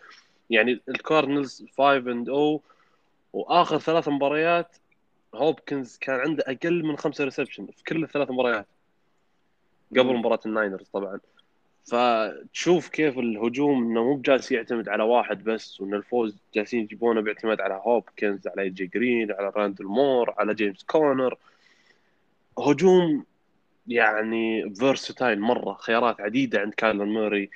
يعني 0.51 0.81
الكاردنالز 0.89 1.65
5 1.79 1.97
and 1.97 2.29
O 2.29 2.63
وآخر 3.33 3.79
ثلاث 3.79 4.09
مباريات 4.09 4.77
هوبكنز 5.35 5.99
كان 5.99 6.21
عنده 6.21 6.45
أقل 6.47 6.85
من 6.85 6.97
خمسة 6.97 7.25
reception 7.25 7.67
في 7.67 7.85
كل 7.85 8.05
الثلاث 8.05 8.31
مباريات. 8.31 8.67
قبل. 9.91 10.17
مباراة 10.17 10.41
الناينرز 10.47 10.89
طبعا. 10.89 11.21
فتشوف 11.85 12.89
كيف 12.89 13.19
الهجوم 13.19 13.83
إنه 13.83 14.05
مو 14.05 14.15
بجالس 14.15 14.53
يعتمد 14.53 14.89
على 14.89 15.03
واحد 15.03 15.45
بس 15.45 15.81
وإن 15.81 15.95
الفوز 15.95 16.37
جالسين 16.55 16.81
يجيبونه 16.81 17.21
باعتماد 17.21 17.61
على 17.61 17.81
هوبكنز 17.85 18.49
على 18.49 18.71
جي 18.71 18.87
جرين 18.87 19.33
على 19.33 19.53
راندل 19.57 19.85
مور 19.85 20.35
على 20.39 20.55
جيمس 20.55 20.83
كونر 20.83 21.39
هجوم 22.61 23.25
يعني 23.89 24.75
versatile 24.75 25.41
مرة 25.41 25.75
خيارات 25.75 26.21
عديدة 26.21 26.61
عند 26.61 26.75
كايلر 26.75 27.05
موري. 27.05 27.51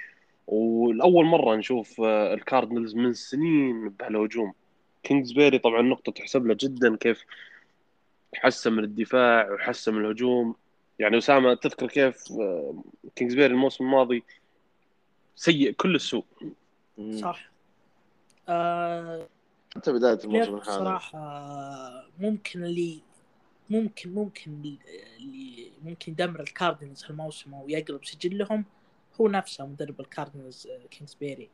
ولأول 0.47 1.25
مرة 1.25 1.57
نشوف 1.57 2.01
آه، 2.01 2.35
الكاردنالز 2.35 2.95
من 2.95 3.13
سنين 3.13 3.89
بهالهجوم. 3.89 4.53
كينجزبيري 5.03 5.59
طبعا 5.59 5.83
نقطة 5.83 6.13
تحسب 6.13 6.47
له 6.47 6.57
جدا 6.61 6.97
كيف 6.97 7.25
حسن 8.35 8.73
من 8.73 8.85
الدفاع 8.85 9.53
وحسن 9.53 9.95
من 9.95 10.05
الهجوم. 10.05 10.55
يعني 10.99 11.19
أسامة 11.19 11.55
تذكر 11.55 11.87
كيف 11.87 12.33
آه، 12.33 12.83
كينجزبيري 13.17 13.55
الموسم 13.55 13.85
الماضي 13.85 14.25
سيء 15.37 15.73
كل 15.73 15.95
السوء. 15.95 16.25
صح. 17.15 17.51
آه 18.49 19.27
حتى 19.77 19.93
بداية 19.93 20.19
الموسم 20.25 20.55
الحالي. 20.55 20.79
صراحة 20.79 22.11
ممكن 22.21 22.65
اللي 22.65 23.01
ممكن 23.71 24.15
ممكن 24.15 24.53
اللي 24.53 25.73
ممكن 25.83 26.13
يدمر 26.13 26.41
الكاردينالز 26.41 27.05
هالموسم 27.05 27.55
أو 27.55 27.69
يقلب 27.69 28.05
سجلهم 28.05 28.65
هو 29.21 29.29
نفسه 29.29 29.67
مدرب 29.67 30.01
الكاردينالز 30.01 30.67
آه، 30.67 30.87
كينجزبيري 30.91 31.51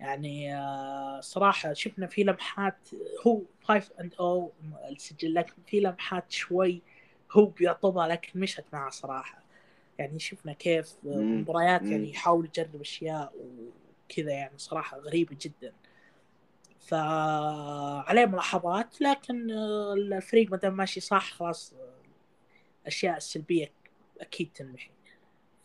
يعني 0.00 0.56
آه، 0.56 1.20
صراحة 1.20 1.72
شفنا 1.72 2.06
في 2.06 2.24
لمحات 2.24 2.88
هو 3.26 3.42
5 3.62 3.92
and 4.00 4.14
O 4.20 4.52
السجل 4.90 5.34
لكن 5.34 5.54
في 5.66 5.80
لمحات 5.80 6.32
شوي 6.32 6.82
هو 7.32 7.46
بيعطبها 7.46 8.08
لكن 8.08 8.40
مشت 8.40 8.64
معه 8.72 8.90
صراحة 8.90 9.42
يعني 9.98 10.18
شفنا 10.18 10.52
كيف 10.52 10.94
آه،. 11.06 11.16
مباريات. 11.16 11.82
يعني 11.82 12.10
يحاول 12.10 12.44
يجرب 12.44 12.80
أشياء 12.80 13.32
وكذا 14.08 14.32
يعني 14.32 14.58
صراحة 14.58 14.98
غريبة 14.98 15.36
جدا 15.40 15.72
فعليه 16.86 18.26
ملاحظات 18.26 19.00
لكن 19.00 19.50
الفريق 19.96 20.50
ما 20.50 20.56
دام 20.56 20.76
ماشي 20.76 21.00
صح 21.00 21.32
خلاص 21.32 21.74
الأشياء 22.82 23.16
السلبية 23.16 23.72
أكيد 24.20 24.50
تنمحي. 24.54 24.90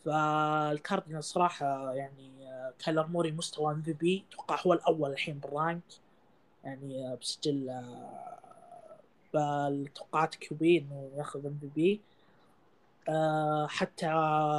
فالكاردينال 0.04 1.24
صراحة 1.24 1.92
يعني 1.94 2.32
كايلر 2.84 3.06
موري 3.06 3.32
مستوى 3.32 3.72
MVP 3.72 4.24
أتوقع 4.32 4.60
هو 4.66 4.72
الأول 4.72 5.10
الحين 5.10 5.38
بال 5.38 5.51
rank. 5.51 5.82
يعني 6.64 7.16
بسجل 7.16 7.82
بالتوقعات 9.34 10.34
QB 10.34 10.78
إنه 10.78 11.10
ياخذ 11.16 11.46
MVP 11.46 12.00
حتى 13.68 14.06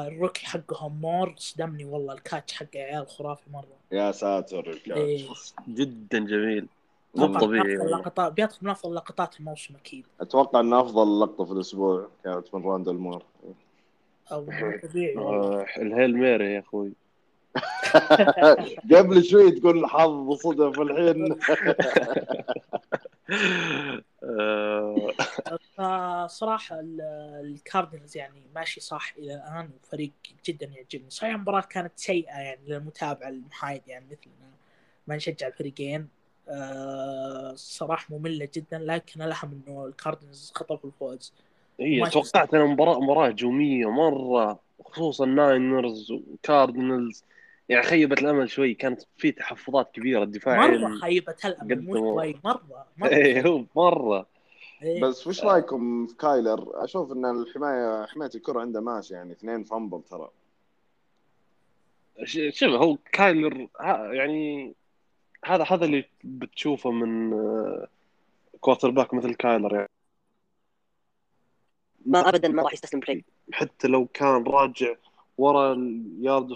ال 0.07 0.13
rookie 0.13 0.45
حقهم 0.45 1.02
مور 1.02 1.34
صدمني 1.38 1.86
والله 1.86 2.14
ال 2.14 2.20
catch 2.20 2.53
حق 2.53 2.65
عيال 2.76 3.07
خرافي 3.07 3.49
مرة. 3.52 3.68
يا 3.91 4.11
ساتر 4.11 4.70
ال 4.69 4.73
catch. 4.73 4.98
إيه. 4.98 5.28
جدا 5.68 6.20
جميل. 6.20 6.68
مو 7.15 7.38
طبيعي. 7.40 7.76
لقطات 7.76 8.34
بيدخل 8.34 8.57
من 8.61 8.70
أفضل 8.70 8.95
لقطات 8.95 9.40
الموسم 9.40 9.76
أكيد. 9.76 10.06
أتوقع 10.22 10.60
ان 10.60 10.74
أفضل 10.74 11.20
لقطة 11.22 11.45
في 11.45 11.52
الأسبوع 11.52 12.07
كانت 12.24 12.56
من 12.56 12.64
راندل 12.65 12.94
مور. 12.94 13.24
طبيعي 14.30 15.18
آه، 15.18 15.65
ال 15.77 15.85
Hail 15.85 16.18
Mary 16.18 16.53
يا 16.53 16.60
أخوي. 16.60 16.91
قبل 18.95 19.24
شوي 19.24 19.52
تقول 19.52 19.86
حظ 19.86 20.32
صدف 20.34 20.80
الحين. 20.80 21.36
آه، 24.24 25.08
فصراحة 25.78 26.80
ال- 26.80 27.02
الكاردينالز 27.45 28.18
يعني 28.18 28.41
ماشي 28.56 28.82
صح 28.82 29.14
إلى 29.18 29.34
الآن 29.36 29.70
وفريق 29.84 30.12
جدا 30.45 30.66
يعجبني. 30.66 31.10
صحيح 31.10 31.34
المباراة 31.34 31.62
كانت 31.62 31.91
سيئة 31.95 32.38
يعني 32.40 32.60
للمتابع 32.68 33.28
المحايد 33.28 33.82
يعني 33.88 34.06
مثلنا 34.06 34.52
ما 35.08 35.16
نشجع 35.16 35.48
الفريقين. 35.48 36.08
آه، 36.50 37.54
صراحة 37.56 38.06
مملة 38.10 38.50
جدا 38.54 38.78
لكن 38.80 39.22
الأهم 39.22 39.62
إنه 39.68 39.86
الكاردينالز 39.86 40.52
خطفوا 40.56 40.90
الفوز. 40.90 41.34
ما 41.80 42.10
توقعت 42.10 42.54
أنا 42.54 42.66
مباراه 42.66 43.00
مباراة 43.00 43.28
هجومية 43.28 43.91
مرة 43.91 44.60
خصوصا 44.86 45.26
ناينرز 45.26 46.12
وكاردينالز 46.12 47.24
يعني 47.74 47.86
خيبت 47.86 48.22
الأمل 48.22 48.50
شوي 48.50 48.74
كانت 48.74 49.02
في 49.18 49.32
تحفظات 49.32 49.91
كبيرة 49.91 50.24
الدفاعين 50.24 50.82
مرة 50.82 51.00
خيبة 51.00 51.36
الأمل 51.45 51.82
مو 51.82 51.94
قدموا. 51.94 52.12
شوي 52.24 52.40
مرة 52.44 52.86
مرة 52.98 53.10
إيه 53.14 53.48
هو 53.48 53.66
مرة 53.76 54.26
إيه. 54.84 55.02
بس 55.02 55.28
وش 55.28 55.44
رأيكم 55.44 56.08
في 56.08 56.16
كايلر؟ 56.16 56.84
أشوف 56.84 57.12
إن 57.12 57.26
الحماية 57.26 58.06
حماية 58.06 58.30
الكرة 58.36 58.62
عنده 58.62 58.82
ماشي 58.82 59.14
يعني 59.14 59.32
اثنين 59.32 59.64
fumble 59.64 60.02
ترى 60.10 60.30
ش- 62.24 62.60
شوف 62.60 62.70
هو 62.70 62.98
كايلر 63.12 63.68
يعني 64.12 64.74
هذا 65.45 65.64
هذا 65.64 65.86
اللي 65.86 66.06
بتشوفه 66.24 66.91
من 66.91 67.32
quarterback 68.61 69.14
مثل 69.14 69.34
كايلر 69.34 69.76
يعني 69.76 69.90
ما 72.06 72.30
ابدا 72.30 72.48
ما 72.48 72.64
راح 72.64 72.74
يستسلم 72.74 73.00
play 72.99 73.26
حتى 73.52 73.88
لو 73.88 74.06
كان 74.06 74.44
راجع 74.44 74.95
ورا 75.38 75.73
ال 75.73 75.89
yard 75.89 76.52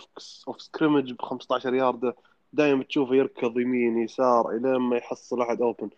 of 0.48 0.62
scrimmage 0.62 1.14
ب 1.14 1.22
15 1.22 1.74
يارده 1.74 2.16
دائما 2.54 2.84
تشوفه 2.84 3.16
يركض 3.16 3.60
يمين 3.60 3.98
يسار 3.98 4.52
إلين 4.52 4.76
ما 4.76 4.98
يحصل 4.98 5.42
أحد 5.42 5.62
open 5.62 5.90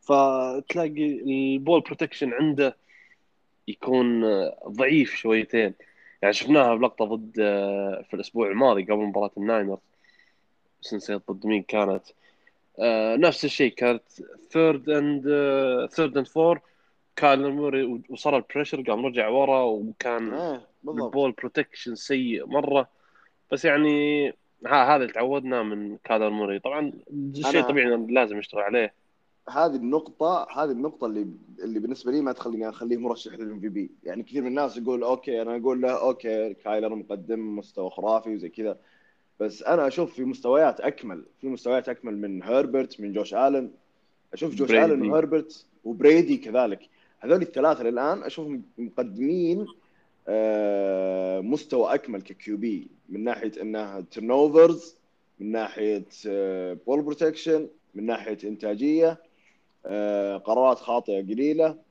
فتلاقي 0.00 1.20
ال 1.22 1.34
ball 1.34 1.80
protection 1.80 2.32
عنده 2.32 2.76
يكون 3.68 4.24
ضعيف 4.68 5.14
شويتين. 5.14 5.74
يعني 6.22 6.34
شفناها 6.34 6.74
بلقطة 6.74 7.04
ضد 7.04 7.32
في 8.08 8.14
الأسبوع 8.14 8.48
الماضي 8.48 8.82
قبل 8.82 8.96
مباراة 8.96 9.30
الناينرز. 9.36 9.78
بس 10.82 10.94
نسيت 10.94 11.30
ضد 11.30 11.46
مين 11.46 11.62
كانت؟ 11.62 12.02
آه، 12.78 13.16
نفس 13.16 13.44
الشيء 13.44 13.72
كانت 13.72 14.02
third 14.50 14.90
and 14.90 15.22
third 15.90 16.16
and 16.16 16.26
four 16.26 16.60
كايلر 17.16 17.50
موري 17.50 18.02
وصل 18.10 18.34
ال 18.34 18.39
pressure 18.39 18.82
قام 18.82 19.06
رجع 19.06 19.28
ورا 19.28 19.62
وكان 19.62 20.30
بالضبط. 20.82 21.04
ال 21.04 21.10
ball 21.10 21.32
protection 21.32 21.94
سيء 21.94 22.46
مرة. 22.46 22.88
بس 23.52 23.64
يعني 23.64 24.28
ها 24.66 24.96
هذا 24.96 25.02
اللي 25.02 25.12
تعودنا 25.12 25.62
من 25.62 25.96
كايلر 25.96 26.30
موري 26.30 26.58
طبعا 26.58 26.92
شيء 27.34 27.62
طبيعي 27.62 28.06
لازم 28.08 28.38
يشتغل 28.38 28.60
عليه. 28.60 28.94
هذه 29.48 29.76
النقطة 29.76 30.46
هذه 30.56 30.70
النقطة 30.70 31.06
اللي 31.06 31.26
اللي 31.62 31.80
بالنسبة 31.80 32.12
لي 32.12 32.20
ما 32.20 32.32
تخليني 32.32 32.68
أخليه 32.68 32.96
مرشح 32.96 33.32
لل 33.32 33.60
MVP، 33.60 33.90
يعني 34.04 34.22
كثير 34.22 34.42
من 34.42 34.48
الناس 34.48 34.76
يقول 34.76 35.02
okay 35.02 35.42
أنا 35.42 35.56
أقول 35.56 35.80
له 35.80 35.90
okay 35.90 36.54
كايلر 36.54 36.94
مقدم 36.94 37.56
مستوى 37.56 37.90
خرافي 37.90 38.34
وزي 38.34 38.48
كذا. 38.48 38.78
بس 39.40 39.62
أنا 39.62 39.86
أشوف 39.86 40.14
في 40.14 40.24
مستويات 40.24 40.80
أكمل، 40.80 41.24
في 41.40 41.48
مستويات 41.48 41.88
أكمل 41.88 42.18
من 42.18 42.42
هربرت 42.42 43.00
من 43.00 43.12
جوش 43.12 43.34
آلن. 43.34 43.70
أشوف 44.32 44.54
جوش. 44.54 44.70
آلن 44.70 45.10
وهربرت 45.10 45.66
وبريدي 45.84 46.36
كذلك، 46.36 46.80
هذول 47.20 47.42
الثلاثة 47.42 47.84
للآن 47.84 48.22
أشوفهم 48.22 48.62
مقدمين 48.78 49.66
آه، 50.28 51.40
مستوى 51.40 51.94
أكمل 51.94 52.22
ك 52.22 52.56
QB 52.56 52.88
من 53.08 53.24
ناحية 53.24 53.52
إنها 53.62 54.00
turnovers 54.00 54.96
من 55.40 55.52
ناحية 55.52 56.04
ball 56.86 57.02
protection 57.02 57.68
من 57.94 58.06
ناحية 58.06 58.38
إنتاجية 58.44 59.22
آه، 59.86 60.36
قرارات 60.36 60.78
خاطئة 60.78 61.22
قليلة. 61.22 61.86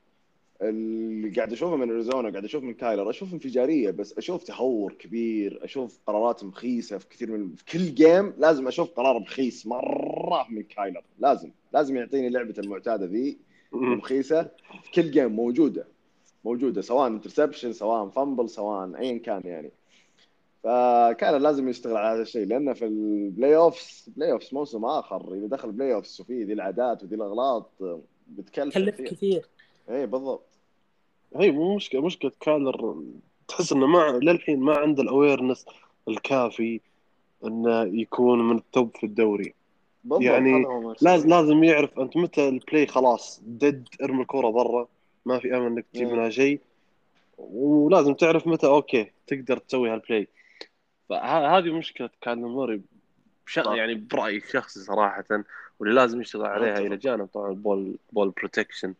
اللي 0.62 1.30
قاعد 1.30 1.52
أشوفه 1.52 1.76
من 1.76 1.90
أريزونا 1.90 2.30
قاعد 2.30 2.44
أشوف 2.44 2.62
من 2.62 2.74
كايلر 2.74 3.10
أشوف 3.10 3.32
انفجاريه 3.32 3.90
بس 3.90 4.18
أشوف 4.18 4.44
تهور 4.44 4.92
كبير 4.92 5.64
أشوف 5.64 5.98
قرارات 6.06 6.44
مخيسة 6.44 6.98
في 6.98 7.08
كثير 7.08 7.30
من 7.30 7.54
في 7.56 7.64
كل 7.64 7.94
game 7.94 8.34
لازم 8.38 8.68
أشوف 8.68 8.90
قرار 8.90 9.18
مخيس 9.18 9.66
مرة 9.66 10.46
من 10.50 10.62
كايلر. 10.62 11.02
لازم 11.18 11.50
لازم 11.72 11.96
يعطيني 11.96 12.28
لعبة 12.28 12.54
المعتادة 12.58 13.06
ذي. 13.06 13.38
في 14.82 14.90
كل 14.94 15.10
game 15.10 15.32
موجودة. 15.32 15.86
موجودة 16.44 16.82
سواء 16.82 17.06
interception 17.06 17.72
سواء 17.72 18.08
fumble 18.08 18.50
سواء 18.50 18.98
ايا 18.98 19.18
كان 19.18 19.42
يعني. 19.44 19.70
فكايلر 20.62 21.38
لازم 21.38 21.68
يشتغل 21.68 21.96
على 21.96 22.14
هذا 22.14 22.22
الشيء 22.22 22.46
لأنه 22.46 22.72
في 22.72 22.84
ال 22.84 23.56
playoffs 23.56 24.10
playoffs 24.16 24.52
موسم 24.54 24.84
آخر 24.84 25.34
إذا 25.34 25.46
دخل 25.46 25.72
playoffs 25.72 26.20
وفيه 26.20 26.44
ذي 26.44 26.52
العادات 26.52 27.02
وذي 27.02 27.14
الأغلاط 27.14 27.70
بتكلف 28.28 28.74
كلف 28.74 28.94
كثير. 28.94 29.06
كثير. 29.06 29.48
اي 29.90 30.06
بالضبط. 30.06 30.46
هي 31.36 31.50
مو 31.50 31.76
مشكلة 31.76 32.00
مشكلة 32.00 32.32
كايلر 32.40 33.02
تحس 33.48 33.72
إنه 33.72 33.86
ما 33.86 34.18
للحين 34.22 34.60
ما 34.60 34.78
عنده 34.78 35.02
ال 35.02 35.08
awareness 35.08 35.66
الكافي 36.08 36.80
إنه 37.44 37.82
يكون 37.82 38.48
من 38.48 38.56
ال 38.56 38.66
top 38.66 38.96
في 38.96 39.06
الدوري. 39.06 39.54
يعني. 40.20 40.64
لازم 41.02 41.28
لازم 41.28 41.64
يعرف 41.64 41.98
أنت 42.00 42.16
متى 42.16 42.48
ال 42.48 42.56
play 42.56 42.86
خلاص 42.86 43.40
dead 43.46 43.88
ارمي 44.02 44.22
الكرة 44.22 44.48
برا 44.50 44.88
ما 45.26 45.38
في 45.38 45.56
أمل 45.56 45.66
إنك 45.66 45.84
تجيب. 45.94 46.08
منها 46.08 46.30
شيء 46.30 46.60
ولازم 47.38 48.14
تعرف 48.14 48.46
متى 48.46 48.66
okay 48.66 49.10
تقدر 49.26 49.58
تسوي 49.58 49.90
هال 49.90 50.03
play 50.03 50.28
فهذه 51.08 51.72
مشكلة 51.72 52.10
كان 52.20 52.38
موري 52.38 52.80
بش... 53.46 53.56
يعني 53.56 53.94
برأيي 53.94 54.36
الشخصي 54.36 54.80
صراحة 54.80 55.24
واللي 55.80 55.94
لازم 55.94 56.20
يشتغل 56.20 56.46
عليها. 56.46 56.78
إلى 56.78 56.96
جانب 56.96 57.26
طبعا 57.34 57.50
ال 57.50 57.59
ball 57.59 57.96
ball 58.12 58.30
protection 58.30 58.94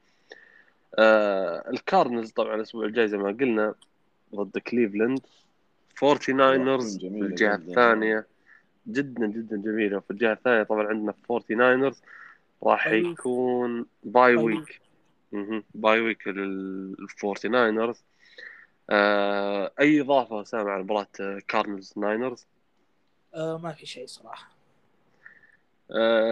آه 0.98 1.70
الكاردينالز 1.70 2.30
طبعا 2.30 2.54
الأسبوع 2.54 2.84
الجاي 2.84 3.08
زي 3.08 3.16
ما 3.18 3.28
قلنا 3.40 3.74
ضد 4.34 4.58
كليفلاند 4.58 5.20
49 6.00 6.78
ers 6.80 6.82
في 6.92 6.98
جميلة 6.98 7.26
الجهه 7.26 7.56
جداً. 7.56 7.68
الثانية 7.70 8.26
جدا 8.88 9.26
جدا 9.26 9.56
جميلة. 9.56 10.00
في 10.00 10.10
الجهة 10.10 10.32
الثانية 10.32 10.62
طبعا 10.62 10.86
عندنا 10.86 11.12
49 11.28 11.90
ers 11.92 11.96
راح. 12.62 12.86
يكون 12.86 13.86
bye 14.02 14.36
week. 14.36 14.80
bye 15.74 16.00
week 16.00 16.28
لل 16.28 16.96
49 17.20 17.92
ers 17.92 17.96
آه 18.90 19.72
أي 19.80 20.00
إضافة 20.00 20.42
اسامه 20.42 20.70
على 20.70 20.82
مباراة 20.82 21.08
كاردينالز 21.48 21.92
ناينرز 21.96 22.46
آه 23.34 23.58
ما 23.58 23.72
في 23.72 23.86
شيء 23.86 24.06
صراحة. 24.06 24.50
آه 24.50 24.55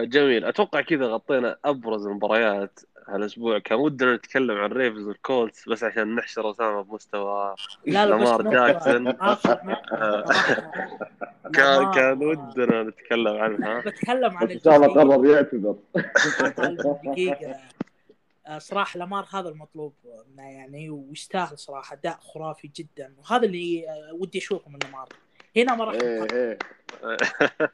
جميل. 0.03 0.45
أتوقع 0.45 0.81
كذا 0.81 1.05
غطينا 1.05 1.57
أبرز 1.65 2.07
المباريات 2.07 2.79
هالأسبوع. 3.07 3.59
كان 3.59 3.79
ودنا 3.79 4.15
نتكلم 4.15 4.57
عن 4.57 4.71
ريفنز 4.71 5.07
والكولتس 5.07 5.69
بس 5.69 5.83
عشان 5.83 6.15
نحشر 6.15 6.51
أسامة 6.51 6.81
بمستوى 6.81 7.55
لا 7.85 8.05
لا 8.05 8.09
لامار 8.09 8.41
جاكسون. 8.41 9.11
كان 11.53 11.91
كان 11.91 12.23
ودنا 12.23 12.83
نتكلم 12.83 13.37
عنها. 13.37 13.79
بتكلم 13.79 14.37
عن 14.37 14.51
إن 14.51 14.59
شاء 14.59 14.75
الله. 14.75 14.87
قرر 14.87 15.25
يعتذر 15.25 15.75
دقيقة 17.05 17.55
آه، 18.47 18.57
صراحة 18.57 18.97
لامار 18.97 19.27
هذا 19.33 19.49
المطلوب 19.49 19.93
منه 20.35 20.49
يعني 20.49 20.89
ويستاهل 20.89 21.57
صراحة. 21.57 21.93
أداء 21.95 22.17
خرافي 22.21 22.71
جدا. 22.75 23.13
وهذا 23.17 23.45
اللي 23.45 23.89
آه، 23.89 24.13
ودي 24.13 24.37
أشوفه 24.37 24.69
من 24.69 24.79
لامار. 24.83 25.09
هنا 25.57 25.75
ما 25.75 25.83
راح 25.85 25.93
إيه 25.95 26.21
انتقد 26.23 26.33
إيه. 26.37 26.57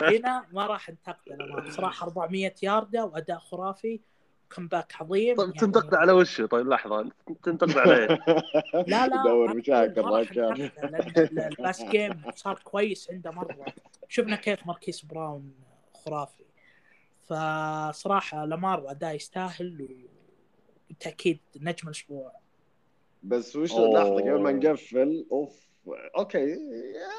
هنا 0.19 0.45
ما 0.51 0.65
راح 0.67 0.89
انتقد 0.89 1.29
لامار 1.29 1.69
صراحة 1.69 2.05
400 2.07 2.53
ياردة 2.63 3.05
وأداء 3.05 3.37
خرافي 3.39 3.99
comeback 4.55 4.93
عظيم. 5.01 5.35
طيب 5.35 5.47
يعني- 5.47 5.59
تنتقد 5.59 5.95
على 5.95 6.11
وشه 6.11 6.45
طيب 6.45 6.67
لحظة. 6.67 7.09
تنتقد 7.43 7.77
عليه 7.77 8.07
لا 8.87 9.07
لا 9.07 9.21
يدور 9.21 9.47
ما- 9.47 9.53
مشاكل 9.53 10.01
لأن 10.01 11.47
ال 11.51 11.57
pass 11.57 11.83
game 11.83 12.21
صار 12.35 12.59
كويس 12.63 13.11
عنده 13.11 13.31
مرة. 13.31 13.65
شفنا 14.09 14.35
كيف 14.35 14.67
ماركيس 14.67 15.05
براون 15.05 15.53
خرافي. 16.05 16.43
فصراحة 17.27 18.45
لامار 18.45 18.91
أداء 18.91 19.15
يستاهل 19.15 19.87
وبالتأكيد 20.87 21.39
نجم 21.61 21.87
الأسبوع. 21.87 22.31
بس 23.23 23.55
وش. 23.55 23.71
لحظة 23.71 24.15
قبل 24.15 24.41
ما 24.41 24.51
نقفل؟ 24.51 25.25
أوف. 25.31 25.70
okay. 26.17 26.57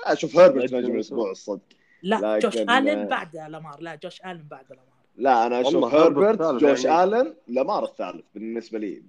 أشوف 0.05 0.37
هيربرت 0.39 0.75
نجم 0.75 0.95
الأسبوع 0.95 1.31
الصدق. 1.31 1.63
لا 2.03 2.39
جوش 2.39 2.57
آلن 2.57 3.09
بعد 3.09 3.37
لامار. 3.37 3.81
لا 3.81 3.95
جوش 3.95 4.21
آلن 4.21 4.45
بعد 4.51 4.65
لامار. 4.71 4.87
لا 5.17 5.47
أنا 5.47 5.61
أشوف 5.61 5.95
الثالث 5.95 6.61
جوش 6.65 6.85
يعني. 6.85 7.05
آلن 7.05 7.35
لامار 7.49 7.85
الثالث 7.85 8.25
بالنسبة 8.35 8.79
لي. 8.79 9.03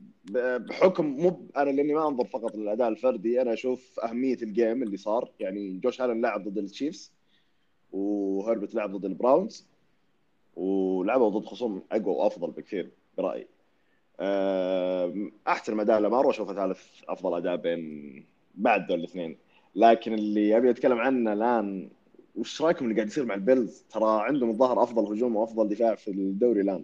بحكم 0.57 1.05
مو 1.05 1.29
ب- 1.29 1.51
أنا 1.57 1.69
لأني 1.69 1.93
ما 1.93 2.07
أنظر 2.07 2.25
فقط 2.25 2.55
للأداء 2.55 2.87
الفردي 2.87 3.41
أنا 3.41 3.53
أشوف 3.53 3.99
أهمية 3.99 4.37
ال 4.41 4.50
game 4.50 4.83
اللي 4.83 4.97
صار. 4.97 5.31
يعني 5.39 5.77
جوش 5.77 6.01
آلن 6.01 6.21
لعب 6.21 6.47
ضد 6.47 6.57
التشيفز 6.57 7.11
وهيربرت 7.91 8.75
لعب 8.75 8.95
ضد 8.95 9.05
البراونز 9.05 9.67
ولعبوا 10.55 11.29
ضد 11.29 11.45
خصوم 11.45 11.83
أقوى 11.91 12.15
وأفضل 12.15 12.51
بكثير 12.51 12.91
برأيي. 13.17 13.47
أم، 14.19 15.31
أحترم 15.47 15.79
أداء 15.79 15.99
لامار 15.99 16.27
وأشوفه 16.27 16.53
ثالث 16.53 16.81
أفضل 17.07 17.37
أداء 17.37 17.55
بين 17.55 18.25
بعد 18.55 18.89
ذول 18.91 18.99
الاثنين. 18.99 19.37
لكن 19.75 20.13
اللي 20.13 20.57
أبي 20.57 20.69
أتكلم 20.69 20.97
عنه 20.99 21.33
الآن 21.33 21.89
وش 22.35 22.61
رأيكم 22.61 22.85
اللي 22.85 22.95
قاعد 22.95 23.07
يصير 23.07 23.25
مع 23.25 23.35
البيلز؟ 23.35 23.85
ترى 23.89 24.21
عندهم 24.21 24.49
الظاهر 24.49 24.83
أفضل 24.83 25.03
هجوم 25.13 25.35
وأفضل 25.35 25.69
دفاع 25.69 25.95
في 25.95 26.11
الدوري 26.11 26.61
الآن. 26.61 26.83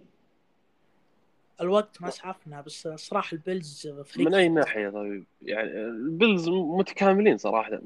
الوقت 1.60 2.02
ما 2.02 2.08
اسعفنا 2.08 2.60
بس 2.60 2.88
صراحة 2.88 3.34
البيلز 3.34 3.88
فريق 4.04 4.28
من 4.28 4.34
أي 4.34 4.48
ناحية؟ 4.48 4.88
طيب 4.88 5.24
يعني 5.42 5.70
البيلز 5.70 6.48
متكاملين 6.48 7.38
صراحة. 7.38 7.80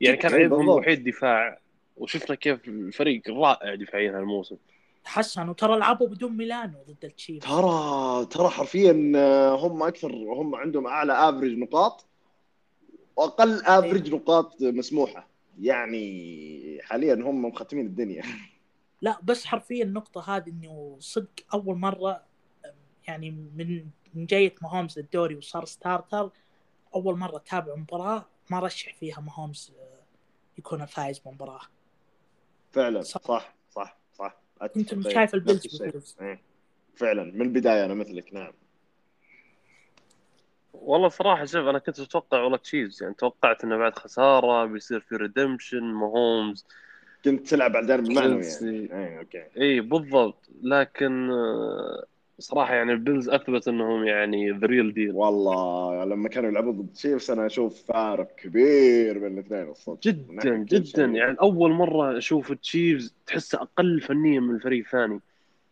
يعني 0.00 0.16
كان 0.16 0.32
إيه، 0.32 0.40
عيبهم. 0.40 0.60
الوحيد 0.60 1.04
دفاع 1.04 1.58
وشفنا 1.96 2.36
كيف 2.36 2.68
الفريق 2.68 3.22
رائع 3.28 3.74
دفاعيا 3.74 4.18
هالموسم 4.18 4.56
تحسن 5.04 5.48
وترى 5.48 5.78
لعبوا 5.78 6.08
بدون 6.08 6.36
ميلانو 6.36 6.78
ضد 6.88 7.04
التشيف 7.04 7.44
ترى 7.44 8.26
ترى 8.26 8.48
حرفيا 8.48 9.12
آه، 9.16 9.66
هم 9.66 9.82
أكثر 9.82 10.12
هم 10.12 10.54
عندهم 10.54 10.86
أعلى 10.86 11.12
افرج 11.12 11.58
نقاط. 11.58 12.07
وأقل 13.18 13.62
افرج 13.64 14.14
نقاط 14.14 14.62
مسموحة 14.62 15.28
يعني 15.60 16.78
حاليا 16.82 17.14
هم 17.14 17.44
مختمين 17.44 17.86
الدنيا 17.86 18.22
لا 19.02 19.18
بس 19.22 19.44
حرفيا 19.44 19.84
النقطة 19.84 20.36
هذه 20.36 20.50
إنه 20.50 20.96
صدق 21.00 21.30
أول 21.54 21.78
مرة 21.78 22.22
يعني 23.08 23.30
من 23.30 23.86
من 24.14 24.26
جاية 24.26 24.54
ماهومز 24.62 24.98
للدوري 24.98 25.34
وصار 25.34 25.64
starter 25.64 26.30
أول 26.94 27.18
مرة 27.18 27.36
اتابع 27.36 27.74
مباراة 27.74 28.26
ما 28.50 28.58
رشح 28.58 28.94
فيها 28.94 29.20
ماهومز 29.20 29.72
آه، 29.78 30.02
يكون 30.58 30.82
الفائز 30.82 31.18
بمباراة 31.18 31.60
فعلا 32.72 33.00
صح. 33.02 33.20
صح 33.22 33.54
صح 33.70 33.98
صح 34.12 34.36
إيه، 35.72 35.78
شايف. 35.78 35.94
بيفوز. 35.94 36.16
إيه. 36.20 36.40
فعلا 36.96 37.24
من 37.24 37.42
البداية 37.42 37.84
أنا 37.84 37.94
مثلك 37.94 38.34
نعم 38.34 38.52
والله 40.82 41.08
صراحة 41.08 41.44
شوف 41.44 41.66
أنا 41.66 41.78
كنت 41.78 42.00
أتوقع 42.00 42.42
والله 42.42 42.56
تشيفز 42.58 43.02
يعني 43.02 43.14
توقعت 43.14 43.64
إنه 43.64 43.76
بعد 43.76 43.98
خسارة 43.98 44.64
بيصير 44.64 45.00
في 45.00 45.16
redemption 45.16 45.82
ماهومز 45.82 46.66
كنت 47.24 47.46
تلعب 47.48 47.76
على 47.76 47.82
الجانب 47.82 48.06
المعنوي. 48.10 48.44
يعني. 48.46 48.92
اي 48.92 49.18
أوكي. 49.18 49.44
اي 49.60 49.80
بالضبط. 49.80 50.50
لكن 50.62 51.30
آه، 51.30 52.04
صراحة 52.38 52.74
يعني 52.74 52.92
البيلز 52.92 53.28
أثبت 53.28 53.68
إنهم 53.68 54.04
يعني 54.04 54.50
the 54.50 54.66
real 54.66 54.94
deal 54.94 55.12
والله 55.12 56.04
لما 56.04 56.28
كانوا 56.28 56.50
يلعبون 56.50 56.76
ضد 56.76 56.92
تشيفز 56.94 57.30
أنا 57.30 57.46
أشوف 57.46 57.82
فارق 57.82 58.34
كبير 58.34 59.18
بين 59.18 59.38
الاثنين 59.38 59.70
الصدق. 59.70 60.00
جدا 60.02 60.42
كل 60.42 60.64
جدا. 60.64 61.04
يعني 61.04 61.36
أول 61.40 61.70
مرة 61.70 62.18
أشوف 62.18 62.52
تشيفز 62.52 63.14
تحسه 63.26 63.58
أقل 63.62 64.00
فنيا 64.00 64.40
من 64.40 64.54
الفريق 64.54 64.84
الثاني. 64.84 65.20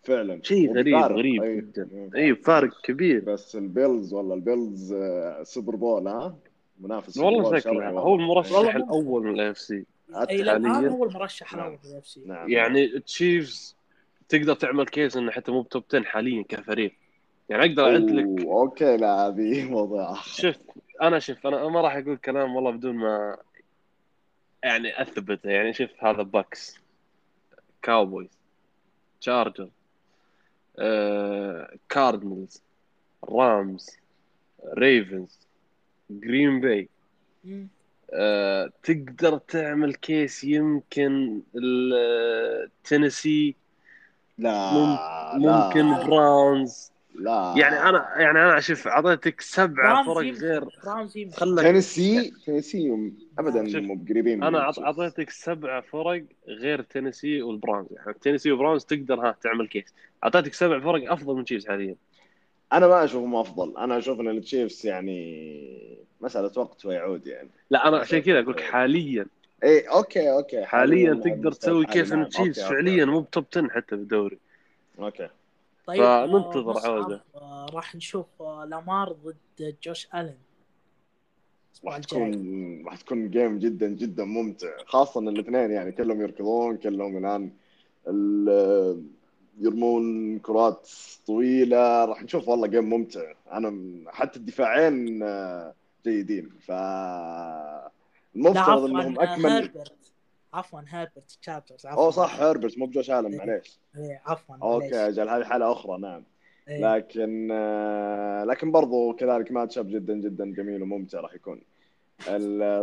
فعلا 0.07 0.41
شيء 0.43 0.73
غريب. 0.77 0.95
غريب 0.97 1.43
أي. 1.43 1.57
جدا. 1.57 2.11
أي 2.17 2.35
فارق 2.35 2.81
كبير 2.81 3.21
بس 3.25 3.57
البيلز 3.57 4.13
والله 4.15 4.35
البيلز 4.35 4.93
آه، 4.93 5.43
Super 5.43 5.77
Bowl 5.77 6.09
ها 6.09 6.37
منافس 6.81 7.19
والله 7.19 7.59
شكله 7.59 7.89
هو 7.91 8.15
المرشح 8.15 8.75
الأول 8.75 9.23
من 9.25 9.35
ال 9.41 9.59
AFC 9.59 9.85
إي 10.31 10.37
لا 10.43 10.57
الان. 10.57 10.87
هو 10.89 11.05
المرشح 11.05 11.55
نعم. 11.55 11.67
الأول 11.67 11.79
لل 11.85 12.07
AFC 12.07 12.21
نعم 12.27 12.49
يعني 12.51 12.87
تشيفز 13.01 13.77
تقدر 14.29 14.55
تعمل 14.55 14.87
case 14.87 15.17
إنه 15.17 15.31
حتى 15.31 15.53
مو 15.53 15.63
ب 15.63 15.68
top 15.68 15.83
10 15.89 16.03
حاليا 16.03 16.45
كفريق 16.49 16.93
يعني 17.49 17.65
أقدر 17.65 17.85
أعد 17.85 18.11
لك 18.11 18.47
أوكي 18.47 18.97
لا 18.97 19.27
هذه 19.29 19.65
موضوع. 19.71 20.15
شفت 20.23 20.61
أنا 21.03 21.19
شوف 21.19 21.47
أنا 21.47 21.69
ما 21.69 21.81
راح 21.81 21.97
أقول 21.97 22.17
كلام 22.17 22.57
والله 22.57 22.71
بدون 22.71 22.95
ما 22.97 23.37
يعني 24.65 25.03
أثبته 25.03 25.51
يعني 25.51 25.73
شوف 25.73 25.91
هذا 26.05 26.23
باكس 26.23 26.81
كاوبويز 27.83 28.29
تشارجر 29.21 29.69
كاردنالز 31.89 32.63
رامز 33.25 33.91
ريفنز 34.79 35.39
جرين 36.11 36.61
باي 36.61 36.89
تقدر 38.83 39.39
تعمل 39.39 39.95
case 39.95 40.45
يمكن 40.45 41.41
ال- 41.57 42.71
تينيسي 42.85 43.55
لا 44.39 44.73
ممكن 45.35 45.91
لا. 45.91 46.07
براونز 46.07 46.93
لا. 47.19 47.55
يعني 47.57 47.89
أنا 47.89 48.09
يعني 48.17 48.39
أنا 48.39 48.61
شوف 48.61 48.89
أعطيتك 48.89 49.41
سبعه 49.41 50.05
براونز 50.05 50.39
فرق 50.39 50.49
غير 50.49 50.65
خلك 51.35 51.65
تينيسي 51.65 52.33
تينيسي 52.45 53.13
ابدا 53.39 53.81
مو 53.81 53.95
بقريبين 53.95 54.39
من 54.39 54.45
أنا. 54.45 54.73
أعطيتك 54.79 55.31
سبع 55.31 55.81
فرق 55.81 56.25
غير 56.49 56.83
تينيسي 56.83 57.43
والبراونز 57.43 57.87
يعني 57.91 58.15
تينيسي 58.21 58.53
وبراونز 58.53 58.85
تقدر 58.85 59.21
ها 59.21 59.37
تعمل 59.43 59.69
case. 59.69 59.95
أعطيتك 60.25 60.55
سبع 60.55 60.81
فرق 60.81 61.13
أفضل 61.13 61.35
من 61.35 61.45
تشيفز 61.45 61.67
حاليا. 61.69 61.95
أنا 62.73 62.87
ما 62.87 63.05
أشوفهم 63.05 63.35
أفضل. 63.35 63.79
أنا 63.79 63.99
أشوف 63.99 64.21
إن 64.21 64.29
التشيفز 64.29 64.87
يعني 64.87 66.07
مسألة 66.21 66.53
وقت 66.57 66.87
ويعود 66.87 67.27
يعني. 67.27 67.49
لا 67.71 67.89
أنا 67.89 67.99
عشان 67.99 68.19
كذا 68.19 68.41
أقول 68.41 68.55
لك 68.55 68.61
حاليا. 68.61 69.27
اي 69.65 69.81
أوكي 69.81 70.31
أوكي. 70.33 70.65
حاليا 70.65 71.11
على 71.11 71.21
تقدر 71.21 71.53
تسوي 71.53 71.87
case. 71.87 72.13
إن 72.13 72.29
تشيفز 72.29 72.61
فعليا. 72.61 73.05
مو 73.05 73.21
ب 73.21 73.27
top 73.27 73.45
10 73.53 73.69
حتى 73.69 73.87
في 73.87 73.95
الدوري. 73.95 74.39
أوكي. 74.99 75.29
طيب 75.87 76.03
فننتظر 76.05 76.71
آه، 76.71 76.75
مصعب، 76.75 76.93
عودة. 76.93 77.23
آه، 77.35 77.67
راح 77.73 77.95
نشوف 77.97 78.27
آه، 78.41 78.65
لامار 78.65 79.13
ضد 79.13 79.77
جوش 79.83 80.09
ألن. 80.15 80.35
راح 81.85 81.99
تكون 81.99 82.85
راح 82.87 82.97
تكون 82.97 83.31
game 83.31 83.59
جدا 83.59 83.89
جدا 83.89 84.25
ممتع. 84.25 84.69
خاصه 84.87 85.21
ان 85.21 85.29
الاثنين 85.29 85.71
يعني 85.71 85.93
كلهم 85.93 86.21
يركضون 86.23 86.77
كلهم 86.77 87.17
الان 87.19 87.51
ال- 88.09 89.03
يرمون 89.61 90.39
كرات 90.39 90.91
طويلة. 91.27 92.05
راح 92.05 92.23
نشوف 92.23 92.49
والله 92.49 92.67
game 92.67 92.85
ممتع. 92.91 93.33
أنا 93.53 94.01
حتى 94.11 94.39
الدفاعين 94.39 95.25
جيدين. 96.07 96.51
ف 96.61 96.71
المفترض 98.37 98.85
إنهم 98.85 99.21
أكمل. 99.21 99.47
هيربرت 99.51 100.06
عفوا 100.57 100.81
هيربرت 100.89 101.39
تشارجرز 101.43 101.87
عفوا. 101.87 102.03
اوه 102.03 102.11
صح 102.11 102.41
هيربرت 102.41 102.79
مو 102.79 102.87
بجوش 102.87 103.11
الن 103.11 103.37
معليش. 103.37 103.79
إيه، 103.97 104.23
عفوا 104.27 104.57
أوكي. 104.63 105.09
أجل 105.09 105.29
هذه 105.29 105.45
حالة 105.45 105.73
أخرى 105.73 105.99
نعم. 105.99 106.25
إيه. 106.69 106.97
لكن 106.97 107.49
آه، 107.53 108.45
لكن 108.45 108.71
برضو 108.73 109.13
كذلك 109.13 109.53
matchup 109.53 109.89
جدا 109.89 110.15
جدا 110.15 110.45
جميل 110.45 110.83
وممتع 110.83 111.21
راح 111.21 111.35
يكون. 111.35 111.61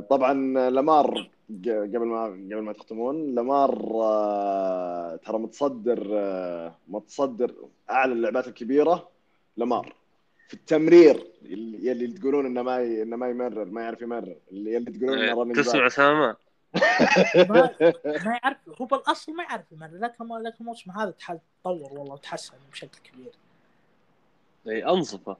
طبعا 0.09 0.33
لامار 0.69 1.29
قبل 1.65 2.05
ما 2.05 2.23
قبل 2.25 2.61
ما 2.61 2.73
تختمون 2.73 3.35
لامار 3.35 3.91
آه، 3.93 5.15
ترى 5.15 5.37
متصدر 5.37 6.09
آه، 6.13 6.75
متصدر 6.87 7.53
أعلى 7.89 8.13
اللعبات 8.13 8.47
الكبيرة 8.47 9.09
لامار. 9.57 9.95
في 10.47 10.53
التمرير 10.53 11.27
اللي 11.45 11.87
يلي 11.87 12.07
تقولون 12.07 12.45
إنه 12.45 12.61
ما 12.61 12.83
إنه 12.83 13.15
ما 13.15 13.29
يمرر 13.29 13.65
ما 13.65 13.81
يعرف 13.81 14.01
يمرر 14.01 14.35
اللي 14.51 14.79
تقولون 14.79 15.17
إنه 15.17 15.41
running 15.41 15.55
تسمع 15.55 15.87
back. 16.19 16.37
ما, 17.49 17.69
ما 18.25 18.39
يعرف. 18.43 18.57
هو 18.81 18.85
بالأصل 18.85 19.33
ما 19.33 19.43
يعرف 19.43 19.71
يمرر 19.71 19.97
لكن 19.97 20.27
لكن 20.27 20.55
الموسم 20.61 20.91
هذا 20.91 21.11
تطور 21.11 21.39
والله 21.93 22.13
وتحسن 22.13 22.53
بشكل 22.71 22.99
كبير. 23.03 23.31
اي 24.67 24.85
انصفه 24.85 25.37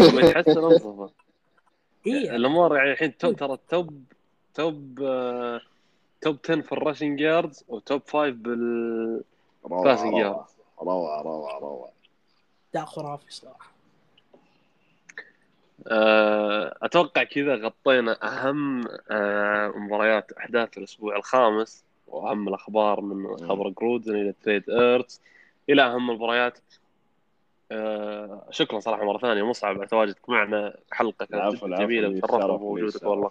لما 0.00 0.20
يتحسن 0.20 0.64
انصفه 0.64 1.10
اي 2.06 2.36
الأمور 2.36 2.76
يعني 2.76 2.90
الحين 2.92 3.16
تو- 3.16 3.32
ترى 3.32 3.58
top 3.68 4.04
top 4.54 5.00
آه، 5.02 5.60
top 6.20 6.38
10 6.44 6.60
في 6.60 6.72
ال 6.72 6.78
rushing 6.78 7.20
yards 7.20 7.64
و 7.68 7.77
top 7.77 8.02
5 8.02 8.30
بال 8.30 9.24
روعة 9.64 10.02
روعة. 10.04 10.48
روعة 11.22 11.22
روعة 11.58 11.92
اداء 12.74 12.84
خرافي 12.84 13.24
صراحة. 13.30 13.66
آه، 13.66 13.71
أتوقع 16.82 17.22
كذا 17.22 17.54
غطينا 17.54 18.16
أهم 18.22 18.84
آه، 19.10 19.68
مباريات 19.68 20.32
أحداث 20.32 20.78
الأسبوع 20.78 21.16
الخامس 21.16 21.84
وأهم 22.06 22.48
الأخبار 22.48 23.00
من 23.00 23.36
خبر 23.48 23.68
جرودن 23.68 24.14
إلى 24.14 24.34
trade 24.42 24.70
إيرتس. 24.70 25.20
إلى 25.68 25.82
أهم 25.82 26.10
المباريات. 26.10 26.58
آه، 27.72 28.46
شكرا 28.50 28.80
صراحة 28.80 29.04
مرة 29.04 29.18
ثانية 29.18 29.42
مصعب 29.42 29.78
على 29.78 29.86
تواجدك 29.86 30.28
معنا 30.28 30.76
حلقة 30.92 31.26
جميله 31.80 32.08
تشرفنا 32.20 32.46
بوجودك. 32.56 33.02
والله. 33.02 33.30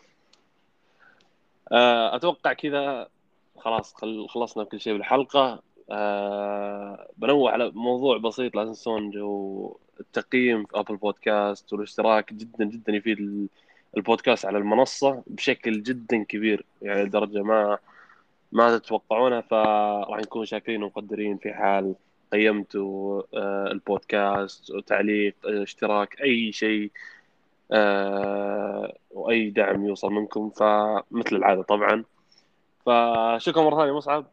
آه، 1.71 2.15
أتوقع 2.15 2.53
كذا 2.53 3.07
خلاص 3.57 3.93
خل- 3.93 4.27
خلصنا 4.29 4.63
كل 4.63 4.79
شيء 4.79 4.93
بالحلقة. 4.93 5.61
آه، 5.91 7.07
بنوع 7.17 7.51
على 7.51 7.71
موضوع 7.75 8.17
بسيط 8.17 8.55
لا 8.55 8.65
تنسون 8.65 9.09
جو 9.11 9.77
التقييم 10.01 10.65
في 10.65 10.79
ابل 10.79 10.95
بودكاست 10.95 11.73
والاشتراك 11.73 12.33
جدا 12.33 12.65
جدا 12.65 12.93
يفيد 12.93 13.19
ال- 13.19 13.47
البودكاست 13.97 14.45
على 14.45 14.57
المنصة 14.57 15.23
بشكل 15.27 15.83
جدا 15.83 16.23
كبير 16.23 16.65
يعني 16.81 17.03
لدرجة 17.03 17.41
ما 17.43 17.77
ما 18.51 18.77
تتوقعونها 18.77 19.41
فراح 19.41 20.19
نكون 20.19 20.45
شاكرين 20.45 20.83
ومقدرين 20.83 21.37
في 21.37 21.53
حال 21.53 21.95
قيمتوا 22.33 23.21
آه، 23.33 23.67
البودكاست 23.71 24.71
وتعليق 24.71 25.35
اشتراك 25.45 26.21
أي 26.21 26.51
شيء 26.51 26.91
آه، 27.71 28.93
وأي 29.11 29.49
دعم 29.49 29.85
يوصل 29.85 30.11
منكم 30.11 30.49
فمثل 30.49 31.35
العادة 31.35 31.61
طبعا 31.61 32.03
فشكرا 32.85 33.63
مرة 33.63 33.77
ثانية 33.77 33.91
مصعب 33.97 34.25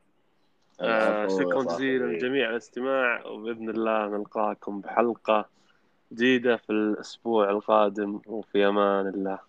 آه، 0.80 1.28
شكرا. 1.28 1.62
جزيلا 1.62 2.04
للجميع 2.04 2.42
على 2.44 2.52
الاستماع 2.52 3.26
وبإذن 3.26 3.70
الله 3.70 4.06
نلقاكم 4.06 4.80
بحلقة 4.80 5.48
جديدة 6.12 6.56
في 6.56 6.70
الأسبوع 6.70 7.50
القادم 7.50 8.20
وفي 8.26 8.66
أمان 8.66 9.08
الله. 9.08 9.47